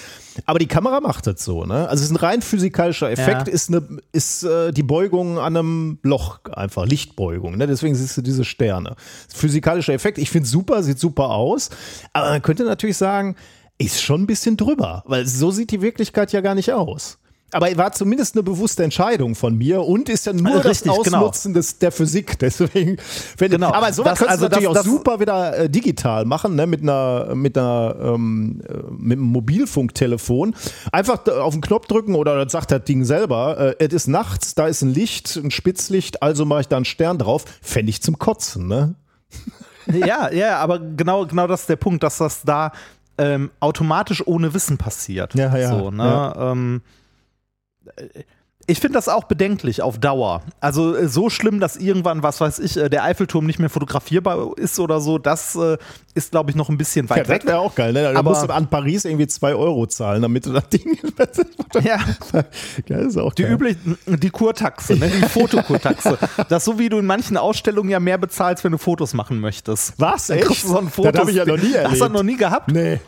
Aber 0.45 0.59
die 0.59 0.67
Kamera 0.67 0.99
macht 1.01 1.25
das 1.25 1.43
so. 1.43 1.65
Ne? 1.65 1.89
Also 1.89 2.03
es 2.03 2.11
ist 2.11 2.11
ein 2.11 2.17
rein 2.17 2.43
physikalischer 2.43 3.09
Effekt, 3.09 3.47
ja. 3.47 3.53
ist, 3.53 3.69
eine, 3.69 3.82
ist 4.11 4.43
äh, 4.43 4.71
die 4.71 4.84
Beugung 4.84 5.39
an 5.39 5.57
einem 5.57 5.97
Loch 6.03 6.41
einfach, 6.53 6.86
Lichtbeugung. 6.86 7.57
Ne? 7.57 7.65
Deswegen 7.65 7.95
siehst 7.95 8.15
du 8.15 8.21
diese 8.21 8.45
Sterne. 8.45 8.97
Physikalischer 9.34 9.93
Effekt, 9.93 10.19
ich 10.19 10.30
finde 10.30 10.45
es 10.45 10.51
super, 10.51 10.84
sieht 10.84 10.99
super 10.99 11.32
aus. 11.32 11.71
Aber 12.13 12.30
man 12.30 12.43
könnte 12.43 12.65
natürlich 12.65 12.97
sagen, 12.97 13.36
ist 13.80 13.99
schon 13.99 14.21
ein 14.21 14.27
bisschen 14.27 14.57
drüber, 14.57 15.01
weil 15.07 15.25
so 15.25 15.49
sieht 15.49 15.71
die 15.71 15.82
Wirklichkeit 15.82 16.32
ja 16.34 16.41
gar 16.41 16.53
nicht 16.53 16.71
aus. 16.71 17.17
Aber 17.51 17.75
war 17.77 17.91
zumindest 17.91 18.35
eine 18.35 18.43
bewusste 18.43 18.83
Entscheidung 18.83 19.33
von 19.35 19.57
mir 19.57 19.81
und 19.81 20.07
ist 20.09 20.25
ja 20.25 20.33
nur 20.33 20.63
Richtig, 20.63 20.91
das 20.91 21.03
genau. 21.03 21.17
Ausnutzen 21.19 21.53
des, 21.53 21.79
der 21.79 21.91
Physik. 21.91 22.37
Deswegen, 22.39 22.97
wenn, 23.37 23.51
Genau. 23.51 23.71
Aber 23.73 23.91
sowas 23.91 24.11
Das- 24.11 24.19
kannst 24.19 24.31
also 24.31 24.47
du 24.47 24.55
natürlich 24.55 24.73
das- 24.73 24.85
auch 24.85 24.89
super 24.91 25.19
wieder 25.19 25.57
äh, 25.57 25.69
digital 25.69 26.25
machen, 26.25 26.55
ne? 26.55 26.67
mit 26.67 26.81
einer, 26.81 27.33
mit 27.35 27.57
einer, 27.57 27.95
ähm, 28.01 28.61
äh, 28.67 28.73
mit 28.97 29.17
einem 29.17 29.27
Mobilfunktelefon. 29.27 30.55
Einfach 30.91 31.27
auf 31.27 31.53
den 31.53 31.61
Knopf 31.61 31.87
drücken 31.87 32.15
oder 32.15 32.43
das 32.43 32.51
sagt 32.51 32.71
das 32.71 32.83
Ding 32.83 33.03
selber. 33.05 33.75
Äh, 33.79 33.85
es 33.85 33.93
ist 33.93 34.07
nachts, 34.07 34.55
da 34.55 34.67
ist 34.67 34.81
ein 34.81 34.93
Licht, 34.93 35.35
ein 35.35 35.51
Spitzlicht, 35.51 36.21
also 36.21 36.45
mache 36.45 36.61
ich 36.61 36.67
da 36.67 36.75
einen 36.75 36.85
Stern 36.85 37.17
drauf. 37.17 37.45
Fände 37.61 37.89
ich 37.89 38.01
zum 38.01 38.19
Kotzen, 38.19 38.67
ne? 38.67 38.95
Ja, 39.91 40.31
ja, 40.31 40.57
aber 40.59 40.77
genau, 40.77 41.25
genau 41.25 41.47
das 41.47 41.61
ist 41.61 41.69
der 41.69 41.75
Punkt, 41.75 42.03
dass 42.03 42.19
das 42.19 42.43
da 42.43 42.71
ähm, 43.17 43.49
automatisch 43.59 44.21
ohne 44.27 44.53
Wissen 44.53 44.77
passiert. 44.77 45.33
Ja, 45.33 45.57
ja, 45.57 45.69
So, 45.79 45.89
ne? 45.89 46.03
ja. 46.03 46.51
Ähm, 46.51 46.81
äh, 46.85 46.89
ich 48.67 48.79
finde 48.79 48.93
das 48.99 49.09
auch 49.09 49.23
bedenklich 49.23 49.81
auf 49.81 49.97
Dauer. 49.97 50.43
Also 50.59 50.95
äh, 50.95 51.07
so 51.07 51.31
schlimm, 51.31 51.59
dass 51.59 51.75
irgendwann, 51.75 52.21
was 52.21 52.39
weiß 52.39 52.59
ich, 52.59 52.77
äh, 52.77 52.87
der 52.87 53.03
Eiffelturm 53.03 53.47
nicht 53.47 53.57
mehr 53.57 53.69
fotografierbar 53.71 54.55
ist 54.57 54.79
oder 54.79 55.01
so, 55.01 55.17
das 55.17 55.55
äh, 55.55 55.77
ist, 56.13 56.29
glaube 56.31 56.51
ich, 56.51 56.55
noch 56.55 56.69
ein 56.69 56.77
bisschen 56.77 57.07
Ja, 57.07 57.15
weit 57.15 57.21
das 57.21 57.29
weg. 57.29 57.45
wäre 57.47 57.57
auch 57.59 57.73
geil, 57.73 57.93
ne? 57.93 58.03
Da 58.13 58.19
Aber- 58.19 58.29
musst 58.29 58.43
du 58.47 58.53
an 58.53 58.67
Paris 58.67 59.05
irgendwie 59.05 59.25
zwei 59.25 59.55
Euro 59.55 59.87
zahlen, 59.87 60.21
damit 60.21 60.45
du 60.45 60.53
das 60.53 60.69
Ding. 60.69 60.99
Ja, 61.83 61.99
ja, 62.87 62.97
ist 62.97 63.17
auch 63.17 63.33
die 63.33 63.43
geil. 63.43 63.75
die 64.05 64.29
Kurtaxe, 64.29 64.95
ne? 64.97 65.07
die 65.09 65.21
Fotokurtaxe. 65.27 66.17
Das 66.49 66.61
ist 66.63 66.65
so, 66.65 66.77
wie 66.79 66.89
du 66.89 66.97
in 66.99 67.05
manchen 67.05 67.37
Ausstellungen 67.37 67.89
ja 67.89 67.99
mehr 67.99 68.17
bezahlst, 68.17 68.63
wenn 68.63 68.71
du 68.71 68.77
Fotos 68.77 69.13
machen 69.13 69.39
möchtest. 69.39 69.93
Was? 69.97 70.29
Echt? 70.29 70.45
so 70.61 70.81
Das 71.03 71.19
habe 71.19 71.29
ich 71.31 71.37
ja 71.37 71.45
noch 71.45 71.57
nie 71.57 71.73
Hast 71.75 71.75
du 71.75 71.89
das 71.89 71.99
erlebt. 71.99 72.13
noch 72.13 72.23
nie 72.23 72.37
gehabt? 72.37 72.71
Nee. 72.71 72.99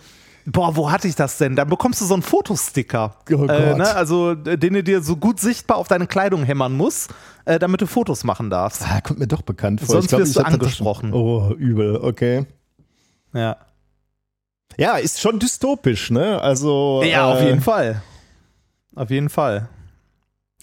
Boah, 0.46 0.76
wo 0.76 0.92
hatte 0.92 1.08
ich 1.08 1.16
das 1.16 1.38
denn? 1.38 1.56
Dann 1.56 1.70
bekommst 1.70 2.02
du 2.02 2.06
so 2.06 2.14
einen 2.14 2.24
Fotosticker. 2.24 3.16
Oh 3.32 3.46
äh, 3.46 3.76
ne? 3.76 3.96
Also, 3.96 4.32
äh, 4.32 4.58
den 4.58 4.74
du 4.74 4.84
dir 4.84 5.02
so 5.02 5.16
gut 5.16 5.40
sichtbar 5.40 5.78
auf 5.78 5.88
deine 5.88 6.08
Kleidung 6.08 6.44
hämmern 6.44 6.74
musst, 6.74 7.12
äh, 7.46 7.60
damit 7.60 7.82
du 7.82 7.88
Fotos 7.88 8.24
machen 8.24 8.50
darfst. 8.50 8.84
Ah, 8.84 9.02
kommt 9.02 9.20
mir 9.20 9.28
doch 9.28 9.42
bekannt 9.42 9.82
vor. 9.82 9.90
Sonst 9.90 10.06
ich 10.06 10.10
glaub, 10.10 10.22
wirst 10.22 10.32
ich 10.32 10.38
du 10.38 10.44
angesprochen. 10.44 11.14
Oh, 11.14 11.54
übel, 11.58 11.98
okay. 11.98 12.46
Ja, 13.34 13.58
Ja, 14.78 14.98
ist 14.98 15.22
schon 15.22 15.40
dystopisch, 15.40 16.12
ne? 16.12 16.42
Also. 16.42 17.04
ja 17.06 17.32
auf 17.32 17.40
äh, 17.40 17.48
jeden 17.48 17.62
Fall. 17.62 18.02
Auf 18.96 19.10
jeden 19.10 19.30
Fall. 19.30 19.70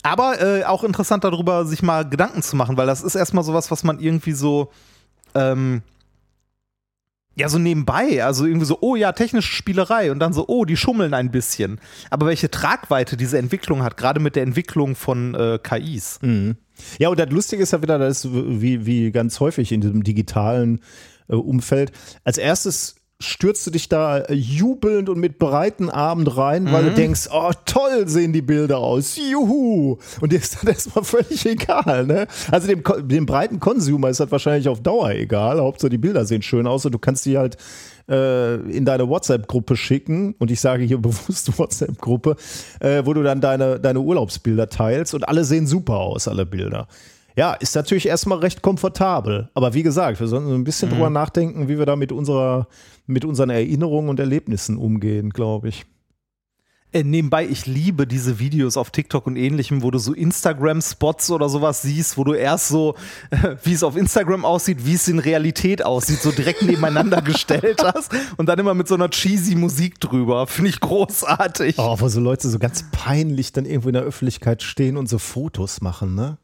Aber 0.03 0.41
äh, 0.41 0.65
auch 0.65 0.85
interessant 0.85 1.25
darüber, 1.25 1.65
sich 1.65 1.83
mal 1.83 2.09
Gedanken 2.09 2.43
zu 2.43 2.57
machen, 2.57 2.77
weil 2.77 2.87
das 2.87 3.03
ist 3.03 3.15
erstmal 3.15 3.45
sowas, 3.45 3.71
was 3.71 3.85
man 3.85 3.99
irgendwie 4.01 4.33
so. 4.33 4.71
Ähm, 5.35 5.83
ja, 7.39 7.49
so 7.49 7.59
nebenbei, 7.59 8.25
also 8.25 8.45
irgendwie 8.47 8.67
so, 8.67 8.79
oh 8.81 8.97
ja, 8.97 9.13
technische 9.13 9.53
Spielerei 9.53 10.11
und 10.11 10.19
dann 10.19 10.33
so, 10.33 10.47
oh, 10.49 10.65
die 10.65 10.77
schummeln 10.77 11.15
ein 11.15 11.31
bisschen. 11.31 11.81
Aber 12.11 12.27
welche 12.27 12.51
Tragweite 12.51 13.17
diese 13.17 13.39
Entwicklung 13.39 13.85
hat, 13.85 13.97
gerade 13.97 14.19
mit 14.19 14.35
der 14.35 14.43
Entwicklung 14.43 14.97
von 14.97 15.35
äh, 15.35 15.59
KIs. 15.63 16.19
Mhm. 16.21 16.57
Ja, 16.99 17.09
und 17.09 17.19
das 17.19 17.31
Lustige 17.31 17.63
ist 17.63 17.73
ja 17.73 17.81
wieder, 17.81 17.99
das 17.99 18.25
ist 18.25 18.33
wie, 18.33 18.87
wie 18.87 19.13
ganz 19.13 19.39
häufig 19.39 19.71
in 19.71 19.81
diesem 19.81 20.03
digitalen 20.03 20.81
äh, 21.29 21.35
Umfeld. 21.35 21.93
Als 22.25 22.39
erstes 22.39 22.97
stürzt 23.21 23.67
du 23.67 23.73
dich 23.73 23.89
da 23.89 24.19
äh, 24.19 24.35
jubelnd 24.35 25.09
und 25.09 25.19
mit 25.19 25.39
breiten 25.41 25.91
Armen 25.91 26.27
rein, 26.29 26.71
weil 26.71 26.85
Mhm. 26.85 26.87
du 26.89 26.95
denkst, 26.95 27.29
oh 27.33 27.51
toll 27.65 28.07
sehen 28.07 28.33
die 28.33 28.43
Bilder 28.43 28.79
aus, 28.79 29.17
juhu. 29.17 29.99
Und 30.21 30.33
dir 30.33 30.39
ist 30.39 30.55
das 30.55 30.65
erstmal 30.87 31.05
völlig 31.05 31.45
egal, 31.45 32.07
ne? 32.07 32.29
Also 32.53 32.69
dem, 32.69 32.83
dem 33.09 33.27
breiten 33.27 33.59
Consumer 33.59 34.09
ist 34.09 34.21
das 34.21 34.31
wahrscheinlich 34.31 34.69
auf 34.69 34.81
Dauer 34.83 35.11
egal. 35.11 35.61
Hauptsache 35.61 35.91
die 35.91 35.99
Bilder 35.99 36.25
sehen 36.27 36.43
schön 36.43 36.69
aus 36.69 36.87
und 36.87 36.93
du 36.93 36.99
kannst 37.01 37.27
die 37.27 37.37
halt 37.39 37.57
äh, 38.09 38.55
in 38.71 38.85
deine 38.85 39.09
WhatsApp-Gruppe 39.09 39.77
schicken 39.77 40.37
und 40.39 40.53
ich 40.53 40.61
sage 40.61 40.85
hier 40.85 40.99
bewusst 41.03 41.59
WhatsApp-Gruppe, 41.59 42.37
äh, 42.79 43.03
wo 43.05 43.15
du 43.15 43.25
dann 43.25 43.41
deine, 43.41 43.81
deine 43.81 43.99
Urlaubsbilder 43.99 44.69
teilst 44.69 45.13
und 45.15 45.29
alle 45.29 45.43
sehen 45.43 45.67
super 45.67 45.97
aus, 45.97 46.29
alle 46.29 46.47
Bilder. 46.47 46.87
Ja, 47.39 47.53
ist 47.53 47.77
natürlich 47.77 48.09
erstmal 48.09 48.39
recht 48.39 48.63
komfortabel. 48.63 49.49
Aber 49.55 49.73
wie 49.73 49.85
gesagt, 49.85 50.19
wir 50.19 50.27
sollten 50.27 50.49
so 50.49 50.55
ein 50.55 50.65
bisschen 50.65 50.91
drüber 50.91 51.09
nachdenken, 51.09 51.69
wie 51.69 51.79
wir 51.79 51.87
da 51.87 51.95
mit 51.95 52.11
unserer, 52.11 52.67
mit 53.07 53.25
unseren 53.25 53.49
Erinnerungen 53.49 54.11
und 54.11 54.19
Erlebnissen 54.19 54.77
umgehen, 54.77 55.31
glaube 55.31 55.69
ich. 55.69 55.87
Äh, 56.91 57.05
nebenbei, 57.05 57.47
ich 57.47 57.65
liebe 57.67 58.09
diese 58.09 58.41
Videos 58.41 58.77
auf 58.77 58.91
TikTok 58.91 59.29
und 59.29 59.37
ähnlichem, 59.37 59.85
wo 59.85 59.93
du 59.93 60.01
so 60.01 60.15
Instagram-Spots 60.15 61.31
oder 61.31 61.49
sowas 61.49 61.83
siehst, 61.83 62.19
wo 62.19 62.25
du 62.25 62.33
erst 62.33 62.67
so, 62.67 62.97
äh, 63.31 63.55
wie 63.63 63.75
es 63.75 63.85
auf 63.85 63.97
Instagram 63.97 64.45
aussieht, 64.45 64.85
wie 64.85 64.95
es 64.95 65.07
in 65.07 65.21
Realität 65.21 65.85
aussieht, 65.85 66.21
so 66.21 66.33
direkt 66.33 66.63
nebeneinander 66.63 67.23
gestellt 67.23 67.85
hast 67.85 68.11
und 68.37 68.49
dann 68.49 68.59
immer 68.59 68.75
mit 68.75 68.89
so 68.89 68.97
einer 68.97 69.11
cheesy 69.11 69.55
Musik 69.55 70.01
drüber. 70.01 70.49
Finde 70.49 70.71
ich 70.71 70.81
großartig. 70.81 71.77
Oh, 71.79 72.01
wo 72.01 72.09
so 72.09 72.19
Leute 72.19 72.49
so 72.49 72.59
ganz 72.59 72.85
peinlich 72.91 73.53
dann 73.53 73.65
irgendwo 73.65 73.91
in 73.91 73.95
der 73.95 74.03
Öffentlichkeit 74.03 74.65
stehen 74.65 74.97
und 74.97 75.09
so 75.09 75.19
Fotos 75.19 75.81
machen, 75.81 76.17
ne? 76.17 76.39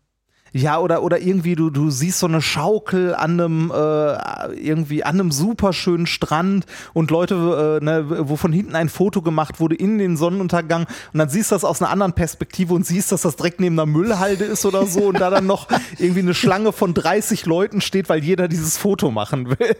Ja, 0.57 0.79
oder, 0.79 1.03
oder 1.03 1.19
irgendwie, 1.19 1.57
du, 1.57 1.69
du 1.69 1.91
siehst 1.91 2.21
so 2.21 2.29
eine 2.29 2.41
Schaukel 2.41 3.13
an 3.13 3.41
einem, 3.41 3.73
äh, 3.75 4.55
irgendwie 4.55 5.03
an 5.03 5.19
einem 5.19 5.33
superschönen 5.33 6.07
Strand 6.07 6.65
und 6.93 7.11
Leute, 7.11 7.81
äh, 7.83 7.85
ne, 7.85 8.29
wo 8.29 8.37
von 8.37 8.53
hinten 8.53 8.77
ein 8.77 8.89
Foto 8.89 9.21
gemacht 9.21 9.59
wurde 9.59 9.75
in 9.75 9.99
den 9.99 10.17
Sonnenuntergang 10.17 10.87
und 11.13 11.19
dann 11.19 11.29
siehst 11.29 11.51
du 11.51 11.57
das 11.57 11.65
aus 11.65 11.83
einer 11.83 11.91
anderen 11.91 12.13
Perspektive 12.13 12.73
und 12.73 12.87
siehst, 12.87 13.11
dass 13.11 13.23
das 13.23 13.35
direkt 13.35 13.59
neben 13.59 13.75
einer 13.75 13.87
Müllhalde 13.87 14.45
ist 14.45 14.65
oder 14.65 14.87
so 14.87 15.09
und 15.09 15.19
da 15.19 15.29
dann 15.29 15.45
noch 15.45 15.67
irgendwie 15.99 16.21
eine 16.21 16.35
Schlange 16.35 16.71
von 16.71 16.95
30 16.95 17.47
Leuten 17.47 17.81
steht, 17.81 18.09
weil 18.09 18.23
jeder 18.23 18.47
dieses 18.47 18.79
Foto 18.79 19.11
machen 19.11 19.51
will. 19.51 19.77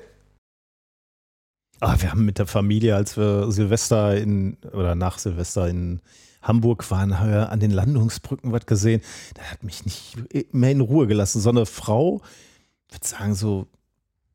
Ah, 1.79 1.95
wir 2.01 2.11
haben 2.11 2.25
mit 2.25 2.41
der 2.41 2.49
Familie, 2.49 2.97
als 2.97 3.17
wir 3.17 3.53
Silvester 3.53 4.17
in, 4.17 4.57
oder 4.73 4.97
nach 4.97 5.19
Silvester 5.19 5.69
in 5.69 6.01
Hamburg 6.45 6.89
waren, 6.91 7.19
haben 7.19 7.31
wir 7.31 7.51
an 7.51 7.61
den 7.61 7.73
Landungsbrücken 7.73 8.53
was 8.53 8.67
gesehen. 8.67 9.01
Das 9.35 9.51
hat 9.51 9.65
mich 9.65 9.85
nicht 9.85 10.55
mehr 10.55 10.71
in 10.71 10.81
Ruhe 10.81 11.07
gelassen. 11.07 11.41
So 11.41 11.51
eine 11.51 11.67
Frau, 11.67 12.23
ich 12.89 12.95
würde 12.95 13.07
sagen, 13.07 13.35
so 13.35 13.67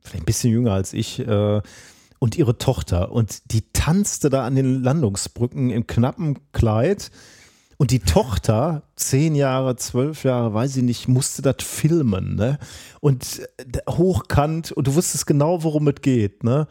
vielleicht 0.01 0.23
ein 0.23 0.25
bisschen 0.25 0.51
jünger 0.51 0.73
als 0.73 0.93
ich, 0.93 1.19
äh, 1.19 1.61
und 2.19 2.37
ihre 2.37 2.57
Tochter. 2.57 3.11
Und 3.11 3.53
die 3.53 3.63
tanzte 3.71 4.29
da 4.29 4.45
an 4.45 4.55
den 4.55 4.83
Landungsbrücken 4.83 5.69
im 5.69 5.87
knappen 5.87 6.39
Kleid. 6.51 7.11
Und 7.77 7.91
die 7.91 7.99
Tochter, 7.99 8.83
zehn 8.97 9.35
Jahre, 9.35 9.77
zwölf 9.77 10.25
Jahre, 10.25 10.53
weiß 10.53 10.75
ich 10.75 10.83
nicht, 10.83 11.07
musste 11.07 11.41
das 11.41 11.55
filmen, 11.59 12.35
ne? 12.35 12.59
Und 12.99 13.41
äh, 13.57 13.79
hochkant, 13.89 14.73
und 14.73 14.87
du 14.87 14.95
wusstest 14.95 15.25
genau, 15.25 15.63
worum 15.63 15.87
es 15.87 16.01
geht, 16.01 16.43
ne? 16.43 16.67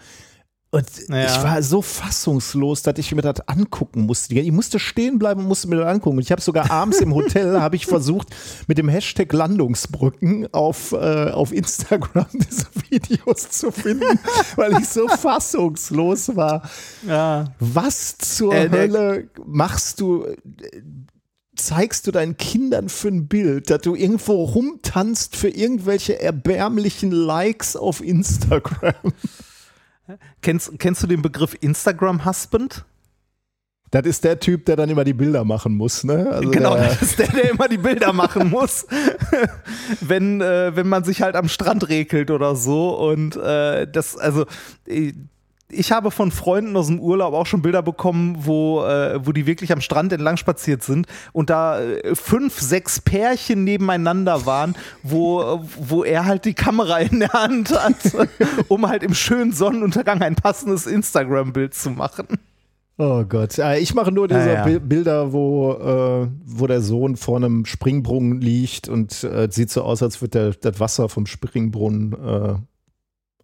Und 0.70 0.84
Ja. 1.08 1.24
ich 1.24 1.42
war 1.42 1.62
so 1.62 1.80
fassungslos, 1.80 2.82
dass 2.82 2.98
ich 2.98 3.14
mir 3.14 3.22
das 3.22 3.40
angucken 3.48 4.02
musste. 4.02 4.34
Ich 4.34 4.52
musste 4.52 4.78
stehen 4.78 5.18
bleiben 5.18 5.40
und 5.40 5.48
musste 5.48 5.66
mir 5.68 5.76
das 5.76 5.86
angucken. 5.86 6.18
Und 6.18 6.22
ich 6.22 6.30
habe 6.30 6.42
sogar 6.42 6.70
abends 6.70 7.00
im 7.00 7.14
Hotel 7.14 7.58
habe 7.60 7.76
ich 7.76 7.86
versucht, 7.86 8.28
mit 8.66 8.76
dem 8.76 8.88
Hashtag 8.90 9.32
Landungsbrücken 9.32 10.52
auf, 10.52 10.92
äh, 10.92 11.30
auf 11.30 11.52
Instagram 11.52 12.26
diese 12.34 12.66
Videos 12.90 13.48
zu 13.48 13.70
finden, 13.72 14.18
weil 14.56 14.78
ich 14.78 14.88
so 14.88 15.08
fassungslos 15.08 16.36
war. 16.36 16.68
Ja. 17.06 17.46
Was 17.60 18.18
zur 18.18 18.54
Äh, 18.54 18.68
Hölle 18.70 19.30
machst 19.46 20.00
du? 20.00 20.24
äh, 20.24 20.36
Zeigst 21.56 22.06
du 22.06 22.12
deinen 22.12 22.36
Kindern 22.36 22.88
für 22.88 23.08
ein 23.08 23.26
Bild, 23.26 23.68
dass 23.68 23.80
du 23.80 23.96
irgendwo 23.96 24.44
rumtanzt 24.44 25.34
für 25.34 25.48
irgendwelche 25.48 26.20
erbärmlichen 26.20 27.10
Likes 27.10 27.74
auf 27.74 28.00
Instagram? 28.00 28.94
Kennst, 30.42 30.78
kennst 30.78 31.02
du 31.02 31.06
den 31.06 31.22
Begriff 31.22 31.56
Instagram-Husband? 31.60 32.84
Das 33.90 34.04
ist 34.04 34.24
der 34.24 34.38
Typ, 34.38 34.66
der 34.66 34.76
dann 34.76 34.90
immer 34.90 35.04
die 35.04 35.14
Bilder 35.14 35.44
machen 35.44 35.74
muss, 35.74 36.04
ne? 36.04 36.28
Also 36.30 36.50
genau, 36.50 36.74
der, 36.74 36.88
das 36.88 37.02
ist 37.02 37.18
der, 37.18 37.28
der 37.28 37.50
immer 37.50 37.68
die 37.68 37.78
Bilder 37.78 38.12
machen 38.12 38.50
muss, 38.50 38.86
wenn, 40.00 40.42
äh, 40.42 40.76
wenn 40.76 40.88
man 40.88 41.04
sich 41.04 41.22
halt 41.22 41.36
am 41.36 41.48
Strand 41.48 41.88
regelt 41.88 42.30
oder 42.30 42.54
so. 42.54 42.90
Und 42.94 43.36
äh, 43.36 43.90
das, 43.90 44.18
also, 44.18 44.44
äh, 44.86 45.14
ich 45.70 45.92
habe 45.92 46.10
von 46.10 46.30
Freunden 46.30 46.76
aus 46.76 46.86
dem 46.86 46.98
Urlaub 47.00 47.34
auch 47.34 47.46
schon 47.46 47.60
Bilder 47.62 47.82
bekommen, 47.82 48.36
wo, 48.40 48.84
äh, 48.84 49.20
wo 49.24 49.32
die 49.32 49.46
wirklich 49.46 49.70
am 49.72 49.80
Strand 49.80 50.12
entlang 50.12 50.36
spaziert 50.36 50.82
sind 50.82 51.06
und 51.32 51.50
da 51.50 51.80
äh, 51.80 52.14
fünf, 52.14 52.58
sechs 52.58 53.00
Pärchen 53.00 53.64
nebeneinander 53.64 54.46
waren, 54.46 54.74
wo, 55.02 55.60
wo 55.78 56.04
er 56.04 56.24
halt 56.24 56.44
die 56.46 56.54
Kamera 56.54 56.98
in 56.98 57.20
der 57.20 57.32
Hand 57.32 57.70
hat, 57.78 57.96
um 58.68 58.88
halt 58.88 59.02
im 59.02 59.14
schönen 59.14 59.52
Sonnenuntergang 59.52 60.22
ein 60.22 60.34
passendes 60.36 60.86
Instagram-Bild 60.86 61.74
zu 61.74 61.90
machen. 61.90 62.26
Oh 63.00 63.22
Gott. 63.24 63.58
Äh, 63.58 63.78
Ich 63.78 63.94
mache 63.94 64.10
nur 64.10 64.26
diese 64.26 64.40
Ja, 64.40 64.54
ja. 64.54 64.64
Bi- 64.64 64.80
Bilder, 64.80 65.32
wo, 65.32 65.72
äh, 65.74 66.28
wo 66.44 66.66
der 66.66 66.80
Sohn 66.82 67.16
vor 67.16 67.36
einem 67.36 67.64
Springbrunnen 67.64 68.40
liegt 68.40 68.88
und 68.88 69.22
äh, 69.22 69.48
sieht 69.50 69.70
so 69.70 69.82
aus, 69.82 70.02
als 70.02 70.20
würde 70.20 70.56
das 70.60 70.80
Wasser 70.80 71.08
vom 71.08 71.26
Springbrunnen 71.26 72.12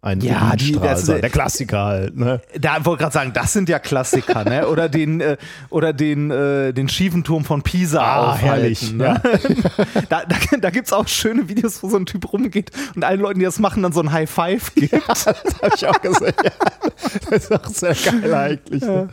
ein 0.05 0.21
Ja, 0.21 0.55
die- 0.55 0.73
das-. 0.73 1.05
Der 1.05 1.29
Klassiker 1.29 1.83
halt, 1.85 2.15
ne? 2.15 2.41
Da 2.59 2.85
wollte 2.85 3.01
gerade 3.03 3.13
sagen, 3.13 3.31
das 3.33 3.53
sind 3.53 3.69
ja 3.69 3.79
Klassiker, 3.79 4.43
ne? 4.43 4.67
Oder 4.67 4.87
den, 4.87 5.19
äh, 5.19 5.37
oder 5.69 5.93
den, 5.93 6.29
äh, 6.31 6.73
den 6.73 6.87
schiefen 6.89 7.23
Turm 7.23 7.43
von 7.43 7.63
Pisa 7.63 8.01
Ah, 8.01 8.33
aufhalten, 8.33 8.43
herrlich, 8.45 8.93
Ne? 8.93 9.21
da 10.09 10.23
da, 10.25 10.35
da 10.59 10.69
gibt 10.69 10.87
es 10.87 10.93
auch 10.93 11.07
schöne 11.07 11.49
Videos, 11.49 11.81
wo 11.81 11.89
so 11.89 11.97
ein 11.97 12.05
Typ 12.05 12.31
rumgeht 12.31 12.71
und 12.95 13.03
allen 13.03 13.19
Leuten, 13.19 13.39
die 13.39 13.45
das 13.45 13.59
machen, 13.59 13.81
dann 13.83 13.91
so 13.93 14.01
ein 14.01 14.11
High 14.11 14.29
Five 14.29 14.73
gibt. 14.75 14.93
Das 15.07 15.25
habe 15.25 15.71
ich 15.75 15.87
auch 15.87 16.01
gesehen. 16.01 16.33
Das 17.29 17.43
ist 17.45 17.51
auch 17.51 17.65
sehr 17.65 17.95
geil 17.95 18.33
eigentlich. 18.33 18.83
Ne? 18.83 19.09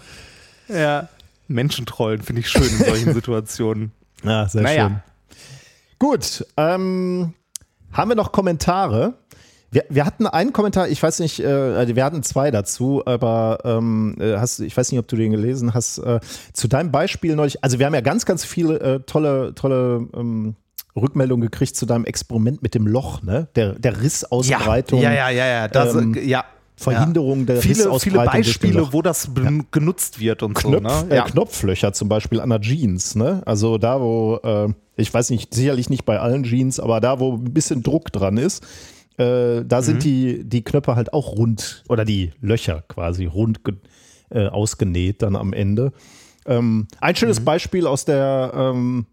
Ja. 0.69 1.09
Menschen 1.49 1.87
trollen 1.87 2.23
finde 2.23 2.41
ich 2.41 2.49
schön 2.51 2.63
in 2.63 2.85
solchen 2.85 3.15
Situationen. 3.15 3.93
Ja, 4.25 4.49
sehr 4.49 4.63
Naja. 4.63 4.89
schön. 4.89 5.37
Gut, 5.99 6.47
ähm, 6.57 7.35
haben 7.93 8.11
wir 8.11 8.15
noch 8.15 8.33
Kommentare? 8.33 9.15
Wir, 9.73 9.85
wir 9.89 10.05
hatten 10.05 10.27
einen 10.27 10.53
Kommentar, 10.53 10.89
ich 10.89 11.03
weiß 11.03 11.21
nicht, 11.21 11.41
äh, 11.41 11.97
wir 11.97 12.05
hatten 12.05 12.23
zwei 12.23 12.51
dazu, 12.51 13.03
aber 13.07 13.59
ähm, 13.65 14.15
äh, 14.21 14.37
hast, 14.37 14.61
ich 14.61 14.77
weiß 14.77 14.93
nicht, 14.93 14.99
ob 15.01 15.09
du 15.09 15.17
den 15.17 15.33
gelesen 15.33 15.73
hast. 15.73 15.97
Äh, 15.99 16.21
zu 16.53 16.69
deinem 16.69 16.93
Beispiel 16.93 17.35
neulich, 17.35 17.65
also 17.65 17.79
wir 17.79 17.87
haben 17.87 17.95
ja 17.95 18.03
ganz, 18.03 18.27
ganz 18.27 18.45
viele 18.45 18.79
äh, 18.81 19.01
tolle, 19.01 19.55
tolle 19.55 20.07
ähm, 20.15 20.57
Rückmeldungen 20.95 21.41
gekriegt 21.51 21.75
zu 21.75 21.87
deinem 21.87 22.05
Experiment 22.05 22.63
mit 22.63 22.75
dem 22.75 22.87
Loch, 22.87 23.23
ne? 23.23 23.49
Der, 23.57 23.73
der 23.79 24.03
Rissausbreitung, 24.03 25.01
Ja, 25.01 25.11
ja, 25.11 25.31
ja, 25.31 25.47
ja. 25.47 25.69
Das, 25.69 25.95
ähm, 25.95 26.15
äh, 26.15 26.23
ja. 26.23 26.45
Verhinderung 26.77 27.47
der 27.47 27.59
Viele, 27.59 27.77
Rissausbreitung. 27.77 28.03
viele 28.13 28.25
Beispiele, 28.43 28.93
wo 28.93 29.03
das 29.03 29.33
ben- 29.33 29.67
genutzt 29.71 30.21
wird 30.21 30.43
und 30.43 30.55
Knopf, 30.55 30.75
so. 30.75 30.81
Ne? 31.07 31.17
äh, 31.17 31.21
Knopflöcher 31.23 31.93
zum 31.93 32.09
Beispiel 32.09 32.41
an 32.41 32.51
der 32.51 32.61
Jeans, 32.61 33.15
ne? 33.15 33.41
Also 33.47 33.79
da, 33.79 34.01
wo, 34.01 34.39
äh, 34.43 34.69
ich 34.97 35.13
weiß 35.15 35.31
nicht, 35.31 35.55
sicherlich 35.55 35.89
nicht 35.91 36.05
bei 36.05 36.19
allen 36.19 36.43
Jeans, 36.45 36.79
aber 36.81 37.01
da, 37.01 37.21
wo 37.21 37.35
ein 37.35 37.55
bisschen 37.55 37.83
Druck 37.83 38.11
dran 38.13 38.37
ist, 38.37 38.63
äh, 39.19 39.65
da 39.65 39.79
Mhm. 39.81 39.85
sind 39.85 40.05
die, 40.05 40.45
die 40.45 40.63
Knöpfe 40.63 40.97
halt 40.97 41.13
auch 41.13 41.37
rund 41.37 41.85
oder 41.89 42.05
die 42.05 42.33
Löcher 42.41 42.83
quasi 42.89 43.27
rund 43.27 43.61
äh, 44.31 44.47
ausgenäht 44.49 45.23
dann 45.23 45.37
am 45.37 45.53
Ende. 45.53 45.93
Ähm, 46.47 46.89
ein 47.01 47.15
schönes 47.17 47.41
Mhm. 47.41 47.45
Beispiel 47.45 47.87
aus 47.87 48.05
der 48.05 48.53
ähm, 48.55 49.07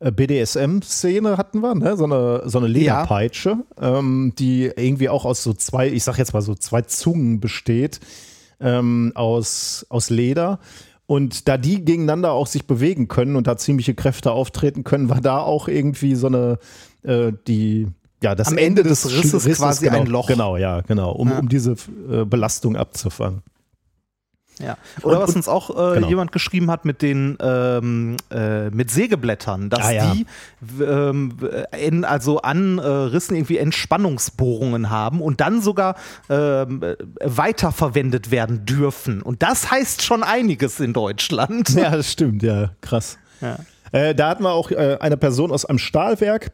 äh, 0.00 0.12
BDSM-Szene 0.12 1.36
hatten 1.38 1.60
wir, 1.60 1.74
ne? 1.74 1.96
so, 1.96 2.04
eine, 2.04 2.42
so 2.46 2.58
eine 2.58 2.68
Lederpeitsche, 2.68 3.58
ähm, 3.80 4.32
die 4.38 4.70
irgendwie 4.76 5.08
auch 5.08 5.24
aus 5.24 5.42
so 5.42 5.52
zwei, 5.54 5.88
ich 5.88 6.04
sag 6.04 6.18
jetzt 6.18 6.34
mal 6.34 6.42
so 6.42 6.54
zwei 6.54 6.82
Zungen 6.82 7.40
besteht, 7.40 8.00
ähm, 8.60 9.12
aus, 9.14 9.86
aus 9.88 10.10
Leder. 10.10 10.60
Und 11.06 11.48
da 11.48 11.56
die 11.56 11.84
gegeneinander 11.84 12.32
auch 12.32 12.46
sich 12.46 12.66
bewegen 12.66 13.08
können 13.08 13.36
und 13.36 13.46
da 13.46 13.56
ziemliche 13.56 13.94
Kräfte 13.94 14.30
auftreten 14.30 14.84
können, 14.84 15.08
war 15.08 15.20
da 15.22 15.38
auch 15.38 15.66
irgendwie 15.68 16.14
so 16.14 16.26
eine, 16.26 16.58
äh, 17.02 17.32
die, 17.46 17.86
ja, 18.22 18.34
das 18.34 18.48
Am 18.48 18.58
Ende 18.58 18.82
des 18.82 19.08
Sch- 19.08 19.16
Risses 19.22 19.58
quasi 19.58 19.84
genau, 19.86 20.00
ein 20.00 20.06
Loch. 20.06 20.26
Genau, 20.28 20.56
ja, 20.56 20.80
genau, 20.82 21.12
um, 21.12 21.28
Ja. 21.30 21.38
um 21.38 21.48
diese 21.48 21.72
äh, 22.10 22.24
Belastung 22.24 22.76
abzufangen. 22.76 23.42
Ja. 24.60 24.76
Oder 25.04 25.20
Und- 25.20 25.28
was 25.28 25.36
uns 25.36 25.46
auch 25.46 25.70
äh, 25.70 25.94
genau. 25.94 26.08
jemand 26.08 26.32
geschrieben 26.32 26.68
hat 26.68 26.84
mit 26.84 27.00
den 27.00 27.38
ähm, 27.40 28.16
äh, 28.32 28.70
mit 28.70 28.90
Sägeblättern, 28.90 29.70
dass 29.70 29.84
Ah, 29.86 29.90
ja. 29.92 30.12
die 30.12 30.26
ähm, 30.82 31.36
in, 31.80 32.04
also 32.04 32.40
an 32.42 32.78
äh, 32.78 32.82
Rissen 32.84 33.36
irgendwie 33.36 33.58
Entspannungsbohrungen 33.58 34.90
haben 34.90 35.20
und 35.22 35.40
dann 35.40 35.60
sogar 35.62 35.94
ähm, 36.28 36.82
äh, 36.82 36.96
weiterverwendet 37.24 38.32
werden 38.32 38.64
dürfen. 38.66 39.22
Und 39.22 39.44
das 39.44 39.70
heißt 39.70 40.02
schon 40.02 40.24
einiges 40.24 40.80
in 40.80 40.92
Deutschland. 40.92 41.68
Ja, 41.76 41.90
das 41.96 42.10
stimmt, 42.10 42.42
ja, 42.42 42.72
krass. 42.80 43.16
Ja. 43.40 43.58
Äh, 43.92 44.14
da 44.16 44.28
hatten 44.30 44.42
wir 44.42 44.50
auch 44.52 44.72
äh, 44.72 44.96
eine 45.00 45.16
Person 45.16 45.52
aus 45.52 45.64
einem 45.66 45.78
Stahlwerk, 45.78 46.50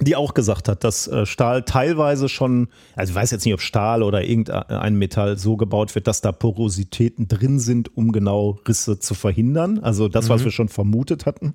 die 0.00 0.16
auch 0.16 0.34
gesagt 0.34 0.68
hat, 0.68 0.84
dass 0.84 1.06
äh, 1.08 1.26
Stahl 1.26 1.62
teilweise 1.62 2.28
schon, 2.28 2.68
also 2.94 3.10
ich 3.10 3.14
weiß 3.14 3.30
jetzt 3.30 3.44
nicht, 3.44 3.54
ob 3.54 3.60
Stahl 3.60 4.02
oder 4.02 4.24
irgendein 4.24 4.96
Metall 4.96 5.38
so 5.38 5.56
gebaut 5.56 5.94
wird, 5.94 6.06
dass 6.06 6.20
da 6.20 6.32
Porositäten 6.32 7.28
drin 7.28 7.58
sind, 7.58 7.96
um 7.96 8.12
genau 8.12 8.58
Risse 8.66 8.98
zu 8.98 9.14
verhindern. 9.14 9.78
Also 9.78 10.08
das, 10.08 10.28
was 10.28 10.44
wir 10.44 10.50
schon 10.50 10.68
vermutet 10.68 11.26
hatten. 11.26 11.54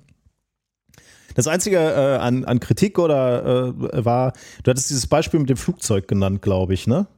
Das 1.34 1.48
Einzige 1.48 1.78
äh, 1.78 2.16
an, 2.18 2.44
an 2.44 2.60
Kritik 2.60 2.98
oder 2.98 3.74
äh, 3.74 4.04
war, 4.04 4.32
du 4.62 4.70
hattest 4.70 4.90
dieses 4.90 5.06
Beispiel 5.06 5.40
mit 5.40 5.50
dem 5.50 5.56
Flugzeug 5.56 6.06
genannt, 6.06 6.42
glaube 6.42 6.74
ich, 6.74 6.86
ne? 6.86 7.08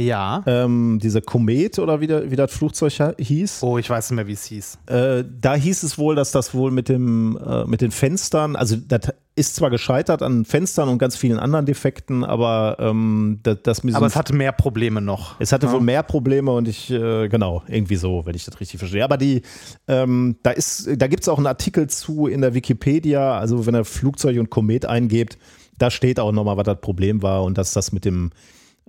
Ja. 0.00 0.42
Ähm, 0.46 0.98
dieser 1.02 1.20
Komet 1.20 1.78
oder 1.78 2.00
wie, 2.00 2.06
der, 2.06 2.30
wie 2.30 2.36
das 2.36 2.52
Flugzeug 2.52 2.92
hieß. 3.18 3.62
Oh, 3.62 3.78
ich 3.78 3.88
weiß 3.88 4.10
nicht 4.10 4.16
mehr, 4.16 4.26
wie 4.26 4.32
es 4.32 4.44
hieß. 4.44 4.78
Äh, 4.86 5.24
da 5.40 5.54
hieß 5.54 5.82
es 5.82 5.98
wohl, 5.98 6.14
dass 6.14 6.32
das 6.32 6.54
wohl 6.54 6.70
mit 6.70 6.88
dem 6.88 7.38
äh, 7.44 7.64
mit 7.66 7.80
den 7.80 7.90
Fenstern, 7.90 8.56
also 8.56 8.76
das 8.76 9.12
ist 9.36 9.54
zwar 9.56 9.70
gescheitert 9.70 10.22
an 10.22 10.44
Fenstern 10.44 10.88
und 10.88 10.98
ganz 10.98 11.16
vielen 11.16 11.38
anderen 11.38 11.64
Defekten, 11.64 12.24
aber 12.24 12.76
ähm, 12.78 13.38
das, 13.42 13.58
das 13.62 13.94
Aber 13.94 14.06
es 14.06 14.16
hatte 14.16 14.34
mehr 14.34 14.52
Probleme 14.52 15.00
noch. 15.00 15.36
es 15.40 15.52
hatte 15.52 15.66
Ja. 15.66 15.72
wohl 15.72 15.80
mehr 15.80 16.02
Probleme 16.02 16.50
und 16.50 16.68
ich, 16.68 16.90
äh, 16.90 17.28
genau, 17.28 17.62
irgendwie 17.68 17.96
so, 17.96 18.26
wenn 18.26 18.34
ich 18.34 18.44
das 18.44 18.58
richtig 18.60 18.78
verstehe. 18.78 19.04
Aber 19.04 19.16
die, 19.16 19.42
ähm, 19.88 20.36
da 20.42 20.50
ist, 20.50 20.88
da 20.96 21.06
gibt 21.06 21.22
es 21.22 21.28
auch 21.28 21.38
einen 21.38 21.46
Artikel 21.46 21.88
zu 21.88 22.26
in 22.26 22.40
der 22.42 22.54
Wikipedia, 22.54 23.38
also 23.38 23.64
wenn 23.66 23.74
er 23.74 23.84
Flugzeug 23.84 24.38
und 24.38 24.50
Komet 24.50 24.84
eingebt, 24.84 25.38
da 25.78 25.90
steht 25.90 26.20
auch 26.20 26.32
nochmal, 26.32 26.56
was 26.58 26.64
das 26.64 26.80
Problem 26.80 27.22
war 27.22 27.42
und 27.44 27.56
dass 27.56 27.72
das 27.72 27.92
mit 27.92 28.04
dem, 28.04 28.32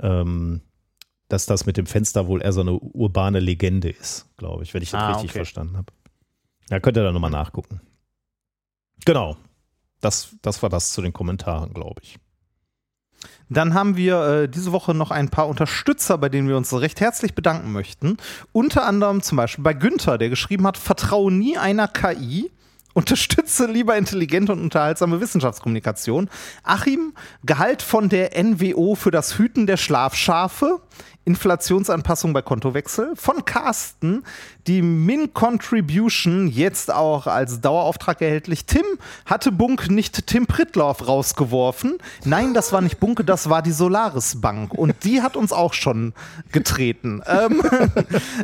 ähm, 0.01 0.59
dass 1.31 1.45
das 1.45 1.65
mit 1.65 1.77
dem 1.77 1.85
Fenster 1.85 2.27
wohl 2.27 2.41
eher 2.41 2.51
so 2.51 2.61
eine 2.61 2.73
urbane 2.73 3.39
Legende 3.39 3.89
ist, 3.89 4.25
glaube 4.37 4.63
ich, 4.63 4.73
wenn 4.73 4.81
ich 4.81 4.91
das 4.91 5.01
Ah, 5.01 5.07
richtig 5.11 5.29
okay. 5.31 5.39
verstanden 5.39 5.77
habe. 5.77 5.93
Da 6.67 6.79
könnt 6.79 6.97
ihr 6.97 7.03
da 7.03 7.11
nochmal 7.11 7.31
nachgucken. 7.31 7.79
Genau. 9.05 9.37
Das, 10.01 10.35
das 10.41 10.61
war 10.61 10.69
das 10.69 10.91
zu 10.93 11.01
den 11.01 11.13
Kommentaren, 11.13 11.73
glaube 11.73 12.01
ich. 12.03 12.17
Dann 13.49 13.73
haben 13.73 13.97
wir 13.97 14.21
äh, 14.25 14.49
diese 14.49 14.71
Woche 14.71 14.93
noch 14.93 15.11
ein 15.11 15.29
paar 15.29 15.47
Unterstützer, 15.47 16.17
bei 16.17 16.29
denen 16.29 16.47
wir 16.47 16.57
uns 16.57 16.73
recht 16.73 16.99
herzlich 16.99 17.35
bedanken 17.35 17.71
möchten. 17.71 18.17
Unter 18.51 18.85
anderem 18.85 19.21
zum 19.21 19.35
Beispiel 19.37 19.63
bei 19.63 19.73
Günther, 19.73 20.17
der 20.17 20.29
geschrieben 20.29 20.65
hat, 20.65 20.77
vertraue 20.77 21.31
nie 21.31 21.57
einer 21.57 21.87
KI. 21.87 22.51
Unterstütze 22.93 23.67
lieber 23.67 23.97
intelligente 23.97 24.51
und 24.51 24.61
unterhaltsame 24.61 25.21
Wissenschaftskommunikation. 25.21 26.29
Achim, 26.63 27.13
Gehalt 27.43 27.81
von 27.81 28.09
der 28.09 28.31
NWO 28.41 28.95
für 28.95 29.11
das 29.11 29.37
Hüten 29.37 29.65
der 29.65 29.77
Schlafschafe. 29.77 30.81
Inflationsanpassung 31.25 32.33
bei 32.33 32.41
Kontowechsel. 32.41 33.15
Von 33.15 33.45
Carsten, 33.45 34.23
die 34.67 34.81
Min-Contribution, 34.81 36.47
jetzt 36.47 36.91
auch 36.91 37.27
als 37.27 37.61
Dauerauftrag 37.61 38.21
erhältlich. 38.21 38.65
Tim, 38.65 38.85
hatte 39.25 39.51
Bunk 39.51 39.89
nicht 39.89 40.27
Tim 40.27 40.47
Prittlauf 40.47 41.07
rausgeworfen? 41.07 41.97
Nein, 42.25 42.53
das 42.53 42.73
war 42.73 42.81
nicht 42.81 42.99
Bunke, 42.99 43.23
das 43.23 43.49
war 43.49 43.61
die 43.61 43.71
Solaris 43.71 44.41
Bank. 44.41 44.73
Und 44.73 45.03
die 45.03 45.21
hat 45.21 45.35
uns 45.35 45.51
auch 45.53 45.73
schon 45.73 46.13
getreten. 46.51 47.21
Ähm, 47.31 47.61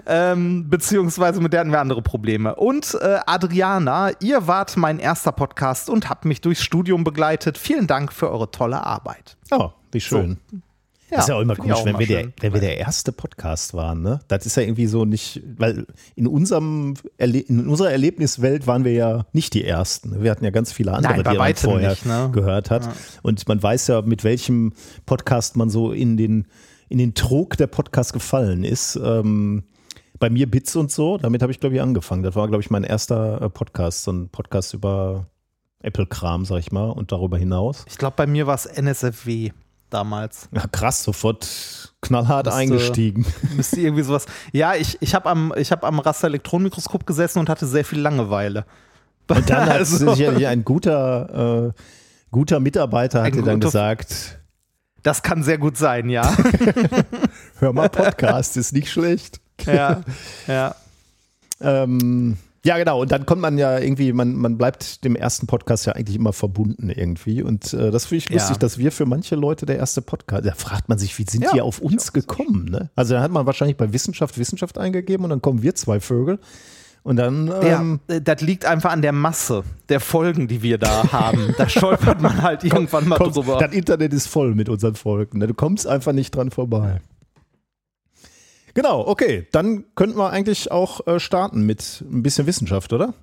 ähm, 0.06 0.70
beziehungsweise 0.70 1.42
mit 1.42 1.52
der 1.52 1.60
hatten 1.62 1.72
wir 1.72 1.82
andere 1.82 2.02
Probleme. 2.02 2.56
Und 2.56 2.98
äh, 3.02 3.20
Adriana, 3.26 4.12
ihr 4.22 4.48
wart 4.48 4.78
mein 4.78 5.00
erster 5.00 5.34
Podcast 5.34 5.90
und 5.90 6.10
habt 6.10 6.24
mich 6.26 6.40
durchs 6.40 6.64
Studium 6.64 7.04
begleitet. 7.04 7.58
Vielen 7.58 7.86
Dank 7.86 8.14
für 8.14 8.32
eure 8.32 8.50
tolle 8.50 8.86
Arbeit. 8.86 9.36
Oh, 9.52 9.72
wie 9.92 10.00
schön. 10.00 10.38
Das 11.10 11.26
ist 11.26 11.30
ja 11.30 11.36
auch 11.36 11.42
immer 11.42 11.56
komisch, 11.56 11.80
wenn, 11.86 11.94
mal 11.94 12.00
wir 12.00 12.08
der, 12.08 12.28
wenn 12.42 12.54
wir 12.54 12.60
der 12.60 12.78
erste 12.78 13.12
Podcast 13.12 13.74
waren, 13.74 14.02
ne? 14.02 14.20
Das 14.28 14.46
ist 14.46 14.58
ja 14.58 14.64
irgendwie 14.64 14.88
so 14.88 15.06
nicht, 15.06 15.42
weil 15.58 15.88
in 16.16 16.28
unserem 16.28 16.96
Erle 17.18 17.40
in 17.40 17.68
unserer 17.68 17.92
Erlebniswelt 17.92 18.68
waren 18.68 18.84
wir 18.84 18.92
ja 18.92 19.26
nicht 19.32 19.54
die 19.54 19.64
ersten. 19.64 20.22
Wir 20.22 20.32
hatten 20.32 20.44
ja 20.44 20.52
ganz 20.52 20.74
viele 20.74 20.94
andere, 20.94 21.14
Nein, 21.14 21.24
die 21.32 21.38
man 21.38 21.56
vorher 21.56 21.90
nicht, 21.92 22.06
ne? 22.06 22.30
gehört 22.34 22.72
hat. 22.72 22.90
Und 23.22 23.48
man 23.48 23.62
weiß 23.62 23.88
ja, 23.88 24.02
mit 24.02 24.24
welchem 24.24 24.74
Podcast 25.06 25.56
man 25.56 25.70
so 25.70 25.92
in 25.92 26.18
den, 26.18 26.48
in 26.90 26.98
den 26.98 27.14
Trog 27.14 27.56
der 27.58 27.68
Podcast 27.68 28.12
gefallen 28.12 28.64
ist. 28.64 29.00
Ähm, 29.02 29.64
bei 30.20 30.30
mir 30.30 30.50
Bits 30.50 30.76
und 30.76 30.92
so, 30.92 31.18
damit 31.18 31.42
habe 31.42 31.52
ich, 31.52 31.60
glaube 31.60 31.76
ich, 31.76 31.82
angefangen. 31.82 32.24
Das 32.24 32.36
war, 32.36 32.48
glaube 32.48 32.64
ich, 32.64 32.70
mein 32.70 32.84
erster 32.84 33.42
äh, 33.42 33.50
Podcast, 33.50 34.04
so 34.04 34.12
ein 34.12 34.30
Podcast 34.30 34.74
über 34.74 35.28
Apple-Kram, 35.82 36.44
sag 36.44 36.60
ich 36.60 36.72
mal, 36.72 36.90
und 36.90 37.12
darüber 37.12 37.38
hinaus. 37.38 37.86
Ich 37.88 37.98
glaube, 37.98 38.16
bei 38.18 38.28
mir 38.28 38.48
war 38.48 38.56
es 38.56 38.66
NSFW 38.66 39.52
damals. 39.90 40.50
Ja, 40.52 40.66
krass, 40.72 41.04
sofort 41.04 41.94
knallhart 42.02 42.46
Müsste- 42.46 42.60
eingestiegen. 42.60 43.26
Müsste 43.56 43.82
irgendwie 43.82 44.04
sowas. 44.04 44.26
Ja, 44.52 44.76
ich, 44.76 44.98
ich 45.02 45.16
habe 45.16 45.30
am, 45.30 45.54
ich 45.58 45.72
hab 45.72 45.84
am 45.84 46.00
Raster-Elektronenmikroskop 46.00 47.06
gesessen 47.06 47.40
und 47.40 47.50
hatte 47.50 47.66
sehr 47.68 47.86
viel 47.86 48.00
Langeweile. 48.00 48.66
Und 49.30 49.50
dann 49.50 49.62
hat 49.66 49.70
Also- 49.80 50.14
sicherlich 50.14 50.48
ein 50.48 50.64
guter, 50.64 51.68
äh, 51.68 51.82
guter 52.32 52.60
Mitarbeiter 52.60 53.24
hat 53.24 53.34
dir 53.36 53.44
dann 53.44 53.60
gesagt, 53.60 54.40
Das 55.04 55.22
kann 55.24 55.44
sehr 55.44 55.58
gut 55.58 55.78
sein, 55.78 56.10
ja. 56.10 56.36
hör 57.60 57.74
mal 57.74 57.90
Podcast, 57.90 58.58
ist 58.58 58.74
nicht 58.74 58.92
schlecht. 58.92 59.40
ja, 59.66 60.02
ja. 60.48 60.76
Ähm, 61.60 62.38
ja, 62.68 62.78
genau. 62.78 63.02
Und 63.02 63.12
dann 63.12 63.26
kommt 63.26 63.42
man 63.42 63.58
ja 63.58 63.80
irgendwie, 63.80 64.12
man, 64.14 64.36
man 64.36 64.58
bleibt 64.58 65.04
dem 65.04 65.16
ersten 65.16 65.48
Podcast 65.48 65.86
ja 65.86 65.94
eigentlich 65.94 66.16
immer 66.18 66.34
verbunden 66.34 66.90
irgendwie. 66.90 67.42
Und 67.42 67.74
äh, 67.74 67.92
das 67.92 68.06
finde 68.06 68.18
ich 68.26 68.30
lustig, 68.30 68.56
Ja. 68.56 68.60
dass 68.60 68.78
wir 68.78 68.92
für 68.92 69.06
manche 69.06 69.36
Leute 69.36 69.66
der 69.66 69.78
erste 69.78 70.02
Podcast, 70.02 70.46
da 70.46 70.54
fragt 70.54 70.90
man 70.90 70.98
sich, 71.00 71.18
wie 71.18 71.26
sind 71.28 71.44
Ja, 71.44 71.52
die 71.54 71.62
auf 71.62 71.80
uns 71.80 72.14
gekommen? 72.14 72.66
Ne? 72.70 72.90
Also 72.96 73.14
da 73.16 73.22
hat 73.22 73.32
man 73.32 73.46
wahrscheinlich 73.46 73.78
bei 73.78 73.94
Wissenschaft 73.94 74.38
Wissenschaft 74.38 74.78
eingegeben 74.78 75.24
und 75.24 75.30
dann 75.30 75.42
kommen 75.42 75.62
wir 75.64 75.74
zwei 75.76 76.00
Vögel. 76.00 76.40
Und 77.04 77.16
dann, 77.16 77.50
ähm, 77.64 78.00
ja, 78.10 78.16
äh, 78.16 78.22
das 78.22 78.42
liegt 78.42 78.66
einfach 78.66 78.92
an 78.92 79.02
der 79.02 79.14
Masse 79.14 79.64
der 79.88 80.02
Folgen, 80.02 80.50
die 80.50 80.62
wir 80.62 80.78
da 80.78 81.10
haben. 81.14 81.56
Da 81.58 81.70
stolpert 81.70 82.22
man 82.22 82.42
halt 82.42 82.66
irgendwann 82.66 83.08
mal 83.08 83.18
komm, 83.18 83.32
drüber. 83.32 83.58
das 83.60 83.72
Internet 83.72 84.12
ist 84.14 84.28
voll 84.28 84.54
mit 84.56 84.68
unseren 84.68 84.96
Folgen. 84.96 85.38
Ne? 85.40 85.48
Du 85.48 85.54
kommst 85.54 85.88
einfach 85.88 86.12
nicht 86.12 86.36
dran 86.36 86.52
vorbei. 86.52 87.00
Genau, 88.78 89.08
okay. 89.08 89.48
Dann 89.52 89.86
könnten 89.96 90.20
wir 90.20 90.30
eigentlich 90.30 90.72
auch 90.72 91.08
äh, 91.08 91.20
starten 91.20 91.64
mit 91.64 92.04
ein 92.12 92.22
bisschen 92.22 92.46
Wissenschaft, 92.46 92.94
oder? 92.94 93.16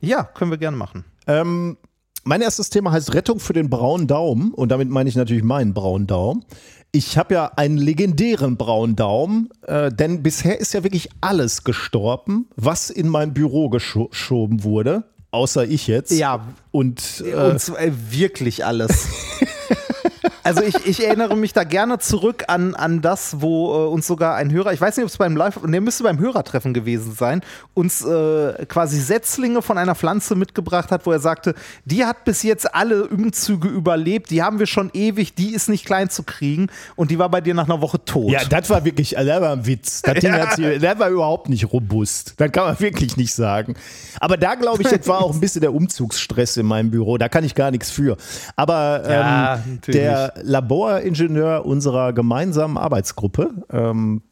Ja, 0.00 0.24
können 0.24 0.50
wir 0.50 0.58
gerne 0.58 0.76
machen. 0.76 1.04
Ähm, 1.28 1.76
mein 2.24 2.40
erstes 2.40 2.70
Thema 2.70 2.90
heißt 2.90 3.14
Rettung 3.14 3.38
für 3.38 3.52
den 3.52 3.70
braunen 3.70 4.08
Daumen 4.08 4.52
und 4.52 4.68
damit 4.70 4.90
meine 4.90 5.08
ich 5.08 5.14
natürlich 5.14 5.44
meinen 5.44 5.74
braunen 5.74 6.08
Daumen. 6.08 6.44
Ich 6.90 7.16
habe 7.16 7.34
ja 7.34 7.52
einen 7.54 7.78
legendären 7.78 8.56
braunen 8.56 8.96
Daumen, 8.96 9.50
äh, 9.64 9.92
denn 9.92 10.24
bisher 10.24 10.58
ist 10.58 10.74
ja 10.74 10.82
wirklich 10.82 11.08
alles 11.20 11.62
gestorben, 11.62 12.48
was 12.56 12.90
in 12.90 13.08
mein 13.08 13.32
Büro 13.32 13.68
geschoben 13.68 14.64
wurde, 14.64 15.04
außer 15.30 15.66
ich 15.66 15.86
jetzt. 15.86 16.10
Ja. 16.10 16.48
Und, 16.72 17.22
äh, 17.24 17.36
und 17.36 17.60
zwar 17.60 17.78
wirklich 18.10 18.64
alles. 18.64 19.06
Also 20.42 20.62
ich, 20.62 20.86
ich 20.86 21.06
erinnere 21.06 21.36
mich 21.36 21.52
da 21.52 21.64
gerne 21.64 21.98
zurück 21.98 22.44
an, 22.48 22.74
an 22.74 23.02
das, 23.02 23.40
wo 23.40 23.72
äh, 23.72 23.88
uns 23.88 24.06
sogar 24.06 24.36
ein 24.36 24.50
Hörer, 24.50 24.72
ich 24.72 24.80
weiß 24.80 24.96
nicht, 24.96 25.04
ob 25.04 25.10
es 25.10 25.18
beim 25.18 25.36
Live, 25.36 25.62
ne, 25.62 25.80
müsste 25.80 26.04
beim 26.04 26.18
Hörertreffen 26.18 26.72
gewesen 26.74 27.12
sein, 27.12 27.42
uns 27.74 28.04
äh, 28.04 28.66
quasi 28.66 29.00
Setzlinge 29.00 29.62
von 29.62 29.78
einer 29.78 29.94
Pflanze 29.94 30.34
mitgebracht 30.34 30.90
hat, 30.90 31.06
wo 31.06 31.12
er 31.12 31.20
sagte, 31.20 31.54
die 31.84 32.04
hat 32.04 32.24
bis 32.24 32.42
jetzt 32.42 32.74
alle 32.74 33.08
Umzüge 33.08 33.68
überlebt, 33.68 34.30
die 34.30 34.42
haben 34.42 34.58
wir 34.58 34.66
schon 34.66 34.90
ewig, 34.94 35.34
die 35.34 35.54
ist 35.54 35.68
nicht 35.68 35.84
klein 35.84 36.10
zu 36.10 36.22
kriegen 36.22 36.68
und 36.96 37.10
die 37.10 37.18
war 37.18 37.28
bei 37.28 37.40
dir 37.40 37.54
nach 37.54 37.68
einer 37.68 37.80
Woche 37.80 38.02
tot. 38.04 38.30
Ja, 38.30 38.44
das 38.44 38.70
war 38.70 38.84
wirklich, 38.84 39.18
also 39.18 39.28
das 39.28 39.40
war 39.40 39.52
ein 39.52 39.66
Witz. 39.66 40.02
Das 40.02 40.14
Ding 40.18 40.32
ja. 40.34 40.54
sie, 40.54 40.78
das 40.78 40.98
war 40.98 41.08
überhaupt 41.08 41.48
nicht 41.48 41.72
robust. 41.72 42.34
Das 42.38 42.50
kann 42.52 42.64
man 42.64 42.80
wirklich 42.80 43.16
nicht 43.16 43.34
sagen. 43.34 43.74
Aber 44.20 44.36
da 44.36 44.54
glaube 44.54 44.82
ich, 44.82 44.88
das 44.88 45.06
war 45.06 45.22
auch 45.22 45.32
ein 45.32 45.40
bisschen 45.40 45.60
der 45.60 45.74
Umzugsstress 45.74 46.56
in 46.56 46.66
meinem 46.66 46.90
Büro. 46.90 47.18
Da 47.18 47.28
kann 47.28 47.44
ich 47.44 47.54
gar 47.54 47.70
nichts 47.70 47.90
für. 47.90 48.16
Aber 48.56 49.02
ähm, 49.04 49.10
ja, 49.10 49.62
der 49.86 50.29
Laboringenieur 50.42 51.64
unserer 51.64 52.12
gemeinsamen 52.12 52.76
Arbeitsgruppe. 52.76 53.50
Ähm, 53.70 54.22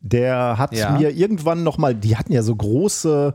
der 0.00 0.58
hat 0.58 0.74
ja. 0.74 0.92
mir 0.92 1.10
irgendwann 1.10 1.62
nochmal, 1.62 1.94
die 1.94 2.16
hatten 2.16 2.32
ja 2.32 2.42
so 2.42 2.54
große, 2.54 3.34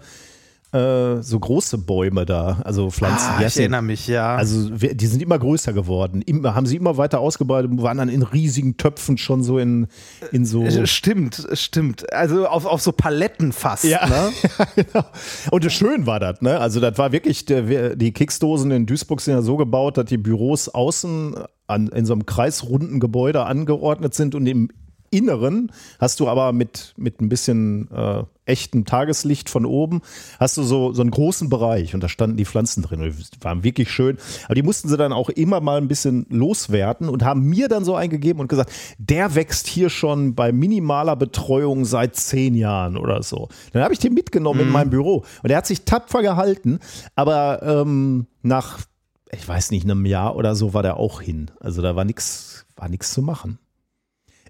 äh, 0.74 1.22
so 1.22 1.40
große 1.40 1.78
Bäume 1.80 2.26
da, 2.26 2.62
also 2.64 2.90
Pflanzen. 2.90 3.30
Ah, 3.38 3.44
ich 3.46 3.58
erinnere 3.58 3.82
mich, 3.82 4.08
ja. 4.08 4.36
Also 4.36 4.70
die 4.70 5.06
sind 5.08 5.22
immer 5.22 5.38
größer 5.38 5.74
geworden, 5.74 6.22
immer, 6.22 6.56
haben 6.56 6.66
sie 6.66 6.78
immer 6.78 6.96
weiter 6.96 7.20
ausgebreitet, 7.20 7.72
waren 7.82 7.98
dann 7.98 8.08
in 8.10 8.24
riesigen 8.24 8.78
Töpfen 8.78 9.18
schon 9.18 9.44
so 9.44 9.58
in, 9.58 9.88
in 10.32 10.46
so. 10.46 10.64
Äh, 10.64 10.88
stimmt, 10.88 11.46
stimmt. 11.54 12.12
Also 12.14 12.48
auf, 12.48 12.66
auf 12.66 12.82
so 12.82 12.94
Paletten 12.94 13.52
fast. 13.52 13.84
Ja, 13.84 14.08
ne? 14.08 14.32
ja 14.60 14.68
genau. 14.76 15.06
Und 15.52 15.72
schön 15.72 16.06
war 16.06 16.20
das, 16.20 16.42
ne? 16.42 16.60
Also 16.60 16.80
das 16.80 16.98
war 16.98 17.12
wirklich, 17.12 17.46
der, 17.46 17.96
die 17.98 18.14
Kicksdosen 18.14 18.72
in 18.72 18.86
Duisburg 18.86 19.20
sind 19.20 19.34
ja 19.34 19.42
so 19.42 19.58
gebaut, 19.58 19.98
dass 19.98 20.06
die 20.06 20.18
Büros 20.18 20.70
außen 20.70 21.36
an, 21.68 21.88
in 21.90 22.06
so 22.06 22.14
einem 22.14 22.26
kreisrunden 22.26 23.00
Gebäude 23.00 23.46
angeordnet 23.46 24.14
sind 24.14 24.36
und 24.36 24.46
im 24.48 24.70
Inneren 25.12 25.72
hast 26.00 26.22
du 26.22 26.30
aber 26.30 26.54
mit, 26.54 26.94
mit 26.96 27.20
ein 27.22 27.28
bisschen 27.28 27.92
äh, 27.92 28.24
echtem 28.46 28.86
Tageslicht 28.86 29.50
von 29.50 29.66
oben, 29.66 30.02
hast 30.40 30.58
du 30.58 30.64
so, 30.64 30.94
so 30.94 31.02
einen 31.02 31.12
großen 31.12 31.50
Bereich 31.50 31.94
und 31.94 32.02
da 32.02 32.10
standen 32.10 32.38
die 32.38 32.46
Pflanzen 32.46 32.82
drin. 32.82 33.02
Die 33.02 33.44
waren 33.44 33.64
wirklich 33.64 33.92
schön. 33.92 34.18
Aber 34.46 34.56
die 34.56 34.64
mussten 34.64 34.88
sie 34.88 34.98
dann 34.98 35.12
auch 35.12 35.30
immer 35.30 35.60
mal 35.60 35.78
ein 35.78 35.90
bisschen 35.90 36.26
loswerten 36.30 37.10
und 37.10 37.24
haben 37.24 37.44
mir 37.44 37.68
dann 37.68 37.84
so 37.84 37.96
eingegeben 37.96 38.40
und 38.40 38.48
gesagt, 38.48 38.72
der 38.98 39.36
wächst 39.36 39.68
hier 39.68 39.90
schon 39.90 40.34
bei 40.34 40.52
minimaler 40.52 41.18
Betreuung 41.18 41.84
seit 41.84 42.16
zehn 42.16 42.56
Jahren 42.56 42.96
oder 42.96 43.22
so. 43.22 43.50
Dann 43.74 43.84
habe 43.84 43.94
ich 43.94 44.00
den 44.00 44.14
mitgenommen 44.14 44.62
mhm. 44.62 44.68
in 44.68 44.72
mein 44.72 44.90
Büro 44.90 45.26
und 45.44 45.50
er 45.50 45.58
hat 45.58 45.68
sich 45.68 45.84
tapfer 45.84 46.22
gehalten, 46.22 46.80
aber 47.16 47.62
ähm, 47.64 48.28
nach 48.42 48.80
ich 49.34 49.48
weiß 49.48 49.72
nicht, 49.72 49.86
einem 49.86 50.06
Jahr 50.06 50.36
oder 50.36 50.56
so 50.56 50.74
war 50.74 50.84
der 50.84 50.98
auch 50.98 51.22
hin. 51.22 51.52
Also 51.62 51.82
da 51.82 51.96
war 51.96 52.04
nichts 52.04 52.66
war 52.76 52.90
nix 52.90 53.14
zu 53.14 53.22
machen. 53.22 53.60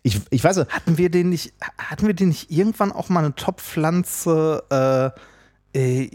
Ich, 0.04 0.20
ich 0.30 0.43
weiß 0.43 0.58
nicht. 0.58 0.72
Hatten 0.72 0.97
wir 0.97 1.10
den 1.10 1.30
nicht, 1.30 1.54
hatten 1.78 2.08
wir 2.08 2.14
den 2.14 2.30
nicht 2.30 2.52
irgendwann 2.52 2.91
auch 2.91 3.10
mal 3.10 3.24
eine 3.24 3.36
Topfpflanze, 3.36 5.14
äh, 5.74 5.80
äh, 5.80 6.10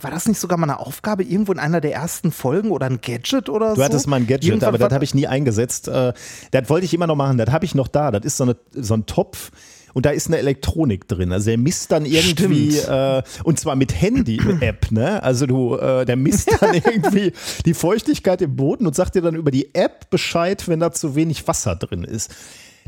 war 0.00 0.10
das 0.10 0.26
nicht 0.26 0.38
sogar 0.38 0.58
mal 0.58 0.68
eine 0.68 0.78
Aufgabe 0.78 1.24
irgendwo 1.24 1.52
in 1.52 1.58
einer 1.58 1.80
der 1.80 1.92
ersten 1.92 2.30
Folgen 2.30 2.70
oder 2.70 2.86
ein 2.86 3.00
Gadget 3.00 3.48
oder 3.48 3.70
du 3.70 3.74
so? 3.74 3.80
Du 3.80 3.84
hattest 3.84 4.06
mal 4.06 4.16
ein 4.16 4.26
Gadget, 4.26 4.50
Irgendwann 4.50 4.68
aber 4.68 4.78
das 4.78 4.92
habe 4.92 5.04
ich 5.04 5.14
nie 5.14 5.26
eingesetzt. 5.26 5.88
Äh, 5.88 6.12
das 6.50 6.70
wollte 6.70 6.84
ich 6.84 6.94
immer 6.94 7.06
noch 7.06 7.16
machen. 7.16 7.38
Das 7.38 7.50
habe 7.50 7.64
ich 7.64 7.74
noch 7.74 7.88
da. 7.88 8.10
Das 8.10 8.24
ist 8.24 8.36
so, 8.36 8.44
eine, 8.44 8.56
so 8.72 8.94
ein 8.94 9.06
Topf 9.06 9.50
und 9.94 10.06
da 10.06 10.10
ist 10.10 10.28
eine 10.28 10.38
Elektronik 10.38 11.08
drin. 11.08 11.32
Also 11.32 11.50
der 11.50 11.58
misst 11.58 11.90
dann 11.92 12.06
irgendwie, 12.06 12.78
äh, 12.78 13.22
und 13.44 13.58
zwar 13.58 13.76
mit 13.76 14.00
Handy-App, 14.00 14.90
ne? 14.92 15.22
Also 15.22 15.46
du, 15.46 15.76
äh, 15.76 16.04
der 16.04 16.16
misst 16.16 16.50
dann 16.60 16.74
irgendwie 16.84 17.32
die 17.66 17.74
Feuchtigkeit 17.74 18.42
im 18.42 18.56
Boden 18.56 18.86
und 18.86 18.94
sagt 18.94 19.14
dir 19.14 19.22
dann 19.22 19.34
über 19.34 19.50
die 19.50 19.74
App 19.74 20.08
Bescheid, 20.10 20.66
wenn 20.68 20.80
da 20.80 20.92
zu 20.92 21.14
wenig 21.14 21.46
Wasser 21.48 21.76
drin 21.76 22.04
ist. 22.04 22.30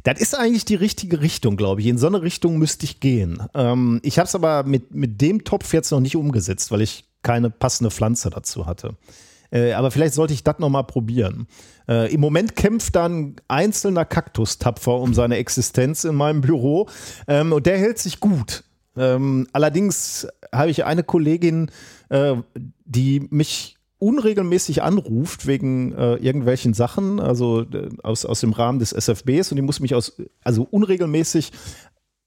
Das 0.04 0.20
ist 0.20 0.38
eigentlich 0.38 0.66
die 0.66 0.74
richtige 0.74 1.20
Richtung, 1.22 1.56
glaube 1.56 1.80
ich. 1.80 1.86
In 1.86 1.98
so 1.98 2.06
eine 2.06 2.22
Richtung 2.22 2.58
müsste 2.58 2.84
ich 2.84 3.00
gehen. 3.00 3.42
Ähm, 3.54 4.00
ich 4.02 4.18
habe 4.18 4.26
es 4.26 4.34
aber 4.34 4.62
mit, 4.62 4.94
mit 4.94 5.20
dem 5.20 5.44
Topf 5.44 5.72
jetzt 5.72 5.90
noch 5.90 6.00
nicht 6.00 6.14
umgesetzt, 6.14 6.70
weil 6.70 6.82
ich 6.82 7.06
keine 7.22 7.50
passende 7.50 7.90
Pflanze 7.90 8.28
dazu 8.28 8.66
hatte. 8.66 8.96
Äh, 9.50 9.72
aber 9.72 9.90
vielleicht 9.90 10.14
sollte 10.14 10.34
ich 10.34 10.44
das 10.44 10.58
nochmal 10.58 10.84
probieren. 10.84 11.46
Äh, 11.88 12.12
Im 12.12 12.20
Moment 12.20 12.54
kämpft 12.54 12.94
dann 12.96 13.36
einzelner 13.48 14.04
Kaktus 14.04 14.58
tapfer 14.58 15.00
um 15.00 15.14
seine 15.14 15.36
Existenz 15.36 16.04
in 16.04 16.16
meinem 16.16 16.42
Büro 16.42 16.88
ähm, 17.26 17.52
und 17.52 17.64
der 17.64 17.78
hält 17.78 17.98
sich 17.98 18.20
gut. 18.20 18.64
Ähm, 18.96 19.48
allerdings 19.52 20.28
habe 20.52 20.70
ich 20.70 20.84
eine 20.84 21.02
Kollegin, 21.02 21.70
äh, 22.10 22.34
die 22.84 23.26
mich 23.30 23.73
unregelmäßig 24.04 24.82
anruft 24.82 25.46
wegen 25.46 25.92
äh, 25.94 26.16
irgendwelchen 26.16 26.74
Sachen, 26.74 27.20
also 27.20 27.62
äh, 27.62 27.88
aus, 28.02 28.26
aus 28.26 28.40
dem 28.40 28.52
Rahmen 28.52 28.78
des 28.78 28.92
SFBs 28.92 29.50
und 29.50 29.56
die 29.56 29.62
muss 29.62 29.80
mich 29.80 29.94
aus, 29.94 30.20
also 30.42 30.66
unregelmäßig 30.70 31.52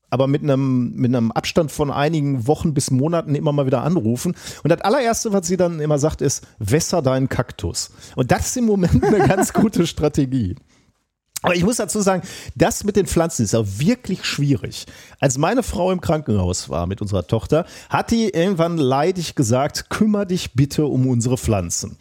aber 0.09 0.28
mit 0.28 0.41
einem, 0.41 0.93
mit 0.95 1.13
einem 1.13 1.32
Abstand 1.32 1.71
von 1.71 1.91
einigen 1.91 2.47
Wochen 2.47 2.73
bis 2.73 2.91
Monaten 2.91 3.36
immer 3.36 3.51
mal 3.51 3.65
wieder 3.65 3.84
anrufen. 3.84 4.36
Und 4.63 4.71
das 4.71 4.80
allererste, 4.80 5.34
was 5.34 5.47
sie 5.47 5.57
dann 5.57 5.82
immer 5.82 5.99
sagt, 5.99 6.21
ist, 6.21 6.47
wässer 6.59 7.01
deinen 7.01 7.28
Kaktus. 7.28 7.91
Und 8.15 8.32
das 8.32 8.47
ist 8.47 8.57
im 8.57 8.65
Moment 8.65 9.03
eine 9.03 9.28
ganz 9.28 9.51
gute 9.51 9.86
Strategie. 9.86 10.55
Aber 11.43 11.55
ich 11.55 11.63
muss 11.63 11.77
dazu 11.77 12.01
sagen, 12.01 12.23
das 12.55 12.83
mit 12.83 12.95
den 12.95 13.05
Pflanzen 13.05 13.43
ist 13.43 13.55
auch 13.55 13.65
wirklich 13.77 14.25
schwierig. 14.25 14.85
Als 15.19 15.38
meine 15.38 15.63
Frau 15.63 15.91
im 15.91 16.01
Krankenhaus 16.01 16.69
war 16.69 16.88
mit 16.88 17.01
unserer 17.01 17.27
Tochter, 17.27 17.65
hat 17.89 18.11
die 18.11 18.29
irgendwann 18.29 18.77
leidig 18.77 19.35
gesagt, 19.35 19.89
kümmere 19.89 20.25
dich 20.25 20.53
bitte 20.53 20.85
um 20.85 21.07
unsere 21.07 21.38
Pflanzen. 21.38 21.97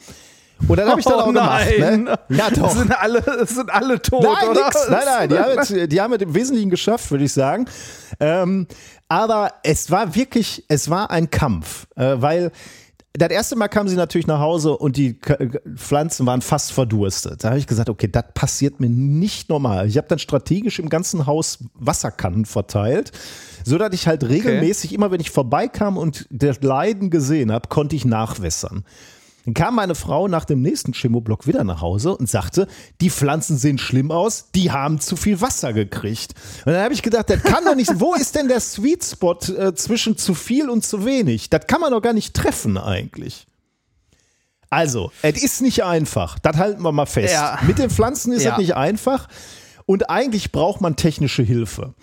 Und 0.66 0.78
dann 0.78 0.89
habe 0.89 1.01
ich 1.01 1.07
dann 1.07 1.20
auch 1.20 1.26
oh 1.26 1.32
gemacht. 1.32 1.66
Ne? 1.78 2.18
Ja, 2.30 2.51
doch. 2.55 2.70
Sind 2.70 2.99
alle, 2.99 3.47
sind 3.47 3.70
alle 3.70 4.01
tot, 4.01 4.24
nein, 4.24 4.49
oder? 4.49 4.64
Nix. 4.64 4.89
Nein, 4.89 5.03
nein, 5.05 5.28
die 5.28 5.39
haben, 5.39 5.59
es, 5.59 5.89
die 5.89 6.01
haben 6.01 6.12
es 6.14 6.22
im 6.22 6.34
Wesentlichen 6.34 6.70
geschafft, 6.70 7.11
würde 7.11 7.24
ich 7.24 7.32
sagen. 7.32 7.66
Ähm, 8.20 8.66
aber 9.09 9.53
es 9.62 9.91
war 9.91 10.14
wirklich, 10.14 10.64
es 10.68 10.89
war 10.89 11.11
ein 11.11 11.30
Kampf, 11.30 11.87
äh, 11.97 12.14
weil 12.16 12.53
das 13.19 13.31
erste 13.31 13.57
Mal 13.57 13.69
kamen 13.69 13.89
sie 13.89 13.97
natürlich 13.97 14.27
nach 14.27 14.41
Hause 14.41 14.77
und 14.77 14.97
die 14.97 15.19
Pflanzen 15.77 16.27
waren 16.27 16.43
fast 16.43 16.73
verdurstet. 16.73 17.45
Da 17.45 17.51
habe 17.51 17.59
ich 17.59 17.67
gesagt, 17.67 17.89
okay, 17.89 18.09
das 18.09 18.25
passiert 18.35 18.81
mir 18.81 18.89
nicht 18.89 19.49
normal. 19.49 19.87
Ich 19.87 19.97
habe 19.97 20.09
dann 20.09 20.19
strategisch 20.19 20.79
im 20.79 20.89
ganzen 20.89 21.27
Haus 21.27 21.59
Wasserkannen 21.75 22.45
verteilt, 22.45 23.12
so 23.64 23.79
dass 23.79 23.93
ich 23.93 24.07
halt 24.07 24.25
regelmäßig, 24.25 24.91
okay. 24.91 24.95
immer 24.97 25.11
wenn 25.11 25.21
ich 25.21 25.31
vorbeikam 25.31 25.97
und 25.97 26.27
das 26.31 26.62
Leiden 26.62 27.11
gesehen 27.11 27.53
habe, 27.53 27.69
konnte 27.69 27.97
ich 27.97 28.05
nachwässern. 28.05 28.85
Dann 29.47 29.55
kam 29.55 29.77
meine 29.77 29.95
Frau 29.95 30.27
nach 30.27 30.45
dem 30.45 30.61
nächsten 30.61 30.93
Chemoblock 30.93 31.47
wieder 31.47 31.63
nach 31.63 31.81
Hause 31.81 32.17
und 32.17 32.29
sagte, 32.29 32.67
die 33.01 33.11
Pflanzen 33.11 33.57
sehen 33.57 33.79
schlimm 33.79 34.11
aus, 34.11 34.51
die 34.55 34.73
haben 34.73 35.01
zu 35.01 35.15
viel 35.15 35.41
Wasser 35.41 35.73
gekriegt. 35.73 36.35
Und 36.65 36.73
dann 36.73 36.83
habe 36.83 36.93
ich 36.93 37.03
gedacht, 37.03 37.31
das 37.31 37.43
kann 37.45 37.65
doch 37.65 37.77
nicht, 37.77 38.01
wo 38.01 38.15
ist 38.15 38.35
denn 38.35 38.49
der 38.49 38.61
Sweet 38.61 39.05
Spot 39.05 39.39
äh, 39.57 39.73
zwischen 39.75 40.19
zu 40.19 40.35
viel 40.35 40.69
und 40.69 40.85
zu 40.85 41.05
wenig? 41.05 41.49
Das 41.49 41.69
kann 41.69 41.81
man 41.81 41.93
doch 41.93 42.03
gar 42.03 42.13
nicht 42.13 42.35
treffen 42.35 42.77
eigentlich. 42.77 43.47
Also, 44.69 45.13
es 45.23 45.41
ist 45.41 45.63
nicht 45.63 45.85
einfach. 45.85 46.41
Das 46.41 46.57
halten 46.57 46.83
wir 46.83 46.91
mal 46.91 47.07
fest. 47.07 47.33
Ja. 47.33 47.61
Mit 47.65 47.79
den 47.79 47.89
Pflanzen 47.89 48.33
ist 48.33 48.41
es 48.41 48.45
ja. 48.47 48.59
nicht 48.59 48.75
einfach. 48.75 49.29
Und 49.87 50.11
eigentlich 50.11 50.51
braucht 50.51 50.81
man 50.81 50.97
technische 50.97 51.45
Hilfe. 51.45 51.95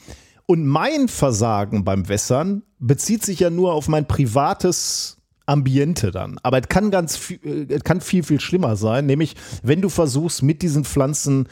Und 0.45 0.65
mein 0.65 1.09
Versagen 1.09 1.83
beim 1.83 2.07
Wässern 2.07 2.63
bezieht 2.79 3.25
sich 3.25 3.41
ja 3.41 3.49
nur 3.49 3.73
auf 3.73 3.89
mein 3.89 4.07
privates 4.07 5.17
Ambiente 5.45 6.11
dann. 6.11 6.39
Aber 6.43 6.59
es 6.59 6.67
kann 6.67 6.91
ganz 6.91 7.17
viel, 7.17 7.39
äh, 7.43 7.73
es 7.73 7.83
kann 7.83 8.01
viel, 8.01 8.23
viel 8.23 8.39
schlimmer 8.39 8.75
sein, 8.75 9.05
nämlich 9.05 9.35
wenn 9.61 9.81
du 9.81 9.89
versuchst, 9.89 10.43
mit 10.43 10.61
diesen 10.61 10.85
Pflanzen 10.85 11.47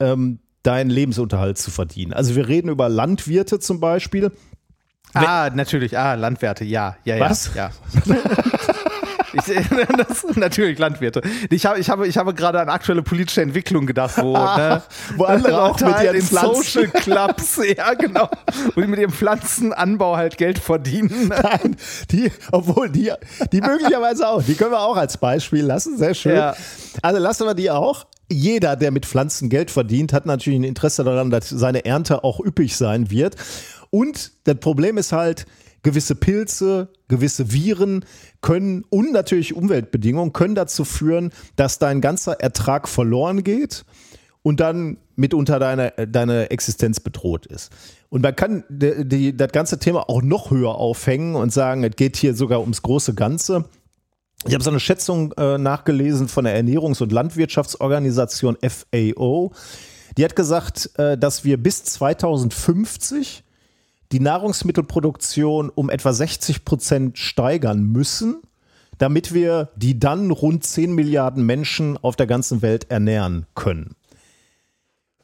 ähm, 0.00 0.38
deinen 0.62 0.90
Lebensunterhalt 0.90 1.58
zu 1.58 1.70
verdienen. 1.70 2.12
Also 2.12 2.34
wir 2.36 2.48
reden 2.48 2.68
über 2.68 2.88
Landwirte 2.88 3.58
zum 3.58 3.80
Beispiel. 3.80 4.32
Ah, 5.12 5.50
natürlich. 5.54 5.96
Ah, 5.96 6.14
Landwirte, 6.14 6.64
ja. 6.64 6.96
ja, 7.04 7.16
ja 7.16 7.30
Was? 7.30 7.54
Ja. 7.54 7.70
Ich, 9.34 9.44
das, 9.96 10.36
natürlich 10.36 10.78
Landwirte. 10.78 11.22
Ich 11.50 11.66
habe, 11.66 11.78
ich 11.78 11.90
habe, 11.90 12.06
ich 12.06 12.16
habe 12.16 12.34
gerade 12.34 12.60
an 12.60 12.68
aktuelle 12.68 13.02
politische 13.02 13.42
Entwicklung 13.42 13.86
gedacht, 13.86 14.16
wo, 14.18 14.32
ne, 14.56 14.82
wo 15.16 15.24
andere 15.24 15.62
auch 15.62 15.80
mit 15.80 16.00
ihren 16.02 16.16
in 16.16 16.22
Pflanzen. 16.22 16.62
Social 16.62 16.88
Clubs, 16.88 17.60
ja 17.76 17.94
genau, 17.94 18.28
wo 18.74 18.80
die 18.80 18.86
mit 18.86 19.00
ihrem 19.00 19.12
Pflanzenanbau 19.12 20.16
halt 20.16 20.38
Geld 20.38 20.58
verdienen. 20.58 21.28
Nein, 21.28 21.76
die, 22.10 22.30
obwohl 22.52 22.90
die, 22.90 23.12
die 23.52 23.60
möglicherweise 23.60 24.28
auch, 24.28 24.42
die 24.42 24.54
können 24.54 24.72
wir 24.72 24.80
auch 24.80 24.96
als 24.96 25.18
Beispiel 25.18 25.64
lassen, 25.64 25.98
sehr 25.98 26.14
schön. 26.14 26.36
Ja. 26.36 26.54
Also 27.02 27.20
lassen 27.20 27.46
wir 27.46 27.54
die 27.54 27.70
auch 27.70 28.06
jeder, 28.30 28.76
der 28.76 28.90
mit 28.90 29.04
Pflanzen 29.04 29.50
Geld 29.50 29.70
verdient, 29.70 30.12
hat 30.12 30.24
natürlich 30.26 30.58
ein 30.58 30.64
Interesse 30.64 31.04
daran, 31.04 31.30
dass 31.30 31.50
seine 31.50 31.84
Ernte 31.84 32.24
auch 32.24 32.40
üppig 32.40 32.76
sein 32.76 33.10
wird. 33.10 33.36
Und 33.90 34.32
das 34.44 34.56
Problem 34.56 34.96
ist 34.96 35.12
halt, 35.12 35.46
gewisse 35.84 36.16
Pilze, 36.16 36.88
gewisse 37.14 37.52
Viren 37.52 38.04
können 38.40 38.84
und 38.90 39.12
natürlich 39.12 39.54
Umweltbedingungen 39.54 40.32
können 40.32 40.54
dazu 40.54 40.84
führen, 40.84 41.30
dass 41.56 41.78
dein 41.78 42.00
ganzer 42.00 42.40
Ertrag 42.40 42.88
verloren 42.88 43.44
geht 43.44 43.84
und 44.42 44.60
dann 44.60 44.98
mitunter 45.16 45.58
deine, 45.58 45.92
deine 46.08 46.50
Existenz 46.50 47.00
bedroht 47.00 47.46
ist. 47.46 47.72
Und 48.10 48.22
man 48.22 48.36
kann 48.36 48.64
die, 48.68 49.04
die, 49.06 49.36
das 49.36 49.52
ganze 49.52 49.78
Thema 49.78 50.08
auch 50.08 50.22
noch 50.22 50.50
höher 50.50 50.74
aufhängen 50.74 51.34
und 51.34 51.52
sagen, 51.52 51.84
es 51.84 51.96
geht 51.96 52.16
hier 52.16 52.34
sogar 52.34 52.60
ums 52.60 52.82
große 52.82 53.14
Ganze. 53.14 53.64
Ich 54.46 54.52
habe 54.52 54.62
so 54.62 54.70
eine 54.70 54.80
Schätzung 54.80 55.32
äh, 55.32 55.56
nachgelesen 55.56 56.28
von 56.28 56.44
der 56.44 56.62
Ernährungs- 56.62 57.02
und 57.02 57.12
Landwirtschaftsorganisation 57.12 58.58
FAO. 58.60 59.52
Die 60.18 60.24
hat 60.24 60.36
gesagt, 60.36 60.90
äh, 60.98 61.16
dass 61.16 61.44
wir 61.44 61.56
bis 61.56 61.84
2050 61.84 63.43
die 64.14 64.20
Nahrungsmittelproduktion 64.20 65.70
um 65.70 65.90
etwa 65.90 66.12
60 66.12 66.64
Prozent 66.64 67.18
steigern 67.18 67.82
müssen, 67.82 68.42
damit 68.96 69.34
wir 69.34 69.70
die 69.74 69.98
dann 69.98 70.30
rund 70.30 70.62
10 70.62 70.94
Milliarden 70.94 71.44
Menschen 71.44 71.96
auf 71.96 72.14
der 72.14 72.28
ganzen 72.28 72.62
Welt 72.62 72.92
ernähren 72.92 73.46
können. 73.56 73.96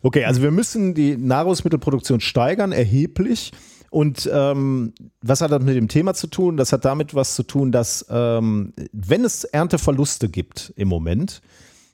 Okay, 0.02 0.24
also 0.24 0.42
wir 0.42 0.50
müssen 0.50 0.94
die 0.94 1.16
Nahrungsmittelproduktion 1.16 2.18
steigern, 2.18 2.72
erheblich. 2.72 3.52
Und 3.90 4.28
ähm, 4.32 4.92
was 5.22 5.40
hat 5.40 5.52
das 5.52 5.62
mit 5.62 5.76
dem 5.76 5.86
Thema 5.86 6.14
zu 6.14 6.26
tun? 6.26 6.56
Das 6.56 6.72
hat 6.72 6.84
damit 6.84 7.14
was 7.14 7.36
zu 7.36 7.44
tun, 7.44 7.70
dass 7.70 8.04
ähm, 8.10 8.72
wenn 8.92 9.24
es 9.24 9.44
Ernteverluste 9.44 10.28
gibt 10.28 10.72
im 10.74 10.88
Moment, 10.88 11.42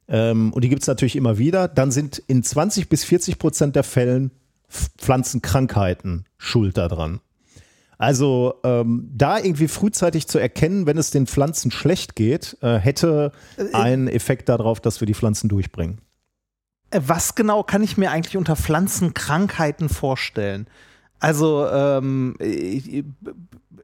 ähm, 0.09 0.51
und 0.55 0.64
die 0.64 0.70
gibt 0.70 0.80
es 0.80 0.88
natürlich 0.88 1.16
immer 1.16 1.36
wieder, 1.36 1.68
dann 1.68 1.90
sind 1.90 2.22
in 2.26 2.42
20 2.42 2.88
bis 2.88 3.05
40 3.05 3.38
Prozent 3.38 3.76
der 3.76 3.84
Fällen 3.84 4.30
Pflanzenkrankheiten 4.69 6.27
schuld 6.39 6.77
daran. 6.77 7.21
Also 7.99 8.55
ähm, 8.62 9.11
da 9.14 9.39
irgendwie 9.39 9.69
frühzeitig 9.69 10.29
zu 10.29 10.39
erkennen, 10.39 10.87
wenn 10.87 10.99
es 10.99 11.11
den 11.11 11.27
Pflanzen 11.27 11.71
schlecht 11.71 12.14
geht, 12.14 12.59
äh, 12.61 12.77
hätte 12.77 13.33
äh, 13.57 13.75
einen 13.75 14.09
Effekt 14.09 14.49
darauf, 14.49 14.81
dass 14.81 15.01
wir 15.01 15.07
die 15.07 15.14
Pflanzen 15.14 15.49
durchbringen. 15.49 16.01
Äh, 16.91 17.01
was 17.07 17.35
genau 17.35 17.62
kann 17.62 17.83
ich 17.83 17.97
mir 17.97 18.11
eigentlich 18.11 18.37
unter 18.37 18.57
Pflanzenkrankheiten 18.57 19.89
vorstellen? 19.89 20.67
Also 21.19 21.67
ähm, 21.69 22.37
äh, 22.39 23.03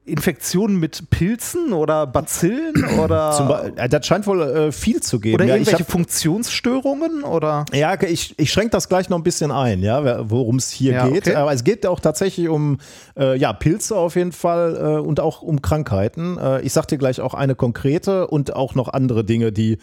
Infektionen 0.05 0.79
mit 0.79 1.09
Pilzen 1.09 1.71
oder 1.71 2.05
Bazillen 2.07 2.73
oder 2.99 3.71
Be 3.75 3.89
das 3.89 4.05
scheint 4.05 4.27
wohl 4.27 4.41
äh, 4.41 4.71
viel 4.71 5.01
zu 5.01 5.19
geben. 5.19 5.35
Oder 5.35 5.45
ja, 5.45 5.55
irgendwelche 5.55 5.83
hab, 5.83 5.91
Funktionsstörungen 5.91 7.23
oder? 7.23 7.65
Ja, 7.73 8.01
ich, 8.01 8.37
ich 8.37 8.51
schränke 8.51 8.71
das 8.71 8.89
gleich 8.89 9.09
noch 9.09 9.17
ein 9.17 9.23
bisschen 9.23 9.51
ein, 9.51 9.81
ja, 9.81 10.29
worum 10.29 10.57
es 10.57 10.71
hier 10.71 10.93
ja, 10.93 11.07
geht. 11.07 11.27
Okay. 11.27 11.35
Aber 11.35 11.53
es 11.53 11.63
geht 11.63 11.85
auch 11.85 11.99
tatsächlich 11.99 12.49
um 12.49 12.79
äh, 13.17 13.37
ja, 13.37 13.53
Pilze 13.53 13.95
auf 13.95 14.15
jeden 14.15 14.33
Fall 14.33 14.75
äh, 14.75 14.99
und 14.99 15.19
auch 15.19 15.41
um 15.41 15.61
Krankheiten. 15.61 16.37
Äh, 16.37 16.61
ich 16.61 16.73
sag 16.73 16.87
dir 16.87 16.97
gleich 16.97 17.21
auch 17.21 17.33
eine 17.33 17.55
konkrete 17.55 18.27
und 18.27 18.55
auch 18.55 18.75
noch 18.75 18.89
andere 18.89 19.23
Dinge, 19.23 19.51
die 19.51 19.77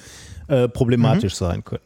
äh, 0.48 0.68
problematisch 0.68 1.34
mhm. 1.40 1.44
sein 1.44 1.64
können. 1.64 1.82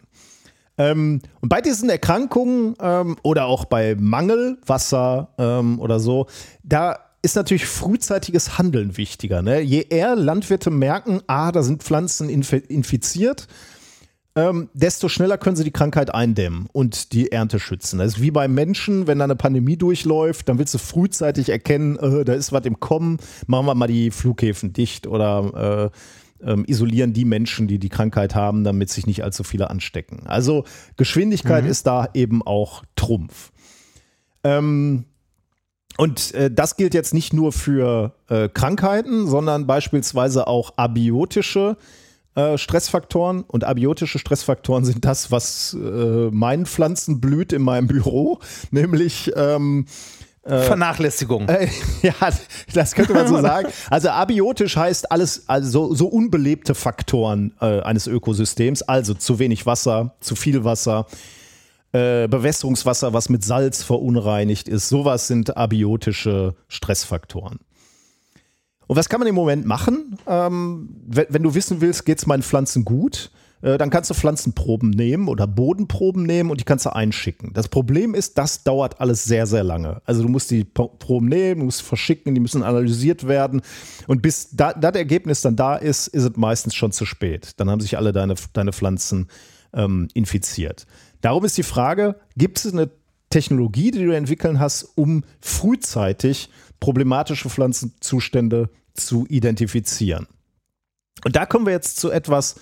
Ähm, 0.76 1.20
und 1.40 1.48
bei 1.48 1.60
diesen 1.60 1.88
Erkrankungen 1.88 2.74
ähm, 2.80 3.16
oder 3.22 3.46
auch 3.46 3.64
bei 3.64 3.94
Mangelwasser 3.96 5.28
ähm, 5.38 5.78
oder 5.78 6.00
so, 6.00 6.26
da 6.64 6.98
ist 7.24 7.36
natürlich 7.36 7.64
frühzeitiges 7.64 8.58
Handeln 8.58 8.98
wichtiger. 8.98 9.40
Ne? 9.40 9.60
Je 9.60 9.86
eher 9.88 10.14
Landwirte 10.14 10.70
merken, 10.70 11.22
ah, 11.26 11.52
da 11.52 11.62
sind 11.62 11.82
Pflanzen 11.82 12.28
infiziert, 12.28 13.48
ähm, 14.36 14.68
desto 14.74 15.08
schneller 15.08 15.38
können 15.38 15.56
sie 15.56 15.64
die 15.64 15.70
Krankheit 15.70 16.14
eindämmen 16.14 16.68
und 16.72 17.12
die 17.12 17.32
Ernte 17.32 17.58
schützen. 17.58 17.98
Das 17.98 18.14
ist 18.14 18.20
wie 18.20 18.30
beim 18.30 18.52
Menschen, 18.52 19.06
wenn 19.06 19.18
da 19.18 19.24
eine 19.24 19.36
Pandemie 19.36 19.78
durchläuft, 19.78 20.48
dann 20.48 20.58
willst 20.58 20.74
du 20.74 20.78
frühzeitig 20.78 21.48
erkennen, 21.48 21.96
äh, 21.96 22.24
da 22.26 22.34
ist 22.34 22.52
was 22.52 22.66
im 22.66 22.78
Kommen, 22.78 23.16
machen 23.46 23.66
wir 23.66 23.74
mal 23.74 23.86
die 23.86 24.10
Flughäfen 24.10 24.74
dicht 24.74 25.06
oder 25.06 25.90
äh, 26.42 26.50
ähm, 26.50 26.64
isolieren 26.66 27.14
die 27.14 27.24
Menschen, 27.24 27.68
die 27.68 27.78
die 27.78 27.88
Krankheit 27.88 28.34
haben, 28.34 28.64
damit 28.64 28.90
sich 28.90 29.06
nicht 29.06 29.24
allzu 29.24 29.44
viele 29.44 29.70
anstecken. 29.70 30.26
Also 30.26 30.64
Geschwindigkeit 30.98 31.64
mhm. 31.64 31.70
ist 31.70 31.86
da 31.86 32.08
eben 32.12 32.42
auch 32.42 32.82
Trumpf. 32.96 33.50
Ähm, 34.42 35.06
und 35.96 36.34
äh, 36.34 36.50
das 36.50 36.76
gilt 36.76 36.94
jetzt 36.94 37.14
nicht 37.14 37.32
nur 37.32 37.52
für 37.52 38.12
äh, 38.28 38.48
Krankheiten, 38.48 39.26
sondern 39.26 39.66
beispielsweise 39.66 40.46
auch 40.46 40.72
abiotische 40.76 41.76
äh, 42.34 42.58
Stressfaktoren. 42.58 43.42
Und 43.42 43.64
abiotische 43.64 44.18
Stressfaktoren 44.18 44.84
sind 44.84 45.04
das, 45.04 45.30
was 45.30 45.74
äh, 45.74 46.30
meinen 46.30 46.66
Pflanzen 46.66 47.20
blüht 47.20 47.52
in 47.52 47.62
meinem 47.62 47.86
Büro, 47.86 48.40
nämlich 48.72 49.30
ähm, 49.36 49.86
äh, 50.42 50.62
Vernachlässigung. 50.62 51.46
Ja, 52.02 52.12
das 52.74 52.94
könnte 52.94 53.14
man 53.14 53.28
so 53.28 53.40
sagen. 53.40 53.68
Also 53.88 54.10
abiotisch 54.10 54.76
heißt 54.76 55.10
alles, 55.10 55.48
also 55.48 55.88
so, 55.88 55.94
so 55.94 56.06
unbelebte 56.08 56.74
Faktoren 56.74 57.54
äh, 57.60 57.80
eines 57.80 58.06
Ökosystems, 58.06 58.82
also 58.82 59.14
zu 59.14 59.38
wenig 59.38 59.64
Wasser, 59.64 60.14
zu 60.20 60.34
viel 60.34 60.64
Wasser, 60.64 61.06
äh, 61.94 62.26
Bewässerungswasser, 62.26 63.12
was 63.12 63.28
mit 63.28 63.44
Salz 63.44 63.84
verunreinigt 63.84 64.66
ist. 64.66 64.88
Sowas 64.88 65.28
sind 65.28 65.56
abiotische 65.56 66.56
Stressfaktoren. 66.66 67.60
Und 68.88 68.96
was 68.96 69.08
kann 69.08 69.20
man 69.20 69.28
im 69.28 69.36
Moment 69.36 69.64
machen? 69.64 70.18
Ähm, 70.26 70.88
wenn, 71.06 71.26
wenn, 71.28 71.42
du 71.44 71.54
wissen 71.54 71.80
willst, 71.80 72.04
geht 72.04 72.18
es 72.18 72.26
meinen 72.26 72.42
Pflanzen 72.42 72.84
gut, 72.84 73.30
äh, 73.62 73.78
dann 73.78 73.90
kannst 73.90 74.10
du 74.10 74.14
Pflanzenproben 74.14 74.90
nehmen 74.90 75.28
oder 75.28 75.46
Bodenproben 75.46 76.24
nehmen 76.24 76.50
und 76.50 76.58
die 76.58 76.64
kannst 76.64 76.84
du 76.84 76.92
einschicken. 76.92 77.52
Das 77.54 77.68
Problem 77.68 78.16
ist, 78.16 78.38
das 78.38 78.64
dauert 78.64 79.00
alles 79.00 79.22
sehr, 79.22 79.46
sehr 79.46 79.62
lange. 79.62 80.02
Also 80.04 80.20
du 80.20 80.28
musst 80.28 80.50
die 80.50 80.64
Proben 80.64 81.28
nehmen, 81.28 81.60
du 81.60 81.66
musst 81.66 81.82
verschicken, 81.82 82.34
die 82.34 82.40
müssen 82.40 82.64
analysiert 82.64 83.28
werden. 83.28 83.62
Und 84.08 84.20
bis 84.20 84.48
da, 84.50 84.72
das 84.72 84.96
Ergebnis 84.96 85.42
dann 85.42 85.54
da 85.54 85.76
ist, 85.76 86.08
ist 86.08 86.24
es 86.24 86.36
meistens 86.36 86.74
schon 86.74 86.90
zu 86.90 87.06
spät. 87.06 87.52
Dann 87.58 87.70
haben 87.70 87.80
sich 87.80 87.96
alle 87.96 88.12
deine, 88.12 88.34
deine 88.52 88.72
Pflanzen 88.72 89.28
ähm, 89.72 90.08
infiziert. 90.12 90.86
Darum 91.24 91.46
ist 91.46 91.56
die 91.56 91.62
Frage, 91.62 92.16
gibt 92.36 92.62
es 92.62 92.70
eine 92.70 92.90
Technologie, 93.30 93.90
die 93.90 94.04
du 94.04 94.14
entwickeln 94.14 94.60
hast, 94.60 94.84
um 94.94 95.24
frühzeitig 95.40 96.50
problematische 96.80 97.48
Pflanzenzustände 97.48 98.68
zu 98.92 99.24
identifizieren? 99.30 100.26
Und 101.24 101.34
da 101.34 101.46
kommen 101.46 101.64
wir 101.64 101.72
jetzt 101.72 101.96
zu 101.96 102.10
etwas, 102.10 102.56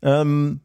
ähm, 0.00 0.60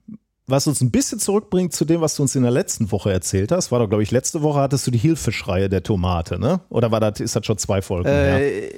was 0.46 0.68
uns 0.68 0.80
ein 0.82 0.92
bisschen 0.92 1.18
zurückbringt 1.18 1.74
zu 1.74 1.86
dem, 1.86 2.02
was 2.02 2.16
du 2.16 2.22
uns 2.22 2.36
in 2.36 2.44
der 2.44 2.52
letzten 2.52 2.92
Woche 2.92 3.12
erzählt 3.12 3.52
hast. 3.52 3.72
War 3.72 3.80
doch, 3.80 3.90
glaube 3.90 4.04
ich, 4.04 4.12
letzte 4.12 4.44
Woche 4.44 4.60
hattest 4.60 4.86
du 4.86 4.92
die 4.92 5.00
Hilfeschreie 5.00 5.70
der 5.70 5.82
Tomate, 5.82 6.38
ne? 6.38 6.62
Oder 6.70 6.92
war 6.92 7.00
das, 7.00 7.20
ist 7.20 7.36
das 7.36 7.48
schon 7.48 7.58
zwei 7.58 7.82
Folgen? 7.82 8.10
Äh, 8.10 8.66
ja? 8.66 8.70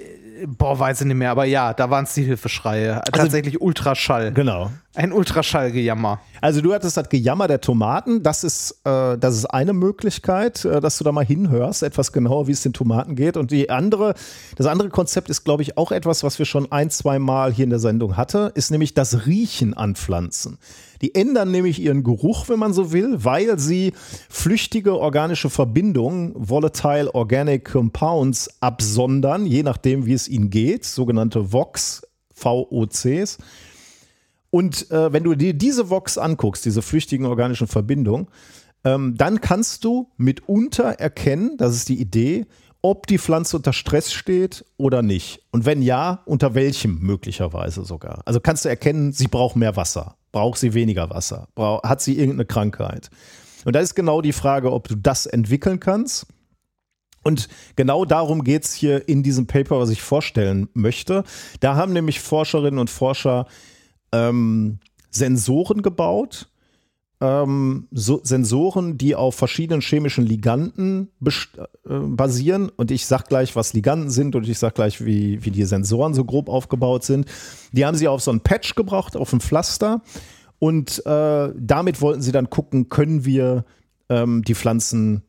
Boah, 0.47 0.79
weiß 0.79 1.01
ich 1.01 1.07
nicht 1.07 1.15
mehr, 1.15 1.31
aber 1.31 1.45
ja, 1.45 1.73
da 1.73 1.89
waren 1.89 2.05
es 2.05 2.13
die 2.13 2.23
Hilfeschreie. 2.23 2.95
Also, 2.95 3.11
Tatsächlich 3.11 3.61
Ultraschall. 3.61 4.31
Genau. 4.31 4.71
Ein 4.95 5.13
Ultraschallgejammer. 5.13 6.19
Also 6.41 6.61
du 6.61 6.73
hattest 6.73 6.97
das 6.97 7.07
Gejammer 7.07 7.47
der 7.47 7.61
Tomaten. 7.61 8.23
Das 8.23 8.43
ist, 8.43 8.81
äh, 8.83 9.17
das 9.17 9.35
ist 9.35 9.45
eine 9.45 9.73
Möglichkeit, 9.73 10.65
äh, 10.65 10.81
dass 10.81 10.97
du 10.97 11.03
da 11.03 11.11
mal 11.11 11.25
hinhörst, 11.25 11.83
etwas 11.83 12.11
genauer, 12.11 12.47
wie 12.47 12.51
es 12.51 12.61
den 12.61 12.73
Tomaten 12.73 13.15
geht. 13.15 13.37
Und 13.37 13.51
die 13.51 13.69
andere, 13.69 14.15
das 14.57 14.67
andere 14.67 14.89
Konzept 14.89 15.29
ist, 15.29 15.43
glaube 15.43 15.63
ich, 15.63 15.77
auch 15.77 15.91
etwas, 15.91 16.23
was 16.23 16.39
wir 16.39 16.45
schon 16.45 16.71
ein, 16.71 16.89
zwei 16.89 17.19
Mal 17.19 17.53
hier 17.53 17.63
in 17.63 17.69
der 17.69 17.79
Sendung 17.79 18.17
hatten, 18.17 18.51
ist 18.53 18.71
nämlich 18.71 18.93
das 18.93 19.25
Riechen 19.25 19.73
an 19.73 19.95
Pflanzen. 19.95 20.57
Die 21.01 21.15
ändern 21.15 21.51
nämlich 21.51 21.81
ihren 21.81 22.03
Geruch, 22.03 22.47
wenn 22.47 22.59
man 22.59 22.73
so 22.73 22.91
will, 22.91 23.23
weil 23.23 23.57
sie 23.59 23.93
flüchtige 24.29 24.97
organische 24.97 25.49
Verbindungen, 25.49 26.33
volatile 26.35 27.13
organic 27.13 27.65
compounds, 27.71 28.49
absondern, 28.61 29.45
je 29.45 29.63
nachdem, 29.63 30.05
wie 30.05 30.13
es 30.13 30.27
ihnen 30.27 30.49
geht, 30.49 30.85
sogenannte 30.85 31.51
VOCs, 31.51 32.03
VOCs. 32.33 33.37
Und 34.51 34.91
äh, 34.91 35.11
wenn 35.11 35.23
du 35.23 35.33
dir 35.35 35.53
diese 35.53 35.89
VOCs 35.89 36.17
anguckst, 36.17 36.65
diese 36.65 36.81
flüchtigen 36.81 37.25
organischen 37.25 37.67
Verbindungen, 37.67 38.27
ähm, 38.83 39.15
dann 39.17 39.41
kannst 39.41 39.83
du 39.83 40.09
mitunter 40.17 40.99
erkennen, 40.99 41.57
das 41.57 41.75
ist 41.75 41.89
die 41.89 41.99
Idee, 41.99 42.45
ob 42.81 43.07
die 43.07 43.19
Pflanze 43.19 43.57
unter 43.57 43.73
Stress 43.73 44.11
steht 44.11 44.65
oder 44.77 45.01
nicht. 45.01 45.43
Und 45.51 45.65
wenn 45.65 45.81
ja, 45.81 46.21
unter 46.25 46.55
welchem 46.55 46.99
möglicherweise 46.99 47.85
sogar. 47.85 48.23
Also 48.25 48.39
kannst 48.39 48.65
du 48.65 48.69
erkennen, 48.69 49.13
sie 49.13 49.27
braucht 49.27 49.55
mehr 49.55 49.75
Wasser, 49.75 50.15
braucht 50.32 50.59
sie 50.59 50.73
weniger 50.73 51.09
Wasser, 51.09 51.47
hat 51.57 52.01
sie 52.01 52.17
irgendeine 52.17 52.45
Krankheit. 52.45 53.09
Und 53.65 53.75
da 53.75 53.79
ist 53.79 53.95
genau 53.95 54.21
die 54.21 54.34
Frage, 54.34 54.71
ob 54.71 54.88
du 54.88 54.95
das 54.95 55.25
entwickeln 55.25 55.79
kannst. 55.79 56.27
Und 57.23 57.47
genau 57.75 58.05
darum 58.05 58.43
geht 58.43 58.63
es 58.65 58.73
hier 58.73 59.07
in 59.07 59.21
diesem 59.21 59.45
Paper, 59.45 59.79
was 59.79 59.91
ich 59.91 60.01
vorstellen 60.01 60.69
möchte. 60.73 61.23
Da 61.59 61.75
haben 61.75 61.93
nämlich 61.93 62.19
Forscherinnen 62.19 62.79
und 62.79 62.89
Forscher 62.89 63.45
ähm, 64.11 64.79
Sensoren 65.11 65.84
gebaut, 65.84 66.50
ähm, 67.22 67.88
so 67.91 68.19
Sensoren, 68.24 68.97
die 68.97 69.15
auf 69.15 69.36
verschiedenen 69.36 69.82
chemischen 69.82 70.26
Liganden 70.26 71.09
äh, 71.24 71.30
basieren. 71.86 72.69
Und 72.69 72.89
ich 72.89 73.05
sag 73.05 73.30
gleich, 73.30 73.55
was 73.55 73.74
Liganden 73.74 74.09
sind 74.09 74.36
und 74.36 74.49
ich 74.49 74.57
sag 74.57 74.74
gleich, 74.74 75.05
wie, 75.05 75.45
wie 75.45 75.51
die 75.51 75.63
Sensoren 75.63 76.15
so 76.15 76.26
grob 76.26 76.49
aufgebaut 76.49 77.03
sind. 77.03 77.28
Die 77.72 77.86
haben 77.86 77.95
sie 77.95 78.07
auf 78.07 78.22
so 78.22 78.32
ein 78.32 78.41
Patch 78.41 78.74
gebracht, 78.74 79.15
auf 79.15 79.32
ein 79.32 79.39
Pflaster. 79.39 80.01
Und 80.57 81.05
äh, 81.05 81.53
damit 81.55 82.01
wollten 82.01 82.24
sie 82.24 82.32
dann 82.32 82.49
gucken, 82.49 82.89
können 82.89 83.24
wir 83.24 83.65
ähm, 84.09 84.41
die 84.43 84.55
Pflanzen 84.55 85.24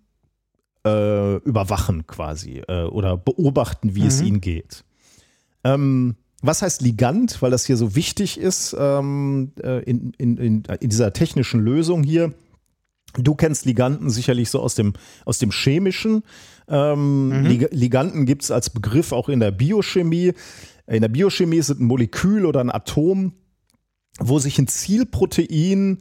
äh, 0.87 1.37
überwachen 1.37 2.07
quasi 2.07 2.63
äh, 2.69 2.85
oder 2.85 3.19
beobachten, 3.19 3.95
wie 3.95 4.03
mhm. 4.03 4.07
es 4.07 4.23
ihnen 4.23 4.41
geht. 4.41 4.85
Ähm, 5.63 6.17
was 6.43 6.61
heißt 6.61 6.83
Ligand? 6.83 7.41
Weil 7.41 7.51
das 7.51 7.65
hier 7.65 7.77
so 7.77 7.95
wichtig 7.95 8.39
ist 8.39 8.77
ähm, 8.79 9.53
äh, 9.63 9.83
in, 9.85 10.13
in, 10.19 10.37
in, 10.37 10.63
in 10.81 10.91
dieser 10.91 11.13
technischen 11.13 11.61
Lösung 11.61 12.03
hier. 12.03 12.35
Du 13.15 13.35
kennst 13.35 13.65
Liganden 13.65 14.11
sicherlich 14.11 14.51
so 14.51 14.61
aus 14.61 14.75
dem, 14.75 14.95
aus 15.25 15.39
dem 15.39 15.51
Chemischen. 15.51 16.23
Ähm, 16.69 17.29
mhm. 17.29 17.69
Liganden 17.71 18.27
gibt 18.27 18.43
es 18.43 18.51
als 18.51 18.71
Begriff 18.71 19.13
auch 19.13 19.29
in 19.29 19.41
der 19.41 19.51
Biochemie. 19.51 20.33
In 20.87 21.03
der 21.03 21.09
Biochemie 21.09 21.57
ist 21.57 21.71
es 21.71 21.79
ein 21.79 21.87
Molekül 21.87 22.47
oder 22.47 22.61
ein 22.61 22.71
Atom, 22.71 23.35
wo 24.19 24.39
sich 24.39 24.59
ein 24.59 24.67
Zielprotein 24.67 25.99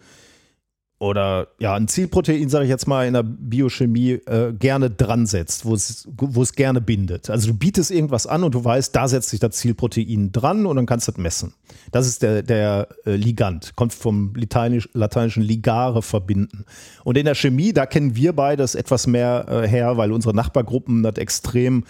oder 1.01 1.47
ja, 1.57 1.73
ein 1.73 1.87
Zielprotein, 1.87 2.47
sage 2.47 2.65
ich 2.65 2.69
jetzt 2.69 2.87
mal 2.87 3.07
in 3.07 3.13
der 3.13 3.23
Biochemie, 3.23 4.19
äh, 4.27 4.53
gerne 4.53 4.91
dran 4.91 5.25
setzt, 5.25 5.65
wo 5.65 5.73
es, 5.73 6.53
gerne 6.53 6.79
bindet. 6.79 7.31
Also 7.31 7.47
du 7.47 7.57
bietest 7.57 7.89
irgendwas 7.89 8.27
an 8.27 8.43
und 8.43 8.53
du 8.53 8.63
weißt, 8.63 8.95
da 8.95 9.07
setzt 9.07 9.31
sich 9.31 9.39
das 9.39 9.55
Zielprotein 9.55 10.31
dran 10.31 10.67
und 10.67 10.75
dann 10.75 10.85
kannst 10.85 11.07
du 11.07 11.11
das 11.11 11.19
messen. 11.19 11.55
Das 11.91 12.05
ist 12.05 12.21
der, 12.21 12.43
der 12.43 12.87
äh, 13.07 13.15
Ligand, 13.15 13.75
kommt 13.75 13.95
vom 13.95 14.35
Lateinisch, 14.35 14.89
lateinischen 14.93 15.41
ligare 15.41 16.03
verbinden. 16.03 16.65
Und 17.03 17.17
in 17.17 17.25
der 17.25 17.33
Chemie, 17.33 17.73
da 17.73 17.87
kennen 17.87 18.15
wir 18.15 18.33
beides 18.33 18.75
etwas 18.75 19.07
mehr 19.07 19.47
äh, 19.49 19.67
her, 19.67 19.97
weil 19.97 20.11
unsere 20.11 20.35
Nachbargruppen 20.35 21.01
das 21.01 21.15
extrem 21.15 21.83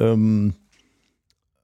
ähm, 0.00 0.54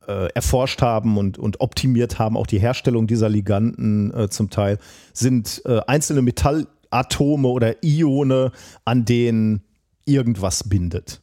äh, 0.07 0.28
erforscht 0.32 0.80
haben 0.80 1.18
und, 1.18 1.38
und 1.38 1.61
optimiert 1.61 2.20
haben, 2.20 2.36
auch 2.36 2.47
die 2.47 2.61
Herstellung 2.61 3.09
dieser 3.09 3.28
Liganden 3.28 4.14
äh, 4.14 4.28
zum 4.28 4.51
Teil, 4.51 4.78
sind 5.12 5.61
äh, 5.64 5.80
einzelne 5.88 6.22
Metall 6.22 6.68
Atome 6.95 7.49
oder 7.49 7.82
Ione, 7.82 8.53
an 8.84 9.05
denen 9.05 9.62
irgendwas 10.07 10.68
bindet. 10.68 11.20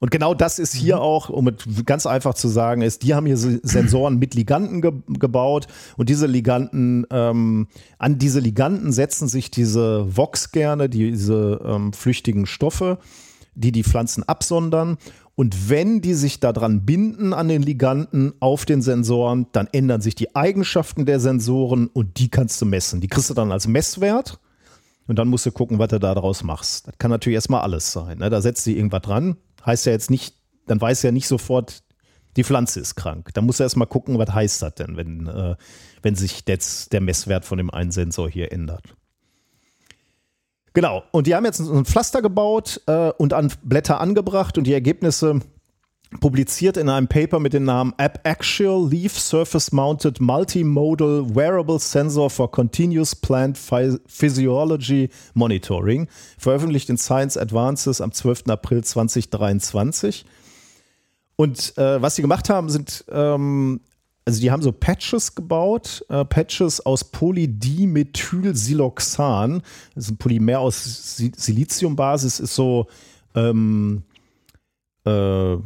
Und 0.00 0.10
genau 0.10 0.32
das 0.32 0.58
ist 0.58 0.74
hier 0.74 0.96
mhm. 0.96 1.02
auch, 1.02 1.28
um 1.28 1.48
es 1.48 1.84
ganz 1.84 2.06
einfach 2.06 2.34
zu 2.34 2.48
sagen, 2.48 2.80
ist, 2.80 3.02
die 3.02 3.14
haben 3.14 3.26
hier 3.26 3.36
Sensoren 3.36 4.18
mit 4.18 4.34
Liganden 4.34 4.80
ge 4.80 4.92
gebaut 5.08 5.66
und 5.96 6.08
diese 6.08 6.26
Liganden, 6.26 7.06
ähm, 7.10 7.68
an 7.98 8.18
diese 8.18 8.40
Liganden 8.40 8.92
setzen 8.92 9.28
sich 9.28 9.50
diese 9.50 10.16
Vox 10.16 10.52
gerne, 10.52 10.88
diese 10.88 11.60
ähm, 11.64 11.92
flüchtigen 11.92 12.46
Stoffe, 12.46 12.98
die 13.54 13.72
die 13.72 13.84
Pflanzen 13.84 14.22
absondern. 14.22 14.96
Und 15.34 15.68
wenn 15.68 16.00
die 16.00 16.14
sich 16.14 16.40
daran 16.40 16.84
binden 16.84 17.32
an 17.32 17.48
den 17.48 17.62
Liganden 17.62 18.32
auf 18.40 18.64
den 18.64 18.82
Sensoren, 18.82 19.46
dann 19.52 19.68
ändern 19.72 20.00
sich 20.00 20.14
die 20.14 20.34
Eigenschaften 20.34 21.06
der 21.06 21.20
Sensoren 21.20 21.88
und 21.88 22.18
die 22.18 22.28
kannst 22.28 22.60
du 22.60 22.66
messen. 22.66 23.00
Die 23.00 23.08
kriegst 23.08 23.30
du 23.30 23.34
dann 23.34 23.52
als 23.52 23.68
Messwert 23.68 24.38
und 25.10 25.16
dann 25.16 25.26
musst 25.26 25.44
du 25.44 25.50
gucken, 25.50 25.80
was 25.80 25.88
du 25.88 25.98
da 25.98 26.14
draus 26.14 26.44
machst. 26.44 26.86
Das 26.86 26.96
kann 26.98 27.10
natürlich 27.10 27.34
erstmal 27.34 27.62
alles 27.62 27.90
sein. 27.90 28.18
Ne? 28.18 28.30
Da 28.30 28.40
setzt 28.40 28.62
sie 28.62 28.76
irgendwas 28.76 29.02
dran. 29.02 29.36
Heißt 29.66 29.84
ja 29.86 29.90
jetzt 29.90 30.08
nicht, 30.08 30.36
dann 30.68 30.80
weiß 30.80 31.02
ja 31.02 31.10
nicht 31.10 31.26
sofort, 31.26 31.82
die 32.36 32.44
Pflanze 32.44 32.78
ist 32.78 32.94
krank. 32.94 33.30
Da 33.34 33.40
musst 33.42 33.58
du 33.58 33.64
erstmal 33.64 33.88
gucken, 33.88 34.20
was 34.20 34.32
heißt 34.32 34.62
das 34.62 34.76
denn, 34.76 34.96
wenn, 34.96 35.26
äh, 35.26 35.56
wenn 36.02 36.14
sich 36.14 36.44
jetzt 36.46 36.92
der 36.92 37.00
Messwert 37.00 37.44
von 37.44 37.58
dem 37.58 37.70
einen 37.70 37.90
Sensor 37.90 38.30
hier 38.30 38.52
ändert. 38.52 38.84
Genau, 40.74 41.02
und 41.10 41.26
die 41.26 41.34
haben 41.34 41.44
jetzt 41.44 41.58
ein 41.58 41.84
Pflaster 41.86 42.22
gebaut 42.22 42.80
äh, 42.86 43.10
und 43.18 43.32
an 43.32 43.52
Blätter 43.64 43.98
angebracht 43.98 44.58
und 44.58 44.64
die 44.68 44.74
Ergebnisse 44.74 45.40
publiziert 46.18 46.76
in 46.76 46.88
einem 46.88 47.06
Paper 47.06 47.38
mit 47.38 47.52
dem 47.52 47.62
Namen 47.64 47.94
App 47.96 48.18
Actual 48.24 48.88
Leaf 48.88 49.16
Surface 49.16 49.70
Mounted 49.70 50.20
Multimodal 50.20 51.32
Wearable 51.34 51.78
Sensor 51.78 52.28
for 52.28 52.50
Continuous 52.50 53.14
Plant 53.14 53.56
Physiology 53.56 55.08
Monitoring, 55.34 56.08
veröffentlicht 56.36 56.90
in 56.90 56.96
Science 56.96 57.36
Advances 57.36 58.00
am 58.00 58.10
12. 58.10 58.48
April 58.48 58.82
2023. 58.82 60.24
Und 61.36 61.78
äh, 61.78 62.02
was 62.02 62.16
sie 62.16 62.22
gemacht 62.22 62.50
haben, 62.50 62.70
sind, 62.70 63.04
ähm, 63.10 63.80
also 64.24 64.40
die 64.40 64.50
haben 64.50 64.62
so 64.62 64.72
Patches 64.72 65.36
gebaut, 65.36 66.04
äh, 66.08 66.24
Patches 66.24 66.84
aus 66.84 67.04
Polydimethylsiloxan, 67.04 69.62
das 69.94 70.06
ist 70.06 70.10
ein 70.10 70.16
Polymer 70.16 70.58
aus 70.58 71.16
Siliziumbasis, 71.16 72.40
ist 72.40 72.56
so 72.56 72.88
ähm, 73.34 74.02
äh, 75.06 75.56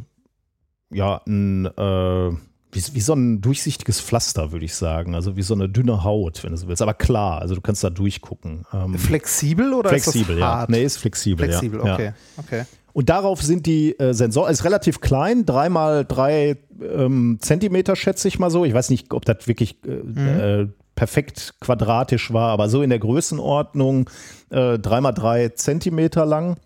ja, 0.95 1.21
ein, 1.27 1.65
äh, 1.65 2.31
wie, 2.71 2.83
wie, 2.93 3.01
so 3.01 3.13
ein 3.13 3.41
durchsichtiges 3.41 4.01
Pflaster, 4.01 4.51
würde 4.51 4.65
ich 4.65 4.73
sagen. 4.73 5.15
Also 5.15 5.35
wie 5.37 5.41
so 5.41 5.53
eine 5.53 5.69
dünne 5.69 6.03
Haut, 6.03 6.43
wenn 6.43 6.51
du 6.51 6.57
so 6.57 6.67
willst. 6.67 6.81
Aber 6.81 6.93
klar, 6.93 7.41
also 7.41 7.55
du 7.55 7.61
kannst 7.61 7.83
da 7.83 7.89
durchgucken. 7.89 8.65
Ähm, 8.73 8.97
flexibel 8.97 9.73
oder 9.73 9.89
flexibel, 9.89 10.35
ist 10.35 10.41
das 10.41 10.47
hart? 10.47 10.69
ja. 10.69 10.75
Nee, 10.75 10.83
ist 10.83 10.97
flexibel. 10.97 11.45
Flexibel, 11.45 11.85
ja. 11.85 11.93
okay. 11.93 12.13
okay. 12.37 12.63
Und 12.93 13.09
darauf 13.09 13.41
sind 13.41 13.65
die 13.65 13.99
äh, 13.99 14.13
Sensoren, 14.13 14.51
ist 14.51 14.63
relativ 14.63 15.01
klein, 15.01 15.45
drei 15.45 15.67
mal 15.67 16.05
drei 16.05 16.57
ähm, 16.81 17.39
Zentimeter, 17.41 17.95
schätze 17.97 18.29
ich 18.29 18.39
mal 18.39 18.49
so. 18.49 18.63
Ich 18.63 18.73
weiß 18.73 18.89
nicht, 18.89 19.13
ob 19.13 19.25
das 19.25 19.47
wirklich 19.47 19.83
äh, 19.85 19.89
mhm. 19.89 20.27
äh, 20.27 20.67
perfekt 20.95 21.55
quadratisch 21.59 22.31
war, 22.31 22.51
aber 22.51 22.69
so 22.69 22.81
in 22.81 22.89
der 22.89 22.99
Größenordnung 22.99 24.09
äh, 24.49 24.79
drei 24.79 25.01
mal 25.01 25.11
drei 25.11 25.49
Zentimeter 25.49 26.25
lang. 26.25 26.57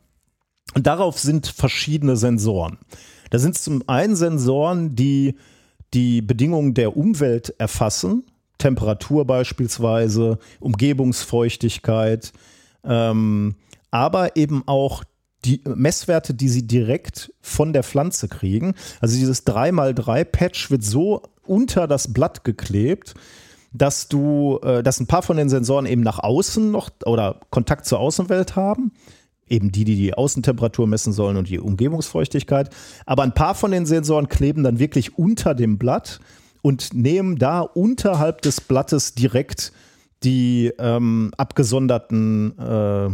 Und 0.75 0.85
darauf 0.85 1.17
sind 1.17 1.47
verschiedene 1.47 2.15
Sensoren. 2.15 2.77
Da 3.29 3.39
sind 3.39 3.55
es 3.55 3.63
zum 3.63 3.83
einen 3.87 4.15
Sensoren, 4.15 4.95
die 4.95 5.35
die 5.93 6.21
Bedingungen 6.21 6.73
der 6.73 6.95
Umwelt 6.95 7.53
erfassen, 7.57 8.23
Temperatur 8.57 9.25
beispielsweise, 9.25 10.37
Umgebungsfeuchtigkeit, 10.59 12.31
ähm, 12.83 13.55
aber 13.91 14.35
eben 14.35 14.63
auch 14.67 15.03
die 15.45 15.61
Messwerte, 15.63 16.33
die 16.33 16.49
sie 16.49 16.67
direkt 16.67 17.33
von 17.41 17.71
der 17.71 17.83
Pflanze 17.83 18.27
kriegen. 18.27 18.75
Also 18.99 19.17
dieses 19.17 19.47
3x3-Patch 19.47 20.69
wird 20.69 20.83
so 20.83 21.23
unter 21.45 21.87
das 21.87 22.13
Blatt 22.13 22.43
geklebt, 22.43 23.13
dass 23.71 24.09
du, 24.09 24.59
äh, 24.63 24.83
dass 24.83 24.99
ein 24.99 25.07
paar 25.07 25.21
von 25.21 25.37
den 25.37 25.49
Sensoren 25.49 25.85
eben 25.85 26.01
nach 26.01 26.19
außen 26.19 26.71
noch 26.71 26.89
oder 27.05 27.39
Kontakt 27.49 27.85
zur 27.85 27.99
Außenwelt 27.99 28.55
haben 28.55 28.91
eben 29.49 29.71
die, 29.71 29.83
die 29.83 29.95
die 29.95 30.13
Außentemperatur 30.13 30.87
messen 30.87 31.13
sollen 31.13 31.37
und 31.37 31.49
die 31.49 31.59
Umgebungsfeuchtigkeit. 31.59 32.69
Aber 33.05 33.23
ein 33.23 33.33
paar 33.33 33.55
von 33.55 33.71
den 33.71 33.85
Sensoren 33.85 34.29
kleben 34.29 34.63
dann 34.63 34.79
wirklich 34.79 35.17
unter 35.17 35.55
dem 35.55 35.77
Blatt 35.77 36.19
und 36.61 36.93
nehmen 36.93 37.37
da 37.37 37.61
unterhalb 37.61 38.41
des 38.41 38.61
Blattes 38.61 39.13
direkt 39.13 39.71
die 40.23 40.71
ähm, 40.77 41.31
abgesonderten 41.37 42.57
äh, 42.59 43.09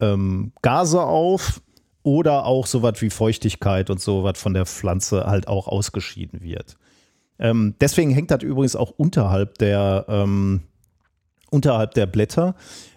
ähm, 0.00 0.52
Gase 0.62 1.02
auf 1.02 1.60
oder 2.02 2.44
auch 2.44 2.66
sowas 2.66 3.00
wie 3.00 3.10
Feuchtigkeit 3.10 3.90
und 3.90 4.00
sowas 4.00 4.38
von 4.38 4.54
der 4.54 4.66
Pflanze 4.66 5.24
halt 5.26 5.48
auch 5.48 5.66
ausgeschieden 5.66 6.42
wird. 6.42 6.76
Ähm, 7.38 7.74
deswegen 7.80 8.10
hängt 8.10 8.30
das 8.30 8.42
übrigens 8.42 8.76
auch 8.76 8.90
unterhalb 8.90 9.58
der, 9.58 10.04
ähm, 10.08 10.62
unterhalb 11.54 11.94
der 11.94 12.06
Blätter 12.06 12.54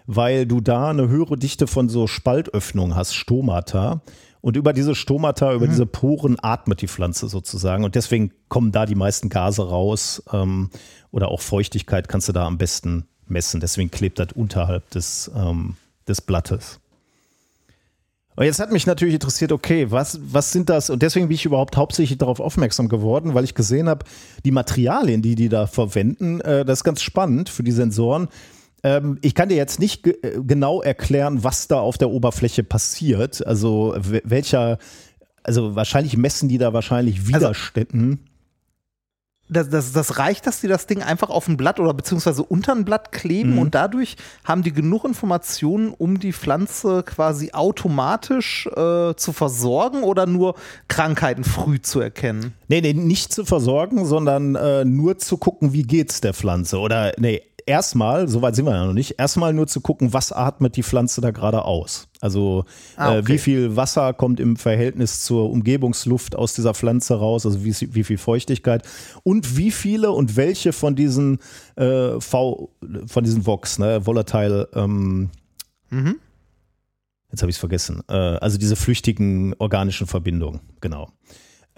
weil 0.08 0.46
du 0.46 0.62
da 0.62 0.88
eine 0.88 1.08
höhere 1.08 1.36
Dichte 1.36 1.66
von 1.66 1.90
so 1.90 2.06
Spaltöffnungen 2.06 2.96
hast, 2.96 3.14
Stomata. 3.14 4.00
Und 4.40 4.56
über 4.56 4.72
diese 4.72 4.94
Stomata, 4.94 5.52
über 5.52 5.66
mhm. 5.66 5.70
diese 5.70 5.86
Poren 5.86 6.38
atmet 6.40 6.80
die 6.80 6.88
Pflanze 6.88 7.28
sozusagen. 7.28 7.84
Und 7.84 7.94
deswegen 7.94 8.32
kommen 8.48 8.72
da 8.72 8.86
die 8.86 8.94
meisten 8.94 9.28
Gase 9.28 9.68
raus. 9.68 10.22
Ähm, 10.32 10.70
oder 11.10 11.28
auch 11.28 11.42
Feuchtigkeit 11.42 12.08
kannst 12.08 12.26
du 12.28 12.32
da 12.32 12.46
am 12.46 12.56
besten 12.56 13.04
messen. 13.26 13.60
Deswegen 13.60 13.90
klebt 13.90 14.18
das 14.18 14.28
unterhalb 14.34 14.88
des, 14.90 15.30
ähm, 15.36 15.76
des 16.08 16.22
Blattes. 16.22 16.80
Und 18.38 18.44
jetzt 18.44 18.60
hat 18.60 18.70
mich 18.70 18.86
natürlich 18.86 19.14
interessiert, 19.14 19.50
okay, 19.50 19.90
was, 19.90 20.20
was 20.22 20.52
sind 20.52 20.70
das? 20.70 20.90
Und 20.90 21.02
deswegen 21.02 21.26
bin 21.26 21.34
ich 21.34 21.44
überhaupt 21.44 21.76
hauptsächlich 21.76 22.18
darauf 22.18 22.38
aufmerksam 22.38 22.88
geworden, 22.88 23.34
weil 23.34 23.42
ich 23.42 23.56
gesehen 23.56 23.88
habe, 23.88 24.04
die 24.44 24.52
Materialien, 24.52 25.22
die 25.22 25.34
die 25.34 25.48
da 25.48 25.66
verwenden, 25.66 26.40
äh, 26.42 26.64
das 26.64 26.78
ist 26.78 26.84
ganz 26.84 27.02
spannend 27.02 27.48
für 27.48 27.64
die 27.64 27.72
Sensoren. 27.72 28.28
Ähm, 28.84 29.18
ich 29.22 29.34
kann 29.34 29.48
dir 29.48 29.56
jetzt 29.56 29.80
nicht 29.80 30.04
ge 30.04 30.18
äh, 30.22 30.38
genau 30.40 30.80
erklären, 30.80 31.42
was 31.42 31.66
da 31.66 31.80
auf 31.80 31.98
der 31.98 32.10
Oberfläche 32.10 32.62
passiert. 32.62 33.44
Also 33.44 33.96
welcher, 33.98 34.78
also 35.42 35.74
wahrscheinlich 35.74 36.16
messen 36.16 36.48
die 36.48 36.58
da 36.58 36.72
wahrscheinlich 36.72 37.18
also 37.18 37.34
Widerständen. 37.34 38.20
Also 38.20 38.27
das, 39.48 39.68
das, 39.68 39.92
das, 39.92 40.18
reicht, 40.18 40.46
dass 40.46 40.60
die 40.60 40.68
das 40.68 40.86
Ding 40.86 41.02
einfach 41.02 41.30
auf 41.30 41.48
ein 41.48 41.56
Blatt 41.56 41.80
oder 41.80 41.94
beziehungsweise 41.94 42.42
unter 42.42 42.72
ein 42.72 42.84
Blatt 42.84 43.12
kleben 43.12 43.52
mhm. 43.52 43.58
und 43.58 43.74
dadurch 43.74 44.16
haben 44.44 44.62
die 44.62 44.72
genug 44.72 45.04
Informationen, 45.04 45.94
um 45.96 46.18
die 46.20 46.32
Pflanze 46.32 47.02
quasi 47.02 47.50
automatisch 47.52 48.66
äh, 48.66 49.14
zu 49.14 49.32
versorgen 49.32 50.02
oder 50.02 50.26
nur 50.26 50.54
Krankheiten 50.88 51.44
früh 51.44 51.80
zu 51.80 52.00
erkennen? 52.00 52.54
Nee, 52.68 52.80
nee, 52.80 52.92
nicht 52.92 53.32
zu 53.32 53.44
versorgen, 53.44 54.04
sondern 54.04 54.54
äh, 54.54 54.84
nur 54.84 55.18
zu 55.18 55.38
gucken, 55.38 55.72
wie 55.72 55.82
geht's 55.82 56.20
der 56.20 56.34
Pflanze. 56.34 56.78
Oder 56.78 57.12
nee, 57.18 57.42
erstmal, 57.68 58.26
soweit 58.28 58.56
sind 58.56 58.64
wir 58.64 58.74
ja 58.74 58.86
noch 58.86 58.94
nicht, 58.94 59.16
erstmal 59.18 59.52
nur 59.52 59.66
zu 59.66 59.80
gucken, 59.80 60.12
was 60.12 60.32
atmet 60.32 60.76
die 60.76 60.82
Pflanze 60.82 61.20
da 61.20 61.30
gerade 61.30 61.64
aus. 61.64 62.08
Also 62.20 62.64
ah, 62.96 63.10
okay. 63.10 63.18
äh, 63.18 63.28
wie 63.28 63.38
viel 63.38 63.76
Wasser 63.76 64.12
kommt 64.14 64.40
im 64.40 64.56
Verhältnis 64.56 65.22
zur 65.22 65.50
Umgebungsluft 65.50 66.34
aus 66.34 66.54
dieser 66.54 66.74
Pflanze 66.74 67.14
raus, 67.14 67.46
also 67.46 67.64
wie, 67.64 67.74
wie 67.94 68.04
viel 68.04 68.18
Feuchtigkeit 68.18 68.82
und 69.22 69.56
wie 69.56 69.70
viele 69.70 70.10
und 70.10 70.36
welche 70.36 70.72
von 70.72 70.96
diesen 70.96 71.38
äh, 71.76 72.20
V, 72.20 72.70
von 73.06 73.24
diesen 73.24 73.46
VOX, 73.46 73.78
ne, 73.78 74.04
Volatile, 74.04 74.68
ähm, 74.74 75.30
mhm. 75.90 76.16
jetzt 77.30 77.42
habe 77.42 77.50
ich 77.50 77.56
es 77.56 77.60
vergessen, 77.60 78.02
äh, 78.08 78.14
also 78.14 78.58
diese 78.58 78.74
flüchtigen 78.74 79.54
organischen 79.58 80.06
Verbindungen, 80.06 80.60
genau. 80.80 81.10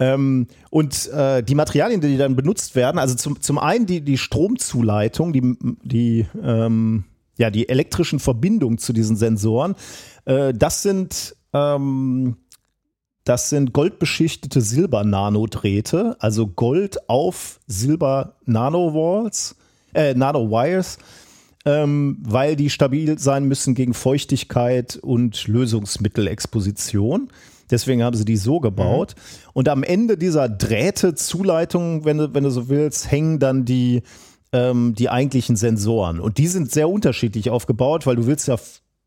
Ähm, 0.01 0.47
und 0.71 1.09
äh, 1.11 1.43
die 1.43 1.55
Materialien, 1.55 2.01
die 2.01 2.17
dann 2.17 2.35
benutzt 2.35 2.75
werden, 2.75 2.97
also 2.97 3.13
zum, 3.15 3.39
zum 3.39 3.59
einen 3.59 3.85
die, 3.85 4.01
die 4.01 4.17
Stromzuleitung, 4.17 5.31
die, 5.31 5.55
die, 5.83 6.25
ähm, 6.43 7.05
ja, 7.37 7.51
die 7.51 7.69
elektrischen 7.69 8.19
Verbindungen 8.19 8.79
zu 8.79 8.93
diesen 8.93 9.15
Sensoren, 9.15 9.75
äh, 10.25 10.53
das 10.53 10.81
sind 10.81 11.35
ähm, 11.53 12.35
das 13.23 13.49
sind 13.51 13.71
goldbeschichtete 13.73 14.61
Silber-Nanodrähte, 14.61 16.15
also 16.19 16.47
Gold 16.47 17.07
auf 17.07 17.59
Silber-Nanowalls, 17.67 19.55
äh, 19.93 20.15
Nanowires, 20.15 20.97
ähm, 21.65 22.17
weil 22.23 22.55
die 22.55 22.71
stabil 22.71 23.19
sein 23.19 23.47
müssen 23.47 23.75
gegen 23.75 23.93
Feuchtigkeit 23.93 24.97
und 24.97 25.47
Lösungsmittelexposition. 25.47 27.29
Deswegen 27.71 28.03
haben 28.03 28.15
sie 28.15 28.25
die 28.25 28.37
so 28.37 28.59
gebaut. 28.59 29.15
Mhm. 29.15 29.49
Und 29.53 29.69
am 29.69 29.83
Ende 29.83 30.17
dieser 30.17 30.49
Drähte-Zuleitung, 30.49 32.05
wenn 32.05 32.17
du, 32.17 32.33
wenn 32.33 32.43
du 32.43 32.51
so 32.51 32.69
willst, 32.69 33.09
hängen 33.09 33.39
dann 33.39 33.65
die, 33.65 34.03
ähm, 34.51 34.93
die 34.95 35.09
eigentlichen 35.09 35.55
Sensoren. 35.55 36.19
Und 36.19 36.37
die 36.37 36.47
sind 36.47 36.71
sehr 36.71 36.89
unterschiedlich 36.89 37.49
aufgebaut, 37.49 38.05
weil 38.05 38.15
du 38.15 38.27
willst 38.27 38.47
ja 38.47 38.57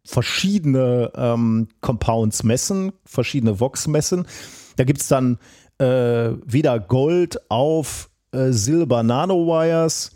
verschiedene 0.04 1.12
ähm, 1.16 1.68
Compounds 1.80 2.42
messen, 2.42 2.92
verschiedene 3.04 3.60
Vox 3.60 3.86
messen. 3.86 4.26
Da 4.76 4.84
gibt 4.84 5.00
es 5.00 5.08
dann 5.08 5.38
äh, 5.78 6.32
wieder 6.44 6.78
Gold 6.78 7.50
auf 7.50 8.10
äh, 8.32 8.50
Silber 8.50 9.02
Nanowires 9.02 10.13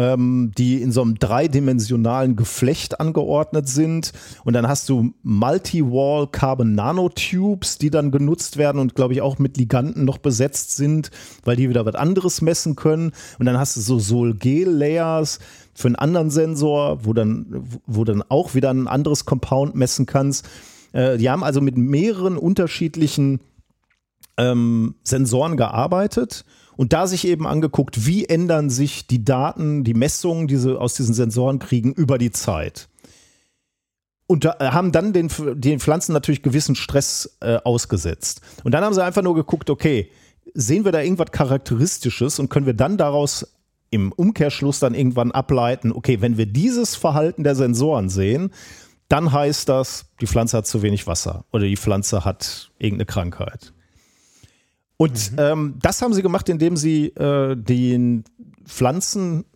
ähm, 0.00 0.52
die 0.56 0.80
in 0.80 0.92
so 0.92 1.02
einem 1.02 1.18
dreidimensionalen 1.18 2.34
Geflecht 2.34 3.00
angeordnet 3.00 3.68
sind. 3.68 4.12
Und 4.44 4.54
dann 4.54 4.66
hast 4.66 4.88
du 4.88 5.12
Multi-Wall 5.22 6.28
Carbon 6.28 6.74
Nanotubes, 6.74 7.76
die 7.76 7.90
dann 7.90 8.10
genutzt 8.10 8.56
werden 8.56 8.80
und 8.80 8.94
glaube 8.94 9.12
ich 9.12 9.20
auch 9.20 9.38
mit 9.38 9.58
Liganten 9.58 10.06
noch 10.06 10.16
besetzt 10.16 10.74
sind, 10.74 11.10
weil 11.44 11.56
die 11.56 11.68
wieder 11.68 11.84
was 11.84 11.96
anderes 11.96 12.40
messen 12.40 12.76
können. 12.76 13.12
Und 13.38 13.44
dann 13.44 13.58
hast 13.58 13.76
du 13.76 13.82
so 13.82 13.98
Sol-Gel-Layers 13.98 15.38
für 15.74 15.88
einen 15.88 15.96
anderen 15.96 16.30
Sensor, 16.30 17.04
wo 17.04 17.12
dann, 17.12 17.62
wo 17.86 18.04
dann 18.04 18.22
auch 18.26 18.54
wieder 18.54 18.70
ein 18.70 18.88
anderes 18.88 19.26
Compound 19.26 19.74
messen 19.74 20.06
kannst. 20.06 20.48
Äh, 20.92 21.18
die 21.18 21.28
haben 21.28 21.44
also 21.44 21.60
mit 21.60 21.76
mehreren 21.76 22.38
unterschiedlichen 22.38 23.40
ähm, 24.38 24.94
Sensoren 25.02 25.58
gearbeitet 25.58 26.46
und 26.80 26.94
da 26.94 27.06
sich 27.06 27.26
eben 27.26 27.46
angeguckt, 27.46 28.06
wie 28.06 28.24
ändern 28.24 28.70
sich 28.70 29.06
die 29.06 29.22
Daten, 29.22 29.84
die 29.84 29.92
Messungen, 29.92 30.46
die 30.46 30.56
sie 30.56 30.80
aus 30.80 30.94
diesen 30.94 31.12
Sensoren 31.12 31.58
kriegen, 31.58 31.92
über 31.92 32.16
die 32.16 32.30
Zeit. 32.30 32.88
Und 34.26 34.46
da, 34.46 34.56
äh, 34.60 34.70
haben 34.70 34.90
dann 34.90 35.12
den, 35.12 35.28
den 35.56 35.78
Pflanzen 35.78 36.14
natürlich 36.14 36.40
gewissen 36.40 36.74
Stress 36.74 37.36
äh, 37.40 37.56
ausgesetzt. 37.64 38.40
Und 38.64 38.72
dann 38.72 38.82
haben 38.82 38.94
sie 38.94 39.04
einfach 39.04 39.20
nur 39.20 39.34
geguckt, 39.34 39.68
okay, 39.68 40.10
sehen 40.54 40.86
wir 40.86 40.90
da 40.90 41.02
irgendwas 41.02 41.32
Charakteristisches 41.32 42.38
und 42.38 42.48
können 42.48 42.64
wir 42.64 42.72
dann 42.72 42.96
daraus 42.96 43.46
im 43.90 44.10
Umkehrschluss 44.12 44.78
dann 44.78 44.94
irgendwann 44.94 45.32
ableiten, 45.32 45.92
okay, 45.92 46.22
wenn 46.22 46.38
wir 46.38 46.46
dieses 46.46 46.96
Verhalten 46.96 47.44
der 47.44 47.56
Sensoren 47.56 48.08
sehen, 48.08 48.52
dann 49.08 49.32
heißt 49.32 49.68
das, 49.68 50.06
die 50.22 50.26
Pflanze 50.26 50.56
hat 50.56 50.66
zu 50.66 50.80
wenig 50.80 51.06
Wasser 51.06 51.44
oder 51.52 51.64
die 51.64 51.76
Pflanze 51.76 52.24
hat 52.24 52.70
irgendeine 52.78 53.04
Krankheit. 53.04 53.74
Und 55.00 55.32
mhm. 55.32 55.38
ähm, 55.38 55.74
das 55.80 56.02
haben 56.02 56.12
sie 56.12 56.20
gemacht, 56.20 56.50
indem 56.50 56.76
sie 56.76 57.06
äh, 57.06 57.56
den 57.56 58.22
Pflanzen 58.66 59.46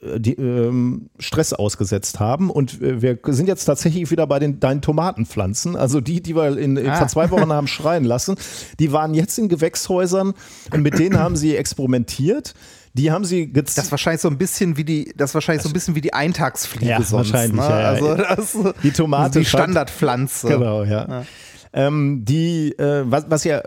äh, 0.00 0.18
die, 0.18 0.32
ähm, 0.32 1.08
Stress 1.20 1.52
ausgesetzt 1.52 2.18
haben. 2.18 2.50
Und 2.50 2.82
äh, 2.82 3.00
wir 3.00 3.16
sind 3.26 3.46
jetzt 3.46 3.66
tatsächlich 3.66 4.10
wieder 4.10 4.26
bei 4.26 4.40
den 4.40 4.58
deinen 4.58 4.82
Tomatenpflanzen. 4.82 5.76
Also 5.76 6.00
die, 6.00 6.20
die 6.20 6.34
wir 6.34 6.58
in, 6.58 6.76
in 6.78 6.90
ah. 6.90 6.96
vor 6.96 7.06
zwei 7.06 7.30
Wochen 7.30 7.52
haben 7.52 7.68
schreien 7.68 8.02
lassen, 8.02 8.34
die 8.80 8.90
waren 8.90 9.14
jetzt 9.14 9.38
in 9.38 9.48
Gewächshäusern 9.48 10.34
und 10.72 10.82
mit 10.82 10.98
denen 10.98 11.16
haben 11.16 11.36
sie 11.36 11.54
experimentiert. 11.54 12.54
Die 12.92 13.12
haben 13.12 13.24
sie 13.24 13.52
Das 13.52 13.78
ist 13.78 13.92
wahrscheinlich 13.92 14.22
so 14.22 14.28
ein 14.28 14.38
bisschen 14.38 14.76
wie 14.76 14.84
die, 14.84 15.14
das 15.16 15.32
wahrscheinlich 15.32 15.62
so 15.62 15.68
ein 15.68 15.74
bisschen 15.74 15.94
wie 15.94 16.00
die 16.00 16.12
Eintagsfliege 16.12 16.90
ja, 16.90 17.02
sonst. 17.02 17.32
Wahrscheinlich, 17.32 17.60
ne? 17.60 17.68
ja, 17.68 17.88
Also 17.90 18.14
das, 18.16 18.58
die 18.82 18.90
Tomate. 18.90 19.38
Die 19.38 19.44
Standardpflanze. 19.44 20.48
Genau, 20.48 20.82
ja. 20.82 21.06
ja. 21.08 21.24
Ähm, 21.72 22.24
die, 22.24 22.72
äh, 22.78 23.04
was, 23.06 23.26
was 23.28 23.44
ja 23.44 23.62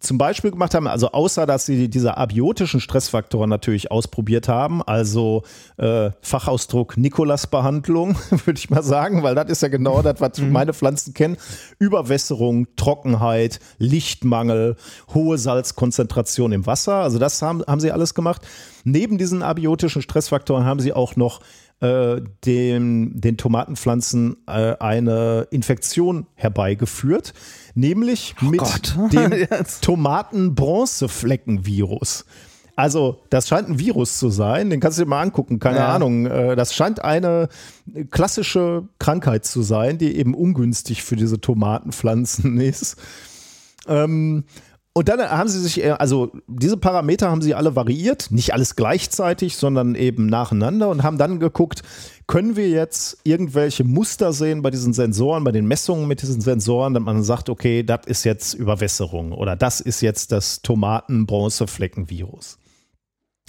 zum 0.00 0.16
Beispiel 0.16 0.50
gemacht 0.52 0.74
haben, 0.74 0.86
also 0.86 1.10
außer 1.10 1.46
dass 1.46 1.66
sie 1.66 1.88
diese 1.88 2.16
abiotischen 2.16 2.80
Stressfaktoren 2.80 3.50
natürlich 3.50 3.90
ausprobiert 3.90 4.48
haben, 4.48 4.82
also 4.82 5.42
äh, 5.76 6.10
Fachausdruck 6.20 6.96
Nikolas-Behandlung, 6.96 8.16
würde 8.30 8.58
ich 8.58 8.70
mal 8.70 8.82
sagen, 8.82 9.22
weil 9.22 9.34
das 9.34 9.50
ist 9.50 9.62
ja 9.62 9.68
genau 9.68 10.02
das, 10.02 10.20
was 10.20 10.38
mhm. 10.38 10.52
meine 10.52 10.72
Pflanzen 10.72 11.14
kennen. 11.14 11.36
Überwässerung, 11.78 12.68
Trockenheit, 12.76 13.58
Lichtmangel, 13.78 14.76
hohe 15.14 15.36
Salzkonzentration 15.36 16.52
im 16.52 16.66
Wasser, 16.66 16.96
also 16.96 17.18
das 17.18 17.42
haben, 17.42 17.64
haben 17.66 17.80
sie 17.80 17.90
alles 17.90 18.14
gemacht. 18.14 18.42
Neben 18.84 19.18
diesen 19.18 19.42
abiotischen 19.42 20.02
Stressfaktoren 20.02 20.64
haben 20.64 20.80
sie 20.80 20.92
auch 20.92 21.16
noch 21.16 21.40
äh, 21.80 22.20
den, 22.44 23.20
den 23.20 23.36
Tomatenpflanzen 23.36 24.36
äh, 24.48 24.74
eine 24.80 25.46
Infektion 25.50 26.26
herbeigeführt, 26.34 27.34
nämlich 27.78 28.34
oh 28.42 28.46
mit 28.46 28.60
Gott. 28.60 28.96
dem 29.12 29.46
Tomaten-Bronzeflecken-Virus. 29.80 32.24
Also, 32.76 33.20
das 33.30 33.48
scheint 33.48 33.68
ein 33.68 33.78
Virus 33.80 34.18
zu 34.18 34.30
sein, 34.30 34.70
den 34.70 34.78
kannst 34.78 34.98
du 34.98 35.02
dir 35.02 35.08
mal 35.08 35.22
angucken, 35.22 35.58
keine 35.58 35.78
ja. 35.78 35.92
Ahnung. 35.94 36.26
Äh, 36.26 36.54
das 36.54 36.74
scheint 36.74 37.02
eine 37.02 37.48
klassische 38.10 38.84
Krankheit 39.00 39.44
zu 39.44 39.62
sein, 39.62 39.98
die 39.98 40.16
eben 40.16 40.34
ungünstig 40.34 41.02
für 41.02 41.16
diese 41.16 41.40
Tomatenpflanzen 41.40 42.60
ist. 42.60 42.96
Ähm, 43.88 44.44
und 44.98 45.08
dann 45.08 45.20
haben 45.20 45.48
sie 45.48 45.60
sich, 45.60 45.92
also 46.00 46.32
diese 46.48 46.76
Parameter 46.76 47.30
haben 47.30 47.40
sie 47.40 47.54
alle 47.54 47.76
variiert, 47.76 48.32
nicht 48.32 48.52
alles 48.52 48.74
gleichzeitig, 48.74 49.56
sondern 49.56 49.94
eben 49.94 50.26
nacheinander 50.26 50.88
und 50.88 51.04
haben 51.04 51.18
dann 51.18 51.38
geguckt, 51.38 51.82
können 52.26 52.56
wir 52.56 52.68
jetzt 52.68 53.18
irgendwelche 53.22 53.84
Muster 53.84 54.32
sehen 54.32 54.60
bei 54.60 54.72
diesen 54.72 54.92
Sensoren, 54.92 55.44
bei 55.44 55.52
den 55.52 55.68
Messungen 55.68 56.08
mit 56.08 56.22
diesen 56.22 56.40
Sensoren, 56.40 56.94
dass 56.94 57.02
man 57.04 57.22
sagt, 57.22 57.48
okay, 57.48 57.84
das 57.84 58.06
ist 58.06 58.24
jetzt 58.24 58.54
Überwässerung 58.54 59.30
oder 59.30 59.54
das 59.54 59.80
ist 59.80 60.00
jetzt 60.00 60.32
das 60.32 60.62
Tomaten-Bronzeflecken-Virus. 60.62 62.58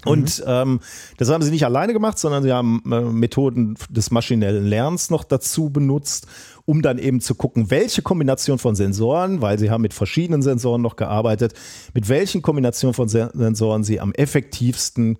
Und 0.05 0.39
mhm. 0.39 0.45
ähm, 0.47 0.79
das 1.17 1.29
haben 1.29 1.41
sie 1.41 1.51
nicht 1.51 1.65
alleine 1.65 1.93
gemacht, 1.93 2.19
sondern 2.19 2.43
sie 2.43 2.53
haben 2.53 2.83
äh, 2.91 3.01
Methoden 3.01 3.75
des 3.89 4.11
maschinellen 4.11 4.67
Lernens 4.67 5.09
noch 5.09 5.23
dazu 5.23 5.71
benutzt, 5.71 6.27
um 6.70 6.84
dann 6.84 6.99
eben 6.99 7.20
zu 7.20 7.34
gucken, 7.34 7.72
welche 7.72 8.03
Kombination 8.03 8.59
von 8.59 8.76
Sensoren, 8.76 9.41
weil 9.41 9.57
sie 9.57 9.72
haben 9.72 9.82
mit 9.82 9.95
verschiedenen 9.95 10.43
Sensoren 10.43 10.84
noch 10.84 10.97
gearbeitet, 10.97 11.55
mit 11.95 12.09
welchen 12.09 12.43
Kombinationen 12.43 12.93
von 12.93 13.09
Sensoren 13.09 13.84
sie 13.84 13.99
am 13.99 14.13
effektivsten 14.13 15.17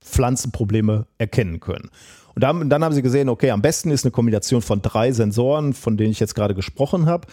Pflanzenprobleme 0.00 1.06
erkennen 1.18 1.60
können. 1.60 1.90
Und 2.34 2.42
dann, 2.42 2.70
dann 2.70 2.82
haben 2.82 2.94
sie 2.94 3.02
gesehen, 3.02 3.28
okay, 3.28 3.50
am 3.50 3.60
besten 3.60 3.90
ist 3.90 4.06
eine 4.06 4.12
Kombination 4.12 4.62
von 4.62 4.80
drei 4.80 5.12
Sensoren, 5.12 5.74
von 5.74 5.98
denen 5.98 6.12
ich 6.12 6.20
jetzt 6.20 6.34
gerade 6.34 6.54
gesprochen 6.54 7.04
habe. 7.04 7.28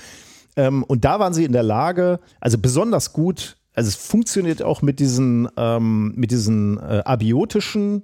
Ähm, 0.58 0.84
und 0.84 1.06
da 1.06 1.22
waren 1.22 1.34
sie 1.34 1.46
in 1.46 1.54
der 1.54 1.64
Lage, 1.64 2.20
also 2.42 2.58
besonders 2.58 3.14
gut 3.14 3.56
also 3.74 3.90
es 3.90 3.96
funktioniert 3.96 4.64
auch 4.64 4.82
mit 4.82 5.00
diesen, 5.00 5.50
ähm, 5.58 6.14
mit 6.16 6.32
diesen 6.32 6.78
äh, 6.78 7.02
abiotischen 7.04 8.04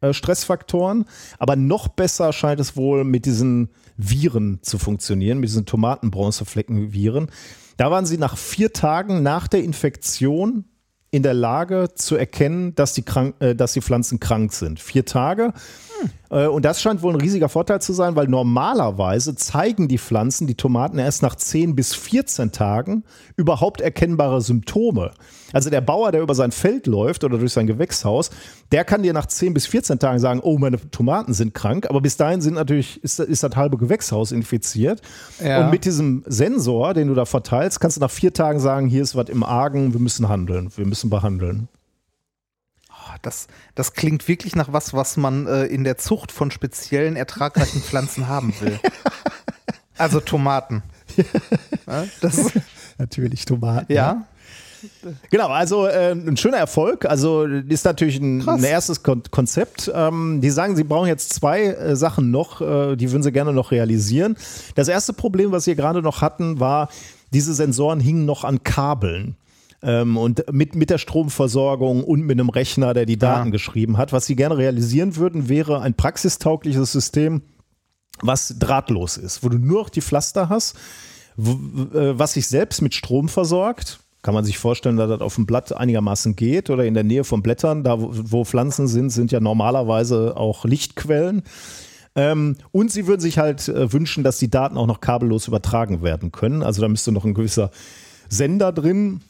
äh, 0.00 0.14
Stressfaktoren, 0.14 1.04
aber 1.38 1.56
noch 1.56 1.88
besser 1.88 2.32
scheint 2.32 2.58
es 2.58 2.74
wohl 2.74 3.04
mit 3.04 3.26
diesen 3.26 3.68
Viren 4.08 4.60
zu 4.62 4.78
funktionieren, 4.78 5.38
mit 5.38 5.48
diesen 5.48 5.66
Tomatenbronzeflecken-Viren. 5.66 7.30
Da 7.76 7.90
waren 7.90 8.06
sie 8.06 8.18
nach 8.18 8.36
vier 8.36 8.72
Tagen 8.72 9.22
nach 9.22 9.48
der 9.48 9.64
Infektion 9.64 10.64
in 11.10 11.22
der 11.22 11.34
Lage 11.34 11.88
zu 11.94 12.16
erkennen, 12.16 12.74
dass 12.74 12.92
die, 12.94 13.02
krank, 13.02 13.34
äh, 13.40 13.54
dass 13.54 13.72
die 13.72 13.80
Pflanzen 13.80 14.20
krank 14.20 14.52
sind. 14.52 14.78
Vier 14.78 15.04
Tage. 15.04 15.52
Äh, 16.30 16.46
und 16.46 16.64
das 16.64 16.80
scheint 16.80 17.02
wohl 17.02 17.12
ein 17.12 17.20
riesiger 17.20 17.48
Vorteil 17.48 17.80
zu 17.80 17.92
sein, 17.92 18.14
weil 18.14 18.28
normalerweise 18.28 19.34
zeigen 19.34 19.88
die 19.88 19.98
Pflanzen, 19.98 20.46
die 20.46 20.54
Tomaten, 20.54 20.98
erst 20.98 21.22
nach 21.22 21.34
10 21.34 21.74
bis 21.74 21.94
14 21.94 22.52
Tagen 22.52 23.04
überhaupt 23.36 23.80
erkennbare 23.80 24.40
Symptome. 24.40 25.10
Also 25.52 25.70
der 25.70 25.80
Bauer, 25.80 26.12
der 26.12 26.22
über 26.22 26.34
sein 26.34 26.52
Feld 26.52 26.86
läuft 26.86 27.24
oder 27.24 27.38
durch 27.38 27.52
sein 27.52 27.66
Gewächshaus, 27.66 28.30
der 28.72 28.84
kann 28.84 29.02
dir 29.02 29.12
nach 29.12 29.26
10 29.26 29.54
bis 29.54 29.66
14 29.66 29.98
Tagen 29.98 30.18
sagen, 30.18 30.40
oh, 30.42 30.58
meine 30.58 30.78
Tomaten 30.90 31.32
sind 31.32 31.54
krank, 31.54 31.86
aber 31.88 32.00
bis 32.00 32.16
dahin 32.16 32.40
sind 32.40 32.54
natürlich, 32.54 33.02
ist, 33.02 33.20
ist 33.20 33.42
das 33.42 33.56
halbe 33.56 33.76
Gewächshaus 33.76 34.32
infiziert. 34.32 35.02
Ja. 35.44 35.64
Und 35.64 35.70
mit 35.70 35.84
diesem 35.84 36.24
Sensor, 36.26 36.94
den 36.94 37.08
du 37.08 37.14
da 37.14 37.24
verteilst, 37.24 37.80
kannst 37.80 37.96
du 37.96 38.00
nach 38.00 38.10
vier 38.10 38.32
Tagen 38.32 38.60
sagen, 38.60 38.86
hier 38.86 39.02
ist 39.02 39.16
was 39.16 39.28
im 39.28 39.42
Argen, 39.42 39.92
wir 39.92 40.00
müssen 40.00 40.28
handeln, 40.28 40.70
wir 40.76 40.86
müssen 40.86 41.10
behandeln 41.10 41.68
das, 43.22 43.48
das 43.74 43.92
klingt 43.92 44.28
wirklich 44.28 44.56
nach 44.56 44.72
was, 44.72 44.94
was 44.94 45.16
man 45.16 45.46
äh, 45.46 45.64
in 45.66 45.84
der 45.84 45.98
Zucht 45.98 46.32
von 46.32 46.50
speziellen 46.50 47.16
ertragreichen 47.16 47.82
Pflanzen 47.82 48.28
haben 48.28 48.54
will. 48.60 48.78
Also 49.98 50.18
Tomaten. 50.18 50.82
ja, 51.86 52.06
das 52.22 52.52
Natürlich 52.98 53.44
Tomaten. 53.44 53.92
Ja. 53.92 54.26
Genau, 55.30 55.48
also 55.48 55.86
äh, 55.86 56.12
ein 56.12 56.36
schöner 56.36 56.58
Erfolg. 56.58 57.04
Also 57.06 57.44
ist 57.44 57.84
natürlich 57.84 58.18
ein, 58.18 58.48
ein 58.48 58.64
erstes 58.64 59.02
Kon 59.02 59.22
Konzept. 59.30 59.90
Ähm, 59.94 60.40
die 60.40 60.50
sagen, 60.50 60.76
sie 60.76 60.84
brauchen 60.84 61.08
jetzt 61.08 61.32
zwei 61.32 61.66
äh, 61.66 61.96
Sachen 61.96 62.30
noch, 62.30 62.60
äh, 62.60 62.96
die 62.96 63.10
würden 63.10 63.22
sie 63.22 63.32
gerne 63.32 63.52
noch 63.52 63.70
realisieren. 63.70 64.36
Das 64.74 64.88
erste 64.88 65.12
Problem, 65.12 65.52
was 65.52 65.64
sie 65.64 65.74
gerade 65.74 66.02
noch 66.02 66.22
hatten, 66.22 66.60
war, 66.60 66.88
diese 67.32 67.54
Sensoren 67.54 68.00
hingen 68.00 68.24
noch 68.24 68.44
an 68.44 68.62
Kabeln. 68.64 69.36
Ähm, 69.82 70.16
und 70.16 70.44
mit, 70.52 70.74
mit 70.74 70.90
der 70.90 70.98
Stromversorgung 70.98 72.04
und 72.04 72.22
mit 72.22 72.38
einem 72.38 72.50
Rechner, 72.50 72.92
der 72.92 73.06
die 73.06 73.16
Daten 73.16 73.48
ja. 73.48 73.52
geschrieben 73.52 73.96
hat. 73.96 74.12
Was 74.12 74.26
sie 74.26 74.36
gerne 74.36 74.58
realisieren 74.58 75.16
würden, 75.16 75.48
wäre 75.48 75.80
ein 75.80 75.94
praxistaugliches 75.94 76.92
System, 76.92 77.42
was 78.20 78.56
drahtlos 78.58 79.16
ist, 79.16 79.42
wo 79.42 79.48
du 79.48 79.56
nur 79.56 79.82
noch 79.82 79.88
die 79.88 80.02
Pflaster 80.02 80.50
hast, 80.50 80.76
äh, 81.38 81.42
was 81.42 82.34
sich 82.34 82.46
selbst 82.46 82.82
mit 82.82 82.94
Strom 82.94 83.30
versorgt. 83.30 83.99
Kann 84.22 84.34
man 84.34 84.44
sich 84.44 84.58
vorstellen, 84.58 84.96
dass 84.96 85.08
das 85.08 85.20
auf 85.20 85.36
dem 85.36 85.46
Blatt 85.46 85.74
einigermaßen 85.74 86.36
geht 86.36 86.68
oder 86.68 86.84
in 86.84 86.94
der 86.94 87.04
Nähe 87.04 87.24
von 87.24 87.42
Blättern, 87.42 87.84
da 87.84 87.96
wo, 87.98 88.44
Pflanzen 88.44 88.86
sind, 88.86 89.10
sind 89.10 89.32
ja 89.32 89.40
normalerweise 89.40 90.36
auch 90.36 90.64
Lichtquellen. 90.64 91.42
Ähm, 92.14 92.56
und 92.72 92.90
sie 92.90 93.06
würden 93.06 93.20
sich 93.20 93.38
halt 93.38 93.68
äh, 93.68 93.92
wünschen, 93.92 94.24
dass 94.24 94.38
die 94.38 94.50
Daten 94.50 94.76
auch 94.76 94.86
noch 94.86 95.00
kabellos 95.00 95.48
übertragen 95.48 96.02
werden 96.02 96.32
können. 96.32 96.62
Also 96.62 96.82
da 96.82 96.88
müsste 96.88 97.12
noch 97.12 97.24
ein 97.24 97.34
gewisser 97.34 97.70
Sender 98.28 98.72
drin 98.72 99.20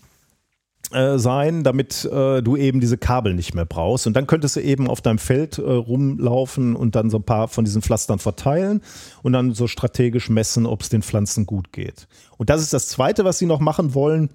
äh, 0.93 1.19
sein, 1.19 1.63
damit 1.63 2.05
äh, 2.07 2.43
du 2.43 2.57
eben 2.57 2.81
diese 2.81 2.99
Kabel 2.99 3.35
nicht 3.35 3.55
mehr 3.55 3.65
brauchst. 3.65 4.09
Und 4.09 4.17
dann 4.17 4.27
könntest 4.27 4.57
du 4.57 4.61
eben 4.61 4.89
auf 4.89 5.01
deinem 5.01 5.19
Feld 5.19 5.59
äh, 5.59 5.63
rumlaufen 5.63 6.75
und 6.75 6.97
dann 6.97 7.11
so 7.11 7.19
ein 7.19 7.23
paar 7.23 7.47
von 7.47 7.65
diesen 7.65 7.81
Pflastern 7.81 8.19
verteilen 8.19 8.83
und 9.23 9.33
dann 9.33 9.55
so 9.55 9.69
strategisch 9.69 10.31
messen, 10.31 10.67
ob 10.67 10.83
es 10.83 10.89
den 10.89 11.03
Pflanzen 11.03 11.47
gut 11.47 11.73
geht. 11.73 12.09
Und 12.39 12.51
das 12.51 12.61
ist 12.61 12.73
das 12.73 12.89
Zweite, 12.89 13.25
was 13.25 13.39
sie 13.39 13.47
noch 13.47 13.61
machen 13.61 13.95
wollen. 13.95 14.31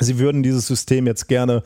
Sie 0.00 0.18
würden 0.18 0.42
dieses 0.42 0.66
System 0.66 1.06
jetzt 1.06 1.28
gerne 1.28 1.62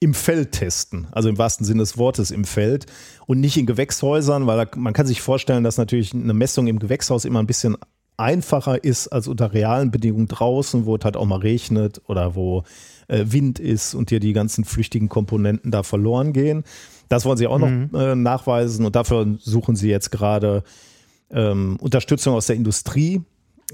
im 0.00 0.12
Feld 0.12 0.52
testen, 0.52 1.06
also 1.12 1.28
im 1.28 1.38
wahrsten 1.38 1.64
Sinne 1.64 1.80
des 1.80 1.96
Wortes 1.96 2.30
im 2.30 2.44
Feld 2.44 2.86
und 3.26 3.40
nicht 3.40 3.56
in 3.56 3.66
Gewächshäusern, 3.66 4.46
weil 4.46 4.68
man 4.76 4.92
kann 4.92 5.06
sich 5.06 5.22
vorstellen, 5.22 5.64
dass 5.64 5.78
natürlich 5.78 6.12
eine 6.12 6.34
Messung 6.34 6.66
im 6.66 6.78
Gewächshaus 6.78 7.24
immer 7.24 7.40
ein 7.40 7.46
bisschen 7.46 7.76
einfacher 8.18 8.82
ist 8.82 9.08
als 9.08 9.28
unter 9.28 9.52
realen 9.52 9.90
Bedingungen 9.90 10.28
draußen, 10.28 10.86
wo 10.86 10.96
es 10.96 11.04
halt 11.04 11.16
auch 11.16 11.26
mal 11.26 11.40
regnet 11.40 12.00
oder 12.06 12.34
wo 12.34 12.64
äh, 13.08 13.24
Wind 13.26 13.58
ist 13.58 13.94
und 13.94 14.10
dir 14.10 14.20
die 14.20 14.32
ganzen 14.32 14.64
flüchtigen 14.64 15.08
Komponenten 15.08 15.70
da 15.70 15.82
verloren 15.82 16.32
gehen. 16.32 16.64
Das 17.08 17.24
wollen 17.24 17.36
sie 17.36 17.46
auch 17.46 17.58
mhm. 17.58 17.88
noch 17.92 18.00
äh, 18.00 18.14
nachweisen 18.14 18.84
und 18.84 18.96
dafür 18.96 19.36
suchen 19.38 19.76
sie 19.76 19.88
jetzt 19.88 20.10
gerade 20.10 20.62
ähm, 21.30 21.76
Unterstützung 21.80 22.34
aus 22.34 22.46
der 22.46 22.56
Industrie, 22.56 23.22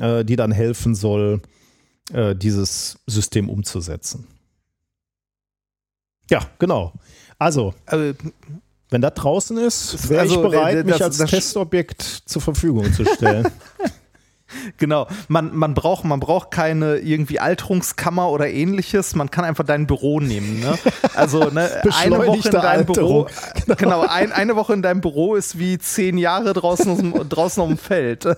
äh, 0.01 0.25
die 0.25 0.37
dann 0.37 0.53
helfen 0.53 0.95
soll, 0.95 1.41
äh, 2.13 2.35
dieses 2.35 2.99
System 3.07 3.49
umzusetzen. 3.49 4.27
Ja, 6.31 6.41
genau. 6.59 6.93
Also, 7.39 7.75
also 7.87 8.15
wenn 8.91 9.01
das 9.01 9.15
draußen 9.15 9.57
ist, 9.59 10.09
wäre 10.09 10.23
also, 10.23 10.37
ich 10.37 10.51
bereit, 10.51 10.79
das, 10.79 10.85
mich 10.85 11.03
als 11.03 11.19
das, 11.19 11.31
Testobjekt 11.31 12.03
zur 12.03 12.43
Verfügung 12.43 12.93
zu 12.93 13.05
stellen. 13.05 13.49
Genau, 14.77 15.07
man, 15.29 15.57
man, 15.57 15.73
braucht, 15.75 16.05
man 16.05 16.21
braucht 16.21 16.51
keine 16.51 16.97
irgendwie 16.99 17.41
Alterungskammer 17.41 18.29
oder 18.31 18.49
ähnliches, 18.49 19.15
man 19.15 19.31
kann 19.31 19.47
einfach 19.47 19.65
dein 19.65 19.87
Büro 19.87 20.21
nehmen. 20.21 20.61
Ne? 20.61 20.79
Also 21.15 21.45
ne, 21.51 21.71
eine 21.99 22.19
Woche 22.19 22.49
in 22.49 22.53
deinem 22.53 22.87
Büro, 22.87 23.29
genau, 23.65 23.77
genau 23.77 24.01
ein, 24.03 24.31
eine 24.33 24.57
Woche 24.57 24.75
in 24.75 24.83
deinem 24.83 25.01
Büro 25.01 25.37
ist 25.37 25.59
wie 25.59 25.79
zehn 25.79 26.19
Jahre 26.19 26.53
draußen, 26.53 27.29
draußen 27.29 27.63
auf 27.63 27.69
dem 27.69 27.79
Feld. 27.79 28.27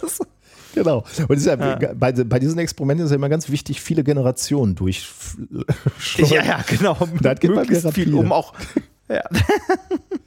Genau. 0.74 1.04
Und 1.28 1.44
ja, 1.44 1.54
ja. 1.54 1.94
Bei, 1.94 2.12
bei, 2.12 2.38
diesen 2.38 2.58
Experimenten 2.58 3.06
ist 3.06 3.10
ja 3.10 3.16
immer 3.16 3.28
ganz 3.28 3.48
wichtig, 3.48 3.80
viele 3.80 4.04
Generationen 4.04 4.74
durch. 4.74 5.08
Ja, 6.16 6.44
ja, 6.44 6.64
genau. 6.66 6.96
Da 7.22 7.34
geht 7.34 7.50
möglichst 7.50 7.88
viel, 7.92 8.12
um 8.14 8.32
auch. 8.32 8.54
Ja. 9.08 9.22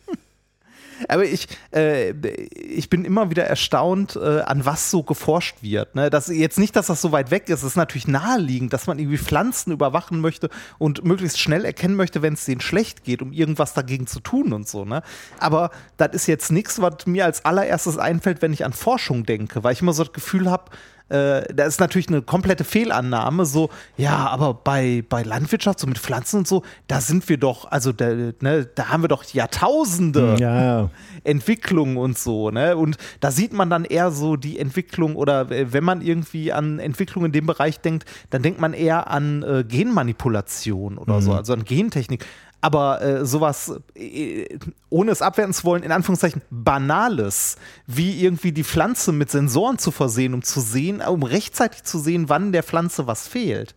Aber 1.08 1.24
ich, 1.26 1.48
äh, 1.74 2.12
ich 2.52 2.90
bin 2.90 3.06
immer 3.06 3.30
wieder 3.30 3.46
erstaunt, 3.46 4.16
äh, 4.16 4.42
an 4.42 4.66
was 4.66 4.92
so 4.92 5.04
geforscht 5.04 5.58
wird. 5.62 5.96
Ne? 5.96 6.10
Das, 6.10 6.28
jetzt 6.28 6.60
nicht, 6.60 6.76
dass 6.76 6.88
das 6.88 7.02
so 7.02 7.12
weit 7.12 7.32
weg 7.32 7.50
ist. 7.50 7.60
Es 7.60 7.72
ist 7.72 7.76
natürlich 7.76 8.08
naheliegend, 8.08 8.74
dass 8.74 8.88
man 8.88 9.00
irgendwie 9.00 9.18
Pflanzen 9.18 9.72
überwachen 9.72 10.20
möchte 10.22 10.50
und 10.78 11.04
möglichst 11.04 11.40
schnell 11.40 11.66
erkennen 11.66 11.96
möchte, 11.96 12.22
wenn 12.22 12.34
es 12.34 12.46
denen 12.46 12.62
schlecht 12.62 13.04
geht, 13.04 13.22
um 13.22 13.32
irgendwas 13.32 13.74
dagegen 13.74 14.08
zu 14.08 14.20
tun 14.20 14.54
und 14.54 14.68
so. 14.68 14.86
Ne? 14.86 15.02
Aber 15.40 15.72
das 15.98 16.12
ist 16.14 16.28
jetzt 16.28 16.52
nichts, 16.52 16.82
was 16.82 17.06
mir 17.06 17.26
als 17.26 17.46
allererstes 17.46 17.98
einfällt, 17.98 18.42
wenn 18.42 18.54
ich 18.54 18.66
an 18.66 18.74
Forschung 18.74 19.26
denke, 19.26 19.64
weil 19.64 19.74
ich 19.74 19.82
immer 19.82 19.94
so 19.94 20.04
das 20.04 20.14
Gefühl 20.14 20.50
habe, 20.50 20.72
äh, 21.10 21.54
da 21.54 21.66
ist 21.66 21.80
natürlich 21.80 22.10
eine 22.10 22.22
komplette 22.22 22.64
Fehlannahme, 22.64 23.46
so, 23.46 23.70
ja, 23.96 24.28
aber 24.28 24.54
bei, 24.54 25.04
bei 25.08 25.24
Landwirtschaft, 25.24 25.80
so 25.80 25.88
mit 25.88 25.98
Pflanzen 25.98 26.40
und 26.40 26.48
so, 26.48 26.64
da 26.88 27.02
sind 27.02 27.28
wir 27.30 27.38
doch, 27.38 27.66
also 27.72 27.92
da, 27.92 28.10
ne, 28.10 28.68
da 28.76 28.90
haben 28.90 29.04
wir 29.04 29.08
doch 29.08 29.24
Jahrtausende 29.24 30.36
ja. 30.40 30.90
Entwicklung 31.24 31.98
und 31.98 32.18
so, 32.18 32.52
ne? 32.52 32.76
Und 32.76 32.98
da 33.20 33.32
sieht 33.32 33.54
man 33.54 33.70
dann 33.70 33.86
eher 33.86 34.12
so 34.12 34.36
die 34.36 34.60
Entwicklung 34.60 35.16
oder 35.16 35.50
äh, 35.52 35.72
wenn 35.72 35.84
man 35.84 36.02
irgendwie 36.02 36.52
an 36.52 36.80
Entwicklung 36.80 37.26
in 37.26 37.32
dem 37.32 37.46
Bereich 37.46 37.80
denkt, 37.80 38.06
dann 38.30 38.42
denkt 38.42 38.60
man 38.60 38.74
eher 38.74 39.10
an 39.10 39.44
äh, 39.44 39.64
Genmanipulation 39.64 40.98
oder 40.98 41.16
mhm. 41.16 41.22
so, 41.22 41.34
also 41.34 41.54
an 41.54 41.64
Gentechnik 41.64 42.26
aber 42.68 43.02
äh, 43.02 43.26
sowas, 43.26 43.80
äh, 43.96 44.46
ohne 44.90 45.12
es 45.12 45.22
abwerten 45.22 45.54
zu 45.54 45.64
wollen, 45.64 45.84
in 45.84 45.94
Anführungszeichen 45.94 46.42
Banales, 46.50 47.56
wie 47.86 48.22
irgendwie 48.22 48.52
die 48.52 48.66
Pflanze 48.66 49.14
mit 49.14 49.32
Sensoren 49.32 49.78
zu 49.78 49.90
versehen, 49.92 50.34
um 50.34 50.44
zu 50.44 50.60
sehen, 50.60 51.00
um 51.02 51.24
rechtzeitig 51.24 51.84
zu 51.84 51.98
sehen, 51.98 52.28
wann 52.28 52.52
der 52.52 52.64
Pflanze 52.64 53.08
was 53.08 53.26
fehlt, 53.26 53.74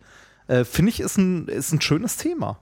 äh, 0.47 0.65
finde 0.65 0.89
ich, 0.89 0.99
ist 0.99 1.17
ein, 1.17 1.47
ist 1.47 1.71
ein 1.71 1.79
schönes 1.79 2.17
Thema. 2.17 2.59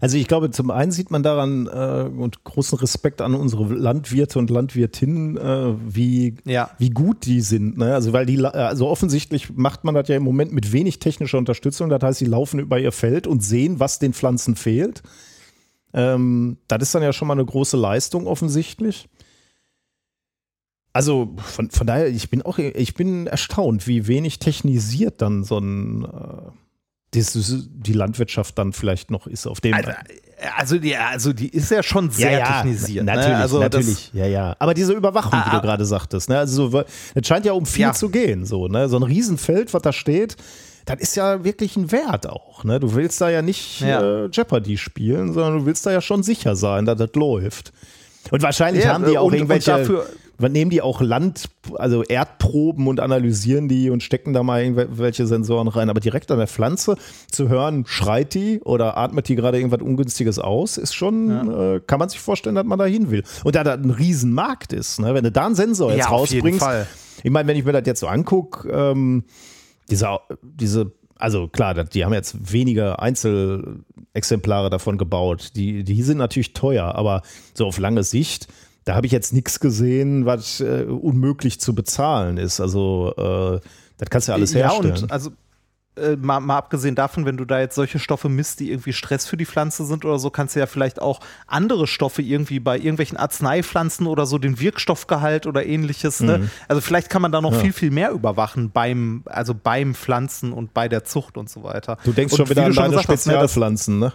Also 0.00 0.16
ich 0.16 0.26
glaube, 0.26 0.50
zum 0.50 0.70
einen 0.70 0.90
sieht 0.90 1.10
man 1.10 1.22
daran 1.22 1.66
äh, 1.66 2.08
und 2.08 2.44
großen 2.44 2.78
Respekt 2.78 3.20
an 3.20 3.34
unsere 3.34 3.74
Landwirte 3.74 4.38
und 4.38 4.48
Landwirtinnen, 4.48 5.36
äh, 5.36 5.74
wie, 5.86 6.36
ja. 6.46 6.70
wie 6.78 6.88
gut 6.88 7.26
die 7.26 7.42
sind. 7.42 7.76
Ne? 7.76 7.92
Also 7.92 8.14
weil 8.14 8.24
die, 8.24 8.42
also 8.42 8.88
offensichtlich 8.88 9.54
macht 9.54 9.84
man 9.84 9.94
das 9.94 10.08
ja 10.08 10.16
im 10.16 10.22
Moment 10.22 10.54
mit 10.54 10.72
wenig 10.72 10.98
technischer 10.98 11.36
Unterstützung. 11.36 11.90
Das 11.90 12.02
heißt, 12.02 12.20
sie 12.20 12.24
laufen 12.24 12.58
über 12.58 12.78
ihr 12.78 12.92
Feld 12.92 13.26
und 13.26 13.42
sehen, 13.42 13.80
was 13.80 13.98
den 13.98 14.14
Pflanzen 14.14 14.56
fehlt. 14.56 15.02
Ähm, 15.94 16.58
das 16.68 16.82
ist 16.82 16.94
dann 16.94 17.02
ja 17.02 17.12
schon 17.12 17.28
mal 17.28 17.34
eine 17.34 17.44
große 17.44 17.76
Leistung 17.76 18.26
offensichtlich. 18.26 19.08
Also 20.92 21.34
von, 21.36 21.70
von 21.70 21.86
daher, 21.86 22.08
ich 22.08 22.30
bin 22.30 22.42
auch, 22.42 22.58
ich 22.58 22.94
bin 22.94 23.26
erstaunt, 23.26 23.86
wie 23.86 24.06
wenig 24.06 24.38
technisiert 24.38 25.22
dann 25.22 25.44
so 25.44 25.58
ein 25.58 26.04
äh, 26.04 26.50
die, 27.14 27.24
die 27.70 27.92
Landwirtschaft 27.92 28.58
dann 28.58 28.72
vielleicht 28.72 29.10
noch 29.10 29.26
ist 29.26 29.46
auf 29.46 29.60
dem. 29.60 29.74
Also, 29.74 29.90
also, 30.56 30.78
die, 30.78 30.96
also 30.96 31.32
die 31.32 31.48
ist 31.48 31.70
ja 31.70 31.82
schon 31.82 32.10
sehr 32.10 32.32
ja, 32.32 32.38
ja, 32.38 32.52
technisiert. 32.62 33.04
Ne? 33.04 33.12
Natürlich, 33.12 33.36
ne? 33.36 33.42
also 33.42 33.60
natürlich, 33.60 34.12
ja, 34.12 34.26
ja. 34.26 34.56
Aber 34.58 34.74
diese 34.74 34.92
Überwachung, 34.92 35.32
ah, 35.32 35.46
wie 35.46 35.50
du 35.50 35.56
ah. 35.56 35.60
gerade 35.60 35.84
sagtest, 35.84 36.28
ne? 36.28 36.38
also 36.38 36.84
es 37.14 37.26
scheint 37.26 37.46
ja 37.46 37.52
um 37.52 37.66
viel 37.66 37.82
ja. 37.82 37.92
zu 37.92 38.10
gehen, 38.10 38.44
so, 38.44 38.68
ne? 38.68 38.88
So 38.88 38.96
ein 38.96 39.02
Riesenfeld, 39.02 39.72
was 39.72 39.82
da 39.82 39.92
steht, 39.92 40.36
das 40.88 41.00
ist 41.00 41.16
ja 41.16 41.44
wirklich 41.44 41.76
ein 41.76 41.92
Wert 41.92 42.26
auch. 42.26 42.64
Ne? 42.64 42.80
Du 42.80 42.94
willst 42.94 43.20
da 43.20 43.28
ja 43.28 43.42
nicht 43.42 43.80
ja. 43.80 44.24
Äh, 44.24 44.28
Jeopardy 44.32 44.78
spielen, 44.78 45.34
sondern 45.34 45.58
du 45.58 45.66
willst 45.66 45.84
da 45.84 45.92
ja 45.92 46.00
schon 46.00 46.22
sicher 46.22 46.56
sein, 46.56 46.86
dass 46.86 46.96
das 46.96 47.10
läuft. 47.14 47.72
Und 48.30 48.42
wahrscheinlich 48.42 48.84
ja, 48.84 48.94
haben 48.94 49.04
die 49.04 49.18
auch 49.18 49.26
und, 49.26 49.34
irgendwelche. 49.34 49.72
Und 49.72 49.80
dafür, 49.80 50.06
nehmen 50.48 50.70
die 50.70 50.80
auch 50.80 51.00
Land, 51.00 51.50
also 51.74 52.04
Erdproben 52.04 52.86
und 52.86 53.00
analysieren 53.00 53.68
die 53.68 53.90
und 53.90 54.02
stecken 54.02 54.32
da 54.32 54.42
mal 54.42 54.62
irgendwelche 54.62 55.26
Sensoren 55.26 55.68
rein. 55.68 55.90
Aber 55.90 56.00
direkt 56.00 56.30
an 56.30 56.38
der 56.38 56.46
Pflanze 56.46 56.96
zu 57.30 57.48
hören, 57.48 57.84
schreit 57.86 58.34
die 58.34 58.60
oder 58.60 58.96
atmet 58.96 59.28
die 59.28 59.36
gerade 59.36 59.58
irgendwas 59.58 59.82
Ungünstiges 59.82 60.38
aus, 60.38 60.78
ist 60.78 60.94
schon, 60.94 61.28
ja. 61.28 61.74
äh, 61.74 61.80
kann 61.80 61.98
man 61.98 62.08
sich 62.08 62.20
vorstellen, 62.20 62.54
dass 62.54 62.64
man 62.64 62.78
da 62.78 62.86
hin 62.86 63.10
will. 63.10 63.24
Und 63.44 63.56
da 63.56 63.64
da 63.64 63.74
ein 63.74 63.90
Riesenmarkt 63.90 64.72
ist, 64.72 65.00
ne? 65.00 65.12
wenn 65.12 65.24
du 65.24 65.32
da 65.32 65.46
einen 65.46 65.54
Sensor 65.54 65.90
jetzt 65.90 66.04
ja, 66.04 66.10
rausbringst. 66.10 66.66
Ich 67.24 67.30
meine, 67.30 67.48
wenn 67.48 67.56
ich 67.56 67.64
mir 67.64 67.72
das 67.72 67.82
jetzt 67.84 68.00
so 68.00 68.06
angucke, 68.06 68.68
ähm, 68.70 69.24
diese, 69.90 70.18
diese, 70.42 70.92
also 71.16 71.48
klar, 71.48 71.74
die 71.74 72.04
haben 72.04 72.12
jetzt 72.12 72.52
weniger 72.52 73.00
Einzelexemplare 73.00 74.70
davon 74.70 74.98
gebaut. 74.98 75.52
Die, 75.56 75.84
die 75.84 76.02
sind 76.02 76.18
natürlich 76.18 76.52
teuer, 76.52 76.94
aber 76.94 77.22
so 77.54 77.66
auf 77.66 77.78
lange 77.78 78.04
Sicht, 78.04 78.48
da 78.84 78.94
habe 78.94 79.06
ich 79.06 79.12
jetzt 79.12 79.32
nichts 79.32 79.60
gesehen, 79.60 80.24
was 80.24 80.60
äh, 80.60 80.84
unmöglich 80.84 81.60
zu 81.60 81.74
bezahlen 81.74 82.38
ist. 82.38 82.60
Also 82.60 83.12
äh, 83.16 83.60
das 83.98 84.10
kannst 84.10 84.28
du 84.28 84.32
ja 84.32 84.36
alles 84.36 84.54
herstellen. 84.54 84.94
Ja, 84.94 85.02
und 85.02 85.12
also 85.12 85.30
äh, 85.98 86.16
mal, 86.16 86.40
mal, 86.40 86.56
abgesehen 86.56 86.94
davon, 86.94 87.26
wenn 87.26 87.36
du 87.36 87.44
da 87.44 87.60
jetzt 87.60 87.74
solche 87.74 87.98
Stoffe 87.98 88.28
misst, 88.28 88.60
die 88.60 88.70
irgendwie 88.70 88.92
Stress 88.92 89.26
für 89.26 89.36
die 89.36 89.46
Pflanze 89.46 89.84
sind 89.84 90.04
oder 90.04 90.18
so, 90.18 90.30
kannst 90.30 90.56
du 90.56 90.60
ja 90.60 90.66
vielleicht 90.66 91.00
auch 91.00 91.20
andere 91.46 91.86
Stoffe 91.86 92.22
irgendwie 92.22 92.60
bei 92.60 92.76
irgendwelchen 92.76 93.18
Arzneipflanzen 93.18 94.06
oder 94.06 94.26
so, 94.26 94.38
den 94.38 94.60
Wirkstoffgehalt 94.60 95.46
oder 95.46 95.66
ähnliches. 95.66 96.20
Ne? 96.20 96.38
Mhm. 96.38 96.44
Ne? 96.44 96.50
Also 96.68 96.80
vielleicht 96.80 97.10
kann 97.10 97.22
man 97.22 97.32
da 97.32 97.40
noch 97.40 97.52
ja. 97.52 97.58
viel, 97.60 97.72
viel 97.72 97.90
mehr 97.90 98.10
überwachen 98.10 98.70
beim, 98.70 99.22
also 99.26 99.54
beim 99.54 99.94
Pflanzen 99.94 100.52
und 100.52 100.74
bei 100.74 100.88
der 100.88 101.04
Zucht 101.04 101.36
und 101.36 101.50
so 101.50 101.62
weiter. 101.62 101.98
Du 102.04 102.12
denkst 102.12 102.32
und 102.32 102.38
schon 102.38 102.50
wieder 102.50 102.66
an 102.66 102.74
deine 102.74 103.02
Spezialpflanzen, 103.02 103.98
ne? 103.98 104.12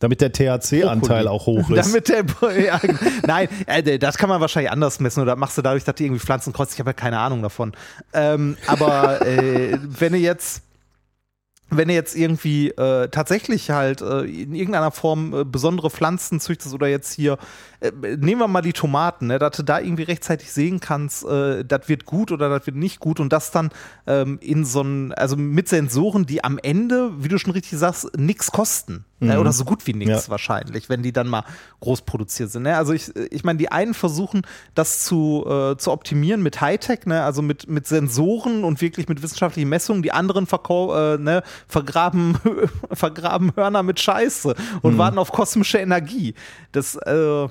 Damit 0.00 0.22
der 0.22 0.32
THC-Anteil 0.32 1.28
auch 1.28 1.46
hoch 1.46 1.70
ist. 1.70 1.86
Damit 1.86 2.08
der, 2.08 2.24
ja, 2.64 2.80
nein, 3.26 3.48
äh, 3.66 3.98
das 3.98 4.16
kann 4.16 4.30
man 4.30 4.40
wahrscheinlich 4.40 4.72
anders 4.72 4.98
messen 4.98 5.22
oder 5.22 5.36
machst 5.36 5.58
du 5.58 5.62
dadurch, 5.62 5.84
dass 5.84 5.94
die 5.94 6.06
irgendwie 6.06 6.20
Pflanzen 6.20 6.52
kreuzt. 6.54 6.72
Ich 6.72 6.80
habe 6.80 6.90
ja 6.90 6.94
keine 6.94 7.18
Ahnung 7.18 7.42
davon. 7.42 7.72
Ähm, 8.14 8.56
aber 8.66 9.24
äh, 9.26 9.78
wenn 9.82 10.12
du 10.12 10.18
jetzt 10.18 10.62
wenn 11.70 11.88
du 11.88 11.94
jetzt 11.94 12.16
irgendwie 12.16 12.70
äh, 12.70 13.08
tatsächlich 13.08 13.70
halt 13.70 14.00
äh, 14.00 14.22
in 14.22 14.54
irgendeiner 14.54 14.90
Form 14.90 15.32
äh, 15.32 15.44
besondere 15.44 15.88
Pflanzen 15.88 16.40
züchtest 16.40 16.74
oder 16.74 16.88
jetzt 16.88 17.12
hier, 17.12 17.38
äh, 17.78 17.92
nehmen 18.16 18.40
wir 18.40 18.48
mal 18.48 18.60
die 18.60 18.72
Tomaten, 18.72 19.28
ne, 19.28 19.38
dass 19.38 19.56
du 19.56 19.62
da 19.62 19.78
irgendwie 19.78 20.02
rechtzeitig 20.02 20.52
sehen 20.52 20.80
kannst, 20.80 21.24
äh, 21.24 21.64
das 21.64 21.88
wird 21.88 22.06
gut 22.06 22.32
oder 22.32 22.48
das 22.48 22.66
wird 22.66 22.76
nicht 22.76 22.98
gut 22.98 23.20
und 23.20 23.32
das 23.32 23.52
dann 23.52 23.70
ähm, 24.06 24.38
in 24.42 24.64
so 24.64 24.82
ein, 24.82 25.12
also 25.12 25.36
mit 25.36 25.68
Sensoren, 25.68 26.26
die 26.26 26.42
am 26.42 26.58
Ende, 26.58 27.12
wie 27.18 27.28
du 27.28 27.38
schon 27.38 27.52
richtig 27.52 27.78
sagst, 27.78 28.18
nichts 28.18 28.50
kosten. 28.50 29.04
Mhm. 29.20 29.38
oder 29.38 29.52
so 29.52 29.64
gut 29.64 29.86
wie 29.86 29.92
nichts 29.92 30.26
Ja. 30.26 30.30
wahrscheinlich, 30.30 30.88
wenn 30.88 31.02
die 31.02 31.12
dann 31.12 31.28
mal 31.28 31.44
groß 31.80 32.02
produziert 32.02 32.50
sind. 32.50 32.62
Ne? 32.62 32.76
Also 32.76 32.92
ich, 32.92 33.14
ich 33.30 33.44
meine, 33.44 33.58
die 33.58 33.70
einen 33.70 33.94
versuchen, 33.94 34.42
das 34.74 35.04
zu, 35.04 35.44
äh, 35.46 35.76
zu 35.76 35.92
optimieren 35.92 36.42
mit 36.42 36.60
Hightech, 36.60 37.06
ne? 37.06 37.22
also 37.22 37.42
mit, 37.42 37.68
mit 37.68 37.86
Sensoren 37.86 38.64
und 38.64 38.80
wirklich 38.80 39.08
mit 39.08 39.22
wissenschaftlichen 39.22 39.68
Messungen. 39.68 40.02
Die 40.02 40.12
anderen 40.12 40.46
äh, 40.46 41.18
ne? 41.18 41.42
vergraben, 41.68 42.38
vergraben 42.92 43.52
Hörner 43.54 43.82
mit 43.82 44.00
Scheiße 44.00 44.54
und 44.82 44.98
warten 44.98 45.18
auf 45.18 45.32
kosmische 45.32 45.78
Energie. 45.78 46.34
Das 46.72 46.96
äh, 46.96 47.48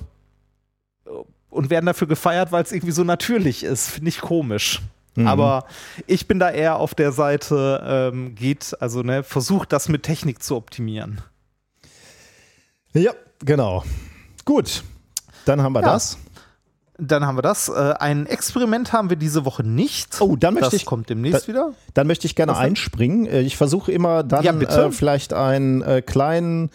und 1.49 1.69
werden 1.71 1.87
dafür 1.87 2.07
gefeiert, 2.07 2.51
weil 2.51 2.63
es 2.63 2.71
irgendwie 2.71 2.91
so 2.91 3.03
natürlich 3.03 3.63
ist. 3.63 3.89
Finde 3.89 4.09
ich 4.09 4.21
komisch. 4.21 4.81
Aber 5.25 5.65
ich 6.07 6.27
bin 6.27 6.39
da 6.39 6.49
eher 6.49 6.77
auf 6.77 6.95
der 6.95 7.11
Seite, 7.11 8.11
ähm, 8.13 8.35
geht, 8.35 8.77
also 8.79 9.01
ne, 9.01 9.23
versucht 9.23 9.73
das 9.73 9.89
mit 9.89 10.03
Technik 10.03 10.41
zu 10.41 10.55
optimieren. 10.55 11.21
Ja, 12.93 13.11
genau. 13.43 13.83
Gut, 14.45 14.83
dann 15.45 15.61
haben 15.61 15.73
wir 15.73 15.81
Ja. 15.81 15.93
das. 15.93 16.17
Dann 17.01 17.25
haben 17.25 17.37
wir 17.37 17.41
das. 17.41 17.69
Äh, 17.69 17.93
ein 17.99 18.25
Experiment 18.25 18.91
haben 18.91 19.09
wir 19.09 19.15
diese 19.15 19.45
Woche 19.45 19.63
nicht. 19.63 20.19
Oh, 20.19 20.35
dann 20.35 20.55
möchte 20.55 20.67
das 20.71 20.73
ich- 20.73 20.85
kommt 20.85 21.09
demnächst 21.09 21.43
da- 21.43 21.47
wieder. 21.47 21.73
Dann 21.93 22.07
möchte 22.07 22.27
ich 22.27 22.35
gerne 22.35 22.57
einspringen. 22.57 23.25
Äh, 23.25 23.41
Ich 23.41 23.55
versuche 23.55 23.91
immer 23.93 24.23
dann 24.23 24.43
Ja, 24.43 24.51
bitte. 24.51 24.81
äh, 24.85 24.91
vielleicht 24.91 25.31
einen 25.31 25.81
äh, 25.81 26.01
kleinen 26.01 26.71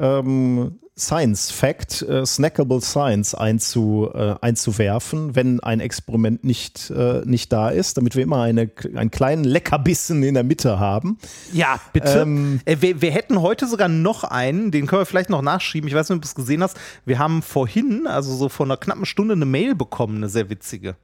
ähm, 0.00 0.78
Science 1.00 1.50
Fact, 1.50 2.02
äh, 2.02 2.26
Snackable 2.26 2.80
Science 2.80 3.34
einzu, 3.34 4.10
äh, 4.12 4.34
einzuwerfen, 4.40 5.34
wenn 5.34 5.60
ein 5.60 5.80
Experiment 5.80 6.44
nicht, 6.44 6.90
äh, 6.90 7.22
nicht 7.24 7.52
da 7.52 7.70
ist, 7.70 7.96
damit 7.96 8.16
wir 8.16 8.22
immer 8.22 8.42
eine, 8.42 8.70
einen 8.94 9.10
kleinen 9.10 9.44
Leckerbissen 9.44 10.22
in 10.22 10.34
der 10.34 10.44
Mitte 10.44 10.78
haben. 10.78 11.18
Ja, 11.52 11.80
bitte. 11.92 12.20
Ähm, 12.20 12.60
äh, 12.66 12.76
wir, 12.80 13.00
wir 13.00 13.10
hätten 13.10 13.40
heute 13.40 13.66
sogar 13.66 13.88
noch 13.88 14.24
einen, 14.24 14.70
den 14.70 14.86
können 14.86 15.00
wir 15.00 15.06
vielleicht 15.06 15.30
noch 15.30 15.42
nachschieben. 15.42 15.88
Ich 15.88 15.94
weiß 15.94 16.10
nicht, 16.10 16.16
ob 16.16 16.22
du 16.22 16.26
es 16.26 16.34
gesehen 16.34 16.62
hast. 16.62 16.78
Wir 17.06 17.18
haben 17.18 17.40
vorhin, 17.42 18.06
also 18.06 18.34
so 18.34 18.48
vor 18.48 18.66
einer 18.66 18.76
knappen 18.76 19.06
Stunde, 19.06 19.34
eine 19.34 19.46
Mail 19.46 19.74
bekommen, 19.74 20.16
eine 20.16 20.28
sehr 20.28 20.50
witzige. 20.50 20.96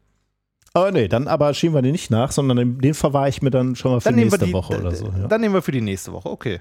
Aber 0.75 0.93
nee, 0.93 1.09
dann 1.09 1.27
aber 1.27 1.55
schieben 1.55 1.75
wir 1.75 1.81
den 1.81 1.93
nicht 1.93 2.11
nach, 2.11 2.33
sondern 2.33 2.59
den, 2.59 2.79
den 2.81 2.93
verwahre 2.93 3.31
ich 3.31 3.41
mir 3.41 3.51
dann 3.51 3.77
schon 3.77 3.93
mal 3.93 4.01
für 4.01 4.11
Dann 4.11 4.17
nächste 4.17 4.45
die, 4.45 4.53
Woche 4.53 4.79
oder 4.79 4.95
so. 4.95 5.07
Ja. 5.07 5.27
dann 5.27 5.41
nehmen 5.41 5.55
wir 5.55 5.63
für 5.63 5.73
die 5.73 5.81
nächste 5.81 6.13
Woche, 6.13 6.29
okay. 6.29 6.61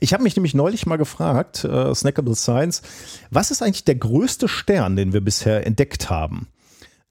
Ich 0.00 0.12
habe 0.12 0.22
mich 0.22 0.36
nämlich 0.36 0.54
neulich 0.54 0.86
mal 0.86 0.96
gefragt, 0.96 1.64
äh, 1.64 1.94
Snackable 1.94 2.34
Science, 2.34 2.82
was 3.30 3.50
ist 3.50 3.62
eigentlich 3.62 3.84
der 3.84 3.96
größte 3.96 4.48
Stern, 4.48 4.96
den 4.96 5.12
wir 5.12 5.20
bisher 5.20 5.66
entdeckt 5.66 6.10
haben? 6.10 6.48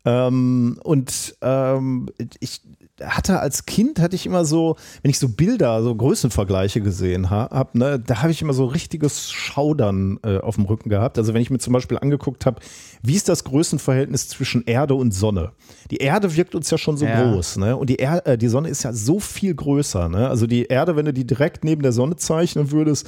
Ähm, 0.05 0.79
und 0.83 1.35
ähm, 1.41 2.09
ich 2.39 2.61
hatte 3.03 3.39
als 3.39 3.65
Kind, 3.65 3.99
hatte 3.99 4.15
ich 4.15 4.25
immer 4.25 4.45
so, 4.45 4.77
wenn 5.01 5.11
ich 5.11 5.19
so 5.19 5.27
Bilder, 5.29 5.83
so 5.83 5.93
Größenvergleiche 5.93 6.81
gesehen 6.81 7.29
ha 7.29 7.49
habe, 7.51 7.77
ne, 7.77 7.99
da 7.99 8.21
habe 8.21 8.31
ich 8.31 8.41
immer 8.41 8.53
so 8.53 8.65
richtiges 8.65 9.31
Schaudern 9.31 10.19
äh, 10.23 10.37
auf 10.37 10.55
dem 10.55 10.65
Rücken 10.65 10.89
gehabt. 10.89 11.17
Also 11.17 11.33
wenn 11.33 11.41
ich 11.41 11.49
mir 11.49 11.59
zum 11.59 11.73
Beispiel 11.73 11.97
angeguckt 11.97 12.45
habe, 12.45 12.61
wie 13.03 13.15
ist 13.15 13.27
das 13.27 13.43
Größenverhältnis 13.43 14.29
zwischen 14.29 14.63
Erde 14.65 14.95
und 14.95 15.11
Sonne? 15.13 15.51
Die 15.91 15.97
Erde 15.97 16.35
wirkt 16.35 16.55
uns 16.55 16.69
ja 16.71 16.77
schon 16.77 16.95
so 16.97 17.05
Ja. 17.05 17.21
groß, 17.31 17.57
ne? 17.57 17.75
Und 17.75 17.89
die, 17.89 17.99
er 17.99 18.25
äh, 18.25 18.37
die 18.37 18.47
Sonne 18.47 18.69
ist 18.69 18.83
ja 18.83 18.93
so 18.93 19.19
viel 19.19 19.53
größer, 19.53 20.07
ne? 20.09 20.29
Also 20.29 20.47
die 20.47 20.65
Erde, 20.65 20.95
wenn 20.95 21.05
du 21.05 21.13
die 21.13 21.27
direkt 21.27 21.63
neben 21.65 21.81
der 21.81 21.91
Sonne 21.91 22.15
zeichnen 22.15 22.71
würdest, 22.71 23.07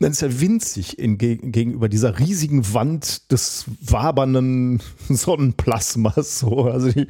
dann 0.00 0.12
ist 0.12 0.22
ja 0.22 0.40
winzig 0.40 0.98
in, 0.98 1.18
ge 1.18 1.36
gegenüber 1.36 1.88
dieser 1.88 2.18
riesigen 2.18 2.72
Wand 2.72 3.30
des 3.32 3.66
wabernden 3.80 4.80
Sonnenplasmas. 5.08 6.38
So. 6.38 6.64
Also 6.64 6.90
die, 6.92 7.08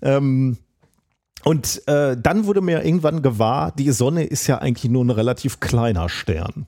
ähm, 0.00 0.56
und 1.44 1.86
äh, 1.86 2.16
dann 2.20 2.46
wurde 2.46 2.60
mir 2.60 2.84
irgendwann 2.84 3.22
gewahr, 3.22 3.72
die 3.72 3.90
Sonne 3.90 4.24
ist 4.24 4.46
ja 4.46 4.58
eigentlich 4.58 4.90
nur 4.90 5.04
ein 5.04 5.10
relativ 5.10 5.60
kleiner 5.60 6.08
Stern. 6.08 6.66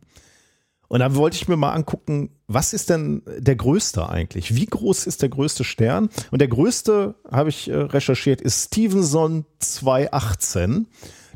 Und 0.88 0.98
dann 1.00 1.14
wollte 1.14 1.36
ich 1.36 1.46
mir 1.46 1.56
mal 1.56 1.72
angucken, 1.72 2.30
was 2.48 2.72
ist 2.72 2.90
denn 2.90 3.22
der 3.38 3.54
größte 3.54 4.08
eigentlich? 4.08 4.56
Wie 4.56 4.66
groß 4.66 5.06
ist 5.06 5.22
der 5.22 5.28
größte 5.28 5.62
Stern? 5.62 6.10
Und 6.32 6.40
der 6.40 6.48
größte, 6.48 7.14
habe 7.30 7.48
ich 7.48 7.70
äh, 7.70 7.76
recherchiert, 7.76 8.40
ist 8.40 8.66
Stevenson 8.66 9.44
218. 9.60 10.88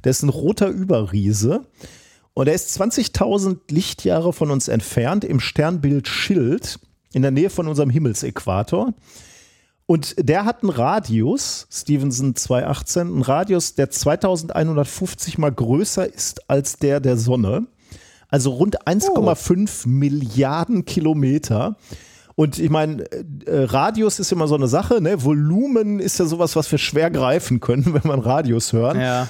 Der 0.03 0.11
ist 0.11 0.23
ein 0.23 0.29
roter 0.29 0.69
Überriese. 0.69 1.67
Und 2.35 2.49
er 2.49 2.55
ist 2.55 2.81
20.000 2.81 3.59
Lichtjahre 3.71 4.33
von 4.33 4.51
uns 4.51 4.67
entfernt 4.67 5.25
im 5.25 5.39
Sternbild 5.39 6.09
Schild 6.09 6.81
in 7.13 7.23
der 7.23 7.31
Nähe 7.31 7.49
von 7.49 7.69
unserem 7.69 7.91
Himmelsäquator. 7.91 8.93
Und 9.87 10.15
der 10.19 10.45
hat 10.47 10.63
einen 10.63 10.71
Radius, 10.71 11.67
Stevenson 11.71 12.35
218, 12.35 13.03
einen 13.03 13.23
Radius, 13.23 13.75
der 13.75 13.91
2150 13.91 15.37
mal 15.39 15.53
größer 15.53 16.13
ist 16.13 16.49
als 16.49 16.79
der 16.79 17.01
der 17.01 17.17
Sonne. 17.19 17.67
Also 18.31 18.51
rund 18.51 18.87
1,5 18.87 19.87
Milliarden 19.87 20.85
Kilometer. 20.87 21.77
Und 22.35 22.59
ich 22.59 22.71
meine, 22.71 23.05
äh, 23.13 23.65
Radius 23.65 24.19
ist 24.19 24.33
immer 24.33 24.49
so 24.49 24.55
eine 24.57 24.67
Sache, 24.69 25.01
ne? 25.01 25.23
Volumen 25.23 26.01
ist 26.01 26.19
ja 26.19 26.25
sowas, 26.25 26.57
was 26.57 26.71
wir 26.73 26.79
schwer 26.79 27.11
greifen 27.11 27.61
können, 27.61 27.85
wenn 27.95 28.03
man 28.09 28.21
Radius 28.21 28.73
hören. 28.73 28.99
Ja. 29.01 29.29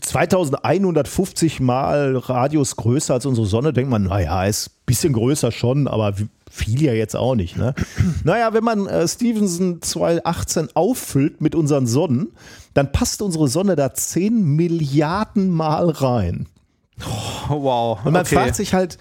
2150 0.00 1.60
Mal 1.60 2.16
Radius 2.16 2.76
größer 2.76 3.14
als 3.14 3.26
unsere 3.26 3.46
Sonne, 3.46 3.72
denkt 3.72 3.90
man, 3.90 4.04
naja, 4.04 4.44
ist 4.44 4.68
ein 4.68 4.72
bisschen 4.86 5.12
größer 5.12 5.52
schon, 5.52 5.88
aber 5.88 6.18
wie- 6.18 6.28
viel 6.56 6.82
ja 6.82 6.92
jetzt 6.92 7.14
auch 7.14 7.34
nicht. 7.34 7.56
Ne? 7.56 7.74
naja, 8.24 8.52
wenn 8.52 8.64
man 8.64 8.86
äh, 8.86 9.06
Stevenson 9.06 9.82
218 9.82 10.70
auffüllt 10.74 11.40
mit 11.40 11.54
unseren 11.54 11.86
Sonnen, 11.86 12.32
dann 12.74 12.92
passt 12.92 13.22
unsere 13.22 13.48
Sonne 13.48 13.76
da 13.76 13.94
10 13.94 14.42
Milliarden 14.42 15.50
Mal 15.50 15.90
rein. 15.90 16.48
Oh, 17.48 17.62
wow. 17.62 17.98
Und 18.04 18.12
man 18.12 18.22
okay. 18.22 18.34
fragt 18.34 18.56
sich 18.56 18.74
halt, 18.74 18.98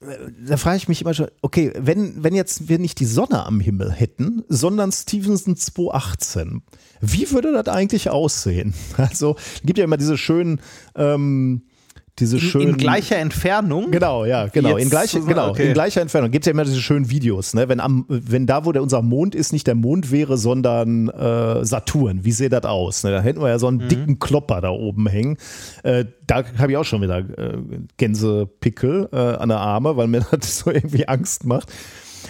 äh, 0.00 0.06
da 0.48 0.56
frage 0.56 0.78
ich 0.78 0.88
mich 0.88 1.00
immer 1.00 1.14
schon, 1.14 1.28
okay, 1.42 1.72
wenn, 1.76 2.22
wenn 2.22 2.34
jetzt 2.34 2.68
wir 2.68 2.78
nicht 2.78 2.98
die 3.00 3.06
Sonne 3.06 3.46
am 3.46 3.60
Himmel 3.60 3.92
hätten, 3.92 4.42
sondern 4.48 4.92
Stevenson 4.92 5.56
218, 5.56 6.62
wie 7.00 7.30
würde 7.30 7.52
das 7.52 7.68
eigentlich 7.68 8.10
aussehen? 8.10 8.74
Also, 8.96 9.36
es 9.36 9.62
gibt 9.62 9.78
ja 9.78 9.84
immer 9.84 9.96
diese 9.96 10.18
schönen, 10.18 10.60
ähm, 10.96 11.62
diese 12.18 12.36
in, 12.36 12.42
schönen. 12.42 12.68
in 12.70 12.76
gleicher 12.76 13.16
Entfernung. 13.16 13.90
Genau, 13.90 14.24
ja, 14.24 14.46
genau. 14.46 14.70
In, 14.76 14.78
Jetzt 14.78 14.90
gleiche, 14.90 15.20
so- 15.20 15.26
genau 15.26 15.50
okay. 15.50 15.66
in 15.68 15.74
gleicher 15.74 16.00
Entfernung. 16.00 16.30
Gibt 16.30 16.46
ja 16.46 16.52
immer 16.52 16.64
diese 16.64 16.80
schönen 16.80 17.10
Videos, 17.10 17.54
ne? 17.54 17.68
Wenn, 17.68 17.80
am, 17.80 18.04
wenn 18.08 18.46
da, 18.46 18.64
wo 18.64 18.72
der, 18.72 18.82
unser 18.82 19.02
Mond 19.02 19.34
ist, 19.34 19.52
nicht 19.52 19.66
der 19.66 19.74
Mond 19.74 20.12
wäre, 20.12 20.36
sondern 20.38 21.08
äh, 21.08 21.64
Saturn. 21.64 22.24
Wie 22.24 22.32
sähe 22.32 22.48
das 22.48 22.64
aus? 22.64 23.02
Ne? 23.02 23.10
Da 23.10 23.20
hätten 23.20 23.40
wir 23.40 23.48
ja 23.48 23.58
so 23.58 23.66
einen 23.66 23.78
Mhm. 23.78 23.88
dicken 23.88 24.18
Klopper 24.20 24.60
da 24.60 24.70
oben 24.70 25.06
hängen. 25.08 25.36
Äh, 25.82 26.04
da 26.26 26.42
habe 26.58 26.70
ich 26.72 26.76
auch 26.78 26.84
schon 26.84 27.02
wieder 27.02 27.18
äh, 27.18 27.58
Gänsepickel 27.96 29.08
äh, 29.12 29.16
an 29.16 29.48
der 29.48 29.58
Arme, 29.58 29.96
weil 29.96 30.06
mir 30.06 30.20
das 30.30 30.58
so 30.58 30.70
irgendwie 30.70 31.08
Angst 31.08 31.44
macht. 31.44 31.72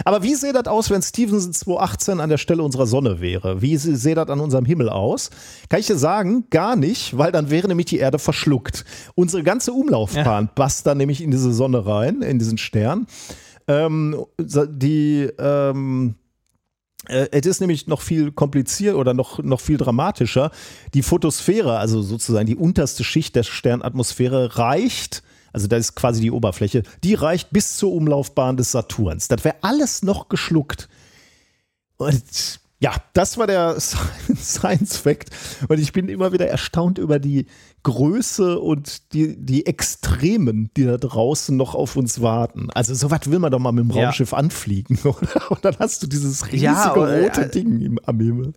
Aber 0.05 0.23
wie 0.23 0.35
sähe 0.35 0.53
das 0.53 0.67
aus, 0.67 0.91
wenn 0.91 1.03
Stevenson 1.03 1.53
218 1.53 2.21
an 2.21 2.31
der 2.31 2.39
Stelle 2.39 2.63
unserer 2.63 2.87
Sonne 2.87 3.21
wäre? 3.21 3.63
Wie 3.63 3.77
sähe 3.77 4.15
das 4.15 4.29
an 4.29 4.41
unserem 4.41 4.65
Himmel 4.65 4.89
aus? 4.89 5.31
Kann 5.69 5.81
ich 5.81 5.87
dir 5.87 5.97
sagen, 5.97 6.45
gar 6.51 6.77
nicht, 6.77 7.17
weil 7.17 7.33
dann 7.33 7.51
wäre 7.51 7.69
nämlich 7.69 7.87
die 7.87 7.99
Erde 7.99 8.19
verschluckt. 8.19 8.85
Unsere 9.15 9.43
ganze 9.43 9.73
Umlaufbahn 9.73 10.49
passt 10.55 10.87
dann 10.87 10.99
nämlich 10.99 11.23
in 11.23 11.31
diese 11.31 11.53
Sonne 11.53 11.87
rein, 11.87 12.23
in 12.23 12.39
diesen 12.39 12.59
Stern. 12.59 13.07
Ähm, 13.67 14.25
die, 14.39 15.31
ähm, 15.39 16.17
äh, 17.09 17.29
es 17.33 17.47
ist 17.47 17.61
nämlich 17.61 17.87
noch 17.87 18.01
viel 18.01 18.33
kompliziert 18.33 18.97
oder 18.97 19.15
noch, 19.15 19.43
noch 19.43 19.61
viel 19.61 19.77
dramatischer. 19.77 20.51
Die 20.93 21.03
Photosphäre, 21.03 21.79
also 21.79 22.03
sozusagen 22.03 22.47
die 22.47 22.57
unterste 22.57 23.05
Schicht 23.05 23.37
der 23.37 23.43
Sternatmosphäre, 23.43 24.59
reicht, 24.59 25.23
also 25.55 25.69
das 25.69 25.81
ist 25.81 25.95
quasi 25.95 26.21
die 26.21 26.33
Oberfläche, 26.33 26.83
die 27.05 27.15
reicht 27.15 27.51
bis 27.51 27.77
zur 27.77 27.93
Umlaufbahn 27.93 28.57
des 28.57 28.73
Saturns. 28.73 29.29
Das 29.29 29.45
wäre 29.45 29.55
alles 29.63 30.03
noch 30.03 30.29
geschluckt. 30.29 30.89
Und 31.97 32.61
ja, 32.81 32.93
das 33.13 33.39
war 33.39 33.47
der 33.47 33.79
Science 34.37 34.97
Fact. 34.97 35.31
Und 35.69 35.79
ich 35.79 35.93
bin 35.93 36.09
immer 36.09 36.33
wieder 36.33 36.49
erstaunt 36.49 36.99
über 36.99 37.21
die 37.21 37.47
Größe 37.85 38.59
und 38.59 39.13
die, 39.13 39.37
die 39.37 39.65
Extremen, 39.65 40.71
die 40.77 40.87
da 40.87 40.97
draußen 40.97 41.57
noch 41.57 41.77
auf 41.77 41.95
uns 41.95 42.21
warten. 42.21 42.71
Also, 42.75 42.93
so 42.95 43.13
was 43.13 43.31
will 43.31 43.39
man 43.39 43.53
doch 43.53 43.61
mal 43.61 43.71
mit 43.71 43.85
dem 43.85 43.97
Ja. 43.97 44.07
Raumschiff 44.07 44.35
anfliegen, 44.35 44.99
oder? 45.05 45.53
Und 45.53 45.65
dann 45.65 45.77
hast 45.79 46.03
du 46.03 46.09
dieses 46.09 46.47
riesige 46.47 46.65
Ja, 46.65 46.91
aber, 46.91 47.21
rote 47.21 47.43
äh, 47.43 47.49
Ding 47.49 47.81
im, 47.81 48.01
am 48.05 48.19
Himmel. 48.19 48.55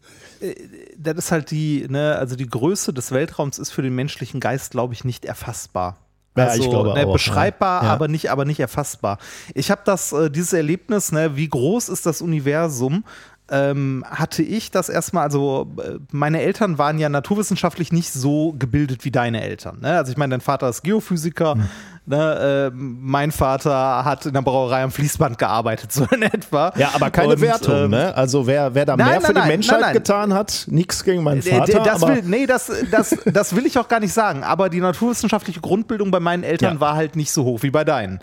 Das 0.98 1.16
ist 1.16 1.32
halt 1.32 1.52
die, 1.52 1.86
ne, 1.88 2.16
also 2.16 2.36
die 2.36 2.48
Größe 2.48 2.92
des 2.92 3.12
Weltraums 3.12 3.60
ist 3.60 3.70
für 3.70 3.84
den 3.84 3.94
menschlichen 3.94 4.40
Geist, 4.40 4.72
glaube 4.72 4.96
ich, 4.96 5.04
nicht 5.04 5.26
erfassbar. 5.26 6.07
Ja, 6.38 6.52
Also, 6.52 6.64
ich 6.64 6.70
glaube 6.70 6.94
ne, 6.94 7.06
auch, 7.06 7.14
beschreibbar, 7.14 7.82
ja. 7.82 7.88
Ja. 7.90 7.94
aber 7.94 8.08
nicht, 8.08 8.30
aber 8.32 8.46
nicht 8.46 8.60
erfassbar. 8.60 9.18
Ich 9.54 9.72
habe 9.72 9.82
das, 9.86 10.12
äh, 10.12 10.30
dieses 10.30 10.54
Erlebnis, 10.54 11.12
ne, 11.12 11.36
wie 11.36 11.48
groß 11.50 11.90
ist 11.90 12.06
das 12.06 12.22
Universum, 12.22 13.04
ähm, 13.50 14.04
hatte 14.10 14.44
ich 14.44 14.72
das 14.72 14.90
erstmal, 14.90 15.24
also 15.24 15.68
äh, 15.78 16.00
meine 16.12 16.42
Eltern 16.42 16.78
waren 16.78 17.00
ja 17.00 17.08
naturwissenschaftlich 17.10 17.92
nicht 17.92 18.12
so 18.12 18.54
gebildet 18.58 19.06
wie 19.06 19.12
deine 19.12 19.42
Eltern. 19.42 19.80
Ne? 19.82 19.98
Also 19.98 20.12
ich 20.12 20.18
meine, 20.18 20.32
dein 20.32 20.42
Vater 20.42 20.68
ist 20.68 20.84
Geophysiker, 20.84 21.56
mhm. 21.56 21.70
ne? 22.06 22.72
äh, 22.74 22.76
mein 22.76 23.32
Vater 23.32 24.04
hat 24.04 24.26
in 24.26 24.34
der 24.34 24.42
Brauerei 24.42 24.84
am 24.84 24.92
Fließband 24.92 25.38
gearbeitet, 25.38 25.92
so 25.94 26.06
in 26.12 26.24
etwa. 26.24 26.74
Ja, 26.76 26.92
aber 26.94 27.10
keine 27.10 27.34
Und, 27.34 27.42
Wertung, 27.42 27.86
ähm, 27.86 27.92
ne? 27.92 28.16
Also 28.16 28.46
wer, 28.46 28.76
wer 28.76 28.86
da 28.86 28.98
nein, 28.98 29.08
mehr 29.08 29.16
nein, 29.16 29.26
für 29.26 29.34
nein, 29.34 29.44
die 29.44 29.50
Menschheit 29.50 29.94
getan 29.94 30.34
hat, 30.34 30.66
nichts 30.70 31.04
gegen 31.04 31.24
meinen 31.24 31.40
äh, 31.40 31.60
Vater. 31.60 31.80
Das 31.84 32.02
will, 32.02 32.24
nee, 32.26 32.46
das, 32.46 32.70
das, 32.92 33.16
das 33.26 33.56
will 33.56 33.66
ich 33.66 33.78
auch 33.78 33.88
gar 33.88 34.02
nicht 34.02 34.14
sagen, 34.14 34.44
aber 34.44 34.70
die 34.70 34.82
naturwissenschaftliche 34.82 35.62
Grundbildung 35.62 36.12
bei 36.12 36.20
meinen 36.20 36.44
Eltern 36.44 36.76
ja. 36.76 36.80
war 36.82 36.96
halt 36.96 37.16
nicht 37.16 37.32
so 37.32 37.46
hoch 37.46 37.64
wie 37.64 37.72
bei 37.72 37.86
deinen. 37.86 38.20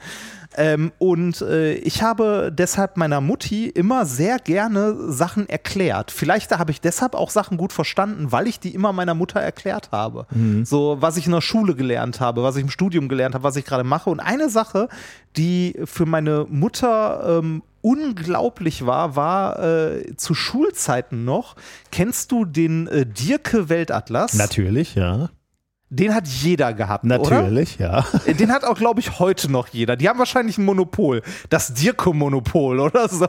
Ähm, 0.56 0.92
und 0.98 1.40
äh, 1.42 1.74
ich 1.74 2.02
habe 2.02 2.52
deshalb 2.56 2.96
meiner 2.96 3.20
Mutti 3.20 3.68
immer 3.68 4.06
sehr 4.06 4.38
gerne 4.38 5.12
Sachen 5.12 5.48
erklärt. 5.48 6.10
Vielleicht 6.10 6.56
habe 6.56 6.70
ich 6.70 6.80
deshalb 6.80 7.14
auch 7.14 7.30
Sachen 7.30 7.56
gut 7.56 7.72
verstanden, 7.72 8.32
weil 8.32 8.46
ich 8.46 8.60
die 8.60 8.74
immer 8.74 8.92
meiner 8.92 9.14
Mutter 9.14 9.40
erklärt 9.40 9.90
habe. 9.92 10.26
Mhm. 10.30 10.64
So, 10.64 10.96
was 11.00 11.16
ich 11.16 11.26
in 11.26 11.32
der 11.32 11.40
Schule 11.40 11.74
gelernt 11.74 12.20
habe, 12.20 12.42
was 12.42 12.56
ich 12.56 12.62
im 12.62 12.70
Studium 12.70 13.08
gelernt 13.08 13.34
habe, 13.34 13.44
was 13.44 13.56
ich 13.56 13.64
gerade 13.64 13.84
mache. 13.84 14.10
Und 14.10 14.20
eine 14.20 14.48
Sache, 14.48 14.88
die 15.36 15.74
für 15.84 16.06
meine 16.06 16.46
Mutter 16.48 17.40
ähm, 17.40 17.62
unglaublich 17.84 18.86
war, 18.86 19.16
war 19.16 19.62
äh, 19.62 20.16
zu 20.16 20.34
Schulzeiten 20.34 21.24
noch. 21.24 21.56
Kennst 21.90 22.32
du 22.32 22.44
den 22.44 22.86
äh, 22.86 23.04
Dirke 23.04 23.68
Weltatlas? 23.68 24.34
Natürlich, 24.34 24.94
ja. 24.94 25.28
Den 25.90 26.14
hat 26.14 26.26
jeder 26.26 26.72
gehabt. 26.72 27.04
Natürlich, 27.04 27.78
oder? 27.78 28.04
ja. 28.26 28.32
Den 28.32 28.50
hat 28.50 28.64
auch, 28.64 28.76
glaube 28.76 29.00
ich, 29.00 29.18
heute 29.18 29.50
noch 29.50 29.68
jeder. 29.68 29.96
Die 29.96 30.08
haben 30.08 30.18
wahrscheinlich 30.18 30.58
ein 30.58 30.64
Monopol. 30.64 31.22
Das 31.50 31.74
Dirko-Monopol 31.74 32.80
oder 32.80 33.08
so. 33.10 33.28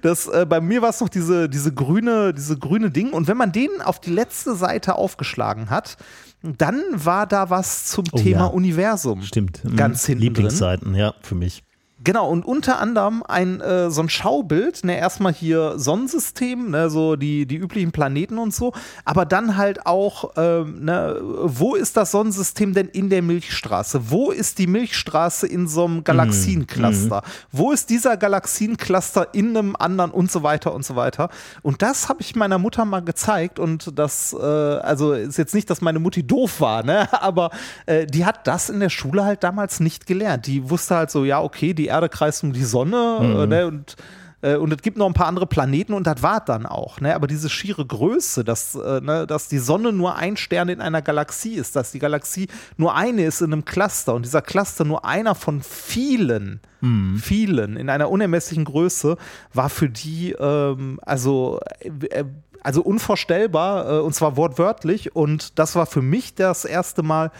Das, 0.00 0.26
äh, 0.26 0.46
bei 0.48 0.60
mir 0.60 0.82
war 0.82 0.90
es 0.90 1.00
noch 1.00 1.08
diese, 1.08 1.48
diese, 1.48 1.74
grüne, 1.74 2.32
diese 2.32 2.58
grüne 2.58 2.90
Ding. 2.90 3.12
Und 3.12 3.28
wenn 3.28 3.36
man 3.36 3.52
den 3.52 3.82
auf 3.82 4.00
die 4.00 4.10
letzte 4.10 4.54
Seite 4.54 4.94
aufgeschlagen 4.94 5.68
hat, 5.68 5.96
dann 6.42 6.82
war 6.92 7.26
da 7.26 7.50
was 7.50 7.86
zum 7.86 8.04
oh, 8.12 8.18
Thema 8.18 8.40
ja. 8.40 8.46
Universum. 8.46 9.22
Stimmt. 9.22 9.62
Ganz 9.76 10.06
hinten. 10.06 10.22
Lieblingsseiten, 10.22 10.92
drin. 10.92 11.00
ja, 11.00 11.14
für 11.22 11.34
mich. 11.34 11.64
Genau, 12.04 12.28
und 12.28 12.44
unter 12.44 12.80
anderem 12.80 13.22
ein 13.26 13.62
äh, 13.62 13.90
so 13.90 14.02
ein 14.02 14.10
Schaubild, 14.10 14.84
ne, 14.84 14.98
erstmal 14.98 15.32
hier 15.32 15.78
Sonnensystem, 15.78 16.70
ne, 16.70 16.90
so 16.90 17.16
die, 17.16 17.46
die 17.46 17.56
üblichen 17.56 17.92
Planeten 17.92 18.36
und 18.36 18.52
so, 18.52 18.74
aber 19.06 19.24
dann 19.24 19.56
halt 19.56 19.86
auch, 19.86 20.32
ähm, 20.36 20.84
ne, 20.84 21.18
wo 21.22 21.74
ist 21.74 21.96
das 21.96 22.10
Sonnensystem 22.10 22.74
denn 22.74 22.88
in 22.88 23.08
der 23.08 23.22
Milchstraße? 23.22 24.10
Wo 24.10 24.30
ist 24.30 24.58
die 24.58 24.66
Milchstraße 24.66 25.46
in 25.46 25.66
so 25.66 25.86
einem 25.86 26.04
Galaxiencluster? 26.04 27.22
Mhm. 27.24 27.30
Wo 27.52 27.72
ist 27.72 27.88
dieser 27.88 28.18
Galaxiencluster 28.18 29.32
in 29.32 29.56
einem 29.56 29.74
anderen 29.74 30.10
und 30.10 30.30
so 30.30 30.42
weiter 30.42 30.74
und 30.74 30.84
so 30.84 30.96
weiter? 30.96 31.30
Und 31.62 31.80
das 31.80 32.10
habe 32.10 32.20
ich 32.20 32.36
meiner 32.36 32.58
Mutter 32.58 32.84
mal 32.84 33.00
gezeigt 33.00 33.58
und 33.58 33.98
das, 33.98 34.34
äh, 34.38 34.44
also 34.44 35.14
ist 35.14 35.38
jetzt 35.38 35.54
nicht, 35.54 35.70
dass 35.70 35.80
meine 35.80 36.00
Mutti 36.00 36.26
doof 36.26 36.60
war, 36.60 36.84
ne, 36.84 37.08
aber 37.22 37.48
äh, 37.86 38.04
die 38.06 38.26
hat 38.26 38.46
das 38.46 38.68
in 38.68 38.80
der 38.80 38.90
Schule 38.90 39.24
halt 39.24 39.42
damals 39.42 39.80
nicht 39.80 40.06
gelernt. 40.06 40.46
Die 40.46 40.68
wusste 40.68 40.96
halt 40.96 41.10
so, 41.10 41.24
ja, 41.24 41.40
okay, 41.40 41.72
die 41.72 41.93
Erde 41.94 42.08
kreist 42.08 42.42
um 42.42 42.52
die 42.52 42.64
Sonne 42.64 43.18
mhm. 43.20 43.40
äh, 43.40 43.46
ne, 43.46 43.66
und 43.66 43.96
äh, 44.44 44.56
und 44.56 44.72
es 44.72 44.82
gibt 44.82 44.98
noch 44.98 45.06
ein 45.06 45.14
paar 45.14 45.26
andere 45.26 45.46
Planeten 45.46 45.94
und 45.94 46.06
das 46.06 46.22
war 46.22 46.44
dann 46.44 46.66
auch. 46.66 47.00
Ne? 47.00 47.14
Aber 47.14 47.26
diese 47.26 47.48
schiere 47.48 47.84
Größe, 47.84 48.44
dass, 48.44 48.74
äh, 48.74 49.00
ne, 49.00 49.26
dass 49.26 49.48
die 49.48 49.58
Sonne 49.58 49.92
nur 49.92 50.16
ein 50.16 50.36
Stern 50.36 50.68
in 50.68 50.80
einer 50.80 51.00
Galaxie 51.02 51.54
ist, 51.54 51.74
dass 51.76 51.92
die 51.92 51.98
Galaxie 51.98 52.48
nur 52.76 52.94
eine 52.94 53.24
ist 53.24 53.40
in 53.40 53.52
einem 53.52 53.64
Cluster 53.64 54.14
und 54.14 54.24
dieser 54.24 54.42
Cluster 54.42 54.84
nur 54.84 55.04
einer 55.04 55.34
von 55.34 55.62
vielen, 55.62 56.60
mhm. 56.82 57.16
vielen 57.16 57.76
in 57.76 57.88
einer 57.88 58.10
unermesslichen 58.10 58.66
Größe, 58.66 59.16
war 59.54 59.70
für 59.70 59.88
die 59.88 60.32
ähm, 60.32 61.00
also, 61.02 61.60
äh, 61.80 62.24
also 62.64 62.82
unvorstellbar 62.82 63.88
äh, 63.88 64.00
und 64.00 64.14
zwar 64.14 64.36
wortwörtlich. 64.36 65.14
Und 65.14 65.58
das 65.58 65.76
war 65.76 65.86
für 65.86 66.02
mich 66.02 66.34
das 66.34 66.64
erste 66.64 67.04
Mal, 67.04 67.30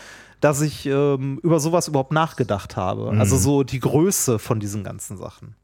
dass 0.40 0.60
ich 0.60 0.86
ähm, 0.86 1.40
über 1.42 1.58
sowas 1.58 1.88
überhaupt 1.88 2.12
nachgedacht 2.12 2.76
habe. 2.76 3.10
Mhm. 3.12 3.20
Also 3.20 3.36
so 3.36 3.64
die 3.64 3.80
Größe 3.80 4.38
von 4.38 4.60
diesen 4.60 4.84
ganzen 4.84 5.16
Sachen. 5.16 5.56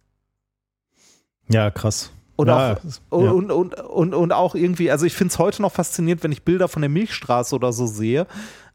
Ja, 1.49 1.71
krass. 1.71 2.11
Und, 2.37 2.49
ja, 2.49 2.79
auch, 3.11 3.23
ja. 3.23 3.31
und, 3.33 3.53
und, 3.53 3.75
und, 3.75 4.15
und 4.15 4.33
auch 4.33 4.55
irgendwie, 4.55 4.91
also 4.91 5.05
ich 5.05 5.13
finde 5.13 5.33
es 5.33 5.39
heute 5.39 5.61
noch 5.61 5.73
faszinierend, 5.73 6.25
wenn 6.25 6.33
ich 6.33 6.43
Bilder 6.43 6.69
von 6.69 6.81
der 6.81 6.89
Milchstraße 6.89 7.55
oder 7.55 7.71
so 7.71 7.87
sehe, 7.87 8.27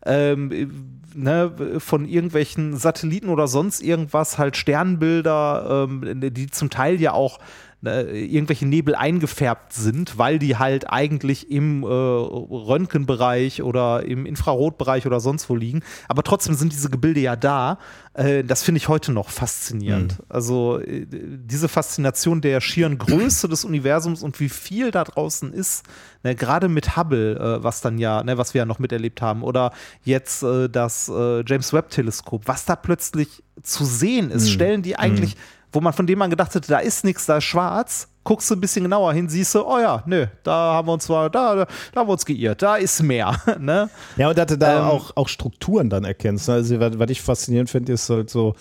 ähm, 0.05 1.01
ne, 1.15 1.79
von 1.79 2.05
irgendwelchen 2.05 2.77
Satelliten 2.77 3.29
oder 3.29 3.47
sonst 3.47 3.81
irgendwas, 3.81 4.37
halt 4.37 4.55
Sternbilder, 4.55 5.87
ähm, 5.89 6.19
die 6.31 6.47
zum 6.47 6.69
Teil 6.69 7.01
ja 7.01 7.13
auch 7.13 7.39
äh, 7.85 8.25
irgendwelche 8.25 8.65
Nebel 8.65 8.95
eingefärbt 8.95 9.73
sind, 9.73 10.17
weil 10.17 10.39
die 10.39 10.57
halt 10.57 10.89
eigentlich 10.89 11.49
im 11.51 11.83
äh, 11.83 11.87
Röntgenbereich 11.87 13.61
oder 13.63 14.03
im 14.03 14.25
Infrarotbereich 14.25 15.05
oder 15.05 15.19
sonst 15.19 15.49
wo 15.49 15.55
liegen. 15.55 15.81
Aber 16.07 16.23
trotzdem 16.23 16.55
sind 16.55 16.73
diese 16.73 16.89
Gebilde 16.89 17.19
ja 17.19 17.35
da. 17.35 17.79
Äh, 18.13 18.43
das 18.43 18.63
finde 18.63 18.77
ich 18.77 18.87
heute 18.87 19.11
noch 19.11 19.29
faszinierend. 19.29 20.19
Mhm. 20.19 20.25
Also 20.29 20.79
äh, 20.79 21.05
diese 21.09 21.67
Faszination 21.67 22.41
der 22.41 22.61
schieren 22.61 22.97
Größe 22.97 23.47
des 23.47 23.65
Universums 23.65 24.23
und 24.23 24.39
wie 24.39 24.49
viel 24.49 24.91
da 24.91 25.03
draußen 25.03 25.53
ist, 25.53 25.83
ne, 26.23 26.35
gerade 26.35 26.69
mit 26.69 26.95
Hubble, 26.95 27.35
äh, 27.35 27.63
was 27.63 27.81
dann 27.81 27.97
ja, 27.97 28.23
ne, 28.23 28.37
was 28.37 28.53
wir 28.53 28.59
ja 28.59 28.65
noch 28.65 28.79
miterlebt 28.79 29.21
haben, 29.21 29.43
oder 29.43 29.71
jetzt 30.03 30.43
äh, 30.43 30.69
das 30.69 31.07
James 31.07 31.73
Webb 31.73 31.89
Teleskop, 31.89 32.47
was 32.47 32.65
da 32.65 32.75
plötzlich 32.75 33.43
zu 33.61 33.85
sehen 33.85 34.31
ist, 34.31 34.45
mhm. 34.45 34.49
Stellen, 34.49 34.81
die 34.81 34.95
eigentlich 34.95 35.35
mhm 35.35 35.54
wo 35.75 35.81
man 35.81 35.93
von 35.93 36.07
dem 36.07 36.19
man 36.19 36.29
gedacht 36.29 36.55
hätte, 36.55 36.69
da 36.69 36.79
ist 36.79 37.03
nichts, 37.03 37.25
da 37.25 37.37
ist 37.37 37.43
schwarz, 37.43 38.07
guckst 38.23 38.49
du 38.49 38.55
ein 38.55 38.61
bisschen 38.61 38.83
genauer 38.83 39.13
hin, 39.13 39.29
siehst 39.29 39.53
du, 39.53 39.65
oh 39.65 39.77
ja, 39.77 40.03
nö, 40.05 40.25
da 40.43 40.73
haben 40.73 40.87
wir 40.87 40.93
uns 40.93 41.05
zwar, 41.05 41.29
da, 41.29 41.55
da 41.55 41.67
haben 41.95 42.07
wir 42.07 42.13
uns 42.13 42.25
geirrt, 42.25 42.61
da 42.61 42.77
ist 42.77 43.03
mehr. 43.03 43.35
ne? 43.59 43.89
Ja, 44.17 44.29
und 44.29 44.37
dass 44.37 44.47
du 44.47 44.57
da 44.57 44.79
ähm, 44.79 44.85
auch, 44.85 45.11
auch 45.15 45.27
Strukturen 45.27 45.89
dann 45.89 46.05
erkennst. 46.05 46.47
Ne? 46.47 46.55
Also, 46.55 46.79
was, 46.79 46.97
was 46.97 47.09
ich 47.11 47.21
faszinierend 47.21 47.69
finde, 47.69 47.93
ist 47.93 48.09
halt 48.09 48.29
so, 48.29 48.55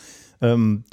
ähm, 0.45 0.85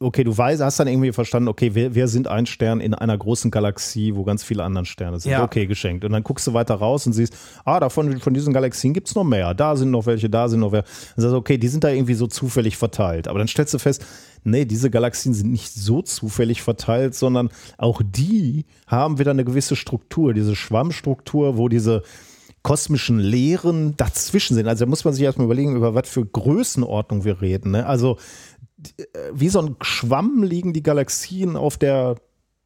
okay, 0.00 0.24
du 0.24 0.36
weißt, 0.36 0.60
hast 0.60 0.80
dann 0.80 0.88
irgendwie 0.88 1.12
verstanden, 1.12 1.48
okay, 1.48 1.76
wir, 1.76 1.94
wir 1.94 2.08
sind 2.08 2.26
ein 2.26 2.44
Stern 2.46 2.80
in 2.80 2.92
einer 2.92 3.16
großen 3.16 3.52
Galaxie, 3.52 4.16
wo 4.16 4.24
ganz 4.24 4.42
viele 4.42 4.64
andere 4.64 4.84
Sterne 4.84 5.20
sind. 5.20 5.30
Ja. 5.30 5.44
Okay, 5.44 5.66
geschenkt. 5.66 6.04
Und 6.04 6.10
dann 6.10 6.24
guckst 6.24 6.44
du 6.48 6.54
weiter 6.54 6.74
raus 6.74 7.06
und 7.06 7.12
siehst, 7.12 7.36
ah, 7.64 7.78
davon, 7.78 8.18
von 8.18 8.34
diesen 8.34 8.52
Galaxien 8.52 8.94
gibt 8.94 9.08
es 9.08 9.14
noch 9.14 9.22
mehr. 9.22 9.54
Da 9.54 9.76
sind 9.76 9.92
noch 9.92 10.06
welche, 10.06 10.28
da 10.28 10.48
sind 10.48 10.60
noch 10.60 10.72
welche. 10.72 10.88
Dann 11.14 11.22
sagst 11.22 11.34
du, 11.34 11.36
okay, 11.36 11.56
die 11.56 11.68
sind 11.68 11.84
da 11.84 11.90
irgendwie 11.90 12.14
so 12.14 12.26
zufällig 12.26 12.76
verteilt. 12.76 13.28
Aber 13.28 13.38
dann 13.38 13.46
stellst 13.46 13.74
du 13.74 13.78
fest, 13.78 14.04
nee, 14.42 14.64
diese 14.64 14.90
Galaxien 14.90 15.34
sind 15.34 15.52
nicht 15.52 15.72
so 15.72 16.02
zufällig 16.02 16.62
verteilt, 16.62 17.14
sondern 17.14 17.50
auch 17.78 18.02
die 18.04 18.64
haben 18.88 19.20
wieder 19.20 19.30
eine 19.30 19.44
gewisse 19.44 19.76
Struktur, 19.76 20.34
diese 20.34 20.56
Schwammstruktur, 20.56 21.56
wo 21.56 21.68
diese 21.68 22.02
kosmischen 22.66 23.20
Leeren 23.20 23.96
dazwischen 23.96 24.56
sind. 24.56 24.66
Also 24.66 24.84
da 24.84 24.88
muss 24.90 25.04
man 25.04 25.14
sich 25.14 25.22
erstmal 25.22 25.44
überlegen, 25.44 25.76
über 25.76 25.94
was 25.94 26.08
für 26.08 26.26
Größenordnung 26.26 27.24
wir 27.24 27.40
reden. 27.40 27.70
Ne? 27.70 27.86
Also 27.86 28.16
wie 29.32 29.48
so 29.48 29.60
ein 29.60 29.76
Schwamm 29.80 30.42
liegen 30.42 30.72
die 30.72 30.82
Galaxien 30.82 31.56
auf 31.56 31.78
der, 31.78 32.16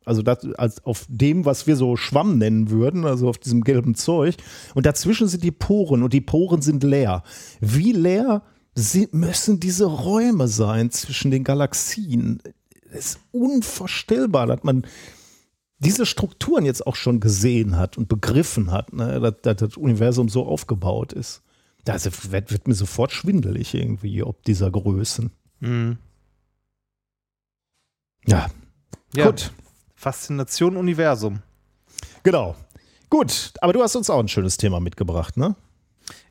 also 0.04 0.22
das, 0.22 0.44
als 0.56 0.84
auf 0.84 1.06
dem, 1.08 1.44
was 1.44 1.66
wir 1.66 1.76
so 1.76 1.96
Schwamm 1.96 2.38
nennen 2.38 2.70
würden, 2.70 3.04
also 3.04 3.28
auf 3.28 3.38
diesem 3.38 3.62
gelben 3.62 3.94
Zeug. 3.94 4.36
Und 4.74 4.86
dazwischen 4.86 5.28
sind 5.28 5.44
die 5.44 5.52
Poren 5.52 6.02
und 6.02 6.12
die 6.12 6.20
Poren 6.20 6.62
sind 6.62 6.82
leer. 6.82 7.22
Wie 7.60 7.92
leer 7.92 8.42
sind, 8.74 9.14
müssen 9.14 9.60
diese 9.60 9.86
Räume 9.86 10.48
sein 10.48 10.90
zwischen 10.90 11.30
den 11.30 11.44
Galaxien? 11.44 12.42
Es 12.92 13.10
ist 13.10 13.20
unvorstellbar, 13.30 14.46
dass 14.46 14.64
man 14.64 14.84
diese 15.78 16.06
Strukturen 16.06 16.64
jetzt 16.64 16.86
auch 16.86 16.96
schon 16.96 17.20
gesehen 17.20 17.76
hat 17.76 17.96
und 17.96 18.08
begriffen 18.08 18.70
hat, 18.70 18.92
ne, 18.92 19.20
dass, 19.20 19.34
dass 19.42 19.56
das 19.56 19.76
Universum 19.76 20.28
so 20.28 20.44
aufgebaut 20.44 21.12
ist. 21.12 21.42
Das 21.84 22.04
wird, 22.30 22.52
wird 22.52 22.68
mir 22.68 22.74
sofort 22.74 23.12
schwindelig 23.12 23.74
irgendwie, 23.74 24.22
ob 24.22 24.42
dieser 24.42 24.70
Größen. 24.70 25.30
Mhm. 25.60 25.98
Ja. 28.26 28.48
ja. 29.14 29.26
Gut. 29.26 29.52
Faszination 29.94 30.76
Universum. 30.76 31.40
Genau. 32.22 32.56
Gut, 33.08 33.52
aber 33.60 33.72
du 33.72 33.82
hast 33.82 33.96
uns 33.96 34.08
auch 34.08 34.20
ein 34.20 34.28
schönes 34.28 34.56
Thema 34.56 34.80
mitgebracht, 34.80 35.36
ne? 35.36 35.56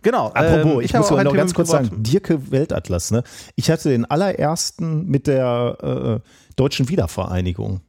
Genau. 0.02 0.28
Apropos, 0.28 0.74
ähm, 0.74 0.80
ich, 0.80 0.94
ich 0.94 0.98
muss 0.98 1.10
noch 1.10 1.34
ganz 1.34 1.54
kurz 1.54 1.70
sagen, 1.70 1.90
Dirke 2.02 2.52
Weltatlas, 2.52 3.12
ne? 3.12 3.24
Ich 3.56 3.70
hatte 3.70 3.90
den 3.90 4.06
allerersten 4.06 5.06
mit 5.06 5.28
der 5.28 6.22
äh, 6.24 6.30
Deutschen 6.56 6.90
Wiedervereinigung. 6.90 7.82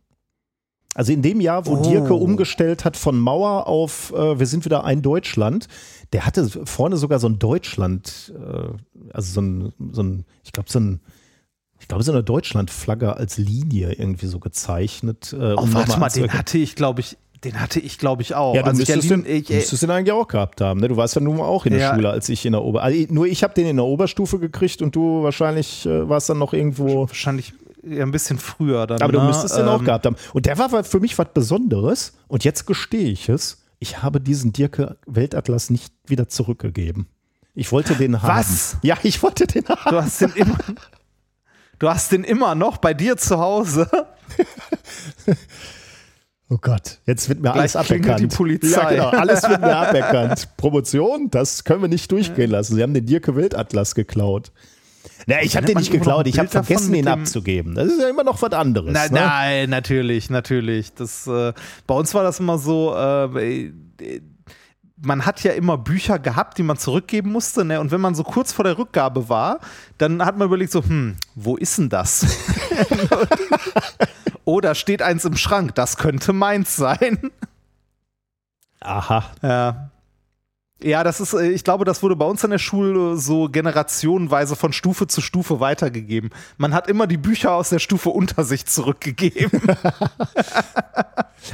Also 0.95 1.13
in 1.13 1.23
dem 1.23 1.41
Jahr, 1.41 1.67
wo 1.67 1.77
oh. 1.77 1.83
Dirke 1.83 2.15
umgestellt 2.15 2.85
hat 2.85 2.97
von 2.97 3.19
Mauer 3.19 3.69
auf 3.69 4.13
äh, 4.13 4.39
Wir 4.41 4.47
sind 4.47 4.65
wieder 4.65 4.85
ein 4.85 5.03
Deutschland, 5.03 5.69
der 6.13 6.27
hatte 6.27 6.49
vorne 6.49 6.97
sogar 6.97 7.21
so 7.21 7.29
ein 7.29 7.39
Deutschland, 7.39 8.35
äh, 8.37 9.13
also 9.13 9.33
so 9.33 9.41
ein, 9.41 9.73
so 9.93 10.03
ein 10.03 10.25
ich 10.43 10.51
glaube, 10.51 10.69
so 10.69 10.81
ein 10.81 11.01
ich 11.81 11.89
glaube, 11.89 12.05
so 12.05 12.13
eine 12.13 12.23
Deutschlandflagge 12.23 13.17
als 13.17 13.39
Linie 13.39 13.93
irgendwie 13.93 14.27
so 14.27 14.39
gezeichnet. 14.39 15.33
Äh, 15.33 15.55
um 15.55 15.71
oh, 15.71 15.75
warte 15.75 15.99
mal, 15.99 16.09
den 16.09 16.33
hatte 16.33 16.59
ich, 16.59 16.77
glaube 16.77 17.01
ich, 17.01 17.17
den 17.43 17.59
hatte 17.59 17.81
ich, 17.81 17.99
glaube 17.99 18.23
ich, 18.23 18.35
auch. 18.35 18.55
Ja, 18.55 18.63
du 18.63 18.69
also 18.69 18.79
müsstest, 18.79 19.11
den, 19.11 19.25
ich, 19.27 19.49
müsstest 19.49 19.83
den 19.83 19.91
eigentlich 19.91 20.13
auch 20.13 20.29
gehabt 20.29 20.61
haben. 20.61 20.81
Ne? 20.81 20.89
Du 20.89 20.97
warst 20.97 21.15
ja 21.15 21.21
nun 21.21 21.41
auch 21.41 21.67
in 21.67 21.73
der 21.73 21.81
ja. 21.81 21.95
Schule, 21.95 22.11
als 22.11 22.29
ich 22.29 22.45
in 22.47 22.53
der 22.53 22.63
Ober... 22.63 22.83
Also 22.83 23.07
nur 23.09 23.27
ich 23.27 23.43
habe 23.43 23.55
den 23.55 23.67
in 23.67 23.77
der 23.77 23.87
Oberstufe 23.87 24.39
gekriegt 24.39 24.83
und 24.83 24.95
du 24.95 25.23
wahrscheinlich 25.23 25.87
äh, 25.87 26.09
warst 26.09 26.29
dann 26.29 26.39
noch 26.39 26.53
irgendwo... 26.53 27.09
Wahrscheinlich 27.09 27.55
Ja, 27.83 28.03
ein 28.03 28.11
bisschen 28.11 28.39
früher 28.39 28.87
dann. 28.87 29.01
Aber 29.01 29.13
du 29.13 29.21
ne? 29.21 29.29
müsstest 29.29 29.57
den 29.57 29.67
auch 29.67 29.79
Ähm, 29.79 29.87
gehabt 29.87 30.05
haben. 30.05 30.17
Und 30.35 30.45
der 30.45 30.59
war 30.59 30.85
für 30.85 31.01
mich 31.01 31.17
was 31.19 31.29
Besonderes. 31.33 32.13
Und 32.29 32.45
jetzt 32.45 32.67
gestehe 32.67 33.09
ich 33.09 33.31
es. 33.31 33.65
Ich 33.79 34.03
habe 34.03 34.21
diesen 34.21 34.53
Dirke 34.53 34.99
Weltatlas 35.07 35.71
nicht 35.71 35.95
wieder 36.07 36.29
zurückgegeben. 36.29 37.07
Ich 37.55 37.73
wollte 37.73 37.95
den 37.95 38.21
haben. 38.21 38.39
Was? 38.39 38.77
Ja, 38.83 38.99
ich 39.03 39.23
wollte 39.23 39.47
den 39.47 39.67
haben. 39.67 39.91
Du 39.91 39.97
hast 39.97 40.21
den 40.21 40.33
immer. 40.35 40.59
Du 41.81 41.89
hast 41.89 42.13
den 42.13 42.25
immer 42.25 42.55
noch 42.55 42.77
bei 42.77 42.95
dir 42.95 43.17
zu 43.17 43.39
Hause. 43.41 43.91
Oh 46.53 46.59
Gott, 46.61 46.99
jetzt 47.07 47.29
wird 47.29 47.39
mir 47.39 47.53
Gleich 47.53 47.77
alles 47.77 47.77
aberkannt. 47.77 48.19
die 48.19 48.27
Polizei. 48.27 48.81
Ja, 48.81 48.91
genau, 48.91 49.09
alles 49.11 49.49
wird 49.49 49.61
mir 49.61 49.77
aberkannt. 49.77 50.49
Promotion, 50.57 51.31
das 51.31 51.63
können 51.63 51.81
wir 51.81 51.89
nicht 51.89 52.11
durchgehen 52.11 52.51
lassen. 52.51 52.75
Sie 52.75 52.83
haben 52.83 52.93
den 52.93 53.07
Dirke 53.07 53.37
Weltatlas 53.37 53.95
geklaut. 53.95 54.51
Na, 55.29 55.41
ich 55.43 55.57
habe 55.57 55.67
den 55.67 55.79
nicht 55.79 55.93
geklaut, 55.93 56.27
ich 56.27 56.41
habe 56.41 56.49
vergessen, 56.49 56.93
ihn 56.93 57.07
abzugeben. 57.07 57.77
Das 57.77 57.87
ist 57.87 58.01
ja 58.01 58.09
immer 58.09 58.25
noch 58.25 58.43
was 58.43 58.53
anderes. 58.53 58.91
Na, 58.93 59.05
ne? 59.05 59.11
Nein, 59.13 59.71
natürlich, 59.71 60.29
natürlich. 60.29 60.93
Das, 60.93 61.29
äh, 61.29 61.53
bei 61.87 61.95
uns 61.95 62.13
war 62.15 62.25
das 62.25 62.41
immer 62.41 62.59
so, 62.59 62.97
äh, 62.97 63.71
man 65.03 65.25
hat 65.25 65.43
ja 65.43 65.53
immer 65.53 65.79
Bücher 65.79 66.19
gehabt, 66.19 66.59
die 66.59 66.63
man 66.63 66.77
zurückgeben 66.77 67.33
musste. 67.33 67.65
Ne? 67.65 67.81
Und 67.81 67.91
wenn 67.91 68.01
man 68.01 68.15
so 68.15 68.23
kurz 68.23 68.53
vor 68.53 68.65
der 68.65 68.79
Rückgabe 68.79 69.29
war, 69.29 69.61
dann 69.99 70.25
hat 70.25 70.37
man 70.37 70.47
überlegt 70.47 70.73
so, 70.73 70.83
hm, 70.83 71.17
wo 71.35 71.57
ist 71.57 71.79
denn 71.79 71.89
das? 71.89 72.25
Oder 74.45 74.75
steht 74.75 75.03
eins 75.03 75.25
im 75.25 75.37
Schrank, 75.37 75.75
das 75.75 75.97
könnte 75.97 76.33
meins 76.33 76.77
sein. 76.77 77.31
Aha. 78.81 79.25
Ja. 79.43 79.91
Ja, 80.83 81.05
das 81.05 81.21
ist, 81.21 81.35
äh, 81.35 81.49
ich 81.51 81.63
glaube, 81.65 81.85
das 81.85 82.03
wurde 82.03 82.17
bei 82.17 82.25
uns 82.25 82.45
an 82.45 82.51
der 82.51 82.59
Schule 82.59 83.17
so 83.17 83.49
generationenweise 83.49 84.57
von 84.57 84.73
Stufe 84.73 85.07
zu 85.07 85.21
Stufe 85.21 85.61
weitergegeben. 85.61 86.31
Man 86.57 86.73
hat 86.75 86.89
immer 86.89 87.07
die 87.07 87.19
Bücher 87.19 87.53
aus 87.53 87.69
der 87.69 87.79
Stufe 87.81 88.09
unter 88.11 88.45
sich 88.45 88.67
zurückgegeben. 88.67 89.61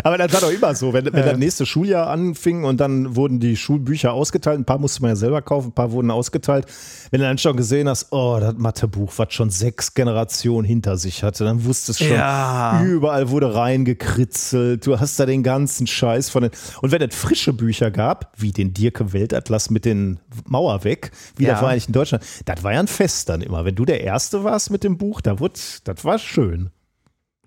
Aber 0.02 0.18
das 0.18 0.32
war 0.32 0.40
doch 0.40 0.50
immer 0.50 0.74
so, 0.74 0.92
wenn, 0.92 1.06
wenn 1.06 1.24
das 1.24 1.38
nächste 1.38 1.64
Schuljahr 1.64 2.08
anfing 2.08 2.64
und 2.64 2.78
dann 2.80 3.14
wurden 3.16 3.38
die 3.38 3.56
Schulbücher 3.56 4.12
ausgeteilt, 4.12 4.58
ein 4.58 4.64
paar 4.64 4.78
musste 4.78 5.00
man 5.02 5.10
ja 5.10 5.16
selber 5.16 5.42
kaufen, 5.42 5.68
ein 5.68 5.72
paar 5.74 5.92
wurden 5.92 6.10
ausgeteilt. 6.10 6.66
Wenn 7.10 7.20
du 7.20 7.26
dann 7.26 7.38
schon 7.38 7.56
gesehen 7.56 7.88
hast, 7.88 8.08
oh, 8.12 8.38
das 8.40 8.54
Mathebuch, 8.56 9.12
was 9.16 9.32
schon 9.32 9.50
sechs 9.50 9.94
Generationen 9.94 10.64
hinter 10.66 10.96
sich 10.96 11.22
hatte, 11.22 11.44
dann 11.44 11.64
wusstest 11.64 12.00
du 12.00 12.04
schon, 12.04 12.16
Ja. 12.16 12.82
überall 12.84 13.30
wurde 13.30 13.54
reingekritzelt, 13.54 14.86
du 14.86 14.98
hast 14.98 15.18
da 15.20 15.26
den 15.26 15.42
ganzen 15.42 15.86
Scheiß 15.86 16.30
von 16.30 16.42
den. 16.42 16.50
Und 16.82 16.90
wenn 16.90 17.02
es 17.02 17.14
frische 17.14 17.52
Bücher 17.52 17.90
gab, 17.90 18.32
wie 18.36 18.50
den 18.52 18.74
Dirke 18.74 19.12
Weltatlas 19.20 19.70
mit 19.70 19.84
den 19.84 20.20
Mauer 20.46 20.84
weg, 20.84 21.10
wie 21.36 21.44
Ja. 21.44 21.50
der 21.50 21.56
Vereinigten 21.58 21.92
Deutschland, 21.92 22.24
das 22.44 22.62
war 22.62 22.72
ja 22.72 22.80
ein 22.80 22.86
Fest 22.88 23.28
dann 23.28 23.40
immer. 23.40 23.64
Wenn 23.64 23.74
du 23.74 23.84
der 23.84 24.02
Erste 24.02 24.44
warst 24.44 24.70
mit 24.70 24.84
dem 24.84 24.98
Buch, 24.98 25.20
da 25.20 25.40
wurde, 25.40 25.54
das 25.84 26.04
war 26.04 26.18
schön. 26.18 26.70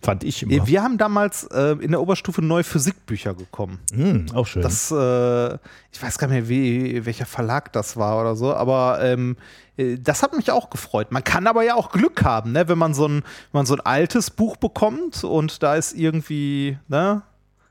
Fand 0.01 0.23
ich 0.23 0.43
immer. 0.43 0.65
Wir 0.65 0.81
haben 0.81 0.97
damals 0.97 1.43
äh, 1.51 1.71
in 1.81 1.91
der 1.91 1.99
Oberstufe 2.01 2.41
neue 2.41 2.63
Physikbücher 2.63 3.33
bekommen. 3.33 3.79
Hm, 3.93 4.27
auch 4.33 4.47
schön. 4.47 4.61
Das, 4.61 4.89
äh, 4.91 5.53
ich 5.91 6.01
weiß 6.01 6.17
gar 6.17 6.27
nicht 6.27 6.35
mehr, 6.37 6.49
wie, 6.49 7.05
welcher 7.05 7.25
Verlag 7.25 7.73
das 7.73 7.97
war 7.97 8.21
oder 8.21 8.37
so, 8.37 8.53
aber 8.53 8.99
ähm, 9.03 9.35
äh, 9.75 9.97
das 9.99 10.23
hat 10.23 10.33
mich 10.37 10.51
auch 10.51 10.69
gefreut. 10.69 11.11
Man 11.11 11.25
kann 11.25 11.47
aber 11.47 11.63
ja 11.63 11.75
auch 11.75 11.91
Glück 11.91 12.23
haben, 12.23 12.53
ne? 12.53 12.69
wenn 12.69 12.77
man 12.77 12.93
so 12.93 13.07
ein, 13.09 13.15
wenn 13.15 13.23
man 13.51 13.65
so 13.65 13.73
ein 13.73 13.81
altes 13.81 14.29
Buch 14.29 14.55
bekommt 14.55 15.25
und 15.25 15.61
da 15.63 15.75
ist 15.75 15.91
irgendwie, 15.93 16.77
ne? 16.87 17.23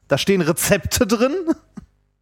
Da 0.07 0.19
stehen 0.19 0.43
Rezepte 0.43 1.07
drin. 1.07 1.35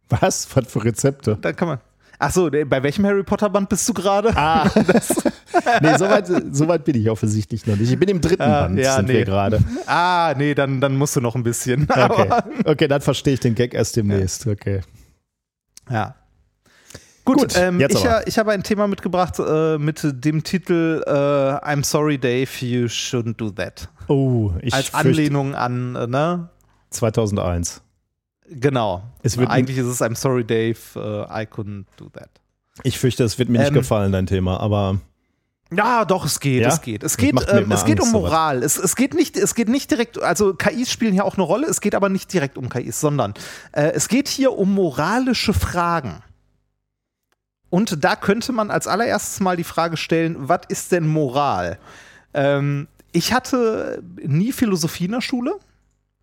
Was? 0.09 0.47
Was 0.55 0.67
für 0.71 0.83
Rezepte? 0.83 1.37
Da 1.41 1.53
kann 1.53 1.67
man. 1.67 1.77
Ach 2.19 2.31
so, 2.31 2.49
bei 2.49 2.81
welchem 2.81 3.05
Harry 3.05 3.21
Potter 3.23 3.47
Band 3.49 3.69
bist 3.69 3.87
du 3.87 3.93
gerade? 3.93 4.35
Ah, 4.35 4.67
nee, 5.81 5.95
soweit 5.97 6.27
so 6.51 6.67
weit 6.67 6.83
bin 6.83 6.95
ich 6.95 7.09
offensichtlich 7.11 7.67
noch 7.67 7.75
nicht. 7.75 7.91
Ich 7.91 7.99
bin 7.99 8.09
im 8.09 8.21
dritten 8.21 8.41
Ah, 8.41 8.61
Band, 8.63 8.79
ja, 8.79 8.95
sind 8.95 9.07
nee. 9.07 9.13
wir 9.13 9.25
gerade. 9.25 9.59
Ah, 9.85 10.33
nee, 10.35 10.55
dann, 10.55 10.81
dann 10.81 10.95
musst 10.97 11.15
du 11.15 11.21
noch 11.21 11.35
ein 11.35 11.43
bisschen. 11.43 11.87
Okay. 11.95 12.29
Okay, 12.65 12.87
dann 12.87 13.01
verstehe 13.01 13.35
ich 13.35 13.39
den 13.39 13.53
Gag 13.53 13.73
erst 13.75 13.95
demnächst. 13.97 14.47
Okay. 14.47 14.81
ja. 15.91 16.15
Gut, 17.23 17.39
Gut, 17.39 17.57
ähm, 17.57 17.79
jetzt 17.81 17.93
ich, 17.95 18.05
aber. 18.05 18.15
ha- 18.19 18.21
ich 18.25 18.39
habe 18.39 18.51
ein 18.53 18.63
Thema 18.63 18.87
mitgebracht 18.87 19.37
äh, 19.37 19.77
mit 19.77 19.99
dem 20.03 20.43
Titel 20.43 21.03
äh, 21.05 21.11
I'm 21.11 21.83
sorry, 21.83 22.17
Dave, 22.17 22.47
you 22.65 22.85
shouldn't 22.87 23.35
do 23.35 23.49
that. 23.51 23.89
Oh, 24.07 24.53
ich 24.61 24.73
Als 24.73 24.93
Anlehnung 24.93 25.53
an, 25.53 25.95
äh, 25.97 26.07
ne? 26.07 26.49
2001. 26.91 27.81
Genau. 28.49 29.03
Eigentlich 29.47 29.77
ist 29.77 29.87
es 29.87 30.01
I'm 30.01 30.15
sorry, 30.15 30.43
Dave, 30.45 30.77
äh, 30.95 31.43
I 31.43 31.45
couldn't 31.45 31.85
do 31.97 32.09
that. 32.13 32.29
Ich 32.83 32.97
fürchte, 32.99 33.23
es 33.23 33.37
wird 33.39 33.49
mir 33.49 33.59
nicht 33.59 33.69
Ähm, 33.69 33.73
gefallen, 33.73 34.11
dein 34.11 34.27
Thema, 34.27 34.59
aber 34.59 34.99
Ja, 35.71 36.05
doch, 36.05 36.25
es 36.25 36.39
geht, 36.39 36.61
Ja? 36.61 36.69
es 36.69 36.81
geht. 36.81 37.03
Es 37.03 37.17
geht, 37.17 37.33
ähm, 37.49 37.71
es 37.71 37.83
geht 37.83 37.99
um 37.99 38.05
Angst, 38.05 38.11
sowas. 38.13 38.31
Moral. 38.31 38.63
Es, 38.63 38.77
es, 38.77 38.95
geht 38.95 39.13
nicht, 39.13 39.35
es 39.35 39.53
geht 39.55 39.67
nicht 39.67 39.91
direkt, 39.91 40.21
also 40.21 40.53
KIs 40.53 40.89
spielen 40.91 41.11
hier 41.13 41.25
auch 41.25 41.33
eine 41.35 41.43
Rolle, 41.43 41.67
es 41.67 41.81
geht 41.81 41.93
aber 41.95 42.07
nicht 42.09 42.31
direkt 42.31 42.57
um 42.57 42.69
KIs, 42.69 42.99
sondern 43.01 43.33
äh, 43.73 43.91
es 43.93 44.07
geht 44.07 44.27
hier 44.29 44.53
um 44.53 44.73
moralische 44.73 45.53
Fragen. 45.53 46.23
Und 47.69 48.03
da 48.05 48.15
könnte 48.15 48.53
man 48.53 48.71
als 48.71 48.87
allererstes 48.87 49.41
mal 49.41 49.57
die 49.57 49.65
Frage 49.65 49.97
stellen, 49.97 50.35
was 50.39 50.61
ist 50.69 50.91
denn 50.93 51.05
Moral? 51.05 51.79
Ähm, 52.33 52.87
ich 53.11 53.33
hatte 53.33 54.01
nie 54.23 54.53
Philosophie 54.53 55.05
in 55.05 55.11
der 55.11 55.21
Schule. 55.21 55.55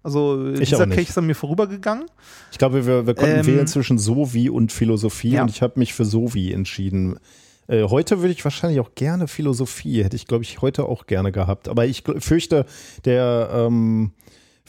Also 0.05 0.51
Ich 0.52 0.68
dieser. 0.68 0.86
Kelch 0.86 1.09
ist 1.09 1.18
an 1.18 1.26
mir 1.26 1.35
vorübergegangen. 1.35 2.05
ich 2.52 2.59
glaube, 2.59 2.86
wir, 2.86 3.06
wir 3.06 3.14
konnten 3.14 3.40
Ähm, 3.40 3.47
wählen 3.47 3.66
zwischen 3.66 3.98
Sovi 3.98 4.51
und 4.51 4.70
Philosophie 4.70 5.31
ja. 5.31 5.43
und 5.43 5.51
ich 5.51 5.62
habe 5.62 5.78
mich 5.78 5.94
für 5.94 6.05
Sovi 6.05 6.52
entschieden. 6.52 7.18
Äh, 7.66 7.85
heute 7.85 8.20
würde 8.20 8.32
ich 8.32 8.44
wahrscheinlich 8.44 8.81
auch 8.81 8.94
gerne 8.94 9.26
Philosophie, 9.26 10.05
hätte 10.05 10.16
ich, 10.16 10.26
glaube 10.26 10.44
ich, 10.44 10.60
heute 10.60 10.85
auch 10.85 11.06
gerne 11.06 11.32
gehabt. 11.32 11.68
Aber 11.68 11.86
ich 11.86 12.05
fürchte, 12.18 12.66
der 13.06 13.48
ähm, 13.52 14.12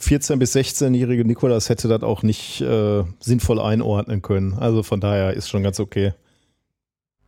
14- 0.00 0.36
bis 0.36 0.56
16-jährige 0.56 1.24
Nikolas 1.24 1.68
hätte 1.68 1.88
das 1.88 2.02
auch 2.02 2.22
nicht 2.22 2.62
äh, 2.62 3.04
sinnvoll 3.20 3.60
einordnen 3.60 4.22
können. 4.22 4.54
Also 4.54 4.82
von 4.82 5.00
daher 5.00 5.34
ist 5.34 5.48
schon 5.48 5.62
ganz 5.62 5.80
okay. 5.80 6.14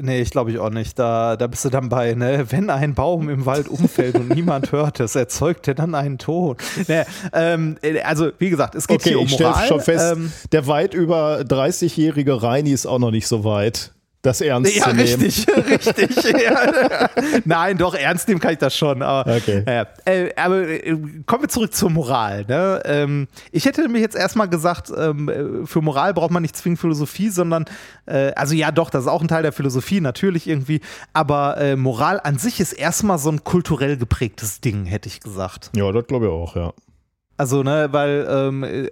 Nee, 0.01 0.21
ich 0.21 0.31
glaube 0.31 0.53
ich 0.53 0.59
auch 0.59 0.71
nicht. 0.71 0.99
Da, 0.99 1.37
da 1.37 1.49
bist 1.49 1.65
du 1.65 1.71
dann 1.71 1.89
bei, 1.89 2.15
ne? 2.15 2.47
Wenn 2.51 2.71
ein 2.71 2.95
Baum 2.95 3.29
im 3.29 3.47
Wald 3.47 3.69
umfällt 3.69 4.15
und 4.15 4.29
niemand 4.29 4.71
hört 4.71 5.01
es, 5.01 5.17
erzeugt 5.17 5.67
er 5.67 5.75
dann 5.75 5.95
einen 5.95 6.19
Ton. 6.19 6.57
Nee, 6.87 7.03
ähm, 7.33 7.77
äh, 7.83 8.01
also, 8.03 8.31
wie 8.39 8.51
gesagt, 8.51 8.77
es 8.77 8.87
geht 8.87 9.01
Okay, 9.01 9.11
hier 9.11 9.19
um 9.19 9.27
ich 9.27 9.35
stelle 9.35 9.55
schon 9.67 9.81
fest, 9.81 10.13
Ähm, 10.17 10.33
der 10.53 10.67
weit 10.69 10.95
über 10.95 11.41
30-jährige 11.41 12.43
Reini 12.43 12.71
ist 12.71 12.87
auch 12.87 13.01
noch 13.01 13.11
nicht 13.11 13.27
so 13.27 13.43
weit, 13.45 13.93
das 14.23 14.41
ernst 14.41 14.75
ja, 14.75 14.83
zu 14.85 14.95
nehmen. 14.95 15.23
richtig, 15.23 15.47
richtig. 15.57 16.43
ja. 16.43 17.09
Nein, 17.45 17.79
doch, 17.79 17.95
ernst 17.95 18.27
nehmen 18.27 18.41
kann 18.41 18.53
ich 18.53 18.59
das 18.59 18.77
schon. 18.77 19.01
Aber, 19.03 19.31
Okay. 19.37 19.63
ja, 19.67 19.87
äh, 20.05 20.35
aber 20.35 20.69
äh, 20.69 20.97
kommen 21.25 21.43
wir 21.43 21.49
zurück 21.49 21.73
zur 21.73 21.91
Moral. 21.91 22.45
Ne? 22.49 22.83
Ähm, 22.85 23.29
ich 23.53 23.65
hätte 23.65 23.89
mir 23.89 24.01
jetzt 24.01 24.17
erstmal 24.17 24.49
gesagt, 24.49 24.91
ähm, 24.97 25.29
äh, 25.29 25.67
für 25.67 25.83
Moral 25.83 26.15
braucht 26.15 26.33
man 26.33 26.43
nicht 26.43 26.57
zwingend 26.57 26.81
Philosophie, 26.81 27.29
sondern, 27.29 27.65
äh, 28.07 28.33
also 28.35 28.55
ja, 28.55 28.73
doch, 28.73 28.91
das 28.91 29.03
ist 29.05 29.09
auch 29.09 29.23
ein 29.23 29.29
Teil 29.29 29.43
der 29.43 29.53
Philosophie, 29.53 30.01
natürlich 30.01 30.49
irgendwie. 30.49 30.81
Aber 31.13 31.57
äh, 31.59 31.77
Moral 31.77 32.21
an 32.23 32.39
sich 32.39 32.59
ist 32.59 32.73
erstmal 32.73 33.19
so 33.19 33.31
ein 33.31 33.45
kulturell 33.45 33.97
geprägtes 33.97 34.61
Ding, 34.61 34.85
hätte 34.85 35.09
ich 35.09 35.21
gesagt. 35.21 35.71
Ja, 35.77 35.93
das 35.93 36.07
glaube 36.09 36.27
ich 36.27 36.33
auch, 36.33 36.57
ja. 36.57 36.73
Also, 37.37 37.63
ne, 37.63 37.89
weil 37.93 38.27
ähm, 38.29 38.65
äh, 38.65 38.89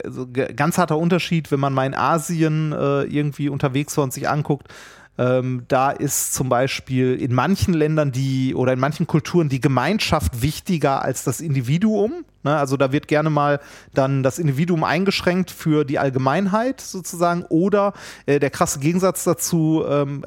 ganz 0.55 0.79
harter 0.79 0.99
Unterschied, 0.99 1.51
wenn 1.51 1.59
man 1.59 1.75
mal 1.75 1.85
in 1.85 1.97
Asien 1.97 2.71
irgendwie 2.71 3.49
unterwegs 3.49 3.97
war 3.97 4.05
und 4.05 4.13
sich 4.13 4.29
anguckt, 4.29 4.69
ähm, 5.19 5.65
da 5.69 5.91
ist 5.91 6.35
zum 6.35 6.49
Beispiel 6.49 7.15
in 7.15 7.35
manchen 7.35 7.75
Ländern 7.75 8.13
die 8.13 8.55
oder 8.55 8.73
in 8.73 8.79
manchen 8.79 9.07
Kulturen 9.07 9.49
die 9.49 9.61
Gemeinschaft 9.61 10.43
wichtiger 10.43 11.03
als 11.03 11.25
das 11.25 11.41
Individuum. 11.41 12.25
Ne? 12.43 12.57
Also 12.57 12.77
da 12.77 12.93
wird 12.93 13.09
gerne 13.09 13.31
mal 13.31 13.61
dann 13.95 14.23
das 14.23 14.39
Individuum 14.39 14.85
eingeschränkt 14.85 15.51
für 15.51 15.85
die 15.85 15.99
Allgemeinheit 15.99 16.81
sozusagen. 16.81 17.45
Oder 17.49 17.95
äh, 18.27 18.39
der 18.39 18.51
krasse 18.51 18.79
Gegensatz 18.79 19.25
dazu, 19.25 19.85
ähm, 19.89 20.25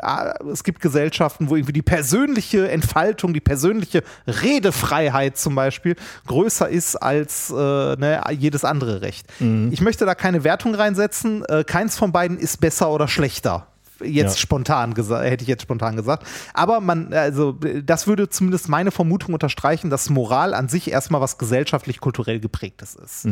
es 0.52 0.64
gibt 0.64 0.82
Gesellschaften, 0.82 1.50
wo 1.50 1.56
irgendwie 1.56 1.74
die 1.74 1.82
persönliche 1.82 2.70
Entfaltung, 2.70 3.34
die 3.34 3.40
persönliche 3.40 4.04
Redefreiheit 4.28 5.38
zum 5.38 5.56
Beispiel 5.56 5.96
größer 6.28 6.68
ist 6.68 6.96
als 6.96 7.50
äh, 7.52 7.54
ne, 7.56 8.22
jedes 8.32 8.66
andere 8.66 9.02
Recht. 9.02 9.28
Ich 9.72 9.82
möchte 9.82 10.06
da 10.06 10.16
keine 10.16 10.44
Wertung 10.44 10.76
reinsetzen. 10.76 11.46
Äh, 11.46 11.64
keins 11.64 11.98
von 11.98 12.12
beiden 12.12 12.38
ist 12.38 12.60
besser 12.60 12.90
oder 12.90 13.08
schlechter. 13.08 13.68
Jetzt 14.02 14.36
Ja. 14.36 14.42
spontan 14.42 14.94
gesagt, 14.94 15.26
hätte 15.26 15.44
ich 15.44 15.48
jetzt 15.48 15.64
spontan 15.64 15.96
gesagt. 15.96 16.26
Aber 16.54 16.80
man, 16.82 17.14
also 17.14 17.54
das 17.84 18.08
würde 18.08 18.30
zumindest 18.30 18.70
meine 18.70 18.92
Vermutung 18.92 19.34
unterstreichen, 19.34 19.90
dass 19.90 20.10
Moral 20.10 20.54
an 20.54 20.70
sich 20.70 20.92
erstmal 20.92 21.22
was 21.22 21.38
gesellschaftlich-kulturell 21.38 22.40
geprägtes 22.40 22.96
ist. 22.96 23.28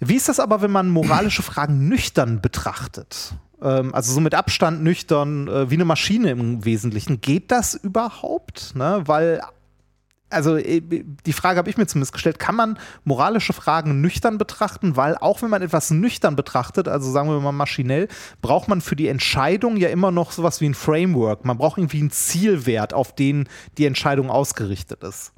Wie 0.00 0.14
ist 0.16 0.28
das 0.28 0.40
aber, 0.40 0.60
wenn 0.60 0.70
man 0.72 0.88
moralische 0.90 1.42
Fragen 1.42 1.88
nüchtern 1.88 2.40
betrachtet? 2.40 3.34
Ähm, 3.62 3.94
also 3.94 4.12
so 4.12 4.20
mit 4.20 4.34
Abstand 4.34 4.82
nüchtern, 4.82 5.48
äh, 5.48 5.70
wie 5.70 5.74
eine 5.74 5.84
Maschine 5.84 6.30
im 6.30 6.64
Wesentlichen. 6.64 7.20
Geht 7.20 7.50
das 7.50 7.74
überhaupt? 7.74 8.74
Ne? 8.74 9.02
Weil, 9.06 9.40
also 10.30 10.56
äh, 10.56 10.80
die 10.80 11.32
Frage 11.32 11.58
habe 11.58 11.70
ich 11.70 11.76
mir 11.76 11.86
zumindest 11.86 12.12
gestellt, 12.12 12.38
kann 12.38 12.56
man 12.56 12.78
moralische 13.04 13.52
Fragen 13.52 14.00
nüchtern 14.00 14.38
betrachten? 14.38 14.96
Weil 14.96 15.16
auch 15.16 15.42
wenn 15.42 15.50
man 15.50 15.62
etwas 15.62 15.90
nüchtern 15.90 16.36
betrachtet, 16.36 16.88
also 16.88 17.10
sagen 17.10 17.28
wir 17.28 17.40
mal 17.40 17.52
maschinell, 17.52 18.08
braucht 18.42 18.68
man 18.68 18.80
für 18.80 18.96
die 18.96 19.08
Entscheidung 19.08 19.76
ja 19.76 19.88
immer 19.88 20.10
noch 20.10 20.32
sowas 20.32 20.60
wie 20.60 20.68
ein 20.68 20.74
Framework. 20.74 21.44
Man 21.44 21.58
braucht 21.58 21.78
irgendwie 21.78 22.00
einen 22.00 22.10
Zielwert, 22.10 22.94
auf 22.94 23.14
den 23.14 23.48
die 23.78 23.86
Entscheidung 23.86 24.30
ausgerichtet 24.30 25.02
ist. 25.04 25.32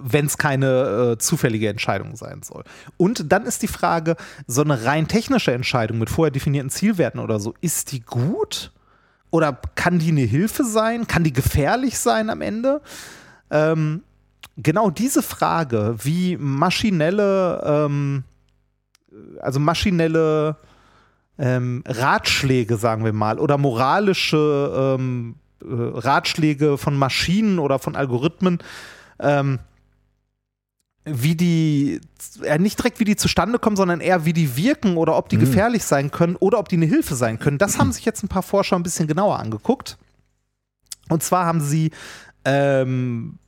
wenn 0.00 0.26
es 0.26 0.38
keine 0.38 1.12
äh, 1.12 1.18
zufällige 1.18 1.68
Entscheidung 1.68 2.16
sein 2.16 2.42
soll. 2.42 2.64
Und 2.96 3.30
dann 3.30 3.44
ist 3.44 3.62
die 3.62 3.68
Frage, 3.68 4.16
so 4.46 4.62
eine 4.62 4.84
rein 4.84 5.08
technische 5.08 5.52
Entscheidung 5.52 5.98
mit 5.98 6.10
vorher 6.10 6.30
definierten 6.30 6.70
Zielwerten 6.70 7.20
oder 7.20 7.40
so, 7.40 7.54
ist 7.60 7.92
die 7.92 8.00
gut? 8.00 8.72
Oder 9.32 9.58
kann 9.74 9.98
die 9.98 10.10
eine 10.10 10.20
Hilfe 10.20 10.62
sein? 10.62 11.06
Kann 11.06 11.24
die 11.24 11.32
gefährlich 11.32 11.98
sein 11.98 12.28
am 12.28 12.42
Ende? 12.42 12.82
Ähm, 13.50 14.02
genau 14.58 14.90
diese 14.90 15.22
Frage, 15.22 15.96
wie 16.02 16.36
maschinelle, 16.36 17.62
ähm, 17.64 18.24
also 19.40 19.58
maschinelle 19.58 20.56
ähm, 21.38 21.82
Ratschläge, 21.86 22.76
sagen 22.76 23.06
wir 23.06 23.14
mal, 23.14 23.38
oder 23.38 23.56
moralische 23.56 24.98
ähm, 24.98 25.36
äh, 25.62 25.66
Ratschläge 25.68 26.76
von 26.76 26.94
Maschinen 26.94 27.58
oder 27.58 27.78
von 27.78 27.96
Algorithmen, 27.96 28.58
ähm, 29.18 29.60
wie 31.04 31.34
die, 31.34 32.00
äh, 32.42 32.58
nicht 32.58 32.78
direkt 32.78 33.00
wie 33.00 33.04
die 33.04 33.16
zustande 33.16 33.58
kommen, 33.58 33.76
sondern 33.76 34.00
eher 34.00 34.24
wie 34.24 34.32
die 34.32 34.56
wirken 34.56 34.96
oder 34.96 35.16
ob 35.16 35.28
die 35.28 35.36
mhm. 35.36 35.40
gefährlich 35.40 35.84
sein 35.84 36.10
können 36.10 36.36
oder 36.36 36.58
ob 36.58 36.68
die 36.68 36.76
eine 36.76 36.86
Hilfe 36.86 37.14
sein 37.14 37.38
können. 37.38 37.58
Das 37.58 37.78
haben 37.78 37.92
sich 37.92 38.04
jetzt 38.04 38.22
ein 38.22 38.28
paar 38.28 38.42
Forscher 38.42 38.76
ein 38.76 38.82
bisschen 38.82 39.06
genauer 39.06 39.38
angeguckt. 39.38 39.98
Und 41.08 41.22
zwar 41.22 41.44
haben 41.44 41.60
sie 41.60 41.90
ähm, 42.44 43.38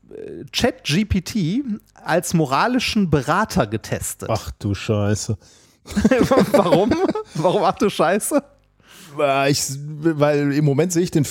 ChatGPT 0.53 1.65
als 1.95 2.35
moralischen 2.35 3.11
Berater 3.11 3.67
getestet. 3.67 4.29
Ach 4.31 4.51
du 4.59 4.75
Scheiße. 4.75 5.39
Warum? 6.53 6.95
Warum 7.35 7.63
ach 7.63 7.75
du 7.75 7.91
Scheiße? 7.91 8.43
Ich, 9.49 9.63
weil 9.79 10.53
im 10.53 10.65
Moment 10.65 10.93
sehe 10.93 11.03
ich 11.03 11.11
den, 11.11 11.27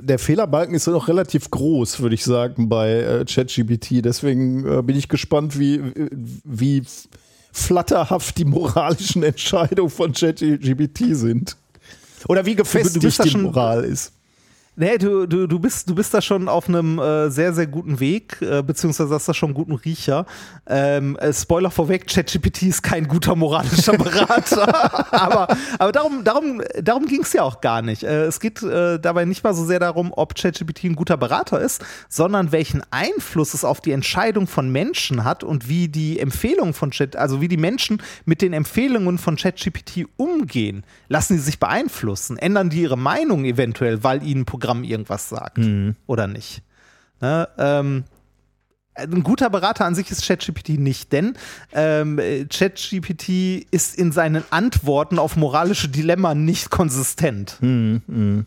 der 0.00 0.18
Fehlerbalken 0.18 0.74
ist 0.74 0.86
ja 0.86 0.92
noch 0.92 1.08
relativ 1.08 1.50
groß, 1.50 2.00
würde 2.00 2.14
ich 2.14 2.24
sagen, 2.24 2.68
bei 2.68 2.90
äh, 2.90 3.24
ChatGPT. 3.24 4.04
Deswegen 4.04 4.66
äh, 4.66 4.82
bin 4.82 4.96
ich 4.96 5.08
gespannt, 5.08 5.58
wie, 5.58 5.80
wie 6.44 6.82
flatterhaft 7.52 8.38
die 8.38 8.44
moralischen 8.44 9.22
Entscheidungen 9.22 9.90
von 9.90 10.12
ChatGPT 10.12 11.16
sind. 11.16 11.56
Oder 12.28 12.44
wie 12.46 12.54
gefestigt 12.54 13.24
die 13.24 13.36
Moral 13.36 13.84
ist. 13.84 14.12
Nee, 14.80 14.96
du, 14.96 15.26
du, 15.26 15.46
du, 15.46 15.58
bist, 15.58 15.90
du 15.90 15.94
bist 15.94 16.14
da 16.14 16.22
schon 16.22 16.48
auf 16.48 16.66
einem 16.66 16.98
äh, 16.98 17.28
sehr, 17.28 17.52
sehr 17.52 17.66
guten 17.66 18.00
Weg, 18.00 18.40
äh, 18.40 18.62
beziehungsweise 18.62 19.14
hast 19.14 19.28
da 19.28 19.34
schon 19.34 19.48
einen 19.48 19.54
guten 19.54 19.74
Riecher. 19.74 20.24
Ähm, 20.66 21.18
äh, 21.18 21.34
Spoiler 21.34 21.70
vorweg, 21.70 22.06
ChatGPT 22.06 22.62
ist 22.62 22.82
kein 22.82 23.06
guter 23.06 23.36
moralischer 23.36 23.92
Berater. 23.98 25.12
aber 25.12 25.48
aber 25.78 25.92
darum, 25.92 26.24
darum, 26.24 26.62
darum 26.82 27.04
ging 27.04 27.20
es 27.20 27.34
ja 27.34 27.42
auch 27.42 27.60
gar 27.60 27.82
nicht. 27.82 28.04
Äh, 28.04 28.24
es 28.24 28.40
geht 28.40 28.62
äh, 28.62 28.98
dabei 28.98 29.26
nicht 29.26 29.44
mal 29.44 29.52
so 29.52 29.66
sehr 29.66 29.80
darum, 29.80 30.14
ob 30.16 30.34
ChatGPT 30.34 30.84
ein 30.84 30.96
guter 30.96 31.18
Berater 31.18 31.60
ist, 31.60 31.84
sondern 32.08 32.50
welchen 32.50 32.82
Einfluss 32.90 33.52
es 33.52 33.66
auf 33.66 33.82
die 33.82 33.92
Entscheidung 33.92 34.46
von 34.46 34.72
Menschen 34.72 35.24
hat 35.24 35.44
und 35.44 35.68
wie 35.68 35.88
die 35.88 36.18
Empfehlungen 36.18 36.72
von 36.72 36.90
Chat, 36.90 37.16
also 37.16 37.42
wie 37.42 37.48
die 37.48 37.58
Menschen 37.58 38.02
mit 38.24 38.40
den 38.40 38.54
Empfehlungen 38.54 39.18
von 39.18 39.36
ChatGPT 39.36 40.06
umgehen. 40.16 40.84
Lassen 41.08 41.36
sie 41.36 41.42
sich 41.42 41.60
beeinflussen? 41.60 42.38
Ändern 42.38 42.70
die 42.70 42.80
ihre 42.80 42.96
Meinung 42.96 43.44
eventuell, 43.44 44.02
weil 44.02 44.22
ihnen 44.22 44.46
Programm 44.46 44.69
Programm 44.70 44.84
irgendwas 44.84 45.28
sagt 45.28 45.58
mhm. 45.58 45.96
oder 46.06 46.26
nicht. 46.26 46.62
Ne? 47.20 47.48
Ähm, 47.58 48.04
ein 48.94 49.22
guter 49.22 49.50
Berater 49.50 49.84
an 49.84 49.94
sich 49.94 50.10
ist 50.10 50.26
ChatGPT 50.26 50.70
nicht, 50.70 51.12
denn 51.12 51.36
ähm, 51.72 52.18
ChatGPT 52.48 53.66
ist 53.70 53.94
in 53.96 54.10
seinen 54.12 54.44
Antworten 54.50 55.18
auf 55.18 55.36
moralische 55.36 55.88
Dilemma 55.88 56.34
nicht 56.34 56.70
konsistent. 56.70 57.58
Mhm, 57.60 58.02
mh. 58.06 58.44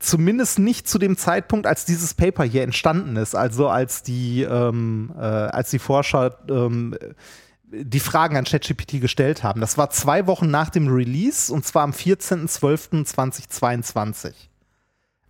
Zumindest 0.00 0.58
nicht 0.58 0.88
zu 0.88 0.98
dem 0.98 1.16
Zeitpunkt, 1.16 1.66
als 1.66 1.86
dieses 1.86 2.14
Paper 2.14 2.44
hier 2.44 2.62
entstanden 2.62 3.16
ist, 3.16 3.34
also 3.34 3.68
als 3.68 4.02
die, 4.02 4.42
ähm, 4.42 5.12
äh, 5.16 5.20
als 5.20 5.70
die 5.70 5.78
Forscher 5.78 6.38
ähm, 6.50 6.94
die 7.66 8.00
Fragen 8.00 8.36
an 8.36 8.44
ChatGPT 8.44 9.00
gestellt 9.00 9.42
haben. 9.42 9.60
Das 9.60 9.78
war 9.78 9.88
zwei 9.90 10.26
Wochen 10.26 10.50
nach 10.50 10.70
dem 10.70 10.88
Release 10.88 11.52
und 11.52 11.64
zwar 11.64 11.84
am 11.84 11.92
14.12.2022. 11.92 14.32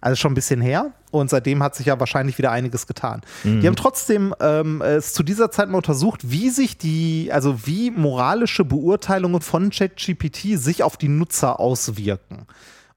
Also 0.04 0.16
schon 0.16 0.32
ein 0.32 0.34
bisschen 0.34 0.60
her. 0.60 0.92
Und 1.10 1.30
seitdem 1.30 1.62
hat 1.62 1.74
sich 1.74 1.86
ja 1.86 1.98
wahrscheinlich 1.98 2.36
wieder 2.36 2.50
einiges 2.50 2.86
getan. 2.86 3.22
Mhm. 3.42 3.62
Die 3.62 3.66
haben 3.66 3.74
trotzdem 3.74 4.34
ähm, 4.38 4.82
es 4.82 5.14
zu 5.14 5.22
dieser 5.22 5.50
Zeit 5.50 5.70
mal 5.70 5.78
untersucht, 5.78 6.30
wie 6.30 6.50
sich 6.50 6.76
die, 6.76 7.30
also 7.32 7.66
wie 7.66 7.90
moralische 7.90 8.66
Beurteilungen 8.66 9.40
von 9.40 9.70
ChatGPT 9.70 10.58
sich 10.58 10.82
auf 10.82 10.98
die 10.98 11.08
Nutzer 11.08 11.58
auswirken. 11.58 12.46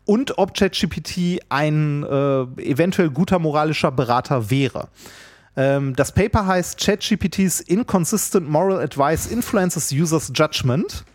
Und 0.03 0.38
ob 0.38 0.53
ChatGPT 0.53 1.39
ein 1.47 2.03
äh, 2.03 2.41
eventuell 2.61 3.09
guter 3.09 3.39
moralischer 3.39 3.91
Berater 3.91 4.49
wäre. 4.49 4.89
Ähm, 5.55 5.95
das 5.95 6.11
Paper 6.11 6.45
heißt 6.45 6.77
ChatGPT's 6.77 7.61
Inconsistent 7.61 8.49
Moral 8.49 8.81
Advice 8.81 9.27
Influences 9.27 9.93
Users 9.93 10.34
Judgment 10.35 11.05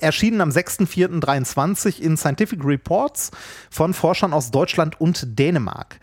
erschienen 0.00 0.40
am 0.40 0.50
6.4.23 0.50 2.00
in 2.00 2.16
Scientific 2.16 2.64
Reports 2.64 3.30
von 3.70 3.94
Forschern 3.94 4.32
aus 4.32 4.50
Deutschland 4.50 5.00
und 5.00 5.38
Dänemark. 5.38 6.00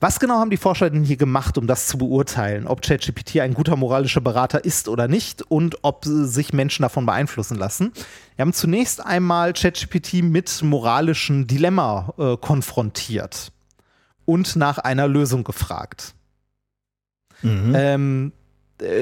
Was 0.00 0.20
genau 0.20 0.34
haben 0.34 0.50
die 0.50 0.58
Forscher 0.58 0.90
denn 0.90 1.02
hier 1.02 1.16
gemacht, 1.16 1.56
um 1.56 1.66
das 1.66 1.86
zu 1.86 1.96
beurteilen, 1.96 2.66
ob 2.66 2.82
ChatGPT 2.82 3.40
ein 3.40 3.54
guter 3.54 3.74
moralischer 3.76 4.20
Berater 4.20 4.62
ist 4.62 4.88
oder 4.88 5.08
nicht 5.08 5.40
und 5.40 5.78
ob 5.80 6.04
sich 6.04 6.52
Menschen 6.52 6.82
davon 6.82 7.06
beeinflussen 7.06 7.56
lassen? 7.56 7.92
Wir 8.36 8.42
haben 8.42 8.52
zunächst 8.52 9.02
einmal 9.02 9.54
ChatGPT 9.54 10.22
mit 10.22 10.62
moralischen 10.62 11.46
Dilemma 11.46 12.12
äh, 12.18 12.36
konfrontiert 12.36 13.50
und 14.26 14.56
nach 14.56 14.76
einer 14.76 15.08
Lösung 15.08 15.42
gefragt. 15.42 16.14
Mhm. 17.40 17.72
Ähm, 17.74 18.32
äh, 18.32 18.43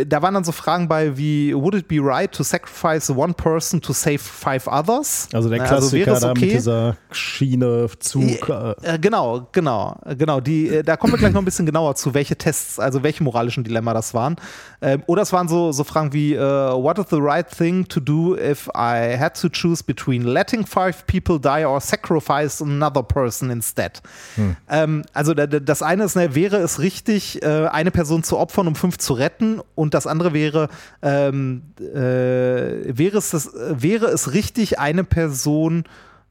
da 0.07 0.23
waren 0.23 0.35
dann 0.35 0.45
so 0.45 0.53
Fragen 0.53 0.89
bei 0.89 1.17
wie 1.17 1.55
Would 1.55 1.75
it 1.75 1.89
be 1.89 1.99
right 2.01 2.31
to 2.33 2.43
sacrifice 2.43 3.11
one 3.11 3.35
person 3.35 3.81
to 3.81 3.93
save 3.93 4.19
five 4.19 4.67
others? 4.67 5.29
Also 5.33 5.49
der 5.49 5.63
also 5.63 5.75
Klassiker 5.75 6.13
also 6.13 6.27
da 6.27 6.31
okay? 6.33 6.45
mit 6.45 6.55
dieser 6.55 6.97
Schiene, 7.11 7.89
Zug. 7.99 8.49
Äh, 8.49 8.75
äh, 8.83 8.99
genau, 8.99 9.49
genau, 9.53 9.99
genau. 10.17 10.41
Die, 10.41 10.69
äh, 10.69 10.83
da 10.83 10.97
kommen 10.97 11.13
wir 11.13 11.19
gleich 11.19 11.33
noch 11.33 11.43
ein 11.43 11.45
bisschen 11.45 11.67
genauer 11.67 11.95
zu, 11.95 12.15
welche 12.15 12.37
Tests, 12.37 12.79
also 12.79 13.03
welche 13.03 13.23
moralischen 13.23 13.65
Dilemma 13.65 13.95
das 13.95 14.15
waren. 14.15 14.37
Ähm, 14.81 15.03
oder 15.07 15.23
es 15.23 15.33
waren 15.33 15.49
so, 15.49 15.73
so 15.73 15.85
Fragen 15.85 16.13
wie 16.13 16.37
uh, 16.37 16.41
What 16.83 16.99
is 16.99 17.07
the 17.11 17.21
right 17.21 17.49
thing 17.49 17.87
to 17.89 18.01
do 18.01 18.37
if 18.37 18.69
I 18.75 19.17
had 19.19 19.41
to 19.41 19.49
choose 19.49 19.83
between 19.83 20.25
letting 20.25 20.67
five 20.67 21.07
people 21.07 21.39
die 21.39 21.65
or 21.65 21.81
sacrifice 21.81 22.63
another 22.63 23.03
person 23.03 23.51
instead? 23.51 24.03
Hm. 24.37 24.57
Ähm, 24.69 25.03
also 25.13 25.35
das 25.35 25.83
eine 25.83 26.05
ist, 26.05 26.17
ne, 26.17 26.35
wäre 26.35 26.59
es 26.59 26.81
richtig, 26.81 27.43
äh, 27.43 27.67
eine 27.67 27.91
Person 27.91 28.23
zu 28.23 28.39
opfern, 28.39 28.67
um 28.67 28.75
fünf 28.75 28.99
zu 28.99 29.15
retten? 29.15 29.61
Und 29.75 29.95
das 29.95 30.07
andere 30.07 30.33
wäre, 30.33 30.69
ähm, 31.03 31.63
äh, 31.79 32.97
wäre, 32.97 33.19
es 33.19 33.31
das, 33.31 33.51
wäre 33.55 34.07
es 34.07 34.33
richtig, 34.33 34.79
eine 34.79 35.05
Person 35.05 35.85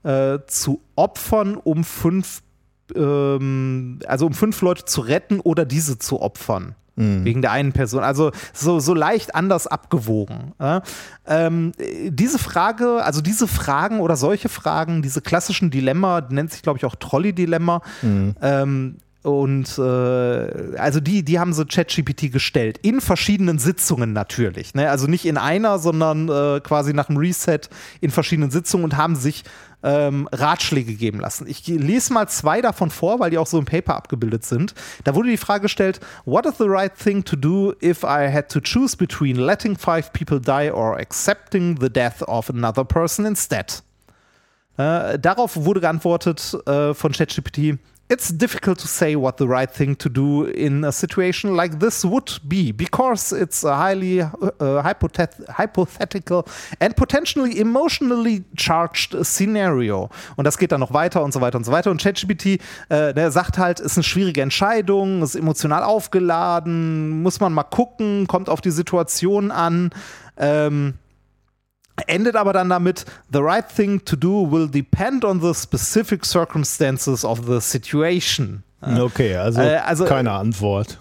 äh, 0.03 0.39
zu 0.47 0.81
opfern, 0.95 1.55
um 1.55 1.84
fünf, 1.84 2.41
ähm, 2.95 3.99
also 4.05 4.26
um 4.26 4.34
fünf 4.34 4.61
Leute 4.61 4.85
zu 4.85 5.01
retten 5.01 5.39
oder 5.39 5.65
diese 5.65 5.97
zu 5.97 6.22
opfern? 6.22 6.76
Mhm. 6.95 7.23
Wegen 7.23 7.41
der 7.41 7.51
einen 7.51 7.72
Person. 7.72 8.03
Also 8.03 8.31
so, 8.53 8.80
so 8.80 8.93
leicht 8.93 9.34
anders 9.34 9.65
abgewogen. 9.65 10.53
Ja? 10.59 10.81
Ähm, 11.26 11.72
diese 11.80 12.38
Frage, 12.38 13.03
also 13.03 13.22
diese 13.22 13.47
Fragen 13.47 14.01
oder 14.01 14.18
solche 14.18 14.49
Fragen, 14.49 15.01
diese 15.01 15.22
klassischen 15.22 15.72
Dilemma, 15.72 16.22
nennt 16.30 16.51
sich, 16.51 16.61
glaube 16.61 16.77
ich, 16.77 16.85
auch 16.85 16.95
Trolley-Dilemma, 16.95 17.81
mhm. 18.01 18.35
Und 19.23 19.77
äh, 19.77 19.81
also 20.77 20.99
die, 20.99 21.23
die 21.23 21.39
haben 21.39 21.53
so 21.53 21.64
ChatGPT 21.64 22.31
gestellt, 22.31 22.80
in 22.81 23.02
verschiedenen 23.02 23.60
Sitzungen 23.60 24.14
natürlich. 24.14 24.73
Ne? 24.73 24.89
Also 24.89 25.06
nicht 25.06 25.26
in 25.26 25.38
einer, 25.38 25.77
sondern 25.77 26.27
äh, 26.27 26.60
quasi 26.61 26.93
nach 26.93 27.06
dem 27.06 27.18
Reset 27.18 27.61
in 27.99 28.10
verschiedenen 28.10 28.49
Sitzungen 28.49 28.85
und 28.85 28.98
haben 28.98 29.15
sich 29.15 29.43
ähm, 29.84 30.27
Ratschläge 30.31 30.93
geben 30.93 31.19
lassen. 31.19 31.48
Ich 31.48 31.68
lese 31.68 32.14
mal 32.14 32.27
zwei 32.27 32.61
davon 32.61 32.89
vor, 32.89 33.19
weil 33.19 33.30
die 33.31 33.38
auch 33.38 33.48
so 33.48 33.60
im 33.60 33.65
Paper 33.65 33.95
abgebildet 33.95 34.43
sind. 34.43 34.73
Da 35.03 35.15
wurde 35.15 35.30
die 35.30 35.38
Frage 35.38 35.64
gestellt: 35.64 35.99
What 36.26 36.45
is 36.45 36.57
the 36.57 36.65
right 36.68 36.93
thing 36.95 37.23
to 37.23 37.35
do 37.35 37.73
if 37.81 38.03
I 38.03 38.31
had 38.31 38.49
to 38.49 38.60
choose 38.60 38.95
between 38.95 39.38
letting 39.38 39.77
five 39.77 40.14
people 40.14 40.39
die 40.39 40.72
or 40.72 40.98
accepting 40.98 41.80
the 41.80 41.89
death 41.89 42.22
of 42.23 42.49
another 42.49 42.84
person 42.84 43.26
instead? 43.26 43.84
Äh, 44.77 45.19
darauf 45.19 45.56
wurde 45.56 45.81
geantwortet 45.81 46.57
äh, 46.65 46.93
von 46.93 47.11
ChatGPT: 47.11 47.77
it's 48.11 48.27
difficult 48.27 48.77
to 48.77 48.88
say 48.88 49.15
what 49.15 49.38
the 49.38 49.47
right 49.47 49.71
thing 49.71 49.95
to 49.95 50.09
do 50.09 50.43
in 50.43 50.83
a 50.83 50.91
situation 50.91 51.55
like 51.55 51.79
this 51.79 52.03
would 52.03 52.39
be 52.45 52.73
because 52.73 53.31
it's 53.31 53.63
a 53.63 53.73
highly 53.73 54.19
uh, 54.21 54.81
hypothet 54.83 55.33
hypothetical 55.47 56.45
and 56.81 56.97
potentially 56.97 57.57
emotionally 57.57 58.43
charged 58.57 59.15
scenario. 59.25 60.09
Und 60.35 60.45
das 60.45 60.57
geht 60.57 60.73
dann 60.73 60.81
noch 60.81 60.93
weiter 60.93 61.23
und 61.23 61.31
so 61.31 61.39
weiter 61.39 61.57
und 61.57 61.63
so 61.63 61.71
weiter. 61.71 61.89
Und 61.89 62.01
ChatGPT, 62.01 62.59
äh, 62.89 63.31
sagt 63.31 63.57
halt, 63.57 63.79
ist 63.79 63.95
eine 63.95 64.03
schwierige 64.03 64.41
Entscheidung, 64.41 65.23
ist 65.23 65.35
emotional 65.35 65.83
aufgeladen, 65.83 67.21
muss 67.21 67.39
man 67.39 67.53
mal 67.53 67.63
gucken, 67.63 68.27
kommt 68.27 68.49
auf 68.49 68.59
die 68.59 68.71
Situation 68.71 69.51
an. 69.51 69.91
Ähm, 70.38 70.95
endet 72.07 72.35
aber 72.35 72.53
dann 72.53 72.69
damit, 72.69 73.05
the 73.31 73.39
right 73.39 73.65
thing 73.68 74.03
to 74.05 74.15
do 74.15 74.49
will 74.51 74.68
depend 74.69 75.23
on 75.26 75.41
the 75.41 75.53
specific 75.53 76.26
circumstances 76.26 77.23
of 77.23 77.41
the 77.47 77.59
situation. 77.61 78.63
Okay, 78.81 79.35
also, 79.35 79.61
äh, 79.61 79.77
also 79.77 80.05
keine 80.05 80.31
Antwort. 80.31 80.97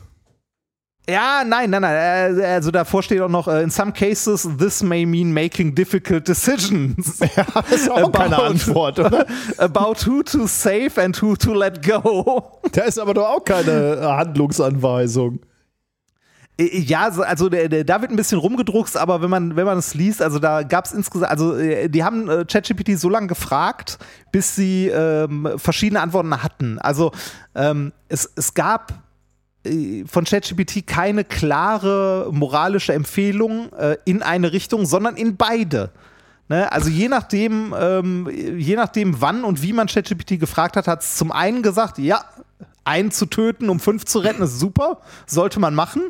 Ja, 1.09 1.43
nein, 1.45 1.71
nein, 1.71 1.83
nein. 1.83 2.39
äh, 2.39 2.45
Also 2.45 2.71
davor 2.71 3.03
steht 3.03 3.21
auch 3.21 3.29
noch, 3.29 3.49
äh, 3.49 3.63
in 3.63 3.71
some 3.71 3.91
cases, 3.93 4.49
this 4.59 4.83
may 4.83 5.05
mean 5.07 5.33
making 5.33 5.75
difficult 5.75 6.29
decisions. 6.29 7.19
Ja, 7.37 7.47
das 7.55 7.73
ist 7.73 7.91
auch 7.91 8.13
keine 8.13 8.41
Antwort, 8.41 8.99
oder? 8.99 9.27
About 9.59 10.07
who 10.07 10.23
to 10.23 10.47
save 10.47 10.91
and 11.03 11.21
who 11.21 11.35
to 11.37 11.55
let 11.55 11.85
go. 11.85 12.61
Da 12.73 12.83
ist 12.83 12.99
aber 12.99 13.15
doch 13.15 13.29
auch 13.29 13.45
keine 13.45 13.99
Handlungsanweisung. 14.03 15.41
Äh, 16.61 16.79
Ja, 16.81 17.11
so- 17.11 17.23
also 17.23 17.49
da 17.49 18.01
wird 18.01 18.11
ein 18.11 18.17
bisschen 18.17 18.39
rumgedruckst, 18.39 18.97
aber 18.97 19.23
wenn 19.23 19.31
man, 19.31 19.57
wenn 19.57 19.65
man 19.67 19.79
es 19.79 19.95
liest, 19.95 20.21
also 20.23 20.39
da 20.39 20.63
gab 20.63 20.85
es 20.85 20.93
insgesamt, 20.93 21.31
also 21.31 21.57
äh, 21.57 21.89
die 21.89 22.05
haben 22.05 22.29
äh, 22.29 22.45
ChatGPT 22.45 22.99
so 22.99 23.09
lange 23.09 23.27
gefragt, 23.29 23.99
bis 24.33 24.55
sie 24.57 24.89
ähm, 24.89 25.49
verschiedene 25.57 26.01
Antworten 26.01 26.43
hatten. 26.43 26.79
Also 26.79 27.13
ähm, 27.55 27.93
es, 28.09 28.31
es 28.37 28.55
gab 28.55 28.93
von 30.07 30.25
ChatGPT 30.25 30.87
keine 30.87 31.23
klare 31.23 32.29
moralische 32.33 32.95
Empfehlung 32.95 33.71
äh, 33.75 33.99
in 34.07 34.23
eine 34.23 34.53
Richtung, 34.55 34.87
sondern 34.87 35.17
in 35.17 35.37
beide. 35.37 35.91
Ne? 36.49 36.73
Also 36.73 36.89
je 36.89 37.09
nachdem, 37.09 37.75
ähm, 37.79 38.27
je 38.57 38.75
nachdem, 38.77 39.21
wann 39.21 39.45
und 39.45 39.61
wie 39.63 39.75
man 39.75 39.87
ChatGPT 39.87 40.41
gefragt 40.41 40.77
hat, 40.77 40.89
hat 40.89 41.03
es 41.03 41.17
zum 41.17 41.31
einen 41.31 41.63
gesagt, 41.63 41.99
ja, 41.99 42.25
einen 42.85 43.11
zu 43.11 43.27
töten, 43.27 43.69
um 43.69 43.81
fünf 43.81 44.07
zu 44.07 44.21
retten, 44.21 44.43
ist 44.43 44.59
super, 44.59 45.01
sollte 45.27 45.61
man 45.61 45.75
machen. 45.75 46.05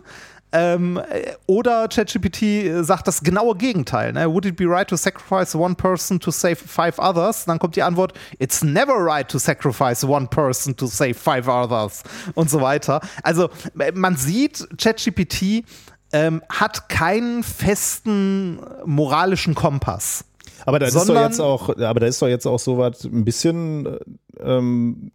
Ähm, 0.53 0.97
äh, 0.97 1.33
oder 1.47 1.87
ChatGPT 1.89 2.43
äh, 2.43 2.83
sagt 2.83 3.07
das 3.07 3.23
genaue 3.23 3.55
Gegenteil. 3.55 4.13
Ne? 4.13 4.29
Would 4.29 4.47
it 4.47 4.57
be 4.57 4.65
right 4.67 4.89
to 4.89 4.97
sacrifice 4.97 5.55
one 5.55 5.75
person 5.77 6.19
to 6.19 6.31
save 6.31 6.57
five 6.57 6.99
others? 6.99 7.45
Dann 7.45 7.59
kommt 7.59 7.77
die 7.77 7.83
Antwort, 7.83 8.15
it's 8.39 8.63
never 8.63 8.95
right 8.95 9.29
to 9.29 9.39
sacrifice 9.39 10.05
one 10.05 10.27
person 10.27 10.77
to 10.77 10.87
save 10.87 11.15
five 11.15 11.47
others 11.47 12.03
und 12.35 12.51
so 12.51 12.61
weiter. 12.61 13.01
Also 13.23 13.49
äh, 13.79 13.93
man 13.93 14.17
sieht, 14.17 14.67
ChatGPT 14.77 15.65
ähm, 16.13 16.43
hat 16.49 16.89
keinen 16.89 17.45
festen 17.45 18.61
moralischen 18.85 19.55
Kompass. 19.55 20.25
Aber 20.67 20.79
da 20.79 20.87
ist 20.87 20.97
doch 20.97 21.15
jetzt 21.15 21.41
auch, 21.41 21.69
aber 21.69 22.01
da 22.01 22.07
ist 22.07 22.21
doch 22.21 22.29
jetzt 22.29 22.47
auch 22.47 22.59
so 22.59 22.79
was 22.79 23.05
ein 23.05 23.25
bisschen, 23.25 23.87
äh, 23.87 23.99
ähm, 24.41 25.13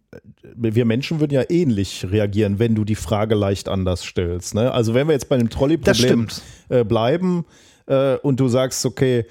wir 0.54 0.84
Menschen 0.84 1.20
würden 1.20 1.34
ja 1.34 1.44
ähnlich 1.48 2.06
reagieren, 2.10 2.58
wenn 2.58 2.74
du 2.74 2.84
die 2.84 2.94
Frage 2.94 3.34
leicht 3.34 3.68
anders 3.68 4.04
stellst. 4.04 4.54
Ne? 4.54 4.72
Also 4.72 4.94
wenn 4.94 5.06
wir 5.08 5.12
jetzt 5.12 5.28
bei 5.28 5.36
dem 5.36 5.50
Trolley-Problem 5.50 6.28
äh, 6.68 6.84
bleiben 6.84 7.44
äh, 7.86 8.16
und 8.16 8.40
du 8.40 8.48
sagst, 8.48 8.84
okay, 8.86 9.26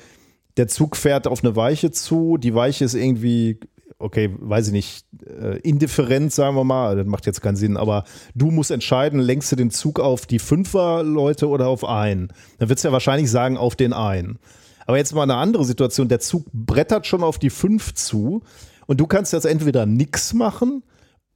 der 0.57 0.67
Zug 0.67 0.95
fährt 0.95 1.27
auf 1.27 1.43
eine 1.43 1.55
Weiche 1.55 1.91
zu, 1.91 2.37
die 2.37 2.55
Weiche 2.55 2.85
ist 2.85 2.93
irgendwie, 2.93 3.59
okay, 3.99 4.33
weiß 4.37 4.67
ich 4.67 4.73
nicht, 4.73 5.05
äh, 5.25 5.57
indifferent, 5.59 6.31
sagen 6.33 6.55
wir 6.55 6.63
mal, 6.63 6.95
das 6.95 7.05
macht 7.05 7.25
jetzt 7.25 7.41
keinen 7.41 7.55
Sinn, 7.55 7.77
aber 7.77 8.03
du 8.35 8.51
musst 8.51 8.71
entscheiden, 8.71 9.19
lenkst 9.19 9.51
du 9.51 9.55
den 9.55 9.71
Zug 9.71 9.99
auf 9.99 10.25
die 10.25 10.39
Fünfer-Leute 10.39 11.47
oder 11.47 11.67
auf 11.67 11.83
einen? 11.83 12.29
Dann 12.59 12.69
wird 12.69 12.77
es 12.77 12.83
ja 12.83 12.91
wahrscheinlich 12.91 13.29
sagen, 13.29 13.57
auf 13.57 13.75
den 13.75 13.93
einen. 13.93 14.39
Aber 14.85 14.97
jetzt 14.97 15.13
mal 15.13 15.23
eine 15.23 15.35
andere 15.35 15.65
Situation, 15.65 16.07
der 16.07 16.19
Zug 16.19 16.45
brettert 16.53 17.07
schon 17.07 17.23
auf 17.23 17.39
die 17.39 17.49
fünf 17.49 17.93
zu 17.95 18.41
und 18.87 18.99
du 18.99 19.07
kannst 19.07 19.33
jetzt 19.33 19.45
entweder 19.45 19.85
nix 19.85 20.33
machen 20.33 20.83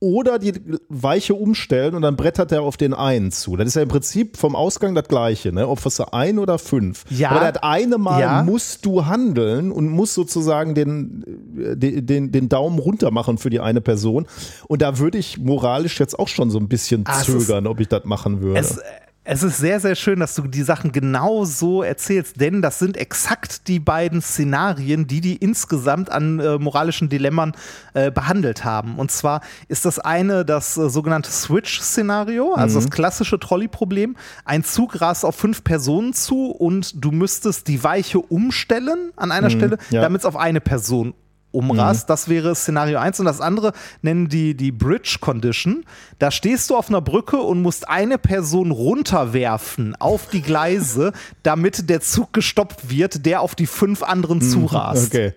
oder 0.02 0.40
die 0.40 0.54
Weiche 0.88 1.34
umstellen 1.34 1.94
und 1.94 2.04
dann 2.04 2.16
brettert 2.16 2.54
er 2.54 2.62
auf 2.62 2.78
den 2.78 2.94
einen 2.94 3.32
zu. 3.34 3.58
Das 3.58 3.68
ist 3.68 3.76
ja 3.76 3.82
im 3.82 3.90
Prinzip 3.90 4.38
vom 4.38 4.56
Ausgang 4.56 4.96
das 4.96 5.10
gleiche, 5.10 5.52
ne? 5.52 5.68
Ob 5.68 5.86
es 5.86 6.00
ein 6.00 6.40
oder 6.40 6.58
fünf. 6.58 7.04
Ja. 7.10 7.32
Aber 7.32 7.52
das 7.52 7.62
eine 7.64 7.98
Mal 7.98 8.22
Ja. 8.22 8.44
musst 8.44 8.86
du 8.86 9.08
handeln 9.08 9.74
und 9.74 9.90
musst 9.90 10.14
sozusagen 10.14 10.74
den, 10.74 11.26
äh, 11.60 11.76
den, 11.76 12.06
den, 12.06 12.32
den 12.32 12.48
Daumen 12.48 12.80
runter 12.80 13.12
machen 13.12 13.38
für 13.38 13.50
die 13.50 13.60
eine 13.60 13.82
Person. 13.82 14.26
Und 14.70 14.82
da 14.82 15.00
würde 15.00 15.18
ich 15.18 15.38
moralisch 15.38 16.00
jetzt 16.00 16.18
auch 16.18 16.30
schon 16.30 16.50
so 16.50 16.60
ein 16.60 16.70
bisschen 16.70 17.04
Ah, 17.06 17.20
es 17.20 17.28
ist- 17.28 17.48
zögern, 17.48 17.68
ob 17.68 17.82
ich 17.82 17.90
das 17.90 18.06
machen 18.06 18.42
würde. 18.42 18.58
Es, 18.62 18.80
es 19.32 19.44
ist 19.44 19.58
sehr, 19.60 19.80
sehr 19.80 19.94
schön, 19.94 20.20
dass 20.20 20.34
du 20.34 20.42
die 20.48 20.64
Sachen 20.64 20.92
genau 20.92 21.46
so 21.46 21.84
erzählst, 21.84 22.42
denn 22.42 22.64
das 22.64 22.80
sind 22.80 22.98
exakt 22.98 23.68
die 23.68 23.80
beiden 23.80 24.24
Szenarien, 24.24 25.06
die 25.06 25.22
die 25.22 25.36
insgesamt 25.36 26.12
an 26.12 26.40
äh, 26.40 26.58
moralischen 26.58 27.10
Dilemmen 27.10 27.54
äh, 27.94 28.10
behandelt 28.10 28.66
haben. 28.66 28.98
Und 28.98 29.12
zwar 29.12 29.42
ist 29.68 29.86
das 29.86 30.00
eine 30.00 30.46
das 30.46 30.78
äh, 30.78 30.90
sogenannte 30.90 31.30
Switch-Szenario, 31.30 32.56
also 32.56 32.80
das 32.80 32.90
klassische 32.90 33.40
Trolley-Problem. 33.40 34.18
Ein 34.46 34.64
Zug 34.64 35.00
rast 35.00 35.24
auf 35.24 35.36
fünf 35.36 35.64
Personen 35.64 36.14
zu 36.14 36.48
und 36.48 37.06
du 37.06 37.12
müsstest 37.12 37.68
die 37.68 37.84
Weiche 37.84 38.18
umstellen 38.20 39.12
an 39.16 39.32
einer 39.32 39.52
Stelle, 39.52 39.78
ja. 39.92 40.02
damit 40.02 40.22
es 40.22 40.26
auf 40.26 40.38
eine 40.38 40.60
Person 40.60 41.14
umrast. 41.52 42.10
Das 42.10 42.30
wäre 42.30 42.56
Szenario 42.56 43.00
1. 43.00 43.20
Und 43.20 43.26
das 43.26 43.42
andere 43.42 43.74
nennen 44.02 44.30
die 44.30 44.56
die 44.56 44.72
Bridge 44.72 45.18
Condition. 45.20 45.86
Da 46.20 46.32
stehst 46.32 46.70
du 46.70 46.76
auf 46.76 46.90
einer 46.90 47.02
Brücke 47.02 47.38
und 47.38 47.62
musst 47.62 47.88
eine 47.90 48.18
Person 48.18 48.72
runterwerfen 48.72 49.96
auf 49.96 50.28
die 50.28 50.42
Gleise, 50.42 51.14
damit 51.44 51.90
der 51.90 52.02
Zug 52.02 52.34
gestoppt 52.34 52.90
wird, 52.90 53.26
der 53.26 53.42
auf 53.42 53.56
die 53.56 53.68
fünf 53.68 54.04
anderen 54.04 54.42
zurast. 54.42 55.14
okay. 55.14 55.34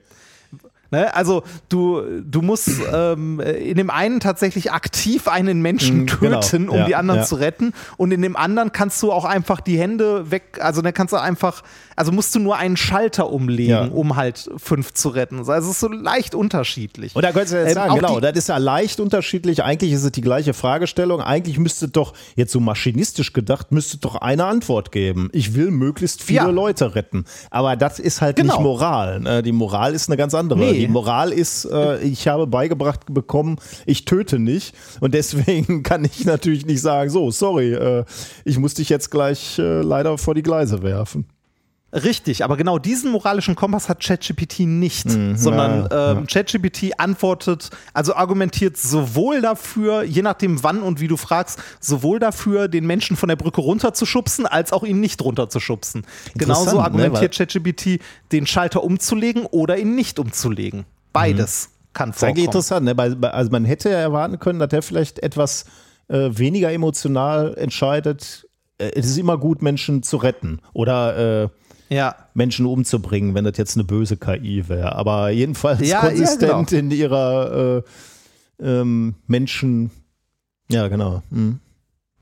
Ne? 0.92 1.12
Also 1.16 1.42
du, 1.68 2.02
du 2.22 2.42
musst 2.42 2.70
ähm, 2.94 3.40
in 3.40 3.76
dem 3.76 3.90
einen 3.90 4.20
tatsächlich 4.20 4.70
aktiv 4.70 5.26
einen 5.26 5.60
Menschen 5.60 6.02
Mhm, 6.02 6.06
genau. 6.20 6.40
töten, 6.40 6.68
um 6.68 6.76
Ja, 6.78 6.84
die 6.86 6.94
anderen 6.94 7.20
ja. 7.22 7.26
zu 7.26 7.34
retten. 7.34 7.72
Und 7.96 8.12
in 8.12 8.22
dem 8.22 8.36
anderen 8.36 8.70
kannst 8.70 9.02
du 9.02 9.10
auch 9.10 9.24
einfach 9.24 9.60
die 9.60 9.78
Hände 9.78 10.30
weg, 10.30 10.58
also 10.60 10.82
dann 10.82 10.94
kannst 10.94 11.12
du 11.12 11.16
einfach, 11.16 11.62
also 11.96 12.12
musst 12.12 12.34
du 12.34 12.38
nur 12.38 12.56
einen 12.56 12.76
Schalter 12.76 13.30
umlegen, 13.30 13.70
Ja. 13.72 13.84
um 13.86 14.16
halt 14.16 14.48
fünf 14.58 14.92
zu 14.92 15.08
retten. 15.08 15.38
Also 15.38 15.52
es 15.54 15.66
ist 15.66 15.80
so 15.80 15.88
leicht 15.88 16.34
unterschiedlich. 16.34 17.16
Und 17.16 17.22
da 17.24 17.32
könntest 17.32 17.54
du 17.54 17.56
jetzt 17.58 17.68
Ähm, 17.70 17.74
sagen, 17.74 17.94
genau, 17.96 18.20
das 18.20 18.36
ist 18.36 18.48
ja 18.50 18.58
leicht 18.58 19.00
unterschiedlich. 19.00 19.62
Eigentlich 19.64 19.92
ist 19.92 20.04
es 20.04 20.12
die 20.12 20.20
gleiche 20.20 20.52
Fragestellung. 20.54 21.20
Eigentlich 21.22 21.58
müsste 21.58 21.88
doch, 21.88 22.12
jetzt 22.36 22.52
so 22.52 22.60
maschinistisch 22.60 23.32
gedacht, 23.32 23.72
müsste 23.72 23.96
doch 23.96 24.16
eine 24.16 24.44
Antwort 24.44 24.92
geben. 24.92 25.30
Ich 25.32 25.54
will 25.54 25.70
möglichst 25.70 26.22
viele. 26.22 26.42
Leute 26.52 26.94
retten. 26.94 27.24
Aber 27.50 27.76
das 27.76 27.98
ist 27.98 28.20
halt 28.20 28.36
Genau. 28.36 28.54
nicht 28.54 28.62
Moral. 28.62 29.20
ne? 29.20 29.42
Die 29.42 29.52
Moral 29.52 29.94
ist 29.94 30.08
eine 30.10 30.16
ganz 30.18 30.34
andere. 30.34 30.58
Nee. 30.58 30.81
Die 30.86 30.92
Moral 30.92 31.32
ist, 31.32 31.64
äh, 31.64 32.00
ich 32.02 32.28
habe 32.28 32.46
beigebracht 32.46 33.00
bekommen, 33.12 33.56
ich 33.86 34.04
töte 34.04 34.38
nicht. 34.38 34.74
Und 35.00 35.14
deswegen 35.14 35.82
kann 35.82 36.04
ich 36.04 36.24
natürlich 36.24 36.66
nicht 36.66 36.80
sagen, 36.80 37.10
so, 37.10 37.30
sorry, 37.30 37.72
äh, 37.72 38.04
ich 38.44 38.58
muss 38.58 38.74
dich 38.74 38.88
jetzt 38.88 39.10
gleich 39.10 39.58
äh, 39.58 39.82
leider 39.82 40.18
vor 40.18 40.34
die 40.34 40.42
Gleise 40.42 40.82
werfen. 40.82 41.26
Richtig, 41.92 42.42
aber 42.42 42.56
genau 42.56 42.78
diesen 42.78 43.12
moralischen 43.12 43.54
Kompass 43.54 43.90
hat 43.90 44.02
ChatGPT 44.02 44.60
nicht, 44.60 45.10
sondern 45.10 45.82
Mhm. 45.82 45.88
ja, 45.90 46.12
ähm, 46.12 46.26
ChatGPT 46.26 46.98
antwortet, 46.98 47.68
also 47.92 48.14
argumentiert 48.14 48.78
sowohl 48.78 49.42
dafür, 49.42 50.02
je 50.02 50.22
nachdem 50.22 50.62
wann 50.62 50.82
und 50.82 51.00
wie 51.00 51.08
du 51.08 51.18
fragst, 51.18 51.62
sowohl 51.80 52.18
dafür, 52.18 52.68
den 52.68 52.86
Menschen 52.86 53.16
von 53.16 53.28
der 53.28 53.36
Brücke 53.36 53.60
runterzuschubsen, 53.60 54.46
als 54.46 54.72
auch 54.72 54.84
ihn 54.84 55.00
nicht 55.00 55.20
runterzuschubsen. 55.20 56.06
Genauso 56.34 56.76
ne, 56.76 56.82
argumentiert 56.82 57.34
ChatGPT, 57.36 58.00
den 58.32 58.46
Schalter 58.46 58.82
umzulegen 58.82 59.44
oder 59.44 59.76
ihn 59.76 59.94
nicht 59.94 60.18
umzulegen. 60.18 60.86
Beides 61.12 61.68
kann 61.92 62.10
ist 62.10 62.24
eigentlich 62.24 62.46
vorkommen. 62.46 62.88
interessant, 62.88 63.20
ne? 63.20 63.32
Also 63.32 63.50
man 63.50 63.66
hätte 63.66 63.90
ja 63.90 63.98
erwarten 63.98 64.38
können, 64.38 64.58
dass 64.58 64.70
der 64.70 64.80
vielleicht 64.80 65.18
etwas 65.22 65.66
äh, 66.08 66.30
weniger 66.32 66.72
emotional 66.72 67.54
entscheidet. 67.58 68.48
Äh, 68.78 68.92
es 68.94 69.06
ist 69.06 69.18
immer 69.18 69.36
gut, 69.36 69.60
Menschen 69.60 70.02
zu 70.02 70.16
retten 70.16 70.60
oder 70.72 71.42
äh, 71.44 71.48
Ja. 71.92 72.16
Menschen 72.32 72.64
umzubringen, 72.64 73.34
wenn 73.34 73.44
das 73.44 73.58
jetzt 73.58 73.76
eine 73.76 73.84
böse 73.84 74.16
KI 74.16 74.68
wäre. 74.68 74.94
Aber 74.96 75.28
jedenfalls 75.30 75.80
Ja, 75.80 75.86
ja, 75.86 76.00
konsistent 76.00 76.68
genau. 76.70 76.80
in 76.80 76.90
ihrer 76.90 77.82
äh, 78.60 78.64
ähm, 78.64 79.14
Menschen. 79.26 79.90
Ja, 80.70 80.88
genau. 80.88 81.22
Mhm. 81.30 81.60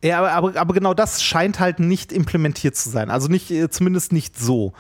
Ja, 0.02 0.18
aber, 0.18 0.32
aber, 0.32 0.60
aber 0.60 0.74
genau 0.74 0.94
das 0.94 1.22
scheint 1.22 1.60
halt 1.60 1.78
nicht 1.78 2.10
implementiert 2.10 2.74
zu 2.74 2.88
sein. 2.88 3.10
Also 3.10 3.28
nicht, 3.28 3.50
äh, 3.50 3.68
zumindest 3.70 4.12
nicht 4.12 4.38
so. 4.38 4.72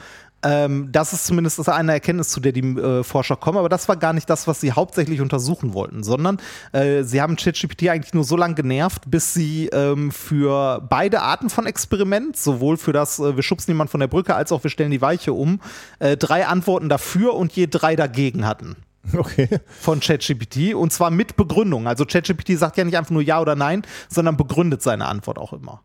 Ähm, 0.42 0.88
das 0.90 1.12
ist 1.12 1.26
zumindest 1.26 1.68
eine 1.68 1.92
Erkenntnis, 1.92 2.30
zu 2.30 2.40
der 2.40 2.52
die 2.52 2.60
äh, 2.60 3.02
Forscher 3.04 3.36
kommen, 3.36 3.58
aber 3.58 3.68
das 3.68 3.88
war 3.88 3.96
gar 3.96 4.12
nicht 4.12 4.28
das, 4.30 4.46
was 4.46 4.60
sie 4.60 4.72
hauptsächlich 4.72 5.20
untersuchen 5.20 5.74
wollten, 5.74 6.02
sondern 6.02 6.38
äh, 6.72 7.02
sie 7.02 7.20
haben 7.20 7.36
ChatGPT 7.36 7.88
eigentlich 7.88 8.14
nur 8.14 8.24
so 8.24 8.36
lange 8.36 8.54
genervt, 8.54 9.10
bis 9.10 9.34
sie 9.34 9.68
ähm, 9.68 10.10
für 10.10 10.80
beide 10.88 11.20
Arten 11.22 11.50
von 11.50 11.66
Experiment, 11.66 12.36
sowohl 12.36 12.76
für 12.76 12.92
das 12.92 13.18
äh, 13.18 13.36
wir 13.36 13.42
schubsen 13.42 13.72
jemanden 13.72 13.90
von 13.90 14.00
der 14.00 14.08
Brücke, 14.08 14.34
als 14.34 14.52
auch 14.52 14.62
wir 14.62 14.70
stellen 14.70 14.90
die 14.90 15.02
Weiche 15.02 15.32
um, 15.32 15.60
äh, 15.98 16.16
drei 16.16 16.46
Antworten 16.46 16.88
dafür 16.88 17.34
und 17.34 17.52
je 17.52 17.66
drei 17.66 17.96
dagegen 17.96 18.46
hatten 18.46 18.76
Okay. 19.14 19.48
von 19.80 20.00
ChatGPT 20.00 20.74
und 20.74 20.92
zwar 20.92 21.10
mit 21.10 21.36
Begründung. 21.36 21.86
Also 21.86 22.04
ChatGPT 22.04 22.58
sagt 22.58 22.76
ja 22.76 22.84
nicht 22.84 22.96
einfach 22.96 23.10
nur 23.10 23.22
ja 23.22 23.40
oder 23.40 23.56
nein, 23.56 23.82
sondern 24.08 24.36
begründet 24.36 24.82
seine 24.82 25.06
Antwort 25.06 25.38
auch 25.38 25.52
immer. 25.52 25.82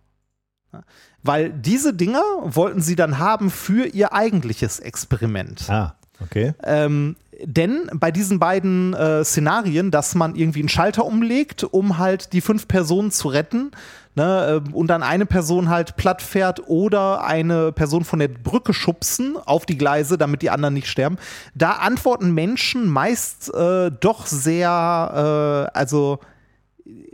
Ja. 0.75 0.83
Weil 1.23 1.51
diese 1.51 1.93
Dinger 1.93 2.21
wollten 2.43 2.81
sie 2.81 2.95
dann 2.95 3.17
haben 3.17 3.49
für 3.49 3.87
ihr 3.87 4.13
eigentliches 4.13 4.79
Experiment. 4.79 5.67
Ah, 5.69 5.95
okay. 6.21 6.53
Ähm, 6.63 7.15
denn 7.43 7.89
bei 7.93 8.11
diesen 8.11 8.39
beiden 8.39 8.93
äh, 8.93 9.23
Szenarien, 9.23 9.91
dass 9.91 10.15
man 10.15 10.35
irgendwie 10.35 10.59
einen 10.59 10.69
Schalter 10.69 11.05
umlegt, 11.05 11.63
um 11.63 11.97
halt 11.97 12.33
die 12.33 12.41
fünf 12.41 12.67
Personen 12.67 13.11
zu 13.11 13.27
retten, 13.27 13.71
ne, 14.15 14.61
äh, 14.65 14.71
und 14.71 14.87
dann 14.87 15.03
eine 15.03 15.25
Person 15.25 15.69
halt 15.69 15.95
platt 15.97 16.21
fährt 16.21 16.67
oder 16.67 17.25
eine 17.25 17.71
Person 17.71 18.03
von 18.03 18.19
der 18.19 18.29
Brücke 18.29 18.73
schubsen 18.73 19.35
auf 19.37 19.65
die 19.65 19.77
Gleise, 19.77 20.17
damit 20.17 20.41
die 20.41 20.49
anderen 20.49 20.73
nicht 20.73 20.87
sterben, 20.87 21.17
da 21.53 21.71
antworten 21.71 22.33
Menschen 22.33 22.87
meist 22.87 23.53
äh, 23.53 23.91
doch 23.99 24.25
sehr, 24.25 25.69
äh, 25.73 25.77
also 25.77 26.19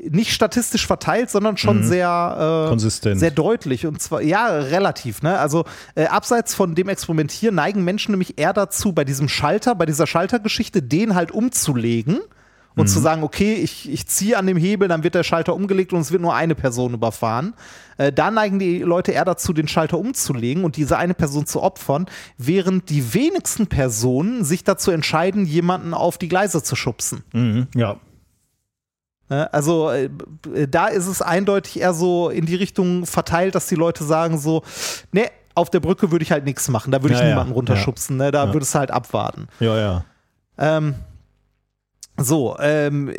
nicht 0.09 0.31
statistisch 0.33 0.87
verteilt, 0.87 1.29
sondern 1.29 1.57
schon 1.57 1.79
Mhm. 1.79 1.83
sehr, 1.83 2.63
äh, 2.65 2.69
Konsistent. 2.69 3.19
sehr 3.19 3.31
deutlich. 3.31 3.85
Und 3.85 4.01
zwar, 4.01 4.21
ja, 4.21 4.47
relativ. 4.47 5.21
Ne? 5.21 5.37
Also 5.37 5.65
äh, 5.95 6.05
abseits 6.05 6.55
von 6.55 6.75
dem 6.75 6.89
Experimentieren 6.89 7.55
neigen 7.55 7.83
Menschen 7.83 8.11
nämlich 8.11 8.37
eher 8.39 8.53
dazu, 8.53 8.93
bei 8.93 9.03
diesem 9.05 9.29
Schalter, 9.29 9.75
bei 9.75 9.85
dieser 9.85 10.07
Schaltergeschichte, 10.07 10.81
den 10.81 11.15
halt 11.15 11.31
umzulegen 11.31 12.19
und 12.73 12.87
zu 12.87 12.99
sagen, 12.99 13.21
okay, 13.21 13.53
ich, 13.55 13.91
ich 13.91 14.07
ziehe 14.07 14.37
an 14.37 14.47
dem 14.47 14.55
Hebel, 14.57 14.87
dann 14.87 15.03
wird 15.03 15.13
der 15.13 15.23
Schalter 15.23 15.53
umgelegt 15.53 15.91
und 15.91 15.99
es 15.99 16.11
wird 16.11 16.21
nur 16.21 16.33
eine 16.33 16.55
Person 16.55 16.93
überfahren. 16.93 17.53
Äh, 17.97 18.13
da 18.13 18.31
neigen 18.31 18.59
die 18.59 18.79
Leute 18.79 19.11
eher 19.11 19.25
dazu, 19.25 19.51
den 19.51 19.67
Schalter 19.67 19.99
umzulegen 19.99 20.63
und 20.63 20.77
diese 20.77 20.97
eine 20.97 21.13
Person 21.13 21.45
zu 21.45 21.61
opfern, 21.61 22.05
während 22.37 22.89
die 22.89 23.13
wenigsten 23.13 23.67
Personen 23.67 24.45
sich 24.45 24.63
dazu 24.63 24.89
entscheiden, 24.91 25.45
jemanden 25.45 25.93
auf 25.93 26.17
die 26.17 26.29
Gleise 26.29 26.63
zu 26.63 26.75
schubsen. 26.77 27.23
Mhm. 27.33 27.67
Ja. 27.75 27.97
Ne? 29.31 29.51
Also 29.53 29.89
äh, 29.89 30.09
da 30.69 30.87
ist 30.87 31.07
es 31.07 31.21
eindeutig 31.21 31.79
eher 31.79 31.93
so 31.93 32.29
in 32.29 32.45
die 32.45 32.55
Richtung 32.55 33.05
verteilt, 33.05 33.55
dass 33.55 33.65
die 33.67 33.75
Leute 33.75 34.03
sagen 34.03 34.37
so, 34.37 34.61
ne, 35.13 35.29
auf 35.55 35.69
der 35.69 35.79
Brücke 35.79 36.11
würde 36.11 36.23
ich 36.23 36.31
halt 36.31 36.43
nichts 36.45 36.67
machen, 36.67 36.91
da 36.91 37.01
würde 37.01 37.13
ich 37.15 37.19
Ja, 37.19 37.25
ja. 37.27 37.31
niemanden 37.33 37.53
runterschubsen, 37.53 38.17
ne, 38.17 38.31
da 38.31 38.45
Ja. 38.45 38.53
würdest 38.53 38.75
du 38.75 38.79
halt 38.79 38.91
abwarten. 38.91 39.47
Ja, 39.61 39.77
ja. 39.77 40.05
Ähm, 40.57 40.95
so, 42.17 42.55
ähm, 42.59 43.11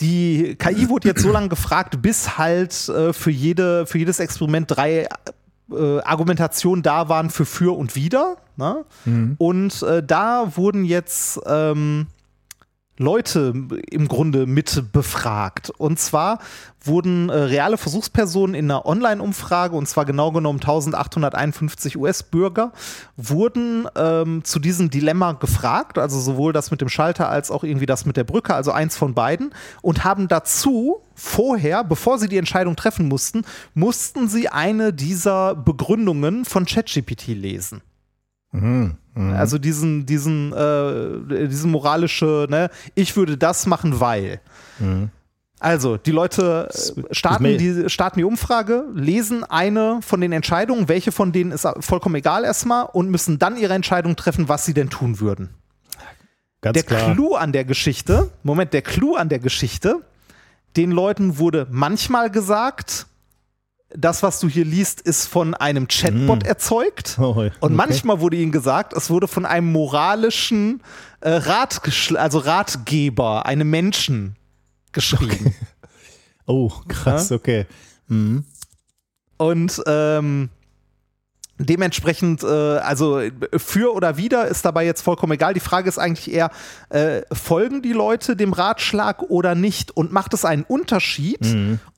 die 0.00 0.56
KI 0.56 0.88
wurde 0.88 1.08
jetzt 1.08 1.22
so 1.22 1.30
lange 1.30 1.48
gefragt, 1.48 2.02
bis 2.02 2.36
halt 2.36 2.88
äh, 2.88 3.12
für, 3.12 3.30
jede, 3.30 3.86
für 3.86 3.98
jedes 3.98 4.18
Experiment 4.18 4.66
drei 4.68 5.06
äh, 5.72 6.00
Argumentationen 6.00 6.82
da 6.82 7.08
waren 7.08 7.30
für 7.30 7.46
für 7.46 7.76
und 7.78 7.94
wider. 7.94 8.36
Ne? 8.56 8.84
Und 9.38 9.82
äh, 9.82 10.02
da 10.02 10.52
wurden 10.56 10.84
jetzt 10.84 11.40
ähm, 11.46 12.08
Leute 12.96 13.52
im 13.90 14.08
Grunde 14.08 14.46
mit 14.46 14.92
befragt. 14.92 15.70
Und 15.78 15.98
zwar 15.98 16.38
wurden 16.80 17.28
äh, 17.28 17.34
reale 17.34 17.76
Versuchspersonen 17.76 18.54
in 18.54 18.70
einer 18.70 18.86
Online-Umfrage, 18.86 19.74
und 19.74 19.88
zwar 19.88 20.04
genau 20.04 20.30
genommen 20.30 20.60
1851 20.60 21.96
US-Bürger, 21.96 22.72
wurden 23.16 23.88
ähm, 23.96 24.44
zu 24.44 24.58
diesem 24.60 24.90
Dilemma 24.90 25.32
gefragt, 25.32 25.98
also 25.98 26.20
sowohl 26.20 26.52
das 26.52 26.70
mit 26.70 26.80
dem 26.80 26.88
Schalter 26.88 27.28
als 27.28 27.50
auch 27.50 27.64
irgendwie 27.64 27.86
das 27.86 28.06
mit 28.06 28.16
der 28.16 28.24
Brücke, 28.24 28.54
also 28.54 28.70
eins 28.70 28.96
von 28.96 29.14
beiden, 29.14 29.52
und 29.82 30.04
haben 30.04 30.28
dazu 30.28 31.02
vorher, 31.14 31.84
bevor 31.84 32.18
sie 32.18 32.28
die 32.28 32.38
Entscheidung 32.38 32.76
treffen 32.76 33.08
mussten, 33.08 33.42
mussten 33.74 34.28
sie 34.28 34.48
eine 34.48 34.92
dieser 34.92 35.54
Begründungen 35.54 36.44
von 36.44 36.64
ChatGPT 36.64 37.28
lesen. 37.28 37.82
Mhm. 38.52 38.98
Mhm. 39.14 39.32
Also 39.32 39.58
diesen, 39.58 40.06
diesen, 40.06 40.52
äh, 40.52 41.48
diesen 41.48 41.70
moralische, 41.70 42.46
ne, 42.48 42.70
ich 42.94 43.16
würde 43.16 43.36
das 43.36 43.66
machen, 43.66 44.00
weil. 44.00 44.40
Also, 45.60 45.96
die 45.96 46.10
Leute 46.10 46.68
starten 47.10 47.56
die, 47.56 47.88
starten 47.88 48.18
die 48.18 48.24
Umfrage, 48.24 48.84
lesen 48.92 49.44
eine 49.44 50.00
von 50.02 50.20
den 50.20 50.32
Entscheidungen, 50.32 50.88
welche 50.88 51.10
von 51.10 51.32
denen 51.32 51.52
ist 51.52 51.66
vollkommen 51.80 52.16
egal 52.16 52.44
erstmal 52.44 52.84
und 52.92 53.08
müssen 53.08 53.38
dann 53.38 53.56
ihre 53.56 53.72
Entscheidung 53.72 54.14
treffen, 54.16 54.48
was 54.48 54.66
sie 54.66 54.74
denn 54.74 54.90
tun 54.90 55.20
würden. 55.20 55.50
Ganz 56.60 56.74
Der 56.74 56.82
klar. 56.82 57.14
Clou 57.14 57.34
an 57.34 57.52
der 57.52 57.64
Geschichte, 57.64 58.30
Moment, 58.42 58.72
der 58.72 58.82
Clou 58.82 59.14
an 59.14 59.28
der 59.28 59.38
Geschichte, 59.38 60.00
den 60.76 60.90
Leuten 60.90 61.38
wurde 61.38 61.66
manchmal 61.70 62.30
gesagt, 62.30 63.06
das, 63.96 64.22
was 64.22 64.40
du 64.40 64.48
hier 64.48 64.64
liest, 64.64 65.00
ist 65.00 65.26
von 65.26 65.54
einem 65.54 65.88
Chatbot 65.88 66.44
erzeugt. 66.44 67.16
Oh, 67.18 67.30
Und 67.30 67.52
okay. 67.60 67.74
manchmal 67.74 68.20
wurde 68.20 68.36
ihnen 68.36 68.52
gesagt, 68.52 68.92
es 68.92 69.08
wurde 69.08 69.28
von 69.28 69.46
einem 69.46 69.70
moralischen 69.70 70.82
äh, 71.20 71.30
Ratgeschl 71.30 72.16
also 72.16 72.38
Ratgeber, 72.38 73.46
einem 73.46 73.70
Menschen 73.70 74.36
geschrieben. 74.92 75.54
Oh, 76.46 76.70
krass, 76.88 77.32
okay. 77.32 77.64
Mhm. 78.06 78.44
Und 79.38 79.82
ähm, 79.86 80.50
dementsprechend, 81.58 82.42
äh, 82.42 82.46
also 82.46 83.22
für 83.56 83.94
oder 83.94 84.16
wider 84.16 84.46
ist 84.48 84.64
dabei 84.64 84.84
jetzt 84.84 85.00
vollkommen 85.00 85.32
egal. 85.32 85.54
Die 85.54 85.60
Frage 85.60 85.88
ist 85.88 85.98
eigentlich 85.98 86.30
eher, 86.34 86.50
äh, 86.90 87.22
folgen 87.32 87.80
die 87.80 87.94
Leute 87.94 88.36
dem 88.36 88.52
Ratschlag 88.52 89.22
oder 89.22 89.54
nicht? 89.54 89.96
Und 89.96 90.12
macht 90.12 90.34
es 90.34 90.44
einen 90.44 90.64
Unterschied, 90.64 91.40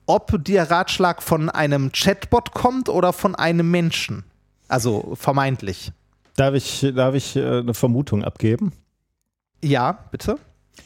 ob 0.07 0.43
der 0.45 0.71
Ratschlag 0.71 1.23
von 1.23 1.51
einem 1.51 1.93
Chatbot 1.93 2.53
kommt 2.53 2.89
oder 2.89 3.13
von 3.13 3.35
einem 3.35 3.71
Menschen? 3.71 4.25
Also 4.69 5.15
vermeintlich. 5.15 5.93
Darf 6.37 6.55
ich, 6.55 6.87
darf 6.95 7.15
ich 7.15 7.37
äh, 7.37 7.59
eine 7.59 7.75
Vermutung 7.75 8.25
abgeben? 8.25 8.73
Ja, 9.63 9.99
bitte. 10.11 10.39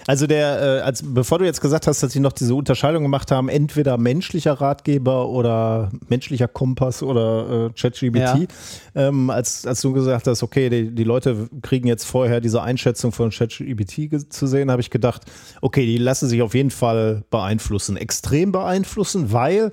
Also 0.07 0.27
der, 0.27 0.79
äh, 0.79 0.81
als 0.81 1.03
bevor 1.05 1.39
du 1.39 1.45
jetzt 1.45 1.61
gesagt 1.61 1.87
hast, 1.87 2.03
dass 2.03 2.13
sie 2.13 2.21
noch 2.21 2.33
diese 2.33 2.55
Unterscheidung 2.55 3.03
gemacht 3.03 3.31
haben, 3.31 3.49
entweder 3.49 3.99
menschlicher 3.99 4.55
Ratgeber 4.55 5.29
oder 5.29 5.91
menschlicher 6.09 6.49
Kompass 6.49 7.03
oder 7.03 7.67
äh, 7.67 7.71
ChatGPT, 7.79 8.17
Ja. 8.19 8.39
ähm, 8.95 9.31
als, 9.31 9.67
als 9.67 9.81
du 9.83 9.93
gesagt 9.93 10.27
hast, 10.27 10.43
okay, 10.43 10.69
die, 10.71 10.95
die 10.95 11.05
Leute 11.05 11.49
kriegen 11.63 11.87
jetzt 11.87 12.05
vorher 12.05 12.41
diese 12.41 12.63
Einschätzung 12.63 13.13
von 13.13 13.31
ChatGPT 13.31 14.11
ge- 14.11 14.29
zu 14.29 14.47
sehen, 14.47 14.71
habe 14.71 14.81
ich 14.81 14.91
gedacht, 14.91 15.23
okay, 15.61 15.85
die 15.85 15.99
lassen 15.99 16.29
sich 16.29 16.41
auf 16.43 16.55
jeden 16.55 16.71
Fall 16.71 17.23
beeinflussen, 17.31 17.97
extrem 17.97 18.53
beeinflussen, 18.53 19.33
weil 19.33 19.71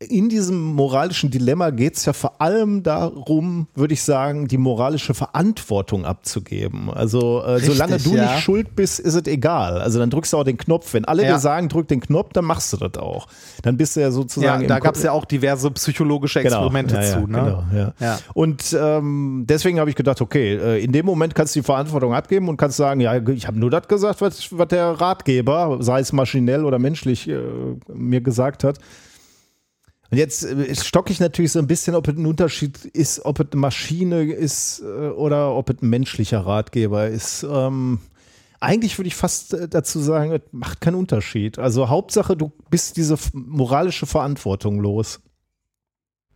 in 0.00 0.28
diesem 0.28 0.74
moralischen 0.74 1.30
Dilemma 1.30 1.70
geht 1.70 1.96
es 1.96 2.04
ja 2.04 2.12
vor 2.12 2.40
allem 2.40 2.82
darum, 2.82 3.68
würde 3.74 3.94
ich 3.94 4.02
sagen, 4.02 4.48
die 4.48 4.58
moralische 4.58 5.14
Verantwortung 5.14 6.04
abzugeben. 6.04 6.90
Also 6.90 7.42
äh, 7.44 7.60
solange 7.60 7.98
du 7.98 8.14
ja. 8.14 8.32
nicht 8.32 8.42
schuld 8.42 8.74
bist, 8.74 8.98
ist 8.98 9.14
es 9.14 9.26
egal. 9.26 9.80
Also 9.80 10.00
dann 10.00 10.10
drückst 10.10 10.32
du 10.32 10.38
auch 10.38 10.44
den 10.44 10.58
Knopf. 10.58 10.92
Wenn 10.94 11.04
alle 11.04 11.22
Ja. 11.22 11.34
dir 11.34 11.38
sagen, 11.38 11.68
drück 11.68 11.86
den 11.88 12.00
Knopf, 12.00 12.32
dann 12.32 12.44
machst 12.44 12.72
du 12.72 12.76
das 12.76 13.00
auch. 13.00 13.28
Dann 13.62 13.76
bist 13.76 13.94
du 13.94 14.00
ja 14.00 14.06
Ja, 14.06 14.12
sozusagen 14.12 14.62
im 14.62 14.68
da 14.68 14.80
gab 14.80 14.96
es 14.96 15.02
ja 15.04 15.12
auch 15.12 15.24
diverse 15.24 15.70
psychologische 15.70 16.40
Experimente 16.40 16.96
ja, 16.96 17.02
ja, 17.02 17.12
zu. 17.12 17.20
Ne? 17.20 17.26
Genau, 17.26 17.64
ja. 17.72 17.92
Ja. 18.00 18.18
Und 18.34 18.76
ähm, 18.78 19.44
deswegen 19.48 19.78
habe 19.78 19.90
ich 19.90 19.96
gedacht, 19.96 20.20
okay, 20.20 20.56
äh, 20.56 20.84
in 20.84 20.92
dem 20.92 21.06
Moment 21.06 21.34
kannst 21.34 21.54
du 21.54 21.60
die 21.60 21.64
Verantwortung 21.64 22.12
abgeben 22.12 22.48
und 22.48 22.56
kannst 22.56 22.76
sagen, 22.76 23.00
ja, 23.00 23.16
ich 23.28 23.46
habe 23.46 23.58
nur 23.58 23.70
das 23.70 23.86
gesagt, 23.88 24.20
was, 24.20 24.48
was 24.50 24.68
der 24.68 25.00
Ratgeber, 25.00 25.78
sei 25.80 26.00
es 26.00 26.12
maschinell 26.12 26.64
oder 26.64 26.78
menschlich, 26.78 27.28
äh, 27.28 27.38
mir 27.92 28.20
gesagt 28.20 28.64
hat. 28.64 28.78
Und 30.10 30.18
jetzt 30.18 30.44
äh, 30.44 30.74
stocke 30.74 31.12
ich 31.12 31.20
natürlich 31.20 31.52
so 31.52 31.58
ein 31.58 31.66
bisschen, 31.66 31.94
ob 31.94 32.08
es 32.08 32.16
ein 32.16 32.26
Unterschied 32.26 32.84
ist, 32.84 33.24
ob 33.24 33.40
es 33.40 33.46
eine 33.52 33.60
Maschine 33.60 34.22
ist 34.22 34.80
äh, 34.80 35.08
oder 35.08 35.54
ob 35.54 35.70
es 35.70 35.82
ein 35.82 35.88
menschlicher 35.88 36.40
Ratgeber 36.40 37.08
ist. 37.08 37.44
Ähm, 37.48 38.00
eigentlich 38.60 38.98
würde 38.98 39.08
ich 39.08 39.14
fast 39.14 39.54
äh, 39.54 39.68
dazu 39.68 40.00
sagen, 40.00 40.32
es 40.32 40.42
macht 40.52 40.80
keinen 40.80 40.96
Unterschied. 40.96 41.58
Also 41.58 41.88
Hauptsache, 41.88 42.36
du 42.36 42.52
bist 42.70 42.96
diese 42.96 43.16
moralische 43.32 44.06
Verantwortung 44.06 44.80
los. 44.80 45.20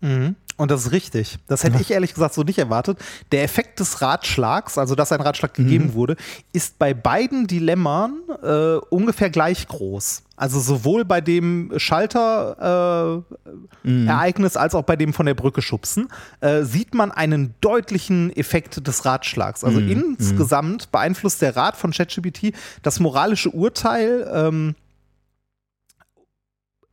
Mhm. 0.01 0.37
Und 0.59 0.71
das 0.73 0.87
ist 0.87 0.93
richtig. 0.93 1.39
Das 1.47 1.63
hätte 1.63 1.81
ich 1.81 1.93
ehrlich 1.93 2.13
gesagt 2.13 2.35
so 2.35 2.43
nicht 2.43 2.59
erwartet. 2.59 2.99
Der 3.31 3.45
Effekt 3.45 3.79
des 3.79 4.03
Ratschlags, 4.03 4.77
also 4.77 4.97
dass 4.97 5.13
ein 5.13 5.21
Ratschlag 5.21 5.55
gegeben 5.55 5.95
wurde, 5.95 6.17
ist 6.53 6.81
bei 6.81 6.95
beiden 6.95 7.47
Dilemmern 7.47 8.19
äh, 8.43 8.79
ungefähr 8.91 9.31
gleich 9.31 9.69
groß. 9.69 10.25
Also 10.35 10.59
sowohl 10.59 11.05
bei 11.05 11.21
dem 11.21 11.73
Schalter-Ereignis 11.77 14.57
als 14.57 14.75
auch 14.75 14.83
bei 14.83 14.97
dem 14.97 15.13
von 15.13 15.27
der 15.27 15.35
Brücke 15.35 15.63
schubsen, 15.63 16.09
äh, 16.41 16.65
sieht 16.65 16.93
man 16.93 17.13
einen 17.13 17.55
deutlichen 17.61 18.37
Effekt 18.37 18.85
des 18.85 19.05
Ratschlags. 19.05 19.63
Also 19.63 19.79
insgesamt 19.79 20.91
beeinflusst 20.91 21.41
der 21.41 21.57
Rat 21.57 21.77
von 21.77 21.93
ChatGPT 21.93 22.53
das 22.83 22.99
moralische 22.99 23.51
Urteil 23.51 24.29
ähm, 24.33 24.75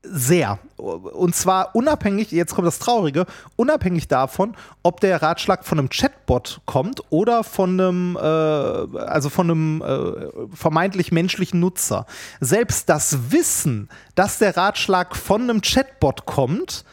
sehr. 0.07 0.60
Und 0.77 1.36
zwar 1.36 1.76
unabhängig, 1.76 2.32
jetzt 2.32 2.53
kommt 2.53 2.68
das 2.68 2.80
Traurige, 2.80 3.26
unabhängig 3.56 4.07
davon, 4.07 4.56
ob 4.84 4.99
der 4.99 5.22
Ratschlag 5.22 5.65
von 5.65 5.80
einem 5.80 5.90
Chatbot 5.90 6.61
kommt 6.65 7.02
oder 7.10 7.44
von 7.44 7.80
einem, 7.80 8.15
äh, 8.15 8.99
also 8.99 9.30
von 9.30 9.49
einem 9.49 9.82
äh, 9.82 10.56
vermeintlich 10.56 11.11
menschlichen 11.11 11.60
Nutzer. 11.60 12.06
Selbst 12.40 12.90
das 12.90 13.32
Wissen, 13.32 13.90
dass 14.15 14.40
der 14.40 14.57
Ratschlag 14.57 15.15
von 15.15 15.44
einem 15.44 15.61
Chatbot 15.61 16.26
kommt, 16.26 16.86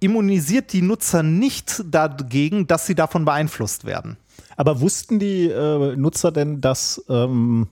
immunisiert 0.00 0.72
die 0.72 0.82
Nutzer 0.82 1.22
nicht 1.22 1.82
dagegen, 1.90 2.66
dass 2.66 2.86
sie 2.86 2.94
davon 2.94 3.24
beeinflusst 3.24 3.84
werden. 3.84 4.16
Aber 4.56 4.80
wussten 4.80 5.18
die 5.18 5.48
äh, 5.48 5.96
Nutzer 5.96 6.32
denn, 6.32 6.60
dass 6.60 7.04
ähm, 7.08 7.68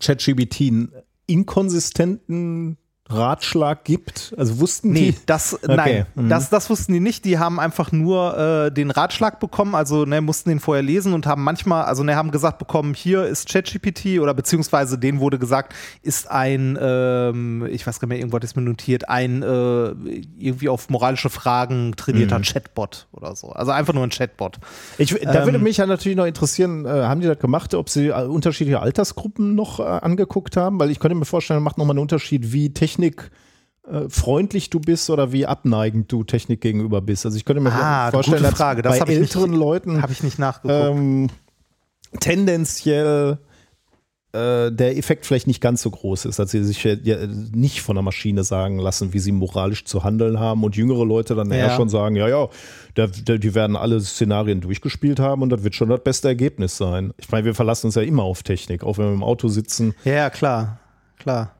ChatGPT 0.00 0.60
einen 0.60 0.92
inkonsistenten 1.26 2.78
Ratschlag 3.08 3.84
gibt? 3.84 4.34
Also 4.36 4.60
wussten 4.60 4.90
Nee, 4.92 5.12
die? 5.12 5.18
das, 5.26 5.58
nein, 5.66 6.06
Mhm. 6.14 6.28
das, 6.28 6.50
das 6.50 6.68
wussten 6.68 6.92
die 6.92 7.00
nicht. 7.00 7.24
Die 7.24 7.38
haben 7.38 7.58
einfach 7.58 7.90
nur 7.90 8.36
äh, 8.66 8.70
den 8.70 8.90
Ratschlag 8.90 9.40
bekommen, 9.40 9.74
also 9.74 10.04
ne, 10.04 10.20
mussten 10.20 10.50
den 10.50 10.60
vorher 10.60 10.82
lesen 10.82 11.14
und 11.14 11.26
haben 11.26 11.42
manchmal, 11.42 11.84
also 11.84 12.02
ne, 12.02 12.16
haben 12.16 12.30
gesagt 12.30 12.58
bekommen, 12.58 12.92
hier 12.94 13.24
ist 13.24 13.48
ChatGPT 13.48 14.20
oder 14.20 14.34
beziehungsweise 14.34 14.98
denen 14.98 15.20
wurde 15.20 15.38
gesagt, 15.38 15.74
ist 16.02 16.30
ein, 16.30 16.78
ähm, 16.80 17.66
ich 17.70 17.86
weiß 17.86 17.98
gar 17.98 18.06
nicht 18.06 18.10
mehr, 18.10 18.18
irgendwo 18.18 18.36
hat 18.36 18.44
es 18.44 18.54
mir 18.56 18.62
notiert, 18.62 19.08
ein 19.08 19.42
äh, 19.42 19.46
irgendwie 20.38 20.68
auf 20.68 20.90
moralische 20.90 21.30
Fragen 21.30 21.94
trainierter 21.96 22.40
Chatbot 22.40 23.06
oder 23.12 23.34
so. 23.34 23.48
Also 23.52 23.70
einfach 23.72 23.94
nur 23.94 24.02
ein 24.04 24.10
Chatbot. 24.10 24.58
Ich, 24.98 25.14
da 25.14 25.44
würde 25.46 25.56
Ähm, 25.58 25.62
mich 25.64 25.78
ja 25.78 25.86
natürlich 25.86 26.16
noch 26.18 26.26
interessieren, 26.26 26.84
äh, 26.84 26.88
haben 26.90 27.20
die 27.22 27.26
das 27.26 27.38
gemacht, 27.38 27.74
ob 27.74 27.88
sie 27.88 28.08
äh, 28.08 28.24
unterschiedliche 28.26 28.80
Altersgruppen 28.80 29.54
noch 29.54 29.80
äh, 29.80 29.84
angeguckt 29.84 30.56
haben? 30.58 30.78
Weil 30.78 30.90
ich 30.90 31.00
könnte 31.00 31.14
mir 31.14 31.24
vorstellen, 31.24 31.62
macht 31.62 31.78
nochmal 31.78 31.94
einen 31.94 32.02
Unterschied, 32.02 32.52
wie 32.52 32.68
technisch 32.74 32.97
Technik 32.98 33.30
äh, 33.88 34.08
freundlich 34.08 34.70
du 34.70 34.80
bist 34.80 35.08
oder 35.08 35.32
wie 35.32 35.46
abneigend 35.46 36.10
du 36.12 36.24
Technik 36.24 36.60
gegenüber 36.60 37.00
bist. 37.00 37.24
Also 37.24 37.38
ich 37.38 37.44
könnte 37.44 37.62
mir 37.62 37.72
ah, 37.72 38.10
vorstellen, 38.10 38.42
gute 38.42 38.56
Frage. 38.56 38.82
Das 38.82 38.98
bei 38.98 39.14
älteren 39.14 39.50
nicht, 39.50 39.58
Leuten 39.60 40.02
habe 40.02 40.12
ich 40.12 40.22
nicht 40.22 40.38
nachgeguckt. 40.38 40.90
Ähm, 40.90 41.28
tendenziell 42.20 43.38
äh, 44.32 44.70
der 44.70 44.98
Effekt 44.98 45.24
vielleicht 45.24 45.46
nicht 45.46 45.62
ganz 45.62 45.80
so 45.80 45.90
groß 45.90 46.26
ist, 46.26 46.38
dass 46.38 46.50
sie 46.50 46.62
sich 46.64 46.82
ja 46.84 47.26
nicht 47.26 47.80
von 47.80 47.96
der 47.96 48.02
Maschine 48.02 48.44
sagen 48.44 48.78
lassen, 48.78 49.14
wie 49.14 49.20
sie 49.20 49.32
moralisch 49.32 49.84
zu 49.84 50.04
handeln 50.04 50.38
haben 50.38 50.64
und 50.64 50.76
jüngere 50.76 51.06
Leute 51.06 51.34
dann 51.34 51.50
ja. 51.50 51.56
eher 51.56 51.76
schon 51.76 51.88
sagen, 51.88 52.16
ja, 52.16 52.28
ja, 52.28 52.48
der, 52.96 53.06
der, 53.06 53.38
die 53.38 53.54
werden 53.54 53.76
alle 53.76 54.00
Szenarien 54.00 54.60
durchgespielt 54.60 55.20
haben 55.20 55.40
und 55.40 55.50
das 55.50 55.64
wird 55.64 55.74
schon 55.74 55.88
das 55.88 56.02
beste 56.02 56.28
Ergebnis 56.28 56.76
sein. 56.76 57.14
Ich 57.16 57.30
meine, 57.30 57.46
wir 57.46 57.54
verlassen 57.54 57.86
uns 57.86 57.94
ja 57.94 58.02
immer 58.02 58.24
auf 58.24 58.42
Technik, 58.42 58.82
auch 58.84 58.98
wenn 58.98 59.06
wir 59.06 59.14
im 59.14 59.22
Auto 59.22 59.48
sitzen. 59.48 59.94
Ja, 60.04 60.28
klar, 60.28 60.80
klar. 61.18 61.54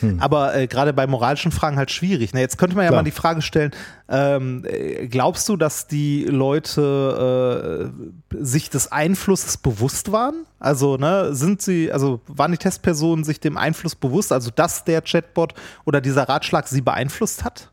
Hm. 0.00 0.20
Aber 0.20 0.54
äh, 0.54 0.66
gerade 0.66 0.92
bei 0.92 1.06
moralischen 1.06 1.52
Fragen 1.52 1.76
halt 1.76 1.90
schwierig. 1.90 2.32
Ne? 2.32 2.40
Jetzt 2.40 2.56
könnte 2.58 2.76
man 2.76 2.84
ja 2.84 2.90
Klar. 2.90 3.00
mal 3.02 3.04
die 3.04 3.10
Frage 3.10 3.42
stellen, 3.42 3.72
ähm, 4.08 4.64
äh, 4.66 5.08
glaubst 5.08 5.48
du, 5.48 5.56
dass 5.56 5.88
die 5.88 6.24
Leute 6.24 7.90
äh, 8.30 8.36
sich 8.42 8.70
des 8.70 8.92
Einflusses 8.92 9.56
bewusst 9.56 10.12
waren? 10.12 10.46
Also, 10.58 10.96
ne, 10.96 11.34
sind 11.34 11.60
sie, 11.60 11.92
also 11.92 12.20
waren 12.26 12.52
die 12.52 12.58
Testpersonen 12.58 13.24
sich 13.24 13.40
dem 13.40 13.56
Einfluss 13.56 13.94
bewusst, 13.94 14.32
also 14.32 14.50
dass 14.50 14.84
der 14.84 15.02
Chatbot 15.02 15.54
oder 15.84 16.00
dieser 16.00 16.28
Ratschlag 16.28 16.68
sie 16.68 16.80
beeinflusst 16.80 17.44
hat? 17.44 17.70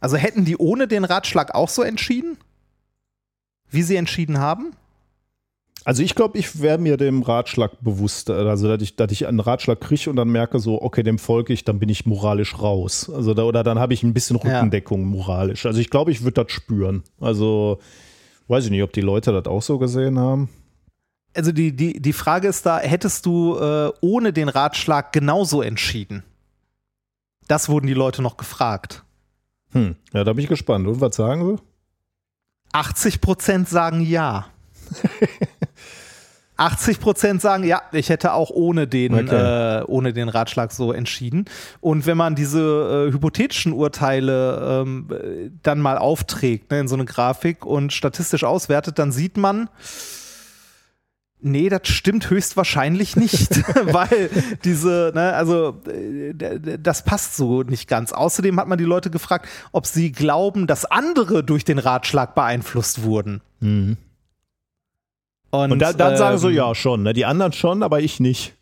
Also 0.00 0.16
hätten 0.16 0.44
die 0.44 0.56
ohne 0.56 0.88
den 0.88 1.04
Ratschlag 1.04 1.54
auch 1.54 1.68
so 1.68 1.82
entschieden? 1.82 2.38
Wie 3.68 3.82
sie 3.82 3.96
entschieden 3.96 4.38
haben? 4.38 4.72
Also 5.84 6.02
ich 6.02 6.14
glaube, 6.14 6.38
ich 6.38 6.60
wäre 6.60 6.78
mir 6.78 6.96
dem 6.96 7.22
Ratschlag 7.22 7.72
bewusst, 7.80 8.28
also 8.28 8.68
dass 8.68 8.82
ich, 8.82 8.96
dass 8.96 9.10
ich 9.12 9.26
einen 9.26 9.40
Ratschlag 9.40 9.80
kriege 9.80 10.10
und 10.10 10.16
dann 10.16 10.28
merke 10.28 10.58
so, 10.58 10.80
okay, 10.80 11.02
dem 11.02 11.18
folge 11.18 11.52
ich, 11.52 11.64
dann 11.64 11.78
bin 11.78 11.88
ich 11.88 12.04
moralisch 12.04 12.58
raus. 12.60 13.10
Also 13.10 13.32
da, 13.32 13.44
oder 13.44 13.62
dann 13.62 13.78
habe 13.78 13.94
ich 13.94 14.02
ein 14.02 14.12
bisschen 14.12 14.36
Rückendeckung 14.36 15.00
ja. 15.00 15.06
moralisch. 15.06 15.64
Also 15.64 15.80
ich 15.80 15.88
glaube, 15.88 16.10
ich 16.10 16.22
würde 16.22 16.44
das 16.44 16.52
spüren. 16.52 17.02
Also 17.18 17.78
weiß 18.48 18.66
ich 18.66 18.70
nicht, 18.70 18.82
ob 18.82 18.92
die 18.92 19.00
Leute 19.00 19.32
das 19.32 19.46
auch 19.46 19.62
so 19.62 19.78
gesehen 19.78 20.18
haben. 20.18 20.50
Also 21.34 21.52
die, 21.52 21.74
die, 21.74 22.00
die 22.00 22.12
Frage 22.12 22.48
ist 22.48 22.66
da, 22.66 22.78
hättest 22.78 23.24
du 23.24 23.56
äh, 23.56 23.92
ohne 24.00 24.32
den 24.32 24.48
Ratschlag 24.48 25.12
genauso 25.12 25.62
entschieden? 25.62 26.24
Das 27.46 27.68
wurden 27.68 27.86
die 27.86 27.94
Leute 27.94 28.20
noch 28.20 28.36
gefragt. 28.36 29.04
Hm, 29.72 29.96
ja, 30.12 30.24
da 30.24 30.32
bin 30.32 30.42
ich 30.42 30.48
gespannt. 30.48 30.86
Und 30.86 31.00
was 31.00 31.16
sagen 31.16 31.56
sie? 31.56 31.62
80 32.72 33.20
Prozent 33.20 33.68
sagen 33.68 34.00
ja. 34.00 34.46
80 36.60 37.00
Prozent 37.00 37.40
sagen, 37.40 37.64
ja, 37.64 37.80
ich 37.90 38.10
hätte 38.10 38.34
auch 38.34 38.50
ohne 38.50 38.86
den, 38.86 39.14
okay. 39.14 39.80
äh, 39.80 39.84
ohne 39.86 40.12
den 40.12 40.28
Ratschlag 40.28 40.72
so 40.72 40.92
entschieden. 40.92 41.46
Und 41.80 42.04
wenn 42.04 42.18
man 42.18 42.34
diese 42.34 43.08
äh, 43.08 43.12
hypothetischen 43.12 43.72
Urteile 43.72 44.82
ähm, 44.82 45.08
dann 45.62 45.80
mal 45.80 45.96
aufträgt 45.96 46.70
ne, 46.70 46.80
in 46.80 46.88
so 46.88 46.96
eine 46.96 47.06
Grafik 47.06 47.64
und 47.64 47.94
statistisch 47.94 48.44
auswertet, 48.44 48.98
dann 48.98 49.10
sieht 49.10 49.38
man, 49.38 49.70
Nee, 51.42 51.70
das 51.70 51.88
stimmt 51.88 52.28
höchstwahrscheinlich 52.28 53.16
nicht, 53.16 53.50
weil 53.84 54.28
diese, 54.62 55.12
ne, 55.14 55.32
also 55.32 55.80
das 56.78 57.04
passt 57.04 57.36
so 57.36 57.62
nicht 57.62 57.88
ganz. 57.88 58.12
Außerdem 58.12 58.60
hat 58.60 58.68
man 58.68 58.76
die 58.76 58.84
Leute 58.84 59.10
gefragt, 59.10 59.48
ob 59.72 59.86
sie 59.86 60.12
glauben, 60.12 60.66
dass 60.66 60.84
andere 60.84 61.42
durch 61.42 61.64
den 61.64 61.78
Ratschlag 61.78 62.34
beeinflusst 62.34 63.04
wurden. 63.04 63.40
Mhm. 63.60 63.96
Und, 65.50 65.72
und 65.72 65.78
da, 65.80 65.92
dann 65.92 66.12
ähm, 66.12 66.18
sagen 66.18 66.38
sie 66.38 66.50
ja 66.50 66.74
schon, 66.74 67.02
ne? 67.02 67.12
die 67.12 67.24
anderen 67.24 67.52
schon, 67.52 67.82
aber 67.82 68.00
ich 68.00 68.20
nicht. 68.20 68.54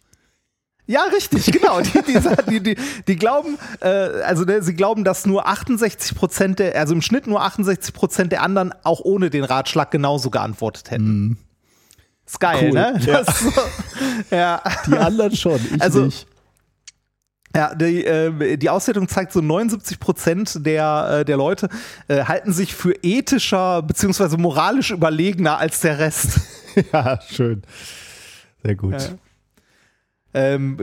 Ja, 0.86 1.02
richtig, 1.02 1.44
genau. 1.52 1.80
Die, 1.82 2.02
die, 2.48 2.60
die, 2.60 2.76
die 3.06 3.16
glauben, 3.16 3.58
äh, 3.80 3.88
also 3.88 4.44
ne, 4.44 4.62
sie 4.62 4.74
glauben, 4.74 5.04
dass 5.04 5.26
nur 5.26 5.46
68 5.46 6.16
Prozent 6.16 6.58
der, 6.58 6.74
also 6.76 6.94
im 6.94 7.02
Schnitt 7.02 7.26
nur 7.26 7.42
68 7.42 7.94
Prozent 7.94 8.32
der 8.32 8.42
anderen 8.42 8.72
auch 8.84 9.00
ohne 9.00 9.28
den 9.28 9.44
Ratschlag 9.44 9.90
genauso 9.90 10.30
geantwortet 10.30 10.90
hätten. 10.90 11.28
Mm. 11.28 11.36
Ist 12.26 12.40
geil, 12.40 12.68
cool. 12.68 12.72
ne? 12.72 13.00
Ja. 13.04 13.24
So, 13.24 13.50
ja. 14.30 14.62
Die 14.86 14.96
anderen 14.96 15.34
schon, 15.34 15.60
ich 15.74 15.80
also, 15.80 16.04
nicht. 16.04 16.27
Ja, 17.54 17.74
die, 17.74 18.04
äh, 18.04 18.56
die 18.56 18.68
Auswertung 18.68 19.08
zeigt 19.08 19.32
so 19.32 19.40
79 19.40 19.98
Prozent 19.98 20.66
der, 20.66 21.20
äh, 21.20 21.24
der 21.24 21.36
Leute 21.36 21.68
äh, 22.06 22.24
halten 22.24 22.52
sich 22.52 22.74
für 22.74 22.94
ethischer 23.02 23.82
bzw. 23.82 24.36
moralisch 24.36 24.90
überlegener 24.90 25.58
als 25.58 25.80
der 25.80 25.98
Rest. 25.98 26.40
ja, 26.92 27.20
schön. 27.22 27.62
Sehr 28.62 28.74
gut. 28.74 28.92
Ja. 28.92 29.08
Ähm, 30.34 30.76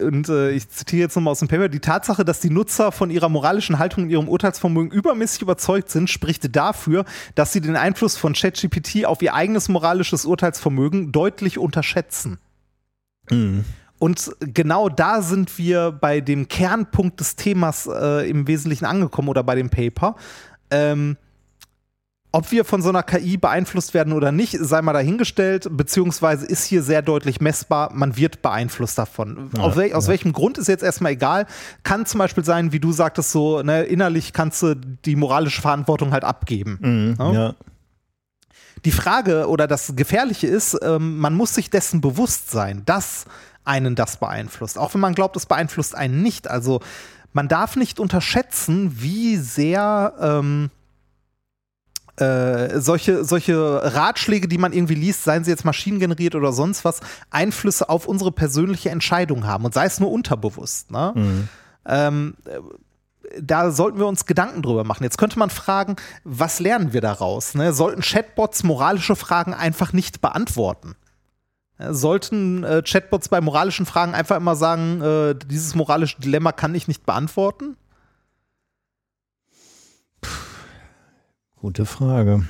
und 0.00 0.28
äh, 0.28 0.50
ich 0.50 0.68
zitiere 0.68 1.02
jetzt 1.02 1.16
nochmal 1.16 1.32
aus 1.32 1.38
dem 1.38 1.48
Paper, 1.48 1.70
die 1.70 1.80
Tatsache, 1.80 2.24
dass 2.24 2.40
die 2.40 2.50
Nutzer 2.50 2.92
von 2.92 3.10
ihrer 3.10 3.30
moralischen 3.30 3.78
Haltung 3.78 4.04
und 4.04 4.10
ihrem 4.10 4.28
Urteilsvermögen 4.28 4.90
übermäßig 4.90 5.40
überzeugt 5.40 5.88
sind, 5.88 6.10
spricht 6.10 6.54
dafür, 6.54 7.06
dass 7.34 7.52
sie 7.52 7.62
den 7.62 7.76
Einfluss 7.76 8.18
von 8.18 8.34
ChatGPT 8.34 9.06
auf 9.06 9.22
ihr 9.22 9.34
eigenes 9.34 9.70
moralisches 9.70 10.26
Urteilsvermögen 10.26 11.12
deutlich 11.12 11.58
unterschätzen. 11.58 12.38
Mhm. 13.30 13.64
Und 14.00 14.34
genau 14.40 14.88
da 14.88 15.20
sind 15.20 15.58
wir 15.58 15.92
bei 15.92 16.22
dem 16.22 16.48
Kernpunkt 16.48 17.20
des 17.20 17.36
Themas 17.36 17.86
äh, 17.86 18.28
im 18.28 18.48
Wesentlichen 18.48 18.86
angekommen 18.86 19.28
oder 19.28 19.44
bei 19.44 19.54
dem 19.54 19.68
Paper. 19.68 20.16
Ähm, 20.70 21.18
ob 22.32 22.50
wir 22.50 22.64
von 22.64 22.80
so 22.80 22.88
einer 22.88 23.02
KI 23.02 23.36
beeinflusst 23.36 23.92
werden 23.92 24.14
oder 24.14 24.32
nicht, 24.32 24.56
sei 24.58 24.80
mal 24.80 24.94
dahingestellt, 24.94 25.68
beziehungsweise 25.70 26.46
ist 26.46 26.64
hier 26.64 26.82
sehr 26.82 27.02
deutlich 27.02 27.42
messbar, 27.42 27.90
man 27.92 28.16
wird 28.16 28.40
beeinflusst 28.40 28.96
davon. 28.96 29.50
Ja, 29.54 29.76
wel 29.76 29.92
aus 29.92 30.06
ja. 30.06 30.12
welchem 30.12 30.32
Grund 30.32 30.56
ist 30.56 30.68
jetzt 30.68 30.82
erstmal 30.82 31.12
egal. 31.12 31.46
Kann 31.82 32.06
zum 32.06 32.18
Beispiel 32.18 32.44
sein, 32.44 32.72
wie 32.72 32.80
du 32.80 32.92
sagtest, 32.92 33.32
so 33.32 33.62
ne, 33.62 33.82
innerlich 33.82 34.32
kannst 34.32 34.62
du 34.62 34.76
die 34.76 35.16
moralische 35.16 35.60
Verantwortung 35.60 36.12
halt 36.12 36.24
abgeben. 36.24 36.78
Mhm, 36.80 37.16
ja? 37.18 37.32
ja. 37.32 37.54
Die 38.86 38.92
Frage 38.92 39.46
oder 39.48 39.66
das 39.66 39.94
Gefährliche 39.94 40.46
ist, 40.46 40.78
ähm, 40.82 41.18
man 41.18 41.34
muss 41.34 41.54
sich 41.54 41.68
dessen 41.68 42.00
bewusst 42.00 42.50
sein, 42.50 42.82
dass 42.86 43.26
einen 43.64 43.94
das 43.94 44.16
beeinflusst. 44.18 44.78
Auch 44.78 44.94
wenn 44.94 45.00
man 45.00 45.14
glaubt, 45.14 45.36
es 45.36 45.46
beeinflusst 45.46 45.94
einen 45.94 46.22
nicht. 46.22 46.48
Also 46.48 46.80
man 47.32 47.48
darf 47.48 47.76
nicht 47.76 48.00
unterschätzen, 48.00 49.00
wie 49.00 49.36
sehr 49.36 50.14
ähm, 50.20 50.70
äh, 52.16 52.80
solche, 52.80 53.24
solche 53.24 53.94
Ratschläge, 53.94 54.48
die 54.48 54.58
man 54.58 54.72
irgendwie 54.72 54.94
liest, 54.94 55.24
seien 55.24 55.44
sie 55.44 55.50
jetzt 55.50 55.64
maschinengeneriert 55.64 56.34
oder 56.34 56.52
sonst 56.52 56.84
was, 56.84 57.00
Einflüsse 57.30 57.88
auf 57.88 58.06
unsere 58.06 58.32
persönliche 58.32 58.90
Entscheidung 58.90 59.46
haben 59.46 59.64
und 59.64 59.74
sei 59.74 59.86
es 59.86 60.00
nur 60.00 60.10
unterbewusst. 60.10 60.90
Ne? 60.90 61.12
Mhm. 61.14 61.48
Ähm, 61.86 62.34
da 63.40 63.70
sollten 63.70 63.98
wir 63.98 64.06
uns 64.06 64.26
Gedanken 64.26 64.60
drüber 64.62 64.84
machen. 64.84 65.04
Jetzt 65.04 65.18
könnte 65.18 65.38
man 65.38 65.50
fragen, 65.50 65.96
was 66.24 66.60
lernen 66.60 66.92
wir 66.92 67.00
daraus? 67.00 67.54
Ne? 67.54 67.72
Sollten 67.72 68.02
Chatbots 68.02 68.64
moralische 68.64 69.16
Fragen 69.16 69.54
einfach 69.54 69.92
nicht 69.92 70.20
beantworten? 70.20 70.96
Sollten 71.88 72.62
äh, 72.64 72.82
Chatbots 72.82 73.28
bei 73.28 73.40
moralischen 73.40 73.86
Fragen 73.86 74.14
einfach 74.14 74.36
immer 74.36 74.54
sagen, 74.54 75.00
äh, 75.00 75.34
dieses 75.34 75.74
moralische 75.74 76.20
Dilemma 76.20 76.52
kann 76.52 76.74
ich 76.74 76.88
nicht 76.88 77.06
beantworten? 77.06 77.76
Gute 81.56 81.86
Frage. 81.86 82.44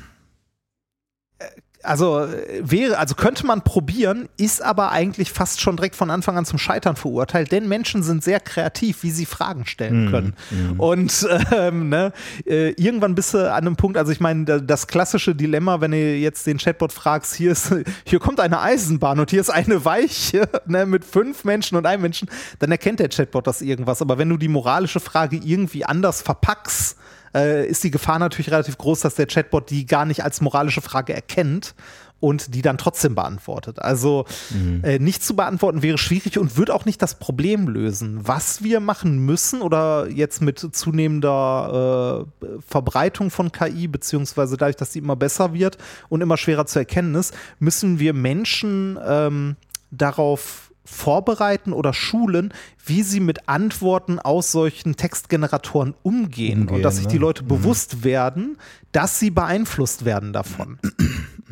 Also 1.83 2.29
wäre, 2.61 2.99
also 2.99 3.15
könnte 3.15 3.47
man 3.47 3.63
probieren, 3.63 4.29
ist 4.37 4.63
aber 4.63 4.93
eigentlich 4.93 5.33
fast 5.33 5.61
schon 5.61 5.77
direkt 5.77 5.97
von 5.97 6.11
Anfang 6.11 6.37
an 6.37 6.45
zum 6.45 6.59
Scheitern 6.59 6.97
verurteilt, 6.97 7.53
denn 7.53 7.69
Menschen 7.69 8.03
sind 8.03 8.23
sehr 8.23 8.39
kreativ, 8.39 9.03
wie 9.03 9.11
sie 9.11 9.25
Fragen 9.25 9.65
stellen 9.65 10.07
mhm. 10.07 10.11
können. 10.11 10.35
Mm. 10.51 10.81
Und 10.81 11.27
ähm, 11.53 11.89
ne, 11.89 12.13
äh, 12.47 12.71
irgendwann 12.73 13.15
bist 13.15 13.33
du 13.33 13.51
an 13.51 13.67
einem 13.67 13.77
Punkt, 13.77 13.97
also 13.97 14.13
ich 14.13 14.21
meine, 14.21 14.45
das 14.63 14.87
klassische 14.89 15.35
Dilemma, 15.35 15.81
wenn 15.81 15.93
du 15.93 15.97
jetzt 15.97 16.47
den 16.47 16.59
Chatbot 16.59 16.93
fragst, 16.93 17.35
hier 17.35 17.53
ist, 17.53 17.75
hier 18.05 18.19
kommt 18.19 18.41
eine 18.41 18.61
Eisenbahn 18.61 19.19
und 19.19 19.31
hier 19.31 19.41
ist 19.41 19.51
eine 19.51 19.85
Weiche 19.85 20.49
ne, 20.67 20.85
mit 20.85 21.05
fünf 21.05 21.45
Menschen 21.45 21.79
und 21.79 21.87
einem 21.87 22.03
Menschen, 22.03 22.29
dann 22.59 22.71
erkennt 22.71 23.01
der 23.01 23.09
Chatbot 23.09 23.47
das 23.47 23.63
irgendwas. 23.63 24.03
Aber 24.03 24.19
wenn 24.19 24.29
du 24.29 24.37
die 24.37 24.49
moralische 24.49 25.01
Frage 25.01 25.37
irgendwie 25.43 25.85
anders 25.85 26.21
verpackst, 26.21 26.97
äh, 27.35 27.67
ist 27.67 27.85
die 27.85 27.91
Gefahr 27.91 28.19
natürlich 28.19 28.51
relativ 28.51 28.79
groß, 28.79 29.01
dass 29.01 29.15
der 29.15 29.27
Chatbot 29.27 29.71
die 29.71 29.87
gar 29.87 30.05
nicht 30.05 30.25
als 30.25 30.41
moralische 30.41 30.81
Frage 30.81 31.15
erkennt 31.15 31.75
und 32.21 32.55
die 32.55 32.63
dann 32.63 32.79
trotzdem 32.79 33.15
beantwortet. 33.15 33.81
Also 33.81 34.27
mhm. 34.51 34.85
äh, 34.85 34.99
nicht 34.99 35.25
zu 35.25 35.35
beantworten 35.35 35.83
wäre 35.83 35.99
schwierig 35.99 36.39
und 36.39 36.57
wird 36.57 36.71
auch 36.71 36.85
nicht 36.85 37.01
das 37.03 37.15
Problem 37.19 37.67
lösen. 37.67 38.21
Was 38.23 38.63
wir 38.63 38.81
machen 38.81 39.19
müssen 39.25 39.63
oder 39.63 40.07
jetzt 40.09 40.43
mit 40.43 40.59
zunehmender 40.59 42.27
äh, 42.43 42.47
Verbreitung 42.67 43.31
von 43.31 43.51
KI, 43.51 43.89
beziehungsweise 43.89 44.57
dadurch, 44.57 44.77
dass 44.77 44.93
sie 44.93 44.99
immer 44.99 45.17
besser 45.17 45.55
wird 45.55 45.79
und 46.09 46.21
immer 46.21 46.37
schwerer 46.37 46.67
zu 46.67 46.79
erkennen 46.79 47.15
ist, 47.15 47.35
müssen 47.59 47.99
wir 47.99 48.13
Menschen 48.13 48.99
ähm, 49.03 49.57
darauf 49.91 50.70
vorbereiten 50.91 51.73
oder 51.73 51.93
schulen, 51.93 52.53
wie 52.85 53.03
sie 53.03 53.21
mit 53.21 53.49
Antworten 53.49 54.19
aus 54.19 54.53
solchen 54.53 54.97
Textgeneratoren 54.97 55.95
umgehen, 56.03 56.63
umgehen 56.63 56.77
und 56.77 56.83
dass 56.83 56.97
sich 56.97 57.07
die 57.07 57.17
ne? 57.17 57.23
Leute 57.23 57.43
mhm. 57.45 57.49
bewusst 57.49 58.05
werden, 58.05 58.59
dass 58.93 59.19
sie 59.19 59.31
beeinflusst 59.31 60.05
werden 60.05 60.33
davon. 60.33 60.79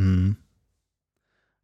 Mhm. 0.00 0.36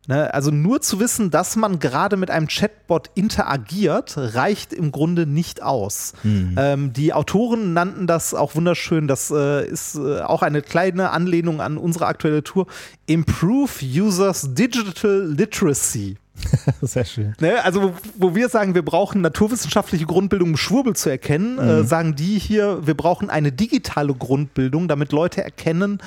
Ne, 0.06 0.34
also 0.34 0.50
nur 0.50 0.82
zu 0.82 1.00
wissen, 1.00 1.30
dass 1.30 1.56
man 1.56 1.78
gerade 1.78 2.18
mit 2.18 2.30
einem 2.30 2.46
Chatbot 2.46 3.10
interagiert, 3.14 4.14
reicht 4.16 4.74
im 4.74 4.92
Grunde 4.92 5.24
nicht 5.24 5.62
aus. 5.62 6.12
Mhm. 6.22 6.54
Ähm, 6.58 6.92
die 6.92 7.14
Autoren 7.14 7.72
nannten 7.72 8.06
das 8.06 8.34
auch 8.34 8.54
wunderschön, 8.54 9.08
das 9.08 9.30
äh, 9.30 9.66
ist 9.66 9.94
äh, 9.94 10.20
auch 10.20 10.42
eine 10.42 10.60
kleine 10.60 11.10
Anlehnung 11.10 11.62
an 11.62 11.78
unsere 11.78 12.06
aktuelle 12.06 12.44
Tour, 12.44 12.66
Improve 13.06 13.70
Users 13.82 14.52
Digital 14.52 15.26
Literacy. 15.26 16.18
Sehr 16.82 17.04
schön. 17.04 17.34
Ne, 17.40 17.64
also, 17.64 17.94
wo 18.16 18.34
wir 18.34 18.48
sagen, 18.48 18.74
wir 18.74 18.84
brauchen 18.84 19.20
naturwissenschaftliche 19.20 20.06
Grundbildung, 20.06 20.50
um 20.50 20.56
Schwurbel 20.56 20.96
zu 20.96 21.08
erkennen, 21.08 21.58
äh, 21.58 21.62
mhm. 21.62 21.68
äh, 21.68 21.84
sagen 21.84 22.16
die 22.16 22.38
hier, 22.38 22.86
wir 22.86 22.94
brauchen 22.94 23.30
eine 23.30 23.52
digitale 23.52 24.14
Grundbildung, 24.14 24.88
damit 24.88 25.12
Leute 25.12 25.44
erkennen, 25.44 26.02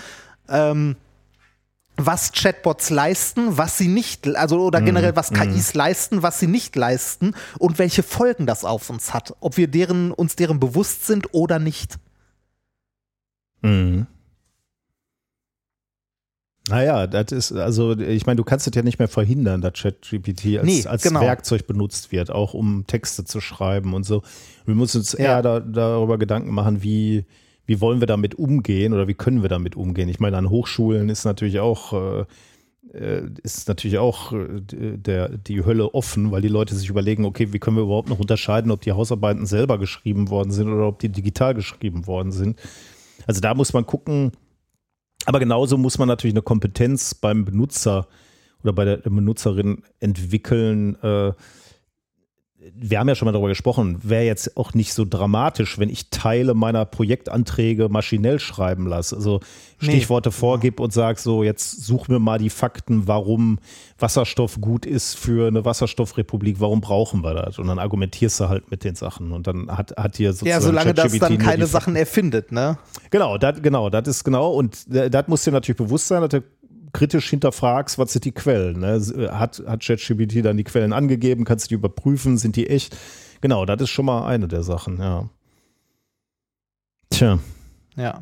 ähm, 0.49 0.95
was 1.97 2.31
Chatbots 2.31 2.91
leisten, 2.91 3.57
was 3.57 3.77
sie 3.77 3.87
nicht, 3.87 4.27
also 4.35 4.59
oder 4.59 4.81
generell 4.81 5.15
was 5.15 5.31
KIs 5.31 5.73
mm. 5.73 5.77
leisten, 5.77 6.21
was 6.21 6.39
sie 6.39 6.45
nicht 6.45 6.75
leisten 6.75 7.33
und 7.57 7.79
welche 7.79 8.03
Folgen 8.03 8.45
das 8.45 8.65
auf 8.65 8.91
uns 8.91 9.15
hat, 9.15 9.35
ob 9.39 9.57
wir 9.57 9.67
deren, 9.67 10.11
uns 10.11 10.35
deren 10.35 10.59
bewusst 10.59 11.07
sind 11.07 11.33
oder 11.33 11.57
nicht. 11.57 11.97
Mhm. 13.63 14.05
Naja, 16.69 17.07
das 17.07 17.31
ist, 17.31 17.52
also 17.53 17.98
ich 17.98 18.26
meine, 18.26 18.38
du 18.38 18.44
kannst 18.44 18.68
es 18.68 18.76
ja 18.76 18.81
nicht 18.81 18.99
mehr 18.99 19.07
verhindern, 19.07 19.61
dass 19.61 19.73
ChatGPT 19.73 20.57
als, 20.57 20.65
nee, 20.65 20.85
als 20.85 21.03
genau. 21.03 21.22
Werkzeug 21.22 21.65
benutzt 21.65 22.11
wird, 22.11 22.30
auch 22.31 22.53
um 22.53 22.85
Texte 22.88 23.23
zu 23.26 23.39
schreiben 23.39 23.94
und 23.94 24.03
so. 24.03 24.22
Wir 24.65 24.76
müssen 24.76 24.99
uns 24.99 25.14
ja. 25.14 25.19
eher 25.19 25.41
da, 25.41 25.60
darüber 25.60 26.18
Gedanken 26.18 26.53
machen, 26.53 26.84
wie, 26.84 27.26
wie 27.65 27.80
wollen 27.80 27.99
wir 27.99 28.07
damit 28.07 28.35
umgehen 28.35 28.94
oder 28.94 29.07
wie 29.07 29.14
können 29.14 29.41
wir 29.41 29.49
damit 29.49 29.76
umgehen? 29.76 30.10
Ich 30.10 30.19
meine, 30.19 30.38
an 30.38 30.49
Hochschulen 30.49 31.10
ist 31.10 31.26
natürlich 31.26 31.60
auch 31.60 31.94
äh, 31.94 32.26
äh, 32.94 33.23
ist 33.44 33.68
natürlich 33.68 33.98
auch 33.98 34.34
äh, 34.34 34.61
der, 34.61 35.30
die 35.30 35.64
Hölle 35.65 35.94
offen, 35.94 36.31
weil 36.31 36.41
die 36.41 36.48
Leute 36.48 36.76
sich 36.76 36.89
überlegen, 36.89 37.26
okay, 37.26 37.52
wie 37.53 37.60
können 37.60 37.77
wir 37.77 37.84
überhaupt 37.84 38.10
noch 38.10 38.19
unterscheiden, 38.19 38.72
ob 38.72 38.81
die 38.81 38.91
Hausarbeiten 38.91 39.45
selber 39.45 39.77
geschrieben 39.77 40.30
worden 40.30 40.52
sind 40.52 40.69
oder 40.69 40.88
ob 40.88 40.99
die 40.99 41.10
digital 41.10 41.53
geschrieben 41.53 42.07
worden 42.07 42.31
sind. 42.31 42.60
Also 43.26 43.41
da 43.41 43.53
muss 43.53 43.73
man 43.73 43.85
gucken, 43.85 44.31
aber 45.27 45.39
genauso 45.39 45.77
muss 45.77 45.97
man 45.97 46.07
natürlich 46.07 46.33
eine 46.33 46.41
Kompetenz 46.41 47.13
beim 47.13 47.43
Benutzer 47.43 48.07
oder 48.63 48.71
bei 48.71 48.85
der 48.85 48.97
Benutzerin 48.97 49.83
entwickeln, 49.99 50.95
äh, 51.03 51.33
wir 52.59 52.99
haben 52.99 53.07
ja 53.07 53.13
schon 53.13 53.27
mal 53.27 53.34
darüber 53.34 53.49
gesprochen, 53.49 53.99
wäre 54.01 54.23
jetzt 54.23 54.57
auch 54.57 54.73
nicht 54.73 54.93
so 54.93 55.05
dramatisch, 55.07 55.77
wenn 55.77 55.89
ich 55.89 56.09
Teile 56.09 56.55
meiner 56.55 56.85
Projektanträge 56.85 57.88
maschinell 57.88 58.39
schreiben 58.39 58.88
lasse. 58.88 59.15
Also 59.15 59.41
Stichworte 59.79 60.29
nee. 60.29 60.35
vorgib 60.35 60.79
und 60.79 60.91
sag 60.91 61.19
so, 61.19 61.43
jetzt 61.43 61.85
such 61.85 62.07
mir 62.07 62.17
mal 62.17 62.39
die 62.39 62.49
Fakten, 62.49 63.07
warum 63.07 63.59
Wasserstoff 63.99 64.59
gut 64.59 64.88
ist 64.88 65.15
für 65.15 65.47
eine 65.47 65.65
Wasserstoffrepublik, 65.65 66.59
warum 66.59 66.81
brauchen 66.81 67.23
wir 67.23 67.35
das? 67.35 67.59
Und 67.59 67.67
dann 67.67 67.77
argumentierst 67.77 68.39
du 68.39 68.49
halt 68.49 68.71
mit 68.71 68.84
den 68.84 68.95
Sachen 68.95 69.34
und 69.34 69.45
dann 69.45 69.69
hat, 69.69 69.95
hat 69.95 70.17
dir 70.17 70.34
sozusagen 70.34 70.49
Ja, 70.49 70.61
solange 70.61 70.95
das 70.95 71.15
dann 71.19 71.38
keine 71.38 71.67
Sachen 71.67 71.95
erfindet, 71.95 72.51
ne? 72.51 72.79
Genau, 73.11 73.38
das, 73.38 73.61
genau, 73.61 73.91
das 73.91 74.07
ist 74.07 74.23
genau 74.23 74.51
und 74.51 74.84
das 74.88 75.27
muss 75.27 75.43
dir 75.43 75.51
natürlich 75.51 75.77
bewusst 75.77 76.07
sein, 76.07 76.21
dass 76.21 76.29
der 76.29 76.43
kritisch 76.98 77.30
hinterfragst, 77.30 77.99
was 77.99 78.11
sind 78.11 78.26
die 78.26 78.32
Quellen. 78.32 78.80
Ne? 78.80 78.95
Äh, 78.95 79.30
hat, 79.30 79.61
hat 79.68 79.84
ChatGPT 79.84 80.44
dann 80.44 80.57
die 80.57 80.64
Quellen 80.64 80.94
angegeben? 80.94 81.45
Kannst 81.45 81.65
du 81.65 81.69
die 81.69 81.76
überprüfen? 81.76 82.38
Sind 82.38 82.56
die 82.56 82.68
echt? 82.68 82.98
Genau, 83.40 83.65
das 83.65 83.82
ist 83.82 83.90
schon 83.90 84.06
mal 84.06 84.26
eine 84.26 84.48
der 84.48 84.64
Sachen, 84.64 84.98
ja. 84.98 85.30
Tja. 87.11 87.38
Ja. 87.95 88.22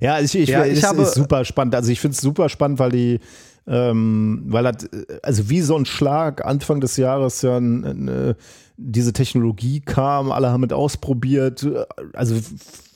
Ja, 0.00 0.20
ich, 0.20 0.34
ich, 0.36 0.48
ja, 0.48 0.64
ich 0.64 0.78
ist, 0.78 0.84
habe, 0.84 1.02
ist 1.02 1.14
super 1.14 1.44
spannend. 1.44 1.74
Also 1.74 1.90
ich 1.90 2.00
finde 2.00 2.14
es 2.14 2.20
super 2.20 2.48
spannend, 2.48 2.78
weil 2.78 2.92
die, 2.92 3.20
ähm, 3.66 4.44
weil 4.46 4.64
das, 4.64 4.88
also 5.22 5.50
wie 5.50 5.60
so 5.60 5.76
ein 5.76 5.84
Schlag 5.84 6.44
Anfang 6.44 6.80
des 6.80 6.96
Jahres 6.96 7.42
ja 7.42 7.56
eine, 7.56 8.36
diese 8.76 9.12
Technologie 9.12 9.80
kam, 9.80 10.30
alle 10.30 10.50
haben 10.50 10.60
mit 10.60 10.72
ausprobiert. 10.72 11.66
Also 12.12 12.36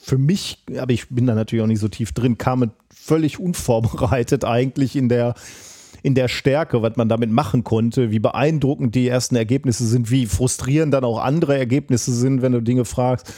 für 0.08 0.18
mich, 0.18 0.58
aber 0.78 0.92
ich 0.92 1.08
bin 1.08 1.26
da 1.26 1.34
natürlich 1.34 1.62
auch 1.62 1.68
nicht 1.68 1.80
so 1.80 1.88
tief 1.88 2.12
drin, 2.12 2.38
kam 2.38 2.62
es 2.62 2.70
völlig 2.94 3.38
unvorbereitet 3.38 4.44
eigentlich 4.44 4.96
in 4.96 5.08
der 5.08 5.34
in 6.02 6.14
der 6.14 6.28
Stärke, 6.28 6.80
was 6.80 6.96
man 6.96 7.08
damit 7.08 7.30
machen 7.30 7.64
konnte, 7.64 8.12
wie 8.12 8.20
beeindruckend 8.20 8.94
die 8.94 9.08
ersten 9.08 9.34
Ergebnisse 9.34 9.84
sind, 9.84 10.12
wie 10.12 10.26
frustrierend 10.26 10.94
dann 10.94 11.04
auch 11.04 11.18
andere 11.18 11.58
Ergebnisse 11.58 12.12
sind, 12.12 12.40
wenn 12.40 12.52
du 12.52 12.62
Dinge 12.62 12.84
fragst. 12.84 13.32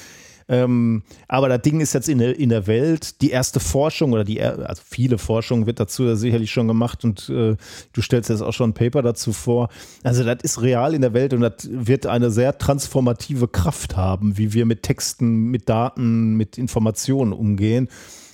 Ähm, 0.48 1.02
aber 1.28 1.48
das 1.48 1.62
Ding 1.62 1.80
ist 1.80 1.92
jetzt 1.92 2.08
in 2.08 2.18
der, 2.18 2.38
in 2.38 2.48
der 2.48 2.66
Welt, 2.66 3.20
die 3.20 3.30
erste 3.30 3.60
Forschung 3.60 4.12
oder 4.12 4.24
die, 4.24 4.42
also 4.42 4.82
viele 4.84 5.18
Forschung 5.18 5.66
wird 5.66 5.78
dazu 5.80 6.14
sicherlich 6.16 6.50
schon 6.50 6.68
gemacht 6.68 7.04
und 7.04 7.28
äh, 7.28 7.56
du 7.92 8.02
stellst 8.02 8.30
jetzt 8.30 8.42
auch 8.42 8.52
schon 8.52 8.70
ein 8.70 8.74
Paper 8.74 9.02
dazu 9.02 9.32
vor. 9.32 9.68
Also 10.02 10.24
das 10.24 10.38
ist 10.42 10.60
real 10.62 10.94
in 10.94 11.02
der 11.02 11.12
Welt 11.12 11.34
und 11.34 11.40
das 11.42 11.68
wird 11.70 12.06
eine 12.06 12.30
sehr 12.30 12.58
transformative 12.58 13.48
Kraft 13.48 13.96
haben, 13.96 14.38
wie 14.38 14.52
wir 14.52 14.66
mit 14.66 14.82
Texten, 14.82 15.50
mit 15.50 15.68
Daten, 15.68 16.36
mit 16.36 16.58
Informationen 16.58 17.32
umgehen. 17.32 17.88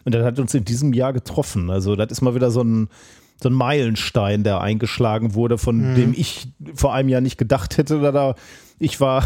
Und 0.04 0.14
das 0.14 0.24
hat 0.24 0.38
uns 0.38 0.54
in 0.54 0.64
diesem 0.64 0.92
Jahr 0.92 1.12
getroffen. 1.12 1.68
Also 1.68 1.96
das 1.96 2.12
ist 2.12 2.20
mal 2.20 2.34
wieder 2.34 2.50
so 2.50 2.62
ein, 2.62 2.88
so 3.42 3.48
ein 3.48 3.52
Meilenstein, 3.52 4.44
der 4.44 4.60
eingeschlagen 4.60 5.34
wurde, 5.34 5.58
von 5.58 5.90
mhm. 5.90 5.94
dem 5.96 6.14
ich 6.16 6.48
vor 6.74 6.94
einem 6.94 7.08
Jahr 7.08 7.20
nicht 7.20 7.38
gedacht 7.38 7.76
hätte. 7.76 7.98
Oder 7.98 8.36
ich 8.78 9.00
war 9.00 9.24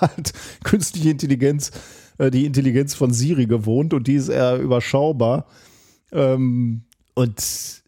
halt 0.00 0.32
künstliche 0.64 1.10
Intelligenz, 1.10 1.70
äh, 2.18 2.30
die 2.30 2.46
Intelligenz 2.46 2.94
von 2.94 3.12
Siri 3.12 3.46
gewohnt 3.46 3.94
und 3.94 4.06
die 4.06 4.14
ist 4.14 4.28
eher 4.28 4.58
überschaubar. 4.58 5.46
Ähm, 6.12 6.84
und 7.14 7.82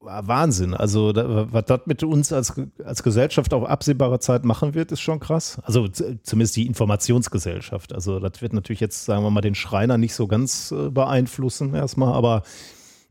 Wahnsinn. 0.00 0.74
Also, 0.74 1.12
was 1.14 1.64
das 1.64 1.80
mit 1.86 2.02
uns 2.02 2.32
als, 2.32 2.52
als 2.84 3.02
Gesellschaft 3.02 3.54
auf 3.54 3.64
absehbare 3.64 4.20
Zeit 4.20 4.44
machen 4.44 4.74
wird, 4.74 4.92
ist 4.92 5.00
schon 5.00 5.20
krass. 5.20 5.58
Also, 5.62 5.88
zumindest 5.88 6.56
die 6.56 6.66
Informationsgesellschaft. 6.66 7.94
Also, 7.94 8.18
das 8.18 8.42
wird 8.42 8.52
natürlich 8.52 8.80
jetzt, 8.80 9.06
sagen 9.06 9.24
wir 9.24 9.30
mal, 9.30 9.40
den 9.40 9.54
Schreiner 9.54 9.96
nicht 9.96 10.14
so 10.14 10.26
ganz 10.26 10.70
äh, 10.70 10.90
beeinflussen, 10.90 11.74
erstmal, 11.74 12.12
aber 12.12 12.42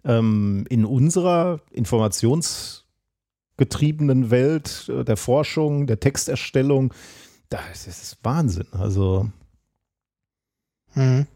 ähm, 0.03 0.65
in 0.69 0.85
unserer 0.85 1.59
informationsgetriebenen 1.71 4.29
Welt 4.29 4.89
äh, 4.89 5.03
der 5.03 5.17
Forschung, 5.17 5.87
der 5.87 5.99
Texterstellung, 5.99 6.93
das 7.49 7.87
ist 7.87 8.17
Wahnsinn. 8.23 8.67
Also. 8.71 9.29
Hm. 10.93 11.27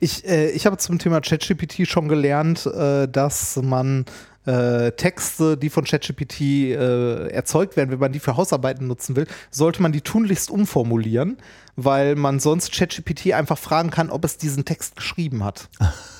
Ich, 0.00 0.24
äh, 0.26 0.50
ich 0.50 0.66
habe 0.66 0.76
zum 0.76 0.98
Thema 0.98 1.20
ChatGPT 1.20 1.86
schon 1.88 2.08
gelernt, 2.08 2.66
äh, 2.66 3.08
dass 3.08 3.56
man 3.56 4.04
äh, 4.46 4.92
Texte, 4.92 5.56
die 5.56 5.70
von 5.70 5.84
ChatGPT 5.84 6.40
äh, 6.40 7.28
erzeugt 7.28 7.76
werden, 7.76 7.90
wenn 7.90 7.98
man 7.98 8.12
die 8.12 8.20
für 8.20 8.36
Hausarbeiten 8.36 8.86
nutzen 8.86 9.16
will, 9.16 9.26
sollte 9.50 9.82
man 9.82 9.92
die 9.92 10.02
tunlichst 10.02 10.50
umformulieren, 10.50 11.38
weil 11.76 12.14
man 12.14 12.40
sonst 12.40 12.72
ChatGPT 12.72 13.32
einfach 13.32 13.58
fragen 13.58 13.90
kann, 13.90 14.10
ob 14.10 14.24
es 14.24 14.38
diesen 14.38 14.64
Text 14.64 14.96
geschrieben 14.96 15.44
hat. 15.44 15.68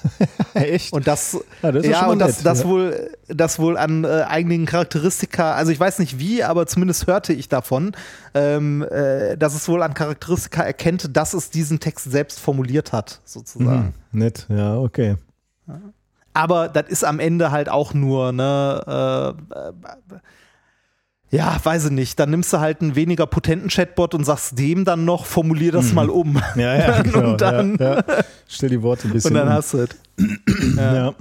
Echt? 0.54 0.92
Und 0.92 1.06
das, 1.06 1.38
ja, 1.62 1.72
das, 1.72 1.86
ja, 1.86 2.06
und 2.06 2.18
das, 2.18 2.38
nett, 2.38 2.46
das, 2.46 2.60
ja. 2.60 2.68
wohl, 2.68 3.10
das 3.28 3.58
wohl 3.58 3.76
an 3.76 4.04
äh, 4.04 4.24
einigen 4.28 4.66
Charakteristika, 4.66 5.54
also 5.54 5.70
ich 5.70 5.78
weiß 5.78 5.98
nicht 6.00 6.18
wie, 6.18 6.42
aber 6.42 6.66
zumindest 6.66 7.06
hörte 7.06 7.32
ich 7.32 7.48
davon, 7.48 7.92
ähm, 8.34 8.82
äh, 8.82 9.36
dass 9.36 9.54
es 9.54 9.68
wohl 9.68 9.82
an 9.82 9.94
Charakteristika 9.94 10.62
erkennt, 10.62 11.16
dass 11.16 11.34
es 11.34 11.50
diesen 11.50 11.80
Text 11.80 12.10
selbst 12.10 12.40
formuliert 12.40 12.92
hat, 12.92 13.20
sozusagen. 13.24 13.94
Mhm, 14.10 14.18
nett, 14.18 14.46
ja, 14.48 14.76
okay. 14.76 15.16
Aber 16.32 16.68
das 16.68 16.88
ist 16.88 17.04
am 17.04 17.20
Ende 17.20 17.52
halt 17.52 17.68
auch 17.68 17.94
nur, 17.94 18.32
ne, 18.32 19.34
äh, 19.54 19.58
äh, 19.58 19.72
ja, 21.34 21.58
weiß 21.62 21.86
ich 21.86 21.90
nicht. 21.90 22.20
Dann 22.20 22.30
nimmst 22.30 22.52
du 22.52 22.60
halt 22.60 22.80
einen 22.80 22.94
weniger 22.94 23.26
potenten 23.26 23.68
Chatbot 23.68 24.14
und 24.14 24.24
sagst 24.24 24.56
dem 24.56 24.84
dann 24.84 25.04
noch, 25.04 25.26
formulier 25.26 25.72
das 25.72 25.88
mhm. 25.88 25.94
mal 25.94 26.08
um. 26.08 26.40
Ja, 26.54 26.76
ja, 26.76 27.02
genau, 27.02 27.32
und 27.32 27.40
dann, 27.40 27.76
ja, 27.76 27.96
ja. 27.96 28.04
Stell 28.46 28.68
die 28.68 28.80
Worte 28.80 29.08
ein 29.08 29.12
bisschen 29.12 29.32
Und 29.32 29.38
dann 29.38 29.48
um. 29.48 29.54
hast 29.54 29.74
du 29.74 29.78
es. 29.78 29.88
ja. 30.76 30.94
ja. 30.94 31.14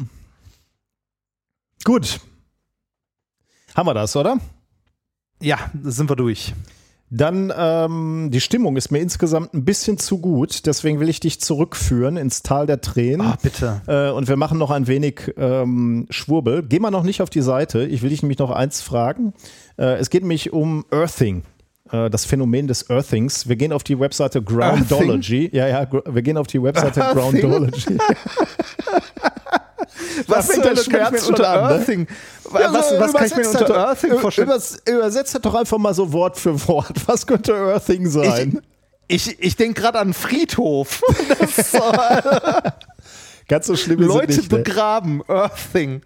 Gut. 1.84 2.19
Haben 3.76 3.88
wir 3.88 3.95
das, 3.95 4.15
oder? 4.15 4.38
Ja, 5.41 5.57
sind 5.81 6.07
wir 6.07 6.15
durch. 6.15 6.53
Dann 7.15 7.53
ähm, 7.56 8.30
die 8.31 8.41
Stimmung 8.41 8.76
ist 8.76 8.91
mir 8.91 8.98
insgesamt 8.98 9.53
ein 9.53 9.64
bisschen 9.65 9.99
zu 9.99 10.18
gut, 10.18 10.65
deswegen 10.65 10.99
will 10.99 11.10
ich 11.10 11.19
dich 11.19 11.40
zurückführen 11.40 12.18
ins 12.18 12.41
Tal 12.41 12.65
der 12.65 12.81
Tränen. 12.81 13.27
Ah, 13.27 13.38
bitte. 13.40 13.81
Äh, 13.85 14.10
und 14.10 14.27
wir 14.27 14.35
machen 14.35 14.57
noch 14.57 14.72
ein 14.72 14.88
wenig 14.88 15.31
ähm, 15.38 16.07
Schwurbel. 16.10 16.64
Geh 16.68 16.80
mal 16.80 16.90
noch 16.90 17.03
nicht 17.03 17.22
auf 17.22 17.30
die 17.30 17.44
Seite. 17.44 17.85
Ich 17.85 18.02
will 18.02 18.10
dich 18.10 18.23
nämlich 18.23 18.40
noch 18.40 18.49
eins 18.49 18.81
fragen. 18.81 19.34
Äh, 19.77 19.98
es 19.99 20.10
geht 20.10 20.23
nämlich 20.23 20.53
um 20.53 20.85
Earthing 20.90 21.44
äh, 21.91 22.10
das 22.10 22.26
Phänomen 22.26 22.65
des 22.68 22.90
Earthings. 22.90 23.48
Wir 23.48 23.57
gehen 23.57 23.73
auf 23.73 23.84
die 23.84 23.99
Webseite 23.99 24.41
Groundology. 24.41 25.45
Earthing? 25.45 25.56
Ja, 25.56 25.68
ja, 25.68 25.88
wir 25.91 26.22
gehen 26.23 26.38
auf 26.38 26.48
die 26.48 26.61
Webseite 26.61 27.02
Earthing? 27.02 27.41
Groundology. 27.41 27.98
was 30.27 30.48
fängt 30.48 30.65
der 30.65 30.76
Schmerz 30.76 31.27
unter 31.27 31.45
Earthing? 31.45 32.07
Ja, 32.53 32.73
was, 32.73 32.99
was 32.99 33.14
kann 33.14 33.26
ich 33.26 33.35
mir 33.35 33.49
unter 33.49 33.76
Earthing 33.76 34.19
vorstellen? 34.19 34.48
Übers, 34.48 34.77
übersetzt 34.88 35.38
doch 35.41 35.56
einfach 35.56 35.77
mal 35.77 35.94
so 35.94 36.11
Wort 36.11 36.38
für 36.38 36.68
Wort. 36.68 36.95
Was 37.06 37.26
könnte 37.26 37.53
Earthing 37.53 38.07
sein? 38.07 38.61
Ich, 39.07 39.27
ich, 39.27 39.40
ich 39.40 39.56
denke 39.56 39.81
gerade 39.81 39.99
an 39.99 40.14
Friedhof. 40.14 41.02
Ganz 43.48 43.68
so 43.68 43.76
schlimm 43.76 43.99
Leute 43.99 44.27
nicht, 44.27 44.52
ne? 44.52 44.57
begraben, 44.60 45.22
Earthing. 45.27 46.02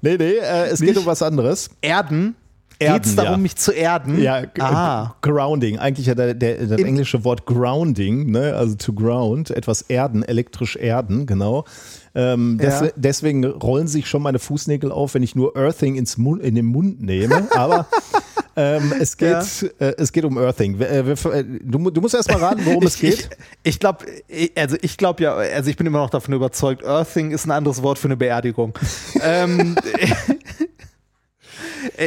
Nee, 0.00 0.16
nee, 0.16 0.34
äh, 0.34 0.66
es 0.66 0.80
Nicht? 0.80 0.94
geht 0.94 0.98
um 0.98 1.06
was 1.06 1.22
anderes. 1.22 1.70
Erden? 1.80 2.34
Erden, 2.82 2.94
Geht 3.02 3.06
es 3.06 3.16
darum, 3.16 3.32
ja. 3.32 3.36
mich 3.38 3.56
zu 3.56 3.72
erden? 3.72 4.20
Ja, 4.22 4.42
Ah. 4.58 5.14
Grounding. 5.22 5.78
Eigentlich 5.78 6.06
ja 6.06 6.14
der, 6.14 6.34
der, 6.34 6.66
das 6.66 6.80
englische 6.80 7.24
Wort 7.24 7.46
Grounding, 7.46 8.30
ne? 8.30 8.54
also 8.54 8.74
to 8.76 8.92
ground, 8.92 9.50
etwas 9.50 9.82
erden, 9.82 10.22
elektrisch 10.22 10.76
erden, 10.76 11.26
genau. 11.26 11.64
Ähm, 12.14 12.58
des, 12.58 12.80
Ja. 12.80 12.88
Deswegen 12.96 13.44
rollen 13.44 13.86
sich 13.88 14.06
schon 14.08 14.22
meine 14.22 14.38
Fußnägel 14.38 14.92
auf, 14.92 15.14
wenn 15.14 15.22
ich 15.22 15.34
nur 15.34 15.56
Earthing 15.56 15.94
ins 15.96 16.18
Mund, 16.18 16.42
in 16.42 16.54
den 16.54 16.66
Mund 16.66 17.00
nehme. 17.02 17.48
Aber 17.56 17.86
ähm, 18.54 18.92
es, 19.00 19.16
geht, 19.16 19.30
Ja. 19.30 19.42
äh, 19.86 19.94
es 19.96 20.12
geht 20.12 20.24
um 20.26 20.36
Earthing. 20.36 20.78
Äh, 20.80 20.98
äh, 21.00 21.44
Du, 21.64 21.90
du 21.90 22.00
musst 22.02 22.14
erst 22.14 22.30
mal 22.30 22.38
raten, 22.38 22.60
worum 22.66 22.84
es 22.86 22.96
Ich, 22.96 23.00
geht. 23.00 23.30
ich 23.62 23.80
glaube, 23.80 24.04
also 24.56 24.76
ich 24.82 24.98
glaube 24.98 25.22
ja, 25.22 25.34
also 25.34 25.70
ich 25.70 25.76
bin 25.76 25.86
immer 25.86 26.00
noch 26.00 26.10
davon 26.10 26.34
überzeugt, 26.34 26.84
Earthing 26.84 27.30
ist 27.30 27.46
ein 27.46 27.50
anderes 27.50 27.82
Wort 27.82 27.98
für 27.98 28.08
eine 28.08 28.16
Beerdigung. 28.18 28.74
ähm, 29.22 29.76
äh, 29.98 30.06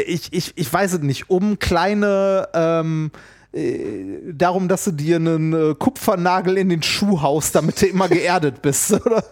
ich, 0.05 0.31
ich, 0.31 0.53
ich 0.55 0.71
weiß 0.71 0.93
es 0.93 1.01
nicht, 1.01 1.29
um 1.29 1.59
kleine, 1.59 2.49
ähm, 2.53 3.11
äh, 3.53 4.33
darum, 4.33 4.67
dass 4.67 4.83
du 4.85 4.91
dir 4.91 5.15
einen 5.15 5.53
äh, 5.53 5.75
Kupfernagel 5.75 6.57
in 6.57 6.69
den 6.69 6.83
Schuh 6.83 7.21
haust, 7.21 7.55
damit 7.55 7.81
du 7.81 7.87
immer 7.87 8.09
geerdet 8.09 8.61
bist, 8.61 8.91
oder? 9.05 9.23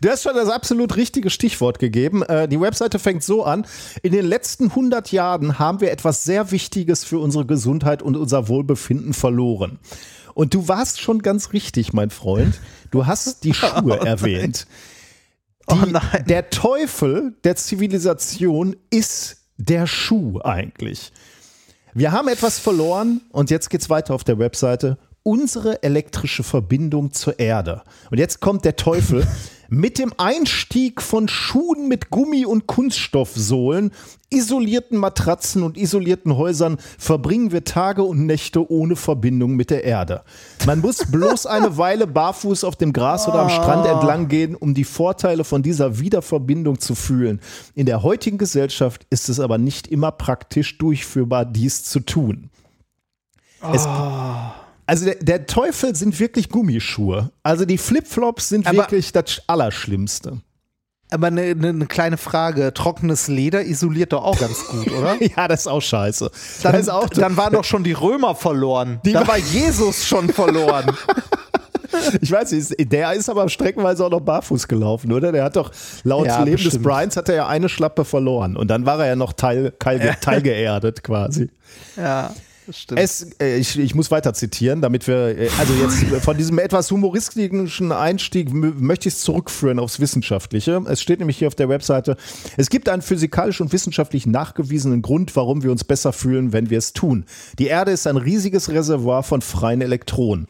Du 0.00 0.08
hast 0.08 0.22
schon 0.22 0.34
das 0.34 0.48
absolut 0.48 0.96
richtige 0.96 1.30
Stichwort 1.30 1.78
gegeben. 1.78 2.22
Äh, 2.22 2.48
Die 2.48 2.60
Webseite 2.60 2.98
fängt 2.98 3.22
so 3.22 3.44
an. 3.44 3.66
In 4.02 4.12
den 4.12 4.24
letzten 4.24 4.64
100 4.64 5.12
Jahren 5.12 5.58
haben 5.58 5.80
wir 5.80 5.90
etwas 5.90 6.24
sehr 6.24 6.50
Wichtiges 6.50 7.04
für 7.04 7.18
unsere 7.18 7.44
Gesundheit 7.46 8.02
und 8.02 8.16
unser 8.16 8.48
Wohlbefinden 8.48 9.12
verloren. 9.12 9.78
Und 10.34 10.54
du 10.54 10.68
warst 10.68 11.00
schon 11.00 11.20
ganz 11.22 11.52
richtig, 11.52 11.92
mein 11.92 12.10
Freund. 12.10 12.60
Du 12.90 13.06
hast 13.06 13.44
die 13.44 13.54
Schuhe 13.54 13.98
erwähnt. 13.98 14.66
Die, 15.70 15.74
oh. 15.74 15.98
Der 16.26 16.50
Teufel 16.50 17.36
der 17.44 17.56
Zivilisation 17.56 18.76
ist 18.90 19.39
der 19.60 19.86
Schuh 19.86 20.40
eigentlich. 20.42 21.12
Wir 21.92 22.12
haben 22.12 22.28
etwas 22.28 22.58
verloren 22.58 23.20
und 23.32 23.50
jetzt 23.50 23.68
geht's 23.68 23.90
weiter 23.90 24.14
auf 24.14 24.24
der 24.24 24.38
Webseite. 24.38 24.96
Unsere 25.22 25.82
elektrische 25.82 26.42
Verbindung 26.42 27.12
zur 27.12 27.38
Erde. 27.38 27.82
Und 28.10 28.18
jetzt 28.18 28.40
kommt 28.40 28.64
der 28.64 28.76
Teufel. 28.76 29.26
Mit 29.72 30.00
dem 30.00 30.12
Einstieg 30.16 31.00
von 31.00 31.28
Schuhen 31.28 31.86
mit 31.86 32.10
Gummi- 32.10 32.44
und 32.44 32.66
Kunststoffsohlen, 32.66 33.92
isolierten 34.28 34.98
Matratzen 34.98 35.62
und 35.62 35.78
isolierten 35.78 36.36
Häusern 36.36 36.78
verbringen 36.98 37.52
wir 37.52 37.62
Tage 37.62 38.02
und 38.02 38.26
Nächte 38.26 38.68
ohne 38.68 38.96
Verbindung 38.96 39.54
mit 39.54 39.70
der 39.70 39.84
Erde. 39.84 40.24
Man 40.66 40.80
muss 40.80 41.04
bloß 41.12 41.46
eine 41.46 41.78
Weile 41.78 42.08
barfuß 42.08 42.64
auf 42.64 42.74
dem 42.74 42.92
Gras 42.92 43.28
oder 43.28 43.42
am 43.42 43.48
Strand 43.48 43.86
entlang 43.86 44.26
gehen, 44.26 44.56
um 44.56 44.74
die 44.74 44.82
Vorteile 44.82 45.44
von 45.44 45.62
dieser 45.62 46.00
Wiederverbindung 46.00 46.80
zu 46.80 46.96
fühlen. 46.96 47.40
In 47.76 47.86
der 47.86 48.02
heutigen 48.02 48.38
Gesellschaft 48.38 49.06
ist 49.08 49.28
es 49.28 49.38
aber 49.38 49.58
nicht 49.58 49.86
immer 49.86 50.10
praktisch 50.10 50.78
durchführbar, 50.78 51.44
dies 51.44 51.84
zu 51.84 52.00
tun. 52.00 52.50
Es, 53.72 53.86
also 54.90 55.04
der, 55.06 55.14
der 55.16 55.46
Teufel 55.46 55.94
sind 55.94 56.18
wirklich 56.18 56.48
Gummischuhe. 56.48 57.30
Also 57.42 57.64
die 57.64 57.78
Flipflops 57.78 58.48
sind 58.48 58.66
Aber- 58.66 58.78
wirklich 58.78 59.12
das 59.12 59.40
Allerschlimmste. 59.46 60.38
Aber 61.12 61.26
eine, 61.28 61.42
eine, 61.42 61.68
eine 61.70 61.86
kleine 61.86 62.16
Frage, 62.16 62.72
trockenes 62.72 63.26
Leder 63.26 63.64
isoliert 63.64 64.12
doch 64.12 64.22
auch 64.24 64.38
ganz 64.38 64.64
gut, 64.66 64.90
oder? 64.98 65.16
Ja, 65.20 65.48
das 65.48 65.60
ist 65.62 65.66
auch 65.66 65.80
scheiße. 65.82 66.30
Dann, 66.62 66.74
ist 66.76 66.88
auch, 66.88 67.08
dann 67.08 67.36
waren 67.36 67.52
doch 67.52 67.64
schon 67.64 67.82
die 67.82 67.92
Römer 67.92 68.34
verloren. 68.36 69.00
Die 69.04 69.12
da 69.12 69.26
war- 69.26 69.36
Jesus 69.38 70.06
schon 70.06 70.28
verloren. 70.28 70.94
ich 72.20 72.30
weiß 72.30 72.52
nicht, 72.52 72.92
der 72.92 73.12
ist 73.14 73.28
aber 73.28 73.48
streckenweise 73.48 74.04
auch 74.06 74.10
noch 74.10 74.20
barfuß 74.20 74.68
gelaufen, 74.68 75.12
oder? 75.12 75.32
Der 75.32 75.42
hat 75.44 75.56
doch 75.56 75.72
laut 76.04 76.26
Ja, 76.26 76.42
Leben 76.44 76.56
des 76.56 76.64
bestimmt. 76.64 76.84
Bryans 76.84 77.16
hat 77.16 77.28
er 77.28 77.34
ja 77.34 77.46
eine 77.48 77.68
Schlappe 77.68 78.04
verloren 78.04 78.56
und 78.56 78.68
dann 78.68 78.86
war 78.86 79.00
er 79.00 79.06
ja 79.08 79.16
noch 79.16 79.32
teil, 79.32 79.72
teil, 79.80 80.16
teilgeerdet 80.20 81.02
quasi. 81.02 81.50
ja. 81.96 82.32
Es, 82.98 83.26
äh, 83.40 83.56
ich, 83.58 83.78
ich 83.78 83.94
muss 83.94 84.10
weiter 84.10 84.34
zitieren, 84.34 84.80
damit 84.80 85.06
wir, 85.06 85.38
äh, 85.38 85.48
also 85.58 85.72
jetzt 85.74 86.04
von 86.24 86.36
diesem 86.36 86.58
etwas 86.58 86.90
humoristischen 86.90 87.92
Einstieg 87.92 88.50
mö- 88.50 88.74
möchte 88.78 89.08
ich 89.08 89.14
es 89.14 89.20
zurückführen 89.20 89.78
aufs 89.78 90.00
Wissenschaftliche. 90.00 90.82
Es 90.86 91.00
steht 91.02 91.18
nämlich 91.18 91.38
hier 91.38 91.48
auf 91.48 91.54
der 91.54 91.68
Webseite, 91.68 92.16
es 92.56 92.70
gibt 92.70 92.88
einen 92.88 93.02
physikalisch 93.02 93.60
und 93.60 93.72
wissenschaftlich 93.72 94.26
nachgewiesenen 94.26 95.02
Grund, 95.02 95.34
warum 95.36 95.62
wir 95.62 95.70
uns 95.70 95.84
besser 95.84 96.12
fühlen, 96.12 96.52
wenn 96.52 96.70
wir 96.70 96.78
es 96.78 96.92
tun. 96.92 97.24
Die 97.58 97.66
Erde 97.66 97.92
ist 97.92 98.06
ein 98.06 98.16
riesiges 98.16 98.70
Reservoir 98.70 99.22
von 99.22 99.42
freien 99.42 99.80
Elektronen. 99.80 100.46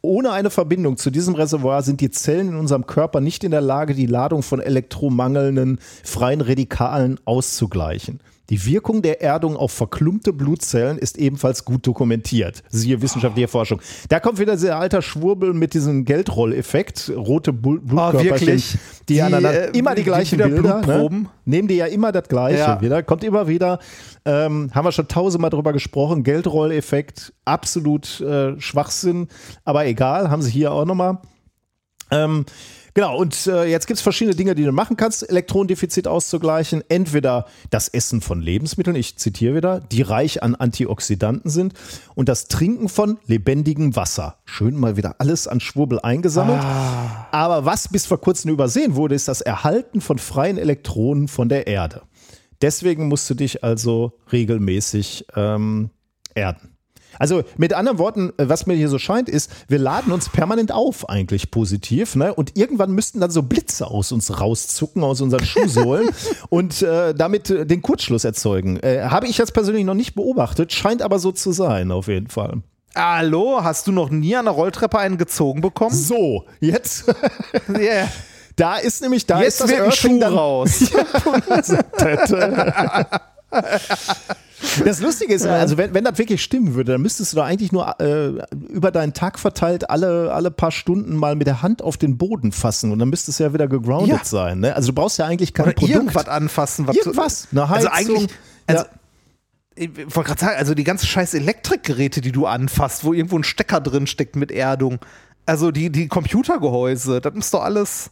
Ohne 0.00 0.30
eine 0.30 0.50
Verbindung 0.50 0.96
zu 0.96 1.10
diesem 1.10 1.34
Reservoir 1.34 1.82
sind 1.82 2.00
die 2.00 2.10
Zellen 2.10 2.48
in 2.50 2.54
unserem 2.54 2.86
Körper 2.86 3.20
nicht 3.20 3.42
in 3.42 3.50
der 3.50 3.60
Lage, 3.60 3.94
die 3.94 4.06
Ladung 4.06 4.42
von 4.44 4.60
elektromangelnden 4.60 5.80
freien 6.04 6.40
Radikalen 6.40 7.18
auszugleichen. 7.24 8.20
Die 8.50 8.64
Wirkung 8.64 9.02
der 9.02 9.20
Erdung 9.20 9.56
auf 9.56 9.72
verklumpte 9.72 10.32
Blutzellen 10.32 10.96
ist 10.96 11.18
ebenfalls 11.18 11.64
gut 11.64 11.86
dokumentiert. 11.86 12.62
Siehe 12.70 13.02
wissenschaftliche 13.02 13.48
Forschung. 13.48 13.80
Da 14.08 14.20
kommt 14.20 14.38
wieder 14.38 14.52
dieser 14.56 14.78
alter 14.78 15.02
Schwurbel 15.02 15.52
mit 15.52 15.74
diesem 15.74 16.04
Geldrolleffekt. 16.06 17.12
Rote 17.14 17.52
Blut 17.52 17.86
Blutkörperchen, 17.86 18.30
wirklich? 18.30 18.78
die, 19.08 19.14
Die, 19.14 19.22
aneinander, 19.22 19.74
äh, 19.74 19.78
immer 19.78 19.94
die 19.94 20.04
gleichen 20.04 20.38
Bilder. 20.38 20.76
Ne? 20.76 20.82
Blutproben? 20.82 21.28
Nehmen 21.44 21.68
die 21.68 21.74
ja 21.76 21.86
immer 21.86 22.10
das 22.12 22.28
Gleiche 22.28 22.58
Ja. 22.58 22.80
wieder. 22.80 23.02
Kommt 23.02 23.22
immer 23.24 23.48
wieder. 23.48 23.78
Ähm, 24.24 24.70
haben 24.74 24.84
wir 24.86 24.92
schon 24.92 25.08
tausendmal 25.08 25.50
drüber 25.50 25.72
gesprochen. 25.72 26.22
Geldrolleffekt, 26.22 27.32
absolut 27.44 28.20
äh, 28.20 28.58
Schwachsinn. 28.60 29.28
Aber 29.64 29.84
egal, 29.86 30.30
haben 30.30 30.42
sie 30.42 30.50
hier 30.50 30.72
auch 30.72 30.84
nochmal. 30.86 31.18
Ähm, 32.10 32.46
genau, 32.94 33.18
und 33.18 33.46
äh, 33.46 33.64
jetzt 33.64 33.86
gibt 33.86 33.98
es 33.98 34.02
verschiedene 34.02 34.36
Dinge, 34.36 34.54
die 34.54 34.64
du 34.64 34.72
machen 34.72 34.96
kannst, 34.96 35.28
Elektronendefizit 35.28 36.06
auszugleichen. 36.06 36.82
Entweder 36.88 37.46
das 37.70 37.88
Essen 37.88 38.20
von 38.20 38.40
Lebensmitteln, 38.40 38.96
ich 38.96 39.16
zitiere 39.16 39.56
wieder, 39.56 39.80
die 39.80 40.02
reich 40.02 40.42
an 40.42 40.54
Antioxidanten 40.54 41.50
sind 41.50 41.74
und 42.14 42.28
das 42.28 42.48
Trinken 42.48 42.88
von 42.88 43.18
lebendigem 43.26 43.96
Wasser. 43.96 44.38
Schön 44.44 44.76
mal 44.76 44.96
wieder 44.96 45.16
alles 45.18 45.48
an 45.48 45.60
Schwurbel 45.60 46.00
eingesammelt. 46.00 46.62
Aber 47.30 47.64
was 47.64 47.88
bis 47.88 48.06
vor 48.06 48.20
kurzem 48.20 48.50
übersehen 48.50 48.94
wurde, 48.94 49.14
ist 49.14 49.28
das 49.28 49.40
Erhalten 49.40 50.00
von 50.00 50.18
freien 50.18 50.58
Elektronen 50.58 51.28
von 51.28 51.48
der 51.48 51.66
Erde. 51.66 52.02
Deswegen 52.60 53.08
musst 53.08 53.28
du 53.30 53.34
dich 53.34 53.62
also 53.62 54.12
regelmäßig 54.32 55.26
ähm, 55.36 55.90
erden. 56.34 56.77
Also 57.18 57.42
mit 57.56 57.72
anderen 57.72 57.98
Worten, 57.98 58.32
äh, 58.38 58.48
was 58.48 58.66
mir 58.66 58.74
hier 58.74 58.88
so 58.88 58.98
scheint, 58.98 59.28
ist, 59.28 59.50
wir 59.68 59.78
laden 59.78 60.12
uns 60.12 60.28
permanent 60.28 60.72
auf, 60.72 61.08
eigentlich 61.08 61.50
positiv, 61.50 62.16
ne? 62.16 62.32
Und 62.34 62.56
irgendwann 62.56 62.92
müssten 62.92 63.20
dann 63.20 63.30
so 63.30 63.42
Blitze 63.42 63.86
aus 63.86 64.12
uns 64.12 64.40
rauszucken, 64.40 65.02
aus 65.04 65.20
unseren 65.20 65.44
Schuhsohlen 65.44 66.10
und 66.48 66.82
äh, 66.82 67.14
damit 67.14 67.50
äh, 67.50 67.66
den 67.66 67.82
Kurzschluss 67.82 68.24
erzeugen. 68.24 68.78
Äh, 68.78 69.02
habe 69.04 69.26
ich 69.26 69.38
jetzt 69.38 69.52
persönlich 69.52 69.84
noch 69.84 69.94
nicht 69.94 70.14
beobachtet, 70.14 70.72
scheint 70.72 71.02
aber 71.02 71.18
so 71.18 71.32
zu 71.32 71.52
sein, 71.52 71.90
auf 71.90 72.08
jeden 72.08 72.28
Fall. 72.28 72.62
Hallo, 72.94 73.62
hast 73.62 73.86
du 73.86 73.92
noch 73.92 74.10
nie 74.10 74.34
an 74.34 74.46
der 74.46 74.54
Rolltreppe 74.54 74.98
einen 74.98 75.18
gezogen 75.18 75.60
bekommen? 75.60 75.94
So, 75.94 76.44
jetzt, 76.60 77.04
Yeah. 77.68 78.08
da 78.56 78.76
ist 78.76 79.02
nämlich, 79.02 79.26
da 79.26 79.40
Jetzt 79.40 79.54
ist 79.54 79.60
das 79.60 79.68
wird 79.70 79.80
ein 79.80 79.86
Earthing 79.86 80.12
Schuh 80.14 80.20
dann 80.20 80.34
raus. 80.34 80.90
Das 84.84 85.00
Lustige 85.00 85.32
ist, 85.34 85.46
also 85.46 85.76
wenn, 85.78 85.94
wenn 85.94 86.02
das 86.04 86.18
wirklich 86.18 86.42
stimmen 86.42 86.74
würde, 86.74 86.92
dann 86.92 87.00
müsstest 87.02 87.32
du 87.32 87.36
da 87.36 87.44
eigentlich 87.44 87.70
nur 87.72 88.00
äh, 88.00 88.32
über 88.52 88.90
deinen 88.90 89.14
Tag 89.14 89.38
verteilt 89.38 89.88
alle, 89.88 90.32
alle 90.32 90.50
paar 90.50 90.72
Stunden 90.72 91.14
mal 91.16 91.36
mit 91.36 91.46
der 91.46 91.62
Hand 91.62 91.80
auf 91.80 91.96
den 91.96 92.18
Boden 92.18 92.50
fassen 92.52 92.90
und 92.90 92.98
dann 92.98 93.08
müsstest 93.08 93.38
du 93.38 93.44
ja 93.44 93.52
wieder 93.54 93.68
gegroundet 93.68 94.18
Ja. 94.18 94.24
sein. 94.24 94.60
Ne? 94.60 94.74
Also 94.74 94.88
du 94.88 94.94
brauchst 94.94 95.18
ja 95.18 95.26
eigentlich 95.26 95.54
kein 95.54 95.66
Oder 95.66 95.74
Produkt. 95.74 95.94
irgendwas 95.94 96.26
anfassen. 96.28 96.86
Was 96.88 96.96
Irgendwas, 96.96 97.48
eine 97.52 97.68
Also 97.68 97.90
Heizung. 97.90 98.16
eigentlich, 98.16 98.30
also, 98.66 98.84
ja. 98.84 98.88
ich 99.76 99.90
wollte 99.96 100.28
gerade 100.28 100.40
sagen, 100.40 100.56
also 100.58 100.74
die 100.74 100.84
ganzen 100.84 101.06
scheiß 101.06 101.34
Elektrikgeräte, 101.34 102.20
die 102.20 102.32
du 102.32 102.46
anfasst, 102.46 103.04
wo 103.04 103.12
irgendwo 103.12 103.38
ein 103.38 103.44
Stecker 103.44 103.80
drin 103.80 104.06
steckt 104.08 104.34
mit 104.34 104.50
Erdung. 104.50 104.98
Also 105.46 105.70
die, 105.70 105.90
die 105.90 106.08
Computergehäuse, 106.08 107.20
das 107.20 107.34
ist 107.34 107.54
doch 107.54 107.62
alles. 107.62 108.10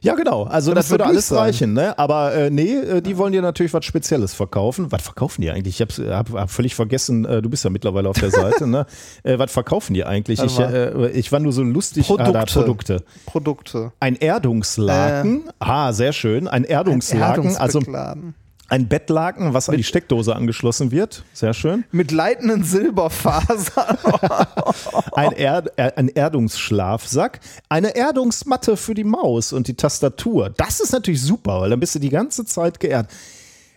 Ja, 0.00 0.14
genau. 0.14 0.44
Also 0.44 0.74
das 0.74 0.90
würde 0.90 1.06
alles 1.06 1.28
sein. 1.28 1.38
reichen. 1.38 1.72
Ne? 1.72 1.98
Aber 1.98 2.34
äh, 2.34 2.50
nee, 2.50 2.74
äh, 2.74 3.02
die 3.02 3.16
wollen 3.18 3.32
dir 3.32 3.42
natürlich 3.42 3.72
was 3.74 3.84
Spezielles 3.84 4.34
verkaufen. 4.34 4.90
Was 4.90 5.02
verkaufen 5.02 5.42
die 5.42 5.50
eigentlich? 5.50 5.76
Ich 5.76 5.80
hab's, 5.80 5.98
hab, 5.98 6.32
hab 6.32 6.50
völlig 6.50 6.74
vergessen, 6.74 7.24
äh, 7.24 7.42
du 7.42 7.50
bist 7.50 7.64
ja 7.64 7.70
mittlerweile 7.70 8.08
auf 8.08 8.18
der 8.18 8.30
Seite. 8.30 8.66
ne? 8.66 8.86
äh, 9.22 9.38
was 9.38 9.52
verkaufen 9.52 9.94
die 9.94 10.04
eigentlich? 10.04 10.42
Ich, 10.42 10.58
äh, 10.58 11.10
ich 11.10 11.32
war 11.32 11.40
nur 11.40 11.52
so 11.52 11.62
lustig. 11.62 12.10
Ah, 12.10 12.24
Produkte. 12.24 12.60
Produkte. 12.60 13.04
Produkte. 13.26 13.92
Ein 14.00 14.16
Erdungslaken. 14.16 15.50
ah, 15.58 15.92
sehr 15.92 16.12
schön. 16.12 16.48
Ein 16.48 16.64
Erdungslaken. 16.64 17.56
Also 17.56 17.78
Erdungsbeckladen. 17.78 18.34
Ein 18.70 18.86
Bettlaken, 18.86 19.54
was 19.54 19.70
an 19.70 19.78
die 19.78 19.84
Steckdose 19.84 20.36
angeschlossen 20.36 20.90
wird. 20.90 21.24
Sehr 21.32 21.54
schön. 21.54 21.84
mit 21.90 22.10
leitenden 22.10 22.64
Silberfasern. 22.64 23.96
Ein, 25.12 25.32
er, 25.32 25.64
ein 25.96 26.08
Erdungsschlafsack. 26.08 27.40
Eine 27.70 27.96
Erdungsmatte 27.96 28.76
für 28.76 28.92
die 28.92 29.04
Maus 29.04 29.54
und 29.54 29.68
die 29.68 29.74
Tastatur. 29.74 30.50
Das 30.50 30.80
ist 30.80 30.92
natürlich 30.92 31.22
super, 31.22 31.62
weil 31.62 31.70
dann 31.70 31.80
bist 31.80 31.94
du 31.94 31.98
die 31.98 32.10
ganze 32.10 32.44
Zeit 32.44 32.78
geerdet. 32.78 33.10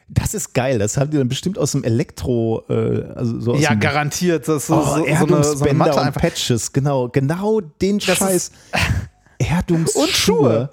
Das 0.09 0.33
ist 0.33 0.53
geil. 0.53 0.77
Das 0.77 0.97
haben 0.97 1.09
die 1.09 1.17
dann 1.17 1.29
bestimmt 1.29 1.57
aus 1.57 1.71
dem 1.71 1.85
Elektro, 1.85 2.65
äh, 2.69 3.03
also 3.15 3.39
so 3.39 3.53
aus 3.53 3.61
ja, 3.61 3.73
garantiert. 3.75 4.45
Das 4.45 4.63
ist 4.63 4.69
oh, 4.69 4.81
so, 4.81 4.95
so, 4.97 5.05
eine, 5.05 5.43
so 5.43 5.63
eine 5.63 5.73
Matte 5.73 5.99
und 5.99 6.07
einfach. 6.07 6.21
Patches. 6.21 6.73
Genau, 6.73 7.07
genau 7.07 7.61
den 7.61 7.99
Das 7.99 8.17
Scheiß. 8.17 8.51
Erdungsschuhe. 9.39 10.03
Und 10.03 10.09
Schuhe. 10.09 10.69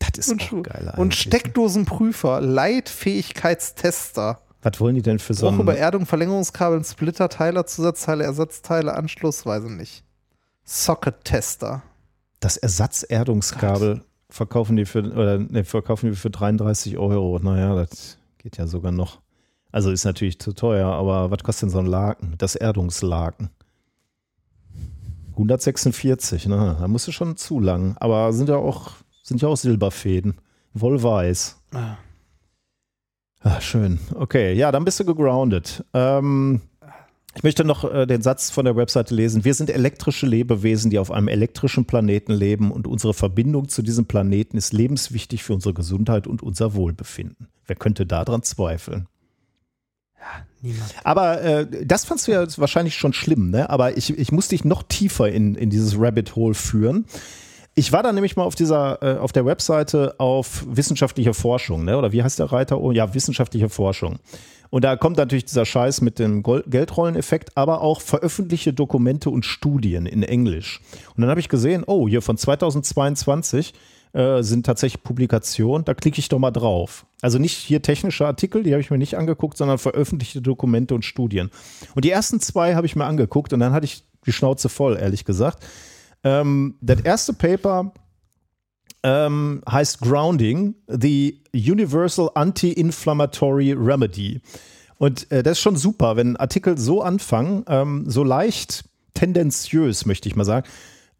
Das 0.00 0.26
ist 0.26 0.32
und 0.32 0.42
auch 0.42 0.62
geil. 0.62 0.92
Und. 0.96 1.14
Steckdosenprüfer, 1.14 2.40
Leitfähigkeitstester. 2.40 4.40
Was 4.62 4.80
wollen 4.80 4.94
die 4.94 5.02
denn 5.02 5.18
für 5.18 5.34
so 5.34 5.48
Auch 5.48 5.52
ein 5.52 5.60
über 5.60 5.76
Erdung, 5.76 6.06
Verlängerungskabeln, 6.06 6.84
Splitter, 6.84 7.28
Teiler, 7.28 7.66
Zusatzteile, 7.66 8.24
Ersatzteile, 8.24 8.94
Anschluss, 8.94 9.46
weiß 9.46 9.64
ich 9.64 9.70
nicht. 9.70 10.04
Socket-Tester. 10.64 11.82
das 12.40 12.56
Ersatzerdungskabel 12.56 14.02
verkaufen 14.28 14.76
die 14.76 14.84
für 14.84 15.02
oder 15.02 15.38
ne, 15.38 15.64
verkaufen 15.64 16.10
die 16.10 16.16
für 16.16 16.30
33 16.30 16.98
Euro. 16.98 17.38
Naja, 17.42 17.74
das 17.74 18.18
geht 18.38 18.56
ja 18.56 18.66
sogar 18.66 18.92
noch. 18.92 19.20
Also 19.72 19.90
ist 19.90 20.04
natürlich 20.04 20.38
zu 20.38 20.52
teuer, 20.52 20.88
aber 20.88 21.30
was 21.30 21.42
kostet 21.42 21.64
denn 21.64 21.70
so 21.70 21.78
ein 21.78 21.86
Laken? 21.86 22.34
Das 22.38 22.56
Erdungslaken. 22.56 23.50
146, 25.32 26.46
ne? 26.46 26.76
Da 26.78 26.88
musst 26.88 27.06
du 27.06 27.12
schon 27.12 27.36
zu 27.36 27.60
lang. 27.60 27.96
Aber 27.98 28.32
sind 28.32 28.48
ja 28.48 28.56
auch, 28.56 28.92
sind 29.30 29.42
ja 29.42 29.48
auch 29.48 29.56
Silberfäden. 29.56 30.34
Wollweiß. 30.74 31.56
Ah. 31.72 31.96
Ah, 33.42 33.60
schön. 33.60 34.00
Okay, 34.16 34.54
ja, 34.54 34.72
dann 34.72 34.84
bist 34.84 34.98
du 34.98 35.04
gegroundet. 35.04 35.84
Ähm, 35.94 36.62
ich 37.36 37.44
möchte 37.44 37.64
noch 37.64 37.84
äh, 37.84 38.06
den 38.06 38.22
Satz 38.22 38.50
von 38.50 38.64
der 38.64 38.74
Webseite 38.74 39.14
lesen. 39.14 39.44
Wir 39.44 39.54
sind 39.54 39.70
elektrische 39.70 40.26
Lebewesen, 40.26 40.90
die 40.90 40.98
auf 40.98 41.12
einem 41.12 41.28
elektrischen 41.28 41.84
Planeten 41.84 42.32
leben 42.32 42.72
und 42.72 42.88
unsere 42.88 43.14
Verbindung 43.14 43.68
zu 43.68 43.82
diesem 43.82 44.06
Planeten 44.06 44.56
ist 44.56 44.72
lebenswichtig 44.72 45.44
für 45.44 45.54
unsere 45.54 45.74
Gesundheit 45.74 46.26
und 46.26 46.42
unser 46.42 46.74
Wohlbefinden. 46.74 47.46
Wer 47.68 47.76
könnte 47.76 48.06
daran 48.06 48.42
zweifeln? 48.42 49.06
Niemand. 50.60 50.92
Aber 51.04 51.40
äh, 51.40 51.86
das 51.86 52.04
fandst 52.04 52.26
du 52.26 52.32
ja 52.32 52.44
wahrscheinlich 52.56 52.96
schon 52.96 53.12
schlimm, 53.12 53.50
ne? 53.50 53.70
Aber 53.70 53.96
ich, 53.96 54.10
ich 54.10 54.32
muss 54.32 54.48
dich 54.48 54.64
noch 54.64 54.82
tiefer 54.82 55.30
in, 55.30 55.54
in 55.54 55.70
dieses 55.70 55.94
Rabbit 55.98 56.34
Hole 56.34 56.54
führen. 56.54 57.06
Ich 57.74 57.92
war 57.92 58.02
da 58.02 58.12
nämlich 58.12 58.36
mal 58.36 58.42
auf 58.42 58.54
dieser, 58.54 59.02
äh, 59.02 59.18
auf 59.18 59.32
der 59.32 59.46
Webseite 59.46 60.14
auf 60.18 60.64
wissenschaftliche 60.68 61.34
Forschung, 61.34 61.84
ne? 61.84 61.96
Oder 61.96 62.12
wie 62.12 62.22
heißt 62.22 62.38
der 62.38 62.52
Reiter? 62.52 62.80
Oh 62.80 62.90
ja, 62.90 63.14
wissenschaftliche 63.14 63.68
Forschung. 63.68 64.18
Und 64.70 64.84
da 64.84 64.96
kommt 64.96 65.16
natürlich 65.16 65.44
dieser 65.44 65.64
Scheiß 65.64 66.00
mit 66.00 66.18
dem 66.18 66.42
Geldrolleneffekt, 66.42 67.56
aber 67.56 67.80
auch 67.80 68.00
veröffentlichte 68.00 68.72
Dokumente 68.72 69.30
und 69.30 69.44
Studien 69.44 70.06
in 70.06 70.22
Englisch. 70.22 70.80
Und 71.16 71.22
dann 71.22 71.30
habe 71.30 71.40
ich 71.40 71.48
gesehen, 71.48 71.82
oh, 71.86 72.08
hier 72.08 72.22
von 72.22 72.36
2022 72.36 73.74
äh, 74.12 74.42
sind 74.42 74.66
tatsächlich 74.66 75.02
Publikationen, 75.02 75.84
da 75.84 75.94
klicke 75.94 76.20
ich 76.20 76.28
doch 76.28 76.38
mal 76.38 76.50
drauf. 76.50 77.04
Also 77.20 77.38
nicht 77.38 77.56
hier 77.56 77.82
technische 77.82 78.26
Artikel, 78.26 78.62
die 78.62 78.72
habe 78.72 78.80
ich 78.80 78.90
mir 78.90 78.98
nicht 78.98 79.16
angeguckt, 79.16 79.56
sondern 79.56 79.78
veröffentlichte 79.78 80.40
Dokumente 80.40 80.94
und 80.94 81.04
Studien. 81.04 81.50
Und 81.94 82.04
die 82.04 82.10
ersten 82.10 82.40
zwei 82.40 82.74
habe 82.74 82.86
ich 82.86 82.96
mir 82.96 83.04
angeguckt 83.04 83.52
und 83.52 83.60
dann 83.60 83.72
hatte 83.72 83.86
ich 83.86 84.04
die 84.26 84.32
Schnauze 84.32 84.68
voll, 84.68 84.96
ehrlich 84.96 85.24
gesagt. 85.24 85.64
Ähm, 86.24 86.76
das 86.80 87.00
erste 87.00 87.32
Paper 87.32 87.92
ähm, 89.02 89.62
heißt 89.70 90.00
Grounding, 90.00 90.74
the 90.86 91.42
Universal 91.54 92.30
Anti-Inflammatory 92.34 93.72
Remedy. 93.72 94.40
Und 94.98 95.30
äh, 95.30 95.42
das 95.42 95.52
ist 95.52 95.62
schon 95.62 95.76
super, 95.76 96.16
wenn 96.16 96.36
Artikel 96.36 96.76
so 96.76 97.02
anfangen, 97.02 97.64
ähm, 97.68 98.04
so 98.06 98.22
leicht 98.22 98.84
tendenziös, 99.14 100.04
möchte 100.04 100.28
ich 100.28 100.36
mal 100.36 100.44
sagen. 100.44 100.66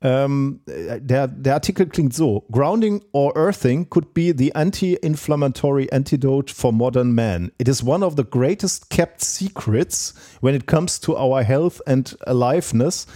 Ähm, 0.02 0.60
äh, 0.66 1.00
der, 1.00 1.28
der 1.28 1.54
Artikel 1.54 1.86
klingt 1.86 2.14
so: 2.14 2.46
Grounding 2.50 3.02
or 3.12 3.36
earthing 3.36 3.88
could 3.90 4.14
be 4.14 4.34
the 4.36 4.54
anti-inflammatory 4.54 5.88
antidote 5.92 6.54
for 6.54 6.72
modern 6.72 7.12
man. 7.12 7.52
It 7.58 7.68
is 7.68 7.84
one 7.84 8.04
of 8.04 8.14
the 8.16 8.24
greatest 8.24 8.88
kept 8.88 9.22
secrets 9.22 10.14
when 10.40 10.54
it 10.54 10.66
comes 10.66 11.00
to 11.00 11.16
our 11.18 11.42
health 11.42 11.82
and 11.86 12.16
aliveness, 12.26 13.06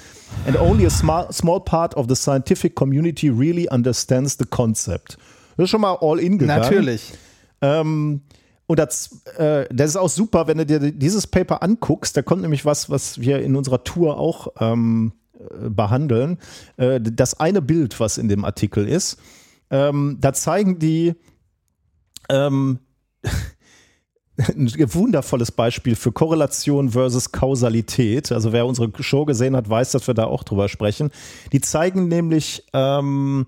and 0.47 0.57
only 0.57 0.85
a 0.85 0.91
small, 0.91 1.33
small 1.33 1.61
part 1.61 1.95
of 1.95 2.09
the 2.09 2.17
scientific 2.17 2.75
community 2.75 3.31
really 3.31 3.67
understands 3.71 4.37
the 4.39 4.45
concept. 4.45 5.17
Das 5.57 5.65
ist 5.65 5.71
schon 5.71 5.81
mal 5.81 5.97
all 6.01 6.19
in 6.19 6.39
gegangen. 6.39 6.61
Natürlich. 6.61 7.15
Ähm, 7.63 8.21
und 8.67 8.79
das, 8.79 9.23
äh, 9.39 9.67
das 9.73 9.91
ist 9.91 9.97
auch 9.97 10.09
super, 10.09 10.47
wenn 10.47 10.59
du 10.59 10.67
dir 10.67 10.81
dieses 10.93 11.27
Paper 11.27 11.63
anguckst. 11.63 12.17
Da 12.17 12.23
kommt 12.23 12.43
nämlich 12.43 12.65
was, 12.65 12.91
was 12.91 13.21
wir 13.21 13.41
in 13.41 13.57
unserer 13.57 13.85
Tour 13.85 14.19
auch 14.19 14.49
ähm, 14.61 15.13
äh, 15.15 15.24
behandeln. 15.69 16.39
Äh, 16.77 17.01
das 17.01 17.39
eine 17.41 17.63
Bild, 17.63 18.01
was 18.01 18.19
in 18.19 18.29
dem 18.29 18.45
Artikel 18.45 18.89
ist, 18.89 19.19
ähm, 19.71 20.19
da 20.21 20.33
zeigen 20.33 20.79
die 20.79 21.15
ähm, 22.29 22.79
ein 24.37 24.95
wundervolles 24.95 25.53
Beispiel 25.53 25.95
für 25.95 26.13
Korrelation 26.13 26.91
versus 26.91 27.33
Kausalität. 27.33 28.33
Also 28.33 28.53
wer 28.53 28.67
unsere 28.67 28.91
Show 29.03 29.25
gesehen 29.25 29.57
hat, 29.57 29.69
weiß, 29.69 29.93
dass 29.93 30.07
wir 30.07 30.15
da 30.15 30.25
auch 30.25 30.43
drüber 30.43 30.69
sprechen. 30.69 31.11
Die 31.53 31.61
zeigen 31.61 32.09
nämlich 32.09 32.65
ähm, 32.73 33.47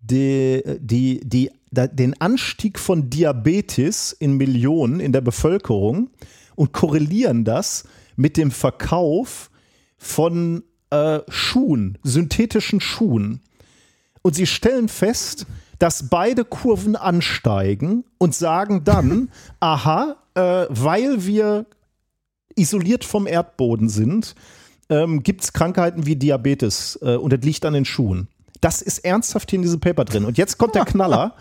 die, 0.00 0.62
die, 0.80 1.20
die, 1.24 1.50
den 1.70 2.20
Anstieg 2.20 2.78
von 2.78 3.10
Diabetes 3.10 4.12
in 4.12 4.36
Millionen 4.36 5.00
in 5.00 5.12
der 5.12 5.20
Bevölkerung 5.20 6.10
und 6.56 6.72
korrelieren 6.72 7.44
das 7.44 7.84
mit 8.16 8.36
dem 8.36 8.50
Verkauf 8.50 9.50
von 9.96 10.62
äh, 10.94 11.20
Schuhen, 11.28 11.98
synthetischen 12.02 12.80
Schuhen. 12.80 13.40
Und 14.22 14.34
sie 14.34 14.46
stellen 14.46 14.88
fest, 14.88 15.46
dass 15.78 16.08
beide 16.08 16.44
Kurven 16.44 16.96
ansteigen 16.96 18.04
und 18.18 18.34
sagen 18.34 18.84
dann, 18.84 19.30
aha, 19.60 20.16
äh, 20.34 20.66
weil 20.68 21.26
wir 21.26 21.66
isoliert 22.56 23.04
vom 23.04 23.26
Erdboden 23.26 23.88
sind, 23.88 24.34
ähm, 24.88 25.22
gibt 25.22 25.42
es 25.42 25.52
Krankheiten 25.52 26.06
wie 26.06 26.16
Diabetes 26.16 26.98
äh, 27.02 27.16
und 27.16 27.32
das 27.32 27.40
liegt 27.40 27.64
an 27.64 27.74
den 27.74 27.84
Schuhen. 27.84 28.28
Das 28.60 28.80
ist 28.80 28.98
ernsthaft 28.98 29.50
hier 29.50 29.58
in 29.58 29.62
diesem 29.62 29.80
Paper 29.80 30.04
drin. 30.04 30.24
Und 30.24 30.38
jetzt 30.38 30.58
kommt 30.58 30.74
der 30.74 30.84
Knaller. 30.86 31.34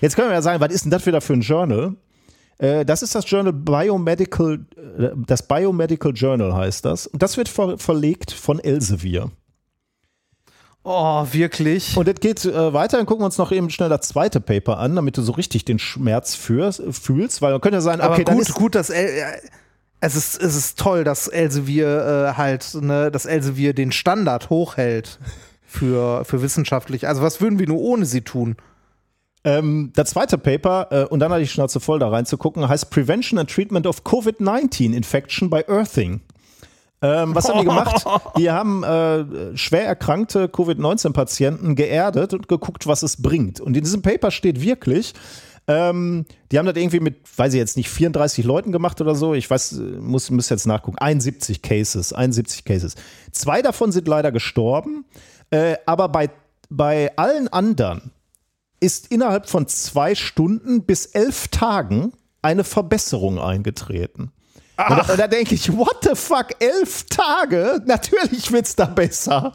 Jetzt 0.00 0.16
können 0.16 0.28
wir 0.28 0.34
ja 0.34 0.42
sagen, 0.42 0.60
was 0.60 0.72
ist 0.72 0.84
denn 0.84 0.90
das 0.90 1.06
wieder 1.06 1.20
für 1.20 1.34
ein 1.34 1.42
Journal? 1.42 1.94
Äh, 2.60 2.84
das 2.84 3.02
ist 3.02 3.14
das 3.14 3.28
Journal 3.28 3.52
Biomedical, 3.52 4.66
äh, 4.76 5.08
das 5.26 5.46
Biomedical 5.46 6.12
Journal 6.12 6.54
heißt 6.54 6.84
das. 6.84 7.06
Und 7.06 7.22
das 7.22 7.36
wird 7.36 7.48
ver 7.48 7.78
verlegt 7.78 8.30
von 8.30 8.60
Elsevier. 8.60 9.30
Oh, 10.82 11.26
wirklich? 11.30 11.96
Und 11.96 12.08
das 12.08 12.16
geht 12.20 12.44
äh, 12.44 12.72
weiter, 12.72 12.96
dann 12.96 13.06
gucken 13.06 13.22
wir 13.22 13.26
uns 13.26 13.38
noch 13.38 13.52
eben 13.52 13.68
schnell 13.68 13.88
das 13.90 14.08
zweite 14.08 14.40
Paper 14.40 14.78
an, 14.78 14.96
damit 14.96 15.16
du 15.16 15.22
so 15.22 15.32
richtig 15.32 15.64
den 15.64 15.78
Schmerz 15.78 16.34
führst, 16.34 16.82
fühlst, 16.90 17.42
weil 17.42 17.52
man 17.52 17.60
könnte 17.60 17.76
ja 17.76 17.82
sagen, 17.82 18.00
Aber 18.00 18.14
okay, 18.14 18.24
dann 18.24 18.36
gut, 18.36 18.48
ist, 18.48 18.54
gut, 18.54 18.74
dass 18.74 18.88
El 18.88 19.18
ja, 19.18 19.26
es 20.00 20.16
ist, 20.16 20.42
es 20.42 20.56
ist 20.56 20.78
toll, 20.78 21.04
dass 21.04 21.28
Elsevier 21.28 22.32
äh, 22.32 22.36
halt, 22.36 22.74
ne, 22.80 23.10
dass 23.10 23.26
Elsevier 23.26 23.74
den 23.74 23.92
Standard 23.92 24.48
hochhält 24.48 25.18
für, 25.66 26.24
für 26.24 26.40
wissenschaftlich. 26.40 27.06
Also 27.06 27.20
was 27.20 27.42
würden 27.42 27.58
wir 27.58 27.66
nur 27.66 27.80
ohne 27.80 28.06
sie 28.06 28.22
tun? 28.22 28.56
Ähm, 29.42 29.92
das 29.94 30.10
zweite 30.10 30.36
Paper, 30.36 30.88
äh, 30.90 31.04
und 31.06 31.20
dann 31.20 31.32
hatte 31.32 31.42
ich 31.42 31.50
Schnauze 31.50 31.80
voll 31.80 31.98
da 31.98 32.08
reinzugucken, 32.08 32.68
heißt 32.68 32.90
Prevention 32.90 33.38
and 33.38 33.50
Treatment 33.50 33.86
of 33.86 34.02
COVID-19 34.04 34.92
Infection 34.92 35.48
by 35.48 35.64
Earthing. 35.66 36.20
Ähm, 37.02 37.34
was 37.34 37.48
haben 37.48 37.60
die 37.60 37.64
gemacht? 37.64 38.04
Die 38.36 38.50
haben 38.50 38.84
äh, 38.84 39.56
schwer 39.56 39.86
erkrankte 39.86 40.48
Covid-19-Patienten 40.48 41.74
geerdet 41.74 42.34
und 42.34 42.46
geguckt, 42.46 42.86
was 42.86 43.02
es 43.02 43.22
bringt. 43.22 43.58
Und 43.60 43.74
in 43.74 43.82
diesem 43.82 44.02
Paper 44.02 44.30
steht 44.30 44.60
wirklich, 44.60 45.14
ähm, 45.66 46.26
die 46.52 46.58
haben 46.58 46.66
das 46.66 46.76
irgendwie 46.76 47.00
mit, 47.00 47.16
weiß 47.38 47.54
ich 47.54 47.58
jetzt 47.58 47.76
nicht, 47.78 47.88
34 47.88 48.44
Leuten 48.44 48.72
gemacht 48.72 49.00
oder 49.00 49.14
so. 49.14 49.32
Ich 49.32 49.48
weiß, 49.48 49.80
muss, 50.00 50.30
muss 50.30 50.50
jetzt 50.50 50.66
nachgucken. 50.66 50.98
71 50.98 51.62
Cases, 51.62 52.12
71 52.12 52.64
Cases. 52.64 52.94
Zwei 53.32 53.62
davon 53.62 53.92
sind 53.92 54.06
leider 54.06 54.32
gestorben, 54.32 55.06
äh, 55.50 55.76
aber 55.86 56.08
bei, 56.08 56.28
bei 56.68 57.16
allen 57.16 57.48
anderen 57.48 58.10
ist 58.80 59.12
innerhalb 59.12 59.48
von 59.48 59.68
zwei 59.68 60.14
Stunden 60.14 60.84
bis 60.84 61.06
elf 61.06 61.48
Tagen 61.48 62.12
eine 62.42 62.64
Verbesserung 62.64 63.38
eingetreten. 63.38 64.32
Und 64.88 64.98
da, 64.98 65.12
und 65.12 65.20
da 65.20 65.28
denke 65.28 65.54
ich, 65.54 65.76
what 65.76 65.98
the 66.02 66.14
fuck, 66.14 66.48
elf 66.58 67.04
Tage? 67.04 67.82
Natürlich 67.86 68.50
wird's 68.52 68.74
da 68.76 68.86
besser. 68.86 69.52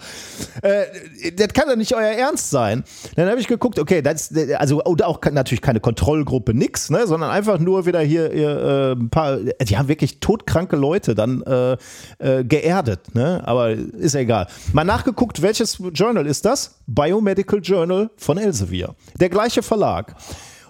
Äh, 0.61 1.31
das 1.35 1.47
kann 1.53 1.67
doch 1.67 1.75
nicht 1.75 1.95
euer 1.95 2.11
Ernst 2.11 2.49
sein. 2.49 2.83
Dann 3.15 3.29
habe 3.29 3.39
ich 3.39 3.47
geguckt, 3.47 3.79
okay, 3.79 4.01
das 4.01 4.31
ist, 4.31 4.53
also 4.55 4.83
auch 4.83 5.19
natürlich 5.31 5.61
keine 5.61 5.79
Kontrollgruppe, 5.79 6.53
nix, 6.53 6.89
ne, 6.89 7.07
sondern 7.07 7.29
einfach 7.29 7.59
nur 7.59 7.85
wieder 7.85 8.01
hier, 8.01 8.29
hier 8.31 8.49
äh, 8.49 8.91
ein 8.93 9.09
paar, 9.09 9.37
die 9.37 9.77
haben 9.77 9.87
wirklich 9.87 10.19
todkranke 10.19 10.75
Leute 10.75 11.15
dann 11.15 11.41
äh, 11.43 11.77
äh, 12.19 12.43
geerdet, 12.43 13.15
ne, 13.15 13.41
aber 13.45 13.71
ist 13.71 14.15
ja 14.15 14.21
egal. 14.21 14.47
Mal 14.73 14.83
nachgeguckt, 14.83 15.41
welches 15.41 15.77
Journal 15.93 16.25
ist 16.25 16.45
das? 16.45 16.75
Biomedical 16.87 17.59
Journal 17.61 18.09
von 18.17 18.37
Elsevier. 18.37 18.95
Der 19.19 19.29
gleiche 19.29 19.63
Verlag. 19.63 20.15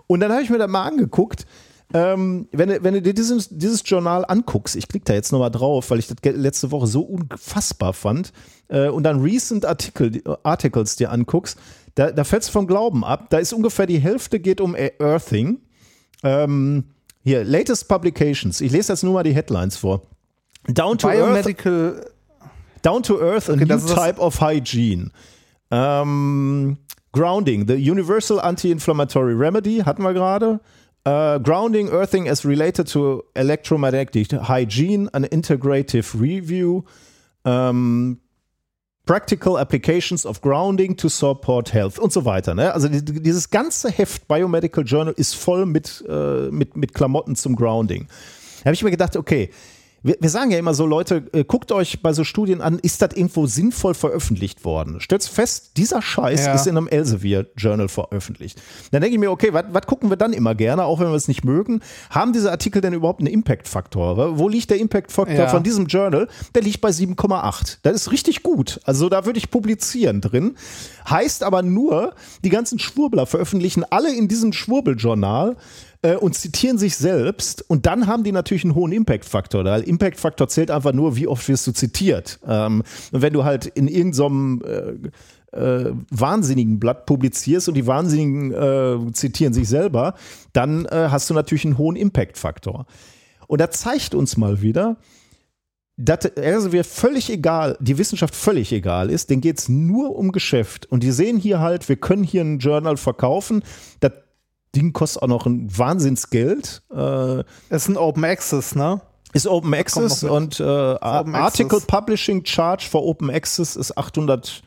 Und 0.08 0.20
dann 0.20 0.32
habe 0.32 0.44
ich 0.44 0.50
mir 0.50 0.58
das 0.58 0.70
mal 0.70 0.84
angeguckt, 0.84 1.46
ähm, 1.96 2.48
wenn, 2.52 2.68
du- 2.70 2.84
wenn 2.84 2.94
du 2.94 3.02
dir 3.02 3.14
dieses, 3.14 3.48
dieses 3.50 3.82
Journal 3.86 4.26
anguckst, 4.28 4.76
ich 4.76 4.88
klicke 4.88 5.06
da 5.06 5.14
jetzt 5.14 5.32
nochmal 5.32 5.50
drauf, 5.52 5.90
weil 5.90 6.00
ich 6.00 6.08
das 6.08 6.18
letzte 6.36 6.70
Woche 6.72 6.88
so 6.88 7.02
unfassbar 7.02 7.94
fand, 7.94 8.34
äh, 8.68 8.90
und 8.90 9.04
dann 9.04 9.22
Recent 9.22 9.66
Article, 9.66 10.22
Articles 10.44 10.98
dir 10.98 11.12
anguckst, 11.12 11.58
da, 11.96 12.12
da 12.12 12.24
fällst 12.26 12.50
du 12.50 12.52
vom 12.52 12.68
Glauben 12.68 13.06
ab. 13.06 13.28
Da 13.30 13.38
ist 13.38 13.54
ungefähr 13.54 13.86
die 13.86 14.00
Hälfte 14.00 14.40
geht 14.42 14.60
um 14.60 14.76
Earthing. 15.00 15.60
Ähm, 16.24 16.84
hier, 17.24 17.44
latest 17.46 17.88
publications. 17.88 18.60
Ich 18.60 18.72
lese 18.74 18.92
jetzt 18.92 19.04
nur 19.04 19.14
mal 19.14 19.24
die 19.24 19.34
Headlines 19.34 19.78
vor. 19.78 20.02
Down 20.68 20.98
to 20.98 21.08
Earth 21.08 21.18
Biomedical. 21.20 22.06
Down 22.82 23.02
to 23.04 23.20
Earth, 23.22 23.50
a 23.50 23.54
Okay, 23.54 23.66
new 23.66 23.76
ist 23.76 23.90
das- 23.90 23.96
type 23.96 24.20
of 24.20 24.42
hygiene. 24.42 25.12
Ähm, 25.72 26.78
Grounding, 27.14 27.66
the 27.68 27.76
Universal 27.76 28.40
Anti-Inflammatory 28.42 29.34
Remedy, 29.34 29.78
hatten 29.86 30.04
wir 30.04 30.14
gerade. 30.14 30.60
Uh, 31.06 31.38
grounding, 31.38 31.90
earthing 31.90 32.28
as 32.28 32.44
related 32.44 32.88
to 32.88 33.24
electromagnetic 33.36 34.32
hygiene, 34.32 35.08
an 35.14 35.26
integrative 35.26 36.20
review. 36.20 36.84
Um, 37.44 38.20
Practical 39.06 39.60
Applications 39.60 40.26
of 40.26 40.42
Grounding 40.42 40.96
to 40.98 41.10
Support 41.10 41.72
Health 41.72 42.00
und 42.00 42.12
so 42.12 42.26
weiter. 42.26 42.56
Ne? 42.56 42.74
Also 42.74 42.90
dieses 42.90 43.52
ganze 43.52 43.92
Heft 43.92 44.28
Biomedical 44.28 44.84
Journal 44.84 45.14
ist 45.16 45.36
voll 45.36 45.68
mit, 45.68 46.04
äh, 46.10 46.50
mit, 46.50 46.76
mit 46.76 46.96
Klamotten 46.96 47.36
zum 47.36 47.56
Grounding. 47.56 48.08
Da 48.60 48.66
habe 48.66 48.74
ich 48.74 48.84
mir 48.84 48.90
gedacht, 48.90 49.16
okay, 49.16 49.52
wir, 50.06 50.18
wir, 50.20 50.30
sagen 50.30 50.52
ja 50.52 50.60
immer 50.60 50.76
so, 50.76 50.86
Leute, 50.86 51.24
äh, 51.34 51.44
guckt 51.44 51.72
euch 51.72 52.04
bei 52.04 52.14
so 52.14 52.24
Studien 52.24 52.62
an, 52.62 52.78
ist 52.78 53.02
das 53.02 53.16
irgendwo 53.16 53.48
sinnvoll 53.48 53.96
veröffentlicht 53.96 54.64
worden? 54.64 55.02
Stellt 55.02 55.24
fest, 55.24 55.72
dieser 55.78 56.02
Scheiß 56.02 56.46
ja. 56.46 56.54
ist 56.54 56.68
in 56.68 56.78
einem 56.78 56.88
Elsevier 56.88 57.48
Journal 57.58 57.88
veröffentlicht. 57.88 58.62
Dann 58.92 59.02
denke 59.02 59.16
ich 59.16 59.20
mir, 59.20 59.32
okay, 59.32 59.52
was 59.52 59.88
gucken 59.88 60.12
wir 60.12 60.18
dann 60.18 60.32
immer 60.32 60.54
gerne, 60.54 60.86
auch 60.86 61.00
wenn 61.00 61.08
wir 61.08 61.16
es 61.16 61.28
nicht 61.28 61.44
mögen? 61.44 61.82
Haben 62.12 62.34
diese 62.34 62.52
Artikel 62.52 62.82
denn 62.82 62.94
überhaupt 62.94 63.20
einen 63.20 63.34
Impact-Faktor? 63.34 64.38
Wo 64.38 64.48
liegt 64.48 64.70
der 64.70 64.78
Impact-Faktor 64.78 65.36
ja. 65.36 65.48
von 65.48 65.64
diesem 65.64 65.88
Journal? 65.88 66.28
Der 66.54 66.62
liegt 66.62 66.82
bei 66.82 66.90
7,8. 66.90 67.78
Das 67.82 67.96
ist 67.96 68.12
richtig 68.12 68.44
gut. 68.44 68.80
Also 68.84 69.10
da 69.10 69.26
würde 69.26 69.40
ich 69.40 69.50
publizieren 69.50 70.22
drin. 70.22 70.56
Heißt 71.10 71.42
aber 71.42 71.64
nur, 71.64 72.14
die 72.44 72.50
ganzen 72.50 72.78
Schwurbler 72.78 73.26
veröffentlichen 73.26 73.84
alle 73.90 74.16
in 74.16 74.28
diesem 74.28 74.54
Schwurbeljournal 74.54 75.56
äh, 76.06 76.16
und 76.16 76.36
zitieren 76.36 76.78
sich 76.78 76.96
selbst 76.96 77.68
und 77.68 77.86
dann 77.86 78.08
haben 78.08 78.24
die 78.24 78.32
natürlich 78.32 78.64
einen 78.64 78.76
hohen 78.76 78.92
Impact-Faktor. 78.92 79.64
Der 79.64 79.88
Impact-Faktor 79.88 80.48
zählt 80.48 80.70
einfach 80.70 80.94
nur, 80.94 81.16
wie 81.16 81.28
oft 81.28 81.48
wirst 81.48 81.66
du 81.66 81.72
zitiert. 81.72 82.40
Ähm, 82.48 82.84
und 83.12 83.22
wenn 83.22 83.34
du 83.34 83.44
halt 83.44 83.66
in 83.66 83.88
irgendeinem 83.88 84.62
äh, 84.64 85.58
äh, 85.58 85.94
wahnsinnigen 86.12 86.80
Blatt 86.80 87.06
publizierst 87.06 87.68
und 87.68 87.74
die 87.74 87.88
Wahnsinnigen 87.88 88.52
äh, 88.52 89.14
zitieren 89.14 89.54
sich 89.54 89.68
selber, 89.68 90.14
dann 90.54 90.86
äh, 90.86 91.08
hast 91.10 91.30
du 91.30 91.34
natürlich 91.34 91.66
einen 91.66 91.78
hohen 91.78 91.96
Impact-Faktor. 91.96 92.86
Und 93.48 93.62
da 93.62 93.72
zeigt 93.72 94.14
uns 94.14 94.38
mal 94.38 94.62
wieder, 94.62 94.98
dass 95.98 96.36
also 96.36 96.74
wir 96.74 96.84
völlig 96.84 97.30
egal, 97.30 97.78
die 97.80 97.98
Wissenschaft 97.98 98.36
völlig 98.36 98.74
egal 98.74 99.10
ist, 99.10 99.30
denen 99.30 99.42
geht 99.42 99.60
es 99.60 99.70
nur 99.70 100.16
um 100.18 100.34
Geschäft. 100.34 100.92
Und 100.92 101.04
die 101.04 101.12
sehen 101.12 101.38
hier 101.38 101.62
halt, 101.62 101.88
wir 101.88 101.96
können 101.96 102.24
hier 102.24 102.42
ein 102.42 102.60
Journal 102.60 102.98
verkaufen, 102.98 103.64
das 104.02 104.12
Ding 104.76 104.94
kostet 104.94 105.24
auch 105.24 105.28
noch 105.28 105.46
ein 105.46 105.68
Wahnsinnsgeld. 105.76 106.82
Äh, 106.94 107.44
ist 107.70 107.88
ein 107.88 107.98
Open 107.98 108.24
Access, 108.24 108.76
ne? 108.76 109.02
Ist 109.34 109.48
Open 109.48 109.74
Access 109.74 110.24
und 110.24 110.60
äh, 110.60 110.64
Open 110.64 111.36
Article 111.36 111.78
Access. 111.78 111.88
Publishing 111.88 112.46
Charge 112.46 112.86
für 112.90 113.04
Open 113.04 113.30
Access 113.30 113.76
ist 113.76 113.98
800, 113.98 114.62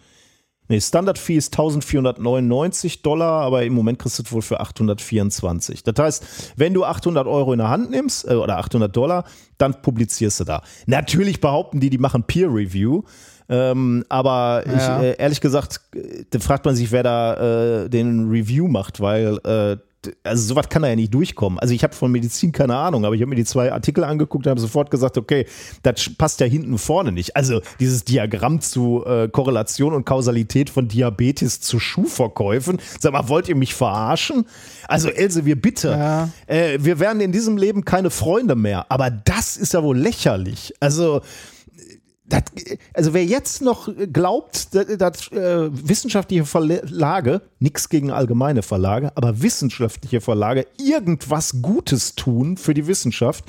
nee, 0.68 0.78
Standard 0.78 1.16
Fee 1.16 1.36
ist 1.36 1.54
1499 1.54 3.00
Dollar, 3.00 3.42
aber 3.42 3.64
im 3.64 3.72
Moment 3.72 3.98
kriegst 3.98 4.18
du 4.18 4.24
es 4.24 4.32
wohl 4.32 4.42
für 4.42 4.60
824. 4.60 5.84
Das 5.84 5.94
heißt, 5.98 6.52
wenn 6.56 6.74
du 6.74 6.84
800 6.84 7.26
Euro 7.26 7.54
in 7.54 7.60
der 7.60 7.70
Hand 7.70 7.90
nimmst 7.90 8.28
äh, 8.28 8.34
oder 8.34 8.58
800 8.58 8.94
Dollar, 8.94 9.24
dann 9.56 9.80
publizierst 9.80 10.40
du 10.40 10.44
da. 10.44 10.62
Natürlich 10.86 11.40
behaupten 11.40 11.80
die, 11.80 11.88
die 11.88 11.98
machen 11.98 12.24
Peer 12.24 12.48
Review. 12.48 13.04
Ähm, 13.48 14.04
aber 14.10 14.64
ja. 14.66 15.00
ich, 15.00 15.04
äh, 15.04 15.16
ehrlich 15.16 15.40
gesagt, 15.40 15.80
äh, 15.94 16.24
da 16.28 16.38
fragt 16.40 16.66
man 16.66 16.76
sich, 16.76 16.92
wer 16.92 17.02
da 17.02 17.84
äh, 17.84 17.88
den 17.88 18.28
Review 18.28 18.68
macht, 18.68 19.00
weil 19.00 19.38
äh, 19.44 19.78
also 20.22 20.42
sowas 20.42 20.68
kann 20.68 20.82
da 20.82 20.88
ja 20.88 20.96
nicht 20.96 21.12
durchkommen. 21.14 21.58
Also 21.58 21.74
ich 21.74 21.82
habe 21.82 21.94
von 21.94 22.10
Medizin 22.10 22.52
keine 22.52 22.76
Ahnung, 22.76 23.04
aber 23.04 23.14
ich 23.14 23.20
habe 23.20 23.30
mir 23.30 23.36
die 23.36 23.44
zwei 23.44 23.72
Artikel 23.72 24.04
angeguckt 24.04 24.46
und 24.46 24.50
habe 24.50 24.60
sofort 24.60 24.90
gesagt, 24.90 25.18
okay, 25.18 25.46
das 25.82 26.10
passt 26.16 26.40
ja 26.40 26.46
hinten 26.46 26.78
vorne 26.78 27.12
nicht. 27.12 27.36
Also 27.36 27.60
dieses 27.80 28.04
Diagramm 28.04 28.60
zu 28.60 29.04
äh, 29.06 29.28
Korrelation 29.28 29.94
und 29.94 30.04
Kausalität 30.04 30.70
von 30.70 30.88
Diabetes 30.88 31.60
zu 31.60 31.78
Schuhverkäufen. 31.78 32.78
Sag 33.00 33.12
mal, 33.12 33.28
wollt 33.28 33.48
ihr 33.48 33.56
mich 33.56 33.74
verarschen? 33.74 34.46
Also 34.86 35.08
Else, 35.08 35.44
wir 35.44 35.60
bitte, 35.60 35.88
ja. 35.88 36.28
äh, 36.46 36.78
wir 36.80 36.98
werden 37.00 37.20
in 37.20 37.32
diesem 37.32 37.56
Leben 37.56 37.84
keine 37.84 38.10
Freunde 38.10 38.56
mehr. 38.56 38.86
Aber 38.90 39.10
das 39.10 39.56
ist 39.56 39.74
ja 39.74 39.82
wohl 39.82 39.98
lächerlich. 39.98 40.74
Also 40.80 41.20
das, 42.28 42.42
also 42.94 43.14
wer 43.14 43.24
jetzt 43.24 43.62
noch 43.62 43.88
glaubt, 44.12 44.74
dass, 44.74 44.86
dass 44.98 45.32
äh, 45.32 45.70
wissenschaftliche 45.70 46.44
Verlage, 46.44 47.42
nichts 47.58 47.88
gegen 47.88 48.10
allgemeine 48.10 48.62
Verlage, 48.62 49.16
aber 49.16 49.42
wissenschaftliche 49.42 50.20
Verlage 50.20 50.66
irgendwas 50.78 51.62
Gutes 51.62 52.14
tun 52.14 52.56
für 52.56 52.74
die 52.74 52.86
Wissenschaft, 52.86 53.44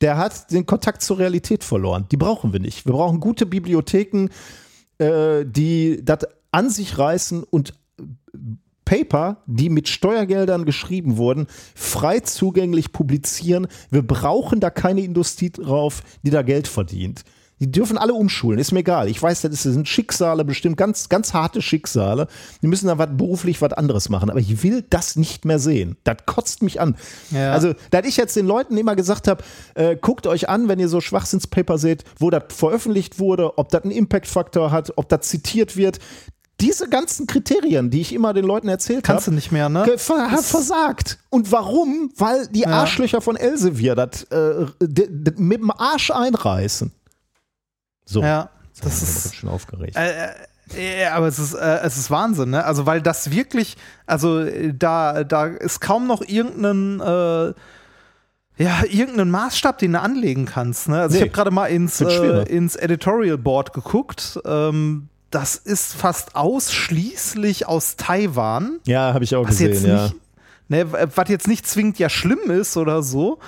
der 0.00 0.18
hat 0.18 0.50
den 0.50 0.66
Kontakt 0.66 1.02
zur 1.02 1.18
Realität 1.18 1.64
verloren. 1.64 2.06
Die 2.10 2.16
brauchen 2.16 2.52
wir 2.52 2.60
nicht. 2.60 2.86
Wir 2.86 2.92
brauchen 2.92 3.20
gute 3.20 3.46
Bibliotheken, 3.46 4.28
äh, 4.98 5.44
die 5.46 6.04
das 6.04 6.26
an 6.50 6.68
sich 6.68 6.98
reißen 6.98 7.44
und 7.44 7.74
Paper, 8.84 9.42
die 9.46 9.70
mit 9.70 9.88
Steuergeldern 9.88 10.64
geschrieben 10.64 11.16
wurden, 11.16 11.46
frei 11.74 12.20
zugänglich 12.20 12.92
publizieren. 12.92 13.68
Wir 13.90 14.02
brauchen 14.02 14.60
da 14.60 14.70
keine 14.70 15.02
Industrie 15.02 15.50
drauf, 15.50 16.02
die 16.22 16.30
da 16.30 16.42
Geld 16.42 16.68
verdient. 16.68 17.24
Die 17.62 17.70
dürfen 17.70 17.96
alle 17.96 18.12
umschulen, 18.12 18.58
ist 18.58 18.72
mir 18.72 18.80
egal. 18.80 19.08
Ich 19.08 19.22
weiß, 19.22 19.42
das 19.42 19.62
sind 19.62 19.86
Schicksale, 19.86 20.44
bestimmt 20.44 20.76
ganz, 20.76 21.08
ganz 21.08 21.32
harte 21.32 21.62
Schicksale. 21.62 22.26
Die 22.60 22.66
müssen 22.66 22.88
dann 22.88 22.98
was 22.98 23.10
beruflich 23.12 23.62
was 23.62 23.72
anderes 23.72 24.08
machen. 24.08 24.30
Aber 24.30 24.40
ich 24.40 24.64
will 24.64 24.84
das 24.90 25.14
nicht 25.14 25.44
mehr 25.44 25.60
sehen. 25.60 25.96
Das 26.02 26.16
kotzt 26.26 26.64
mich 26.64 26.80
an. 26.80 26.96
Ja. 27.30 27.52
Also, 27.52 27.74
da 27.92 28.00
ich 28.00 28.16
jetzt 28.16 28.34
den 28.34 28.48
Leuten 28.48 28.76
immer 28.76 28.96
gesagt 28.96 29.28
habe, 29.28 29.44
äh, 29.76 29.94
guckt 29.94 30.26
euch 30.26 30.48
an, 30.48 30.66
wenn 30.66 30.80
ihr 30.80 30.88
so 30.88 31.00
Schwachsinnspaper 31.00 31.78
seht, 31.78 32.02
wo 32.18 32.30
das 32.30 32.42
veröffentlicht 32.48 33.20
wurde, 33.20 33.56
ob 33.58 33.68
das 33.68 33.84
einen 33.84 33.92
Impact-Faktor 33.92 34.72
hat, 34.72 34.94
ob 34.96 35.08
das 35.08 35.28
zitiert 35.28 35.76
wird 35.76 36.00
diese 36.60 36.88
ganzen 36.88 37.26
Kriterien, 37.26 37.90
die 37.90 38.00
ich 38.00 38.12
immer 38.12 38.32
den 38.32 38.44
Leuten 38.44 38.68
erzählt 38.68 38.98
habe, 38.98 39.14
kannst 39.14 39.26
hab, 39.26 39.32
du 39.32 39.34
nicht 39.34 39.50
mehr, 39.50 39.68
ne? 39.68 39.84
Hat 40.30 40.44
versagt. 40.44 41.18
Und 41.28 41.50
warum? 41.50 42.12
Weil 42.16 42.46
die 42.46 42.66
Arschlöcher 42.68 43.20
von 43.20 43.34
Elsevier 43.36 43.96
das 43.96 44.24
äh, 44.30 44.66
mit 45.36 45.60
dem 45.60 45.72
Arsch 45.72 46.12
einreißen. 46.12 46.92
So. 48.04 48.22
Ja, 48.22 48.50
das, 48.80 49.00
das 49.00 49.26
ist 49.26 49.36
schon 49.36 49.48
aufgeregt. 49.48 49.96
Äh, 49.96 50.28
äh, 50.74 51.06
aber 51.06 51.28
es 51.28 51.38
ist, 51.38 51.54
äh, 51.54 51.80
es 51.82 51.96
ist 51.96 52.10
Wahnsinn, 52.10 52.50
ne? 52.50 52.64
Also, 52.64 52.86
weil 52.86 53.02
das 53.02 53.30
wirklich, 53.30 53.76
also 54.06 54.44
da, 54.72 55.24
da 55.24 55.46
ist 55.46 55.80
kaum 55.80 56.06
noch 56.06 56.22
irgendein, 56.22 57.00
äh, 57.00 57.52
ja, 58.62 58.84
irgendeinen 58.88 59.30
Maßstab, 59.30 59.78
den 59.78 59.92
du 59.92 60.00
anlegen 60.00 60.46
kannst. 60.46 60.88
Ne? 60.88 61.00
Also, 61.00 61.14
nee, 61.14 61.18
ich 61.18 61.22
habe 61.22 61.34
gerade 61.34 61.50
mal 61.50 61.66
ins, 61.66 62.00
äh, 62.00 62.42
ins 62.44 62.76
Editorial 62.76 63.38
Board 63.38 63.72
geguckt. 63.72 64.38
Ähm, 64.44 65.08
das 65.30 65.56
ist 65.56 65.94
fast 65.94 66.36
ausschließlich 66.36 67.66
aus 67.66 67.96
Taiwan. 67.96 68.78
Ja, 68.86 69.14
habe 69.14 69.24
ich 69.24 69.34
auch 69.34 69.46
gesehen, 69.46 69.86
ja. 69.86 70.04
Nicht, 70.04 70.16
ne, 70.68 71.10
was 71.14 71.28
jetzt 71.28 71.48
nicht 71.48 71.66
zwingend 71.66 71.98
ja 71.98 72.10
schlimm 72.10 72.50
ist 72.50 72.76
oder 72.76 73.02
so. 73.02 73.38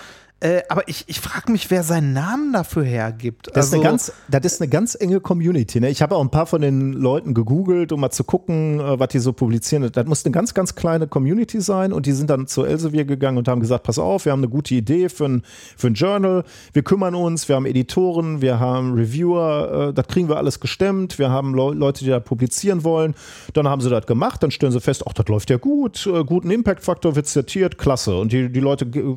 Äh, 0.44 0.62
aber 0.68 0.86
ich, 0.88 1.04
ich 1.06 1.20
frage 1.20 1.50
mich, 1.50 1.70
wer 1.70 1.82
seinen 1.82 2.12
Namen 2.12 2.52
dafür 2.52 2.84
hergibt. 2.84 3.46
Das, 3.46 3.56
also, 3.56 3.66
ist, 3.68 3.72
eine 3.72 3.92
also 3.92 4.12
ganz, 4.12 4.12
das 4.28 4.52
ist 4.52 4.60
eine 4.60 4.68
ganz 4.68 4.94
enge 4.94 5.20
Community. 5.20 5.80
Ne? 5.80 5.88
Ich 5.88 6.02
habe 6.02 6.16
auch 6.16 6.20
ein 6.20 6.28
paar 6.28 6.44
von 6.44 6.60
den 6.60 6.92
Leuten 6.92 7.32
gegoogelt, 7.32 7.92
um 7.92 8.00
mal 8.00 8.10
zu 8.10 8.24
gucken, 8.24 8.78
äh, 8.78 9.00
was 9.00 9.08
die 9.08 9.20
so 9.20 9.32
publizieren. 9.32 9.90
Das 9.90 10.06
muss 10.06 10.22
eine 10.26 10.32
ganz, 10.32 10.52
ganz 10.52 10.74
kleine 10.74 11.06
Community 11.06 11.62
sein. 11.62 11.94
Und 11.94 12.04
die 12.04 12.12
sind 12.12 12.28
dann 12.28 12.46
zu 12.46 12.62
Elsevier 12.62 13.06
gegangen 13.06 13.38
und 13.38 13.48
haben 13.48 13.60
gesagt, 13.60 13.84
pass 13.84 13.98
auf, 13.98 14.26
wir 14.26 14.32
haben 14.32 14.40
eine 14.40 14.50
gute 14.50 14.74
Idee 14.74 15.08
für 15.08 15.24
ein, 15.24 15.42
für 15.78 15.86
ein 15.86 15.94
Journal. 15.94 16.44
Wir 16.74 16.82
kümmern 16.82 17.14
uns, 17.14 17.48
wir 17.48 17.56
haben 17.56 17.64
Editoren, 17.64 18.42
wir 18.42 18.60
haben 18.60 18.92
Reviewer. 18.92 19.88
Äh, 19.88 19.94
das 19.94 20.08
kriegen 20.08 20.28
wir 20.28 20.36
alles 20.36 20.60
gestemmt. 20.60 21.18
Wir 21.18 21.30
haben 21.30 21.54
Le 21.54 21.72
Leute, 21.72 22.04
die 22.04 22.10
da 22.10 22.20
publizieren 22.20 22.84
wollen. 22.84 23.14
Dann 23.54 23.66
haben 23.66 23.80
sie 23.80 23.88
das 23.88 24.04
gemacht. 24.06 24.42
Dann 24.42 24.50
stellen 24.50 24.72
sie 24.72 24.80
fest, 24.82 25.04
ach, 25.08 25.14
das 25.14 25.26
läuft 25.26 25.48
ja 25.48 25.56
gut. 25.56 26.06
Guten 26.26 26.50
Impact-Faktor 26.50 27.16
wird 27.16 27.28
zitiert. 27.28 27.78
Klasse. 27.78 28.18
Und 28.18 28.30
die, 28.30 28.52
die 28.52 28.60
Leute 28.60 28.84
ge 28.84 29.14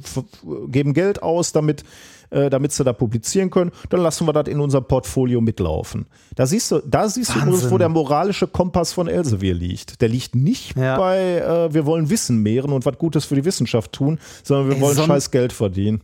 geben 0.69 0.93
Geld 0.93 1.16
Geld 1.17 1.23
aus, 1.23 1.51
damit, 1.51 1.83
äh, 2.29 2.49
damit 2.49 2.71
sie 2.71 2.83
da 2.83 2.93
publizieren 2.93 3.49
können, 3.49 3.71
dann 3.89 4.01
lassen 4.01 4.27
wir 4.27 4.33
das 4.33 4.47
in 4.47 4.59
unser 4.59 4.81
Portfolio 4.81 5.41
mitlaufen. 5.41 6.05
Da 6.35 6.45
siehst 6.45 6.71
du, 6.71 6.81
da 6.85 7.09
siehst 7.09 7.29
Wahnsinn. 7.29 7.49
du 7.49 7.55
übrigens, 7.55 7.71
wo 7.71 7.77
der 7.77 7.89
moralische 7.89 8.47
Kompass 8.47 8.93
von 8.93 9.07
Elsevier 9.07 9.53
liegt. 9.53 10.01
Der 10.01 10.09
liegt 10.09 10.35
nicht 10.35 10.77
ja. 10.77 10.97
bei, 10.97 11.37
äh, 11.37 11.73
wir 11.73 11.85
wollen 11.85 12.09
Wissen 12.09 12.41
mehren 12.41 12.71
und 12.71 12.85
was 12.85 12.97
Gutes 12.97 13.25
für 13.25 13.35
die 13.35 13.45
Wissenschaft 13.45 13.91
tun, 13.91 14.19
sondern 14.43 14.69
wir 14.69 14.75
Ey, 14.75 14.81
wollen 14.81 14.95
so 14.95 15.03
scheiß 15.03 15.31
Geld 15.31 15.53
verdienen 15.53 16.01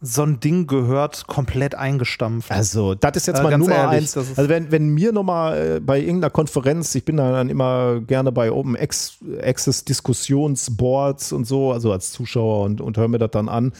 so 0.00 0.22
ein 0.22 0.38
Ding 0.38 0.68
gehört 0.68 1.26
komplett 1.26 1.74
eingestampft. 1.74 2.52
Also, 2.52 2.94
das 2.94 3.16
ist 3.16 3.26
jetzt 3.26 3.40
äh, 3.40 3.42
mal 3.42 3.58
Nummer 3.58 3.74
ehrlich, 3.74 4.02
eins. 4.02 4.16
Also, 4.16 4.48
wenn, 4.48 4.70
wenn 4.70 4.90
mir 4.90 5.10
nochmal 5.10 5.76
äh, 5.76 5.80
bei 5.80 5.98
irgendeiner 5.98 6.30
Konferenz, 6.30 6.94
ich 6.94 7.04
bin 7.04 7.16
da 7.16 7.32
dann 7.32 7.48
immer 7.48 8.00
gerne 8.00 8.30
bei 8.30 8.52
Open 8.52 8.76
Access 8.76 9.84
Diskussionsboards 9.84 11.32
und 11.32 11.46
so, 11.46 11.72
also 11.72 11.90
als 11.90 12.12
Zuschauer 12.12 12.64
und, 12.64 12.80
und 12.80 12.96
höre 12.96 13.08
mir 13.08 13.18
das 13.18 13.32
dann 13.32 13.48
an. 13.48 13.72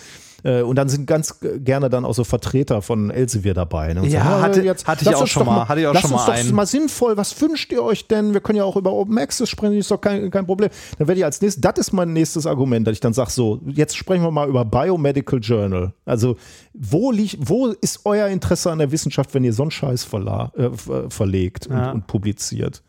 Äh, 0.44 0.62
und 0.62 0.76
dann 0.76 0.88
sind 0.88 1.06
ganz 1.06 1.40
gerne 1.40 1.90
dann 1.90 2.04
auch 2.04 2.14
so 2.14 2.24
Vertreter 2.24 2.80
von 2.80 3.10
Elsevier 3.10 3.54
dabei. 3.54 3.92
Ne? 3.92 4.06
ja, 4.06 4.22
so, 4.22 4.42
hatte, 4.42 4.62
jetzt, 4.62 4.86
hatte 4.86 5.04
ich 5.04 5.14
auch 5.14 5.26
schon 5.26 5.46
mal. 5.46 5.68
Hatte 5.68 5.80
ich 5.80 5.86
auch 5.86 5.94
lass 5.94 6.02
schon 6.02 6.12
uns 6.12 6.26
mal 6.26 6.42
doch 6.42 6.52
mal 6.52 6.66
sinnvoll, 6.66 7.16
was 7.16 7.40
wünscht 7.40 7.72
ihr 7.72 7.82
euch 7.82 8.06
denn? 8.06 8.32
Wir 8.34 8.40
können 8.40 8.58
ja 8.58 8.64
auch 8.64 8.76
über 8.76 8.92
Open 8.92 9.18
Access 9.18 9.48
sprechen, 9.48 9.74
ist 9.74 9.90
doch 9.90 10.00
kein, 10.00 10.30
kein 10.30 10.46
Problem. 10.46 10.70
Dann 10.98 11.08
werde 11.08 11.18
ich 11.18 11.24
als 11.24 11.40
nächstes, 11.40 11.60
das 11.60 11.78
ist 11.78 11.92
mein 11.92 12.12
nächstes 12.12 12.46
Argument, 12.46 12.86
dass 12.86 12.92
ich 12.92 13.00
dann 13.00 13.12
sage, 13.12 13.30
so, 13.30 13.60
jetzt 13.66 13.96
sprechen 13.96 14.22
wir 14.22 14.30
mal 14.30 14.48
über 14.48 14.64
Biomedical 14.64 15.40
Journal. 15.40 15.92
Also, 16.04 16.36
wo, 16.72 17.10
liegt, 17.10 17.36
wo 17.40 17.68
ist 17.68 18.00
euer 18.04 18.28
Interesse 18.28 18.70
an 18.70 18.78
der 18.78 18.92
Wissenschaft, 18.92 19.34
wenn 19.34 19.44
ihr 19.44 19.52
so 19.52 19.62
einen 19.62 19.70
Scheiß 19.70 20.04
verla 20.04 20.52
äh, 20.56 20.70
verlegt 21.08 21.66
und, 21.66 21.76
ja. 21.76 21.90
und 21.90 22.06
publiziert? 22.06 22.82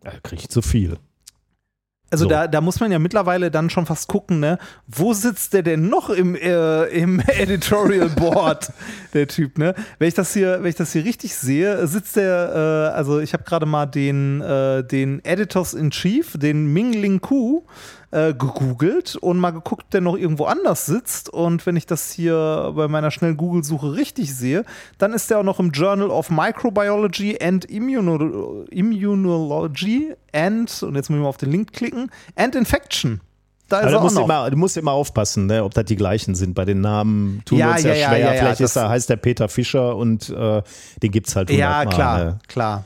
Da 0.00 0.10
kriege 0.22 0.42
ich 0.42 0.48
zu 0.48 0.62
viel. 0.62 0.98
Also 2.12 2.24
So. 2.26 2.28
da, 2.28 2.46
da 2.46 2.60
muss 2.60 2.78
man 2.78 2.92
ja 2.92 2.98
mittlerweile 2.98 3.50
dann 3.50 3.70
schon 3.70 3.86
fast 3.86 4.06
gucken, 4.06 4.38
ne? 4.38 4.58
Wo 4.86 5.14
sitzt 5.14 5.54
der 5.54 5.62
denn 5.62 5.88
noch 5.88 6.10
im, 6.10 6.34
äh, 6.36 6.84
im 6.88 7.20
Editorial 7.26 8.10
Board, 8.10 8.70
der 9.14 9.26
Typ, 9.26 9.56
ne? 9.56 9.74
Wenn 9.98 10.08
ich 10.08 10.14
das 10.14 10.34
hier, 10.34 10.58
wenn 10.62 10.68
ich 10.68 10.74
das 10.76 10.92
hier 10.92 11.04
richtig 11.04 11.34
sehe, 11.34 11.86
sitzt 11.86 12.16
der, 12.16 12.90
äh, 12.92 12.96
also 12.96 13.18
ich 13.18 13.32
habe 13.32 13.44
gerade 13.44 13.64
mal 13.64 13.86
den, 13.86 14.42
äh, 14.42 14.84
den 14.84 15.24
Editors 15.24 15.72
in 15.72 15.90
Chief, 15.90 16.36
den 16.38 16.66
Ming 16.66 16.92
Ling 16.92 17.20
Ku, 17.22 17.62
äh, 18.12 18.34
gegoogelt 18.34 19.16
und 19.16 19.38
mal 19.38 19.50
geguckt, 19.52 19.82
ob 19.84 19.90
der 19.90 20.00
noch 20.02 20.16
irgendwo 20.16 20.44
anders 20.44 20.86
sitzt. 20.86 21.28
Und 21.30 21.64
wenn 21.66 21.76
ich 21.76 21.86
das 21.86 22.12
hier 22.12 22.72
bei 22.76 22.86
meiner 22.86 23.10
schnellen 23.10 23.36
Google-Suche 23.36 23.94
richtig 23.94 24.34
sehe, 24.36 24.64
dann 24.98 25.12
ist 25.12 25.30
der 25.30 25.38
auch 25.40 25.42
noch 25.44 25.58
im 25.58 25.70
Journal 25.70 26.10
of 26.10 26.30
Microbiology 26.30 27.38
and 27.42 27.64
Immuno 27.64 28.64
Immunology 28.70 30.14
and, 30.32 30.82
und 30.82 30.94
jetzt 30.94 31.10
muss 31.10 31.16
ich 31.16 31.22
mal 31.22 31.28
auf 31.28 31.36
den 31.36 31.50
Link 31.50 31.72
klicken, 31.72 32.10
and 32.36 32.54
Infection. 32.54 33.20
Da 33.68 33.78
ist 33.78 33.84
Also 33.84 33.88
er 33.88 33.92
du, 33.92 33.98
auch 33.98 34.02
musst 34.04 34.16
noch. 34.16 34.24
immer, 34.24 34.50
du 34.50 34.56
musst 34.58 34.76
immer 34.76 34.92
aufpassen, 34.92 35.46
ne, 35.46 35.64
ob 35.64 35.72
das 35.72 35.86
die 35.86 35.96
gleichen 35.96 36.34
sind. 36.34 36.54
Bei 36.54 36.64
den 36.66 36.80
Namen 36.82 37.42
tun 37.46 37.58
Ja, 37.58 37.68
wir 37.68 37.72
uns 37.76 37.82
ja, 37.84 37.94
ja, 37.94 38.08
schwer. 38.08 38.18
ja, 38.18 38.32
Vielleicht 38.34 38.60
ist 38.60 38.76
er, 38.76 38.88
heißt 38.90 39.08
der 39.08 39.16
Peter 39.16 39.48
Fischer 39.48 39.96
und 39.96 40.28
äh, 40.28 40.62
den 41.02 41.10
gibt 41.10 41.28
es 41.28 41.36
halt 41.36 41.48
ja, 41.50 41.86
klar, 41.86 42.18
Ne? 42.18 42.38
klar, 42.48 42.84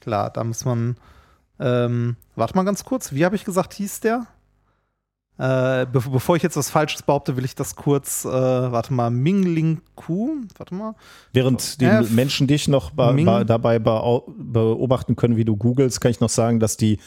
klar. 0.00 0.30
Da 0.30 0.42
muss 0.44 0.64
man, 0.64 0.96
ähm, 1.60 2.16
warte 2.36 2.54
mal 2.56 2.62
ganz 2.64 2.84
kurz, 2.84 3.12
wie 3.12 3.24
habe 3.26 3.36
ich 3.36 3.44
gesagt, 3.44 3.74
hieß 3.74 4.00
der? 4.00 4.26
Äh, 5.38 5.86
be 5.86 6.00
bevor 6.12 6.36
ich 6.36 6.42
jetzt 6.42 6.56
was 6.56 6.70
Falsches 6.70 7.02
behaupte, 7.02 7.36
will 7.36 7.44
ich 7.44 7.54
das 7.54 7.74
kurz, 7.74 8.24
äh, 8.24 8.28
warte 8.28 8.92
mal, 8.92 9.10
Ming 9.10 9.42
Ling 9.42 9.80
Ku, 9.94 10.36
warte 10.56 10.74
mal. 10.74 10.94
Während 11.32 11.80
die 11.80 11.86
F. 11.86 12.10
Menschen 12.10 12.46
dich 12.46 12.68
noch 12.68 12.90
be 12.90 13.12
Ming. 13.12 13.26
be 13.26 13.44
dabei 13.46 13.78
beobachten 13.78 15.16
können, 15.16 15.36
wie 15.36 15.44
du 15.44 15.56
googelst, 15.56 16.00
kann 16.00 16.10
ich 16.10 16.20
noch 16.20 16.28
sagen, 16.28 16.60
dass 16.60 16.76
die 16.76 16.98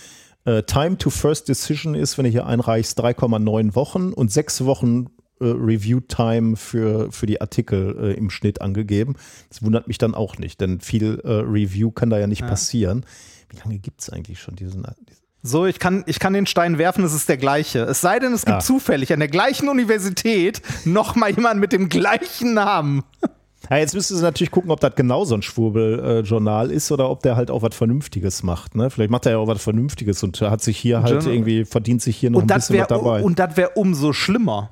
äh, 0.45 0.63
Time 0.63 0.97
to 0.97 1.09
First 1.11 1.49
Decision 1.49 1.93
ist, 1.93 2.17
wenn 2.17 2.25
du 2.25 2.31
hier 2.31 2.45
einreichst, 2.45 2.99
3,9 2.99 3.75
Wochen 3.75 4.11
und 4.11 4.31
sechs 4.31 4.65
Wochen 4.65 5.07
äh, 5.39 5.45
Review 5.45 5.99
Time 5.99 6.55
für, 6.55 7.11
für 7.11 7.25
die 7.25 7.41
Artikel 7.41 7.95
äh, 7.99 8.13
im 8.13 8.29
Schnitt 8.29 8.61
angegeben. 8.61 9.15
Das 9.49 9.61
wundert 9.63 9.87
mich 9.87 9.97
dann 9.97 10.15
auch 10.15 10.37
nicht, 10.37 10.61
denn 10.61 10.79
viel 10.79 11.19
äh, 11.23 11.31
Review 11.31 11.91
kann 11.91 12.09
da 12.09 12.17
ja 12.17 12.27
nicht 12.27 12.41
passieren. 12.41 13.05
Wie 13.49 13.57
lange 13.57 13.77
gibt 13.79 14.01
es 14.01 14.09
eigentlich 14.09 14.39
schon 14.39 14.55
diesen? 14.55 14.83
diesen 15.09 15.24
So, 15.47 15.65
ich 15.67 15.77
kann, 15.79 16.03
ich 16.07 16.19
kann 16.19 16.33
den 16.33 16.47
Stein 16.47 16.77
werfen, 16.79 17.03
es 17.03 17.13
ist 17.13 17.29
der 17.29 17.37
gleiche. 17.37 17.79
Es 17.83 18.01
sei 18.01 18.17
denn, 18.19 18.33
es 18.33 18.45
gibt 18.45 18.57
Ah. 18.57 18.59
zufällig 18.59 19.13
an 19.13 19.19
der 19.19 19.27
gleichen 19.27 19.69
Universität 19.69 20.61
noch 20.85 21.15
mal 21.15 21.29
jemand 21.29 21.59
mit 21.59 21.71
dem 21.71 21.87
gleichen 21.89 22.53
Namen. 22.55 23.03
Ja, 23.67 23.77
jetzt 23.77 23.95
müsstest 23.95 24.19
du 24.19 24.23
natürlich 24.23 24.51
gucken, 24.51 24.69
ob 24.69 24.79
das 24.79 24.93
genau 24.93 25.25
so 25.25 25.33
ein 25.33 25.41
Schwurbel-Journal 25.41 26.69
ist 26.69 26.91
oder 26.91 27.09
ob 27.09 27.23
der 27.23 27.35
halt 27.35 27.49
auch 27.49 27.63
was 27.63 27.75
Vernünftiges 27.75 28.43
macht. 28.43 28.75
Ne? 28.75 28.91
Vielleicht 28.91 29.09
macht 29.09 29.25
er 29.25 29.31
ja 29.31 29.37
auch 29.39 29.47
was 29.47 29.59
Vernünftiges 29.63 30.21
und 30.21 30.39
hat 30.41 30.61
sich 30.61 30.77
hier 30.77 31.01
halt 31.01 31.09
Journal- 31.23 31.33
irgendwie, 31.33 31.65
verdient 31.65 32.03
sich 32.03 32.15
hier 32.15 32.29
noch 32.29 32.39
ein 32.39 32.41
Und 32.43 32.51
das 32.51 32.67
bisschen 32.67 32.81
was 32.83 32.89
wäre 32.91 32.99
dabei. 33.01 33.23
und 33.23 33.39
das 33.39 33.57
wäre 33.57 33.69
umso 33.73 34.13
schlimmer. 34.13 34.69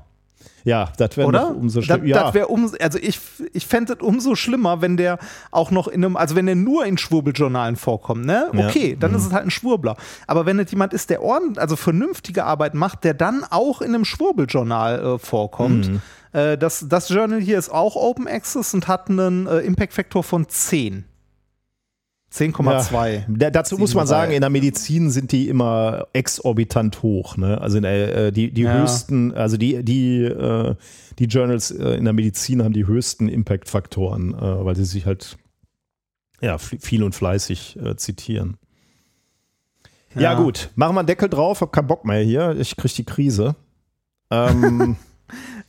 Ja, 0.63 0.91
das 0.97 1.17
wäre 1.17 1.31
noch 1.31 1.55
umso 1.55 1.81
schlimmer. 1.81 2.05
Ja, 2.05 2.23
das 2.23 2.33
wäre 2.33 2.47
um, 2.47 2.71
also 2.79 2.97
ich, 2.99 3.19
ich 3.53 3.67
fände 3.67 3.93
es 3.93 3.99
umso 4.01 4.35
schlimmer, 4.35 4.81
wenn 4.81 4.97
der 4.97 5.19
auch 5.51 5.71
noch 5.71 5.87
in 5.87 6.03
einem, 6.03 6.15
also 6.15 6.35
wenn 6.35 6.45
der 6.45 6.55
nur 6.55 6.85
in 6.85 6.97
Schwurbeljournalen 6.97 7.75
vorkommt, 7.75 8.25
ne? 8.25 8.49
Ja. 8.53 8.67
Okay, 8.67 8.95
dann 8.99 9.13
ist 9.13 9.25
es 9.25 9.33
halt 9.33 9.45
ein 9.45 9.51
Schwurbler. 9.51 9.97
Aber 10.27 10.45
wenn 10.45 10.59
es 10.59 10.71
jemand 10.71 10.93
ist, 10.93 11.09
der 11.09 11.21
ordentlich, 11.21 11.59
also 11.59 11.75
vernünftige 11.75 12.45
Arbeit 12.45 12.73
macht, 12.73 13.03
der 13.03 13.13
dann 13.13 13.45
auch 13.49 13.81
in 13.81 13.93
einem 13.93 14.05
Schwurbeljournal 14.05 15.15
äh, 15.15 15.19
vorkommt. 15.19 15.89
Mhm. 15.89 16.01
Äh, 16.31 16.57
das, 16.57 16.85
das 16.87 17.09
Journal 17.09 17.41
hier 17.41 17.59
ist 17.59 17.69
auch 17.69 17.95
Open 17.95 18.27
Access 18.27 18.73
und 18.73 18.87
hat 18.87 19.09
einen 19.09 19.47
äh, 19.47 19.59
Impact-Faktor 19.59 20.23
von 20.23 20.47
10. 20.47 21.05
10,2. 22.33 23.25
Da, 23.27 23.49
dazu 23.51 23.77
muss 23.77 23.93
man 23.93 24.05
7,3. 24.05 24.09
sagen, 24.09 24.31
in 24.31 24.41
der 24.41 24.49
Medizin 24.49 25.11
sind 25.11 25.31
die 25.31 25.49
immer 25.49 26.07
exorbitant 26.13 27.03
hoch. 27.03 27.37
Ne? 27.37 27.61
Also 27.61 27.77
in 27.77 27.83
der, 27.83 28.15
äh, 28.15 28.31
die, 28.31 28.51
die 28.51 28.63
Ja. 28.63 28.81
höchsten, 28.81 29.33
also 29.33 29.57
die, 29.57 29.83
die, 29.83 30.23
äh, 30.23 30.75
die 31.19 31.25
Journals 31.25 31.69
äh, 31.71 31.89
in 31.95 32.05
der 32.05 32.13
Medizin 32.13 32.63
haben 32.63 32.73
die 32.73 32.87
höchsten 32.87 33.29
Impact-Faktoren, 33.29 34.33
äh, 34.33 34.65
weil 34.65 34.75
sie 34.75 34.85
sich 34.85 35.05
halt 35.05 35.37
ja, 36.41 36.57
viel 36.57 37.03
und 37.03 37.13
fleißig 37.13 37.77
äh, 37.81 37.95
zitieren. 37.95 38.57
Ja. 40.15 40.21
Ja. 40.21 40.33
gut, 40.35 40.69
machen 40.75 40.95
wir 40.95 40.99
einen 40.99 41.07
Deckel 41.07 41.29
drauf, 41.29 41.61
hab 41.61 41.71
keinen 41.71 41.87
Bock 41.87 42.03
mehr 42.05 42.21
hier, 42.21 42.55
ich 42.59 42.75
krieg 42.75 42.93
die 42.95 43.05
Krise. 43.05 43.55
Ähm, 44.31 44.95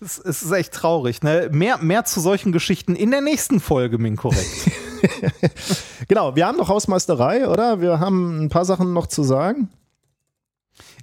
Es, 0.00 0.18
es 0.18 0.42
ist 0.42 0.50
echt 0.52 0.74
traurig, 0.74 1.22
ne? 1.22 1.48
Mehr, 1.50 1.78
mehr 1.78 2.04
zu 2.04 2.20
solchen 2.20 2.52
Geschichten 2.52 2.94
in 2.96 3.10
der 3.10 3.22
nächsten 3.22 3.60
Folge, 3.60 3.96
Min 3.96 4.16
korrekt. 4.16 4.70
genau, 6.08 6.36
wir 6.36 6.46
haben 6.46 6.58
noch 6.58 6.68
Hausmeisterei, 6.68 7.48
oder? 7.48 7.80
Wir 7.80 8.00
haben 8.00 8.44
ein 8.44 8.48
paar 8.48 8.64
Sachen 8.64 8.92
noch 8.92 9.06
zu 9.06 9.22
sagen. 9.22 9.68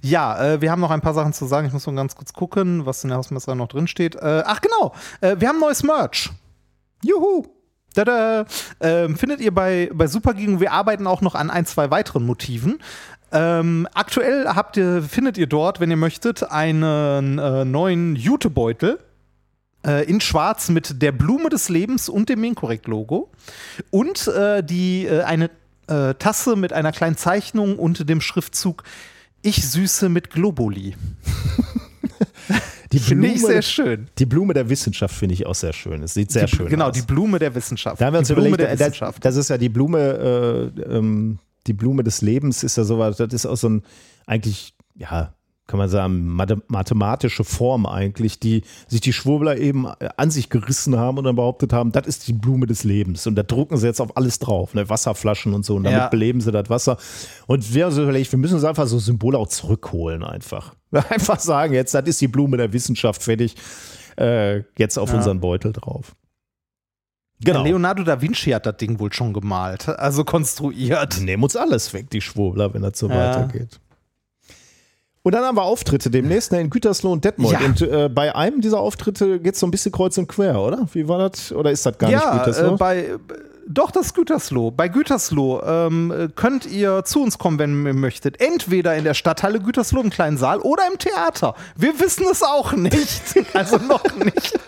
Ja, 0.02 0.42
äh, 0.42 0.60
wir 0.60 0.70
haben 0.70 0.80
noch 0.80 0.90
ein 0.90 1.00
paar 1.00 1.14
Sachen 1.14 1.32
zu 1.32 1.46
sagen. 1.46 1.66
Ich 1.66 1.72
muss 1.72 1.86
mal 1.86 1.94
ganz 1.94 2.14
kurz 2.16 2.32
gucken, 2.32 2.86
was 2.86 3.04
in 3.04 3.08
der 3.08 3.18
Hausmeisterei 3.18 3.54
noch 3.54 3.68
drin 3.68 3.86
steht. 3.86 4.16
Äh, 4.16 4.42
ach 4.44 4.60
genau, 4.60 4.92
äh, 5.20 5.36
wir 5.38 5.48
haben 5.48 5.60
neues 5.60 5.82
Merch. 5.82 6.30
Juhu! 7.04 7.46
Tada! 7.94 8.46
Ähm, 8.80 9.16
findet 9.16 9.40
ihr 9.40 9.54
bei, 9.54 9.90
bei 9.92 10.06
Supergegen. 10.06 10.60
Wir 10.60 10.72
arbeiten 10.72 11.06
auch 11.06 11.20
noch 11.20 11.34
an 11.34 11.50
ein, 11.50 11.66
zwei 11.66 11.90
weiteren 11.90 12.24
Motiven. 12.24 12.78
Ähm, 13.32 13.86
aktuell 13.94 14.46
habt 14.48 14.76
ihr, 14.76 15.02
findet 15.02 15.38
ihr 15.38 15.46
dort, 15.46 15.80
wenn 15.80 15.90
ihr 15.90 15.96
möchtet, 15.96 16.42
einen 16.50 17.38
äh, 17.38 17.64
neuen 17.64 18.16
Jutebeutel 18.16 18.98
äh, 19.86 20.04
in 20.08 20.20
Schwarz 20.20 20.68
mit 20.68 21.02
der 21.02 21.12
Blume 21.12 21.48
des 21.48 21.68
Lebens 21.68 22.08
und 22.08 22.28
dem 22.28 22.40
Minkorrekt-Logo. 22.40 23.30
Und 23.90 24.28
äh, 24.28 24.62
die, 24.62 25.06
äh, 25.06 25.22
eine 25.22 25.50
äh, 25.88 26.14
Tasse 26.14 26.56
mit 26.56 26.72
einer 26.72 26.92
kleinen 26.92 27.16
Zeichnung 27.16 27.78
und 27.78 28.08
dem 28.08 28.20
Schriftzug 28.20 28.84
Ich 29.42 29.68
süße 29.68 30.08
mit 30.08 30.30
Globuli. 30.30 30.94
Die 32.92 32.98
Finde 32.98 33.28
ich 33.28 33.40
sehr 33.40 33.62
schön. 33.62 34.08
Die 34.18 34.26
Blume 34.26 34.54
der 34.54 34.68
Wissenschaft 34.68 35.14
finde 35.14 35.34
ich 35.34 35.46
auch 35.46 35.54
sehr 35.54 35.72
schön. 35.72 36.02
Es 36.02 36.14
sieht 36.14 36.30
sehr 36.30 36.46
die, 36.46 36.56
schön 36.56 36.68
genau, 36.68 36.88
aus. 36.88 36.94
die 36.94 37.02
Blume 37.02 37.38
der 37.38 37.54
Wissenschaft. 37.54 38.00
Da 38.00 38.06
haben 38.06 38.14
wir 38.14 38.18
uns 38.20 38.28
die 38.28 38.34
Blume 38.34 38.48
überlegt, 38.48 38.70
der 38.70 38.76
äh, 38.76 38.90
Wissenschaft. 38.90 39.24
das, 39.24 39.34
das 39.34 39.44
ist 39.44 39.48
ja 39.48 39.58
die 39.58 39.68
Blume, 39.68 40.72
äh, 40.76 40.82
ähm, 40.82 41.38
die 41.66 41.72
Blume 41.72 42.04
des 42.04 42.22
Lebens 42.22 42.62
ist 42.62 42.76
ja 42.76 42.84
sowas, 42.84 43.16
das 43.16 43.32
ist 43.32 43.46
auch 43.46 43.56
so 43.56 43.68
ein, 43.68 43.82
eigentlich, 44.26 44.74
ja, 44.94 45.34
kann 45.68 45.78
man 45.78 45.88
sagen, 45.88 46.28
mathe- 46.28 46.60
mathematische 46.66 47.44
Form 47.44 47.86
eigentlich, 47.86 48.40
die 48.40 48.62
sich 48.88 49.00
die 49.00 49.12
Schwurbler 49.12 49.56
eben 49.58 49.86
äh, 49.86 50.08
an 50.16 50.30
sich 50.30 50.50
gerissen 50.50 50.96
haben 50.98 51.18
und 51.18 51.24
dann 51.24 51.36
behauptet 51.36 51.72
haben, 51.72 51.92
das 51.92 52.06
ist 52.06 52.26
die 52.28 52.32
Blume 52.32 52.66
des 52.66 52.82
Lebens. 52.84 53.26
Und 53.26 53.36
da 53.36 53.42
drucken 53.42 53.76
sie 53.76 53.86
jetzt 53.86 54.00
auf 54.00 54.16
alles 54.16 54.38
drauf, 54.40 54.74
ne? 54.74 54.88
Wasserflaschen 54.88 55.54
und 55.54 55.64
so, 55.64 55.76
und 55.76 55.84
damit 55.84 55.98
Ja. 55.98 56.08
beleben 56.08 56.40
sie 56.40 56.50
das 56.52 56.68
Wasser. 56.68 56.96
Und 57.46 57.72
wir 57.74 57.84
haben 57.84 57.92
so 57.92 58.02
überlegt, 58.02 58.30
wir 58.32 58.38
müssen 58.38 58.54
uns 58.54 58.64
einfach 58.64 58.86
so 58.86 58.98
Symbole 58.98 59.38
auch 59.38 59.48
zurückholen 59.48 60.22
einfach. 60.24 60.74
Einfach 61.08 61.40
sagen, 61.40 61.72
jetzt, 61.72 61.94
das 61.94 62.04
ist 62.06 62.20
die 62.20 62.28
Blume 62.28 62.56
der 62.58 62.72
Wissenschaft, 62.74 63.22
fertig. 63.22 63.54
Äh, 64.18 64.64
jetzt 64.76 64.98
auf 64.98 65.10
Ja. 65.10 65.16
unseren 65.16 65.40
Beutel 65.40 65.72
drauf. 65.72 66.14
Genau. 67.44 67.64
Leonardo 67.64 68.02
da 68.04 68.20
Vinci 68.20 68.50
hat 68.50 68.66
das 68.66 68.76
Ding 68.76 68.98
wohl 69.00 69.12
schon 69.12 69.32
gemalt, 69.32 69.88
also 69.88 70.22
konstruiert. 70.24 71.20
Nehmen 71.20 71.42
uns 71.44 71.56
alles 71.56 71.92
weg, 71.94 72.10
die 72.10 72.20
Schwurbler, 72.20 72.74
wenn 72.74 72.82
das 72.82 72.98
so 72.98 73.08
Ja. 73.08 73.16
weitergeht. 73.16 73.80
Und 75.24 75.34
dann 75.34 75.44
haben 75.44 75.56
wir 75.56 75.62
Auftritte 75.62 76.10
demnächst 76.10 76.50
ne, 76.50 76.60
in 76.60 76.68
Gütersloh 76.68 77.12
und 77.12 77.24
Detmold. 77.24 77.60
Ja. 77.60 77.66
Und 77.66 77.80
äh, 77.80 78.08
bei 78.08 78.34
einem 78.34 78.60
dieser 78.60 78.80
Auftritte 78.80 79.38
geht 79.38 79.54
es 79.54 79.60
so 79.60 79.66
ein 79.66 79.70
bisschen 79.70 79.92
kreuz 79.92 80.18
und 80.18 80.26
quer, 80.26 80.60
oder? 80.60 80.88
Wie 80.92 81.06
war 81.06 81.18
das? 81.18 81.52
Oder 81.52 81.70
ist 81.70 81.86
das 81.86 81.96
gar 81.96 82.08
nicht 82.08 82.20
ja, 82.20 82.38
Gütersloh? 82.38 82.74
äh, 82.74 82.76
bei 82.76 83.18
doch 83.68 83.90
das 83.90 84.14
Gütersloh. 84.14 84.70
Bei 84.70 84.88
Gütersloh 84.88 85.62
ähm, 85.62 86.10
äh, 86.10 86.28
könnt 86.34 86.66
ihr 86.66 87.04
zu 87.04 87.22
uns 87.22 87.38
kommen, 87.38 87.58
wenn 87.58 87.86
ihr 87.86 87.94
möchtet. 87.94 88.40
Entweder 88.40 88.96
in 88.96 89.04
der 89.04 89.14
Stadthalle 89.14 89.60
Gütersloh 89.60 90.00
im 90.00 90.10
kleinen 90.10 90.36
Saal 90.36 90.58
oder 90.58 90.82
im 90.90 90.98
Theater. 90.98 91.54
Wir 91.76 91.98
wissen 92.00 92.26
es 92.30 92.42
auch 92.42 92.72
nicht. 92.72 93.22
Also 93.54 93.76
noch 93.76 94.04
nicht. 94.16 94.58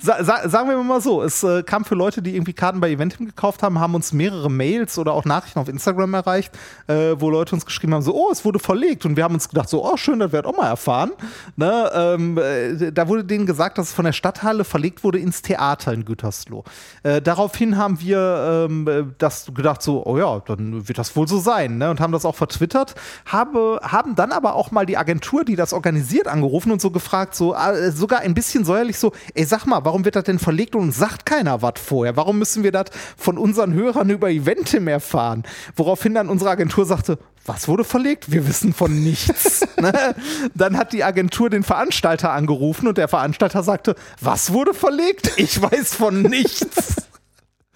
Sa 0.00 0.22
sa 0.24 0.48
sagen 0.48 0.68
wir 0.68 0.76
mal 0.82 1.00
so, 1.00 1.22
es 1.22 1.42
äh, 1.42 1.62
kam 1.62 1.84
für 1.84 1.94
Leute, 1.94 2.22
die 2.22 2.34
irgendwie 2.34 2.52
Karten 2.52 2.80
bei 2.80 2.90
Eventim 2.90 3.26
gekauft 3.26 3.62
haben, 3.62 3.78
haben 3.78 3.94
uns 3.94 4.12
mehrere 4.12 4.50
Mails 4.50 4.98
oder 4.98 5.12
auch 5.12 5.24
Nachrichten 5.24 5.58
auf 5.58 5.68
Instagram 5.68 6.14
erreicht, 6.14 6.52
äh, 6.86 7.14
wo 7.18 7.30
Leute 7.30 7.54
uns 7.54 7.64
geschrieben 7.66 7.94
haben, 7.94 8.02
so, 8.02 8.14
oh, 8.14 8.30
es 8.30 8.44
wurde 8.44 8.58
verlegt. 8.58 9.04
Und 9.04 9.16
wir 9.16 9.24
haben 9.24 9.34
uns 9.34 9.48
gedacht, 9.48 9.68
so, 9.68 9.84
oh, 9.84 9.96
schön, 9.96 10.18
das 10.18 10.32
wird 10.32 10.46
auch 10.46 10.56
mal 10.56 10.68
erfahren. 10.68 11.12
Ne, 11.56 11.90
ähm, 11.94 12.38
äh, 12.38 12.92
da 12.92 13.08
wurde 13.08 13.24
denen 13.24 13.46
gesagt, 13.46 13.78
dass 13.78 13.88
es 13.88 13.92
von 13.94 14.04
der 14.04 14.12
Stadthalle 14.12 14.64
verlegt 14.64 15.04
wurde 15.04 15.18
ins 15.18 15.42
Theater 15.42 15.92
in 15.92 16.04
Gütersloh. 16.04 16.64
Äh, 17.02 17.22
daraufhin 17.22 17.76
haben 17.76 18.00
wir 18.00 18.66
ähm, 18.68 18.88
äh, 18.88 19.04
das 19.18 19.46
gedacht, 19.54 19.82
so, 19.82 20.04
oh 20.04 20.18
ja, 20.18 20.40
dann 20.40 20.88
wird 20.88 20.98
das 20.98 21.14
wohl 21.16 21.28
so 21.28 21.38
sein. 21.38 21.78
Ne, 21.78 21.90
und 21.90 22.00
haben 22.00 22.12
das 22.12 22.24
auch 22.24 22.34
vertwittert, 22.34 22.94
habe, 23.26 23.80
haben 23.82 24.14
dann 24.14 24.32
aber 24.32 24.54
auch 24.54 24.70
mal 24.70 24.86
die 24.86 24.96
Agentur, 24.96 25.44
die 25.44 25.56
das 25.56 25.72
organisiert, 25.72 26.28
angerufen 26.28 26.72
und 26.72 26.80
so 26.80 26.90
gefragt, 26.90 27.34
so 27.34 27.54
äh, 27.54 27.90
sogar 27.90 28.20
ein 28.20 28.34
bisschen 28.34 28.64
säuerlich 28.64 28.98
so, 28.98 29.12
ey, 29.34 29.44
sag 29.44 29.66
mal, 29.66 29.75
warum 29.84 30.04
wird 30.04 30.16
das 30.16 30.24
denn 30.24 30.38
verlegt 30.38 30.74
und 30.74 30.92
sagt 30.92 31.26
keiner 31.26 31.62
was 31.62 31.74
vorher? 31.76 32.16
Warum 32.16 32.38
müssen 32.38 32.62
wir 32.62 32.72
das 32.72 32.86
von 33.16 33.38
unseren 33.38 33.74
Hörern 33.74 34.10
über 34.10 34.30
Eventim 34.30 34.88
erfahren? 34.88 35.44
Woraufhin 35.76 36.14
dann 36.14 36.28
unsere 36.28 36.50
Agentur 36.50 36.86
sagte, 36.86 37.18
was 37.44 37.68
wurde 37.68 37.84
verlegt? 37.84 38.30
Wir 38.30 38.46
wissen 38.48 38.72
von 38.72 39.02
nichts. 39.02 39.66
ne? 39.80 40.14
Dann 40.54 40.76
hat 40.76 40.92
die 40.92 41.04
Agentur 41.04 41.50
den 41.50 41.62
Veranstalter 41.62 42.32
angerufen 42.32 42.88
und 42.88 42.98
der 42.98 43.08
Veranstalter 43.08 43.62
sagte, 43.62 43.94
was 44.20 44.52
wurde 44.52 44.74
verlegt? 44.74 45.32
Ich 45.36 45.60
weiß 45.60 45.94
von 45.94 46.22
nichts. 46.22 47.06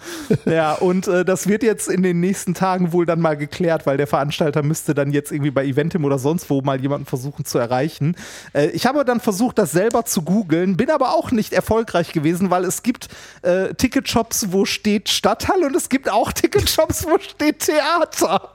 Ja, 0.45 0.75
und 0.75 1.07
äh, 1.07 1.25
das 1.25 1.49
wird 1.49 1.63
jetzt 1.63 1.89
in 1.89 2.03
den 2.03 2.21
nächsten 2.21 2.55
Tagen 2.55 2.93
wohl 2.93 3.07
dann 3.07 3.21
mal 3.21 3.37
geklärt, 3.37 3.87
weil 3.87 3.97
der 3.97 4.07
Veranstalter 4.07 4.63
müsste 4.63 4.95
dann 4.95 5.13
jetzt 5.13 5.33
irgendwie 5.33 5.51
bei 5.51 5.65
Eventim 5.65 6.05
oder 6.05 6.19
sonst 6.19 6.51
wo 6.51 6.61
mal 6.63 6.81
jemanden 6.81 7.07
versuchen 7.07 7.45
zu 7.45 7.59
erreichen. 7.59 8.17
Äh, 8.53 8.69
ich 8.69 8.87
habe 8.87 9.05
dann 9.05 9.21
versucht, 9.21 9.59
das 9.59 9.73
selber 9.73 10.05
zu 10.05 10.23
googeln, 10.23 10.77
bin 10.77 10.91
aber 10.91 11.15
auch 11.15 11.31
nicht 11.31 11.53
erfolgreich 11.53 12.13
gewesen, 12.13 12.51
weil 12.51 12.65
es 12.65 12.83
gibt 12.83 13.09
äh, 13.43 13.75
Ticketshops, 13.75 14.53
wo 14.53 14.65
steht 14.65 15.09
Stadthalle 15.09 15.67
und 15.67 15.77
es 15.77 15.89
gibt 15.89 16.11
auch 16.11 16.33
Ticketshops, 16.33 17.07
wo 17.07 17.19
steht 17.19 17.61
Theater. 17.61 18.51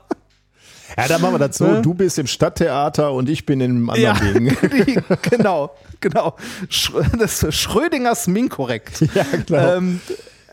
Ja, 0.96 1.08
dann 1.08 1.20
machen 1.20 1.34
wir 1.34 1.38
das 1.46 1.58
so. 1.58 1.66
Ne? 1.66 1.82
Du 1.82 1.94
bist 1.94 2.18
im 2.18 2.26
Stadttheater 2.26 3.12
und 3.12 3.28
ich 3.28 3.44
bin 3.44 3.60
im 3.60 3.90
anderen 3.90 4.46
ja, 4.46 4.54
Ding. 4.54 4.56
genau, 5.22 5.74
genau. 6.00 6.36
Das 7.18 7.42
ist 7.42 7.54
Schrödingers 7.54 8.26
Minkorrekt. 8.26 9.04
Ja, 9.14 9.24
genau. 9.46 9.76
Ähm, 9.76 10.00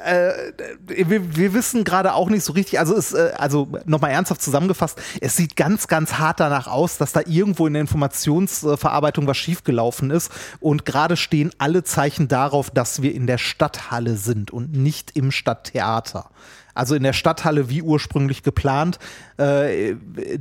äh, 0.03 0.53
wir, 0.85 1.35
wir, 1.35 1.53
wissen 1.53 1.83
gerade 1.83 2.13
auch 2.13 2.29
nicht 2.29 2.43
so 2.43 2.53
richtig, 2.53 2.79
also 2.79 2.95
es, 2.95 3.13
äh, 3.13 3.31
also 3.37 3.67
nochmal 3.85 4.11
ernsthaft 4.11 4.41
zusammengefasst, 4.41 4.99
es 5.21 5.35
sieht 5.35 5.55
ganz, 5.55 5.87
ganz 5.87 6.13
hart 6.13 6.39
danach 6.39 6.67
aus, 6.67 6.97
dass 6.97 7.13
da 7.13 7.21
irgendwo 7.25 7.67
in 7.67 7.73
der 7.73 7.81
Informationsverarbeitung 7.81 9.27
was 9.27 9.37
schiefgelaufen 9.37 10.11
ist 10.11 10.31
und 10.59 10.85
gerade 10.85 11.17
stehen 11.17 11.51
alle 11.57 11.83
Zeichen 11.83 12.27
darauf, 12.27 12.69
dass 12.69 13.01
wir 13.01 13.13
in 13.13 13.27
der 13.27 13.37
Stadthalle 13.37 14.17
sind 14.17 14.51
und 14.51 14.73
nicht 14.73 15.11
im 15.15 15.31
Stadttheater 15.31 16.29
also 16.73 16.95
in 16.95 17.03
der 17.03 17.13
Stadthalle 17.13 17.69
wie 17.69 17.81
ursprünglich 17.81 18.43
geplant. 18.43 18.99
Äh, 19.37 19.95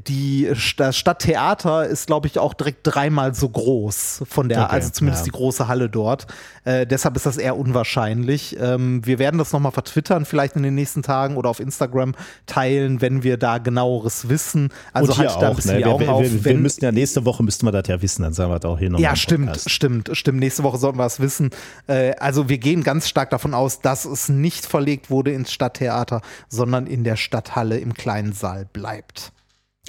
die, 0.07 0.51
das 0.77 0.97
Stadttheater 0.97 1.87
ist, 1.87 2.07
glaube 2.07 2.27
ich, 2.27 2.39
auch 2.39 2.55
direkt 2.55 2.81
dreimal 2.83 3.35
so 3.35 3.49
groß 3.49 4.25
von 4.29 4.49
der, 4.49 4.65
okay, 4.65 4.73
also 4.73 4.91
zumindest 4.91 5.27
ja. 5.27 5.33
die 5.33 5.37
große 5.37 5.69
Halle 5.69 5.89
dort. 5.89 6.27
Äh, 6.65 6.87
deshalb 6.87 7.17
ist 7.17 7.27
das 7.27 7.39
eher 7.39 7.57
unwahrscheinlich. 7.57 8.57
Ähm, 8.61 9.05
wir 9.05 9.19
werden 9.19 9.39
das 9.39 9.53
nochmal 9.53 9.73
vertwittern, 9.73 10.25
vielleicht 10.25 10.57
in 10.57 10.63
den 10.63 10.75
nächsten 10.75 11.03
Tagen 11.03 11.37
oder 11.37 11.49
auf 11.49 11.59
Instagram 11.59 12.15
teilen, 12.47 13.01
wenn 13.01 13.23
wir 13.23 13.39
da 13.39 13.59
genaueres 13.59 14.29
wissen. 14.29 14.69
Also 14.93 15.17
halt 15.17 15.31
da 15.31 15.51
ein 15.51 15.57
bisschen 15.57 15.73
ne? 15.73 15.79
die 15.79 15.85
Augen 15.87 16.01
wir, 16.01 16.07
wir, 16.09 16.13
auf. 16.13 16.23
Wir, 16.23 16.45
wir 16.45 16.57
müssten 16.57 16.85
ja 16.85 16.93
nächste 16.93 17.25
Woche 17.25 17.43
müssten 17.43 17.67
wir 17.67 17.73
das 17.73 17.89
ja 17.89 18.01
wissen, 18.03 18.23
dann 18.23 18.35
sagen 18.35 18.51
wir 18.51 18.59
das 18.59 18.71
auch 18.71 18.79
hier 18.79 18.91
nochmal. 18.91 19.03
Ja, 19.03 19.17
stimmt, 19.17 19.47
Podcast. 19.47 19.71
stimmt, 19.71 20.11
stimmt. 20.13 20.39
Nächste 20.39 20.63
Woche 20.63 20.79
sollten 20.79 20.99
wir 20.99 21.07
es 21.07 21.19
wissen. 21.19 21.51
Äh, 21.87 22.15
also 22.17 22.49
wir 22.49 22.59
gehen 22.59 22.83
ganz 22.83 23.09
stark 23.09 23.31
davon 23.31 23.55
aus, 23.55 23.81
dass 23.81 24.05
es 24.05 24.29
nicht 24.29 24.67
verlegt 24.67 25.11
wurde 25.11 25.33
ins 25.33 25.51
Stadttheater, 25.51 26.21
sondern 26.49 26.87
in 26.87 27.05
der 27.05 27.17
Stadthalle 27.17 27.79
im 27.79 27.95
kleinen 27.95 28.33
Saal 28.33 28.67
bleibt. 28.73 28.82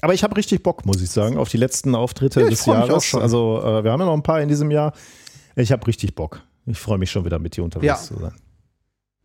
Aber 0.01 0.13
ich 0.13 0.23
habe 0.23 0.35
richtig 0.35 0.63
Bock, 0.63 0.85
muss 0.85 1.01
ich 1.01 1.09
sagen, 1.09 1.37
auf 1.37 1.49
die 1.49 1.57
letzten 1.57 1.95
Auftritte 1.95 2.41
ja, 2.41 2.49
des 2.49 2.65
Jahres. 2.65 3.15
Also 3.15 3.61
äh, 3.63 3.83
wir 3.83 3.91
haben 3.91 3.99
ja 3.99 4.05
noch 4.05 4.13
ein 4.13 4.23
paar 4.23 4.41
in 4.41 4.49
diesem 4.49 4.71
Jahr. 4.71 4.93
Ich 5.55 5.71
habe 5.71 5.85
richtig 5.87 6.15
Bock. 6.15 6.41
Ich 6.65 6.79
freue 6.79 6.97
mich 6.97 7.11
schon 7.11 7.25
wieder 7.25 7.39
mit 7.39 7.55
dir 7.55 7.63
unterwegs 7.63 8.09
ja. 8.09 8.15
zu 8.15 8.19
sein. 8.19 8.33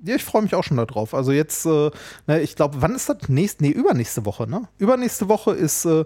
Ja, 0.01 0.15
ich 0.15 0.23
freue 0.23 0.43
mich 0.43 0.55
auch 0.55 0.62
schon 0.62 0.77
darauf. 0.77 1.12
Also 1.12 1.32
jetzt, 1.32 1.66
äh, 1.66 1.90
ne, 2.27 2.40
ich 2.40 2.55
glaube, 2.55 2.81
wann 2.81 2.95
ist 2.95 3.09
das? 3.09 3.28
Nächste, 3.28 3.65
nee, 3.65 3.70
übernächste 3.70 4.24
Woche, 4.24 4.49
ne? 4.49 4.69
Übernächste 4.78 5.28
Woche 5.28 5.53
ist 5.53 5.85
äh, 5.86 6.05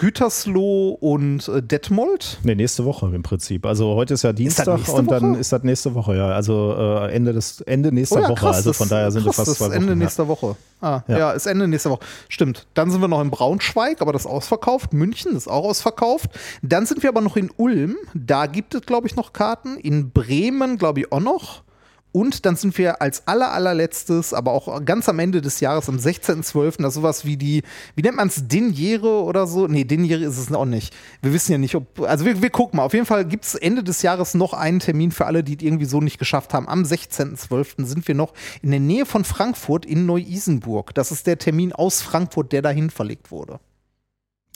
Gütersloh 0.00 0.96
und 0.98 1.46
äh, 1.48 1.62
Detmold? 1.62 2.38
Nee, 2.42 2.54
nächste 2.54 2.86
Woche 2.86 3.14
im 3.14 3.22
Prinzip. 3.22 3.66
Also 3.66 3.94
heute 3.96 4.14
ist 4.14 4.22
ja 4.22 4.32
Dienstag 4.32 4.80
ist 4.80 4.88
und 4.88 5.10
dann 5.10 5.34
ist 5.34 5.52
das 5.52 5.62
nächste 5.62 5.94
Woche, 5.94 6.16
ja. 6.16 6.28
Also 6.28 6.74
äh, 6.74 7.12
Ende 7.12 7.34
des 7.34 7.60
Ende 7.60 7.92
nächster 7.92 8.16
oh 8.16 8.22
ja, 8.22 8.28
Woche. 8.30 8.48
also 8.48 8.72
von 8.72 8.88
daher 8.88 9.12
sind 9.12 9.24
krass, 9.24 9.36
wir 9.36 9.44
fast 9.44 9.58
zwei 9.58 9.66
Wochen. 9.66 9.74
Ende 9.74 9.96
nächster 9.96 10.26
Woche. 10.26 10.56
Ah, 10.80 11.02
ja. 11.06 11.18
ja. 11.18 11.30
ist 11.32 11.44
Ende 11.44 11.68
nächster 11.68 11.90
Woche. 11.90 12.00
Stimmt. 12.30 12.66
Dann 12.72 12.90
sind 12.90 13.02
wir 13.02 13.08
noch 13.08 13.20
in 13.20 13.30
Braunschweig, 13.30 14.00
aber 14.00 14.14
das 14.14 14.22
ist 14.22 14.30
ausverkauft. 14.30 14.94
München 14.94 15.36
ist 15.36 15.48
auch 15.48 15.64
ausverkauft. 15.64 16.30
Dann 16.62 16.86
sind 16.86 17.02
wir 17.02 17.10
aber 17.10 17.20
noch 17.20 17.36
in 17.36 17.50
Ulm. 17.58 17.96
Da 18.14 18.46
gibt 18.46 18.74
es, 18.74 18.80
glaube 18.80 19.06
ich, 19.06 19.16
noch 19.16 19.34
Karten. 19.34 19.76
In 19.76 20.12
Bremen, 20.12 20.78
glaube 20.78 21.00
ich, 21.00 21.12
auch 21.12 21.20
noch. 21.20 21.62
Und 22.12 22.44
dann 22.44 22.56
sind 22.56 22.76
wir 22.76 23.00
als 23.00 23.26
aller, 23.28 23.52
allerletztes, 23.52 24.34
aber 24.34 24.52
auch 24.52 24.84
ganz 24.84 25.08
am 25.08 25.18
Ende 25.20 25.40
des 25.40 25.60
Jahres, 25.60 25.88
am 25.88 25.96
16.12., 25.96 26.82
da 26.82 26.90
sowas 26.90 27.24
wie 27.24 27.36
die, 27.36 27.62
wie 27.94 28.02
nennt 28.02 28.16
man 28.16 28.28
es, 28.28 28.48
Diniere 28.48 29.22
oder 29.22 29.46
so? 29.46 29.68
Nee, 29.68 29.84
Diniere 29.84 30.24
ist 30.24 30.38
es 30.38 30.52
auch 30.52 30.64
nicht. 30.64 30.94
Wir 31.22 31.32
wissen 31.32 31.52
ja 31.52 31.58
nicht, 31.58 31.76
ob, 31.76 32.00
also 32.00 32.24
wir, 32.24 32.42
wir 32.42 32.50
gucken 32.50 32.78
mal. 32.78 32.84
Auf 32.84 32.94
jeden 32.94 33.06
Fall 33.06 33.24
gibt 33.24 33.44
es 33.44 33.54
Ende 33.54 33.84
des 33.84 34.02
Jahres 34.02 34.34
noch 34.34 34.54
einen 34.54 34.80
Termin 34.80 35.12
für 35.12 35.26
alle, 35.26 35.44
die 35.44 35.56
es 35.56 35.62
irgendwie 35.62 35.84
so 35.84 36.00
nicht 36.00 36.18
geschafft 36.18 36.52
haben. 36.52 36.68
Am 36.68 36.82
16.12. 36.82 37.84
sind 37.84 38.08
wir 38.08 38.16
noch 38.16 38.34
in 38.60 38.72
der 38.72 38.80
Nähe 38.80 39.06
von 39.06 39.24
Frankfurt 39.24 39.86
in 39.86 40.06
Neu-Isenburg. 40.06 40.94
Das 40.94 41.12
ist 41.12 41.28
der 41.28 41.38
Termin 41.38 41.72
aus 41.72 42.02
Frankfurt, 42.02 42.52
der 42.52 42.62
dahin 42.62 42.90
verlegt 42.90 43.30
wurde. 43.30 43.60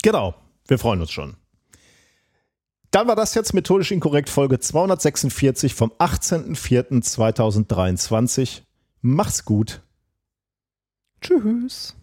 Genau, 0.03 0.35
wir 0.67 0.79
freuen 0.79 1.01
uns 1.01 1.13
schon. 1.13 1.37
Dann 2.95 3.09
war 3.09 3.17
das 3.17 3.35
jetzt 3.35 3.55
methodisch 3.55 3.91
inkorrekt 3.91 4.29
Folge 4.29 4.61
246 4.61 5.75
vom 5.75 5.91
18.04.2023. 5.99 8.61
Mach's 9.01 9.45
gut. 9.45 9.83
Tschüss. 11.21 11.97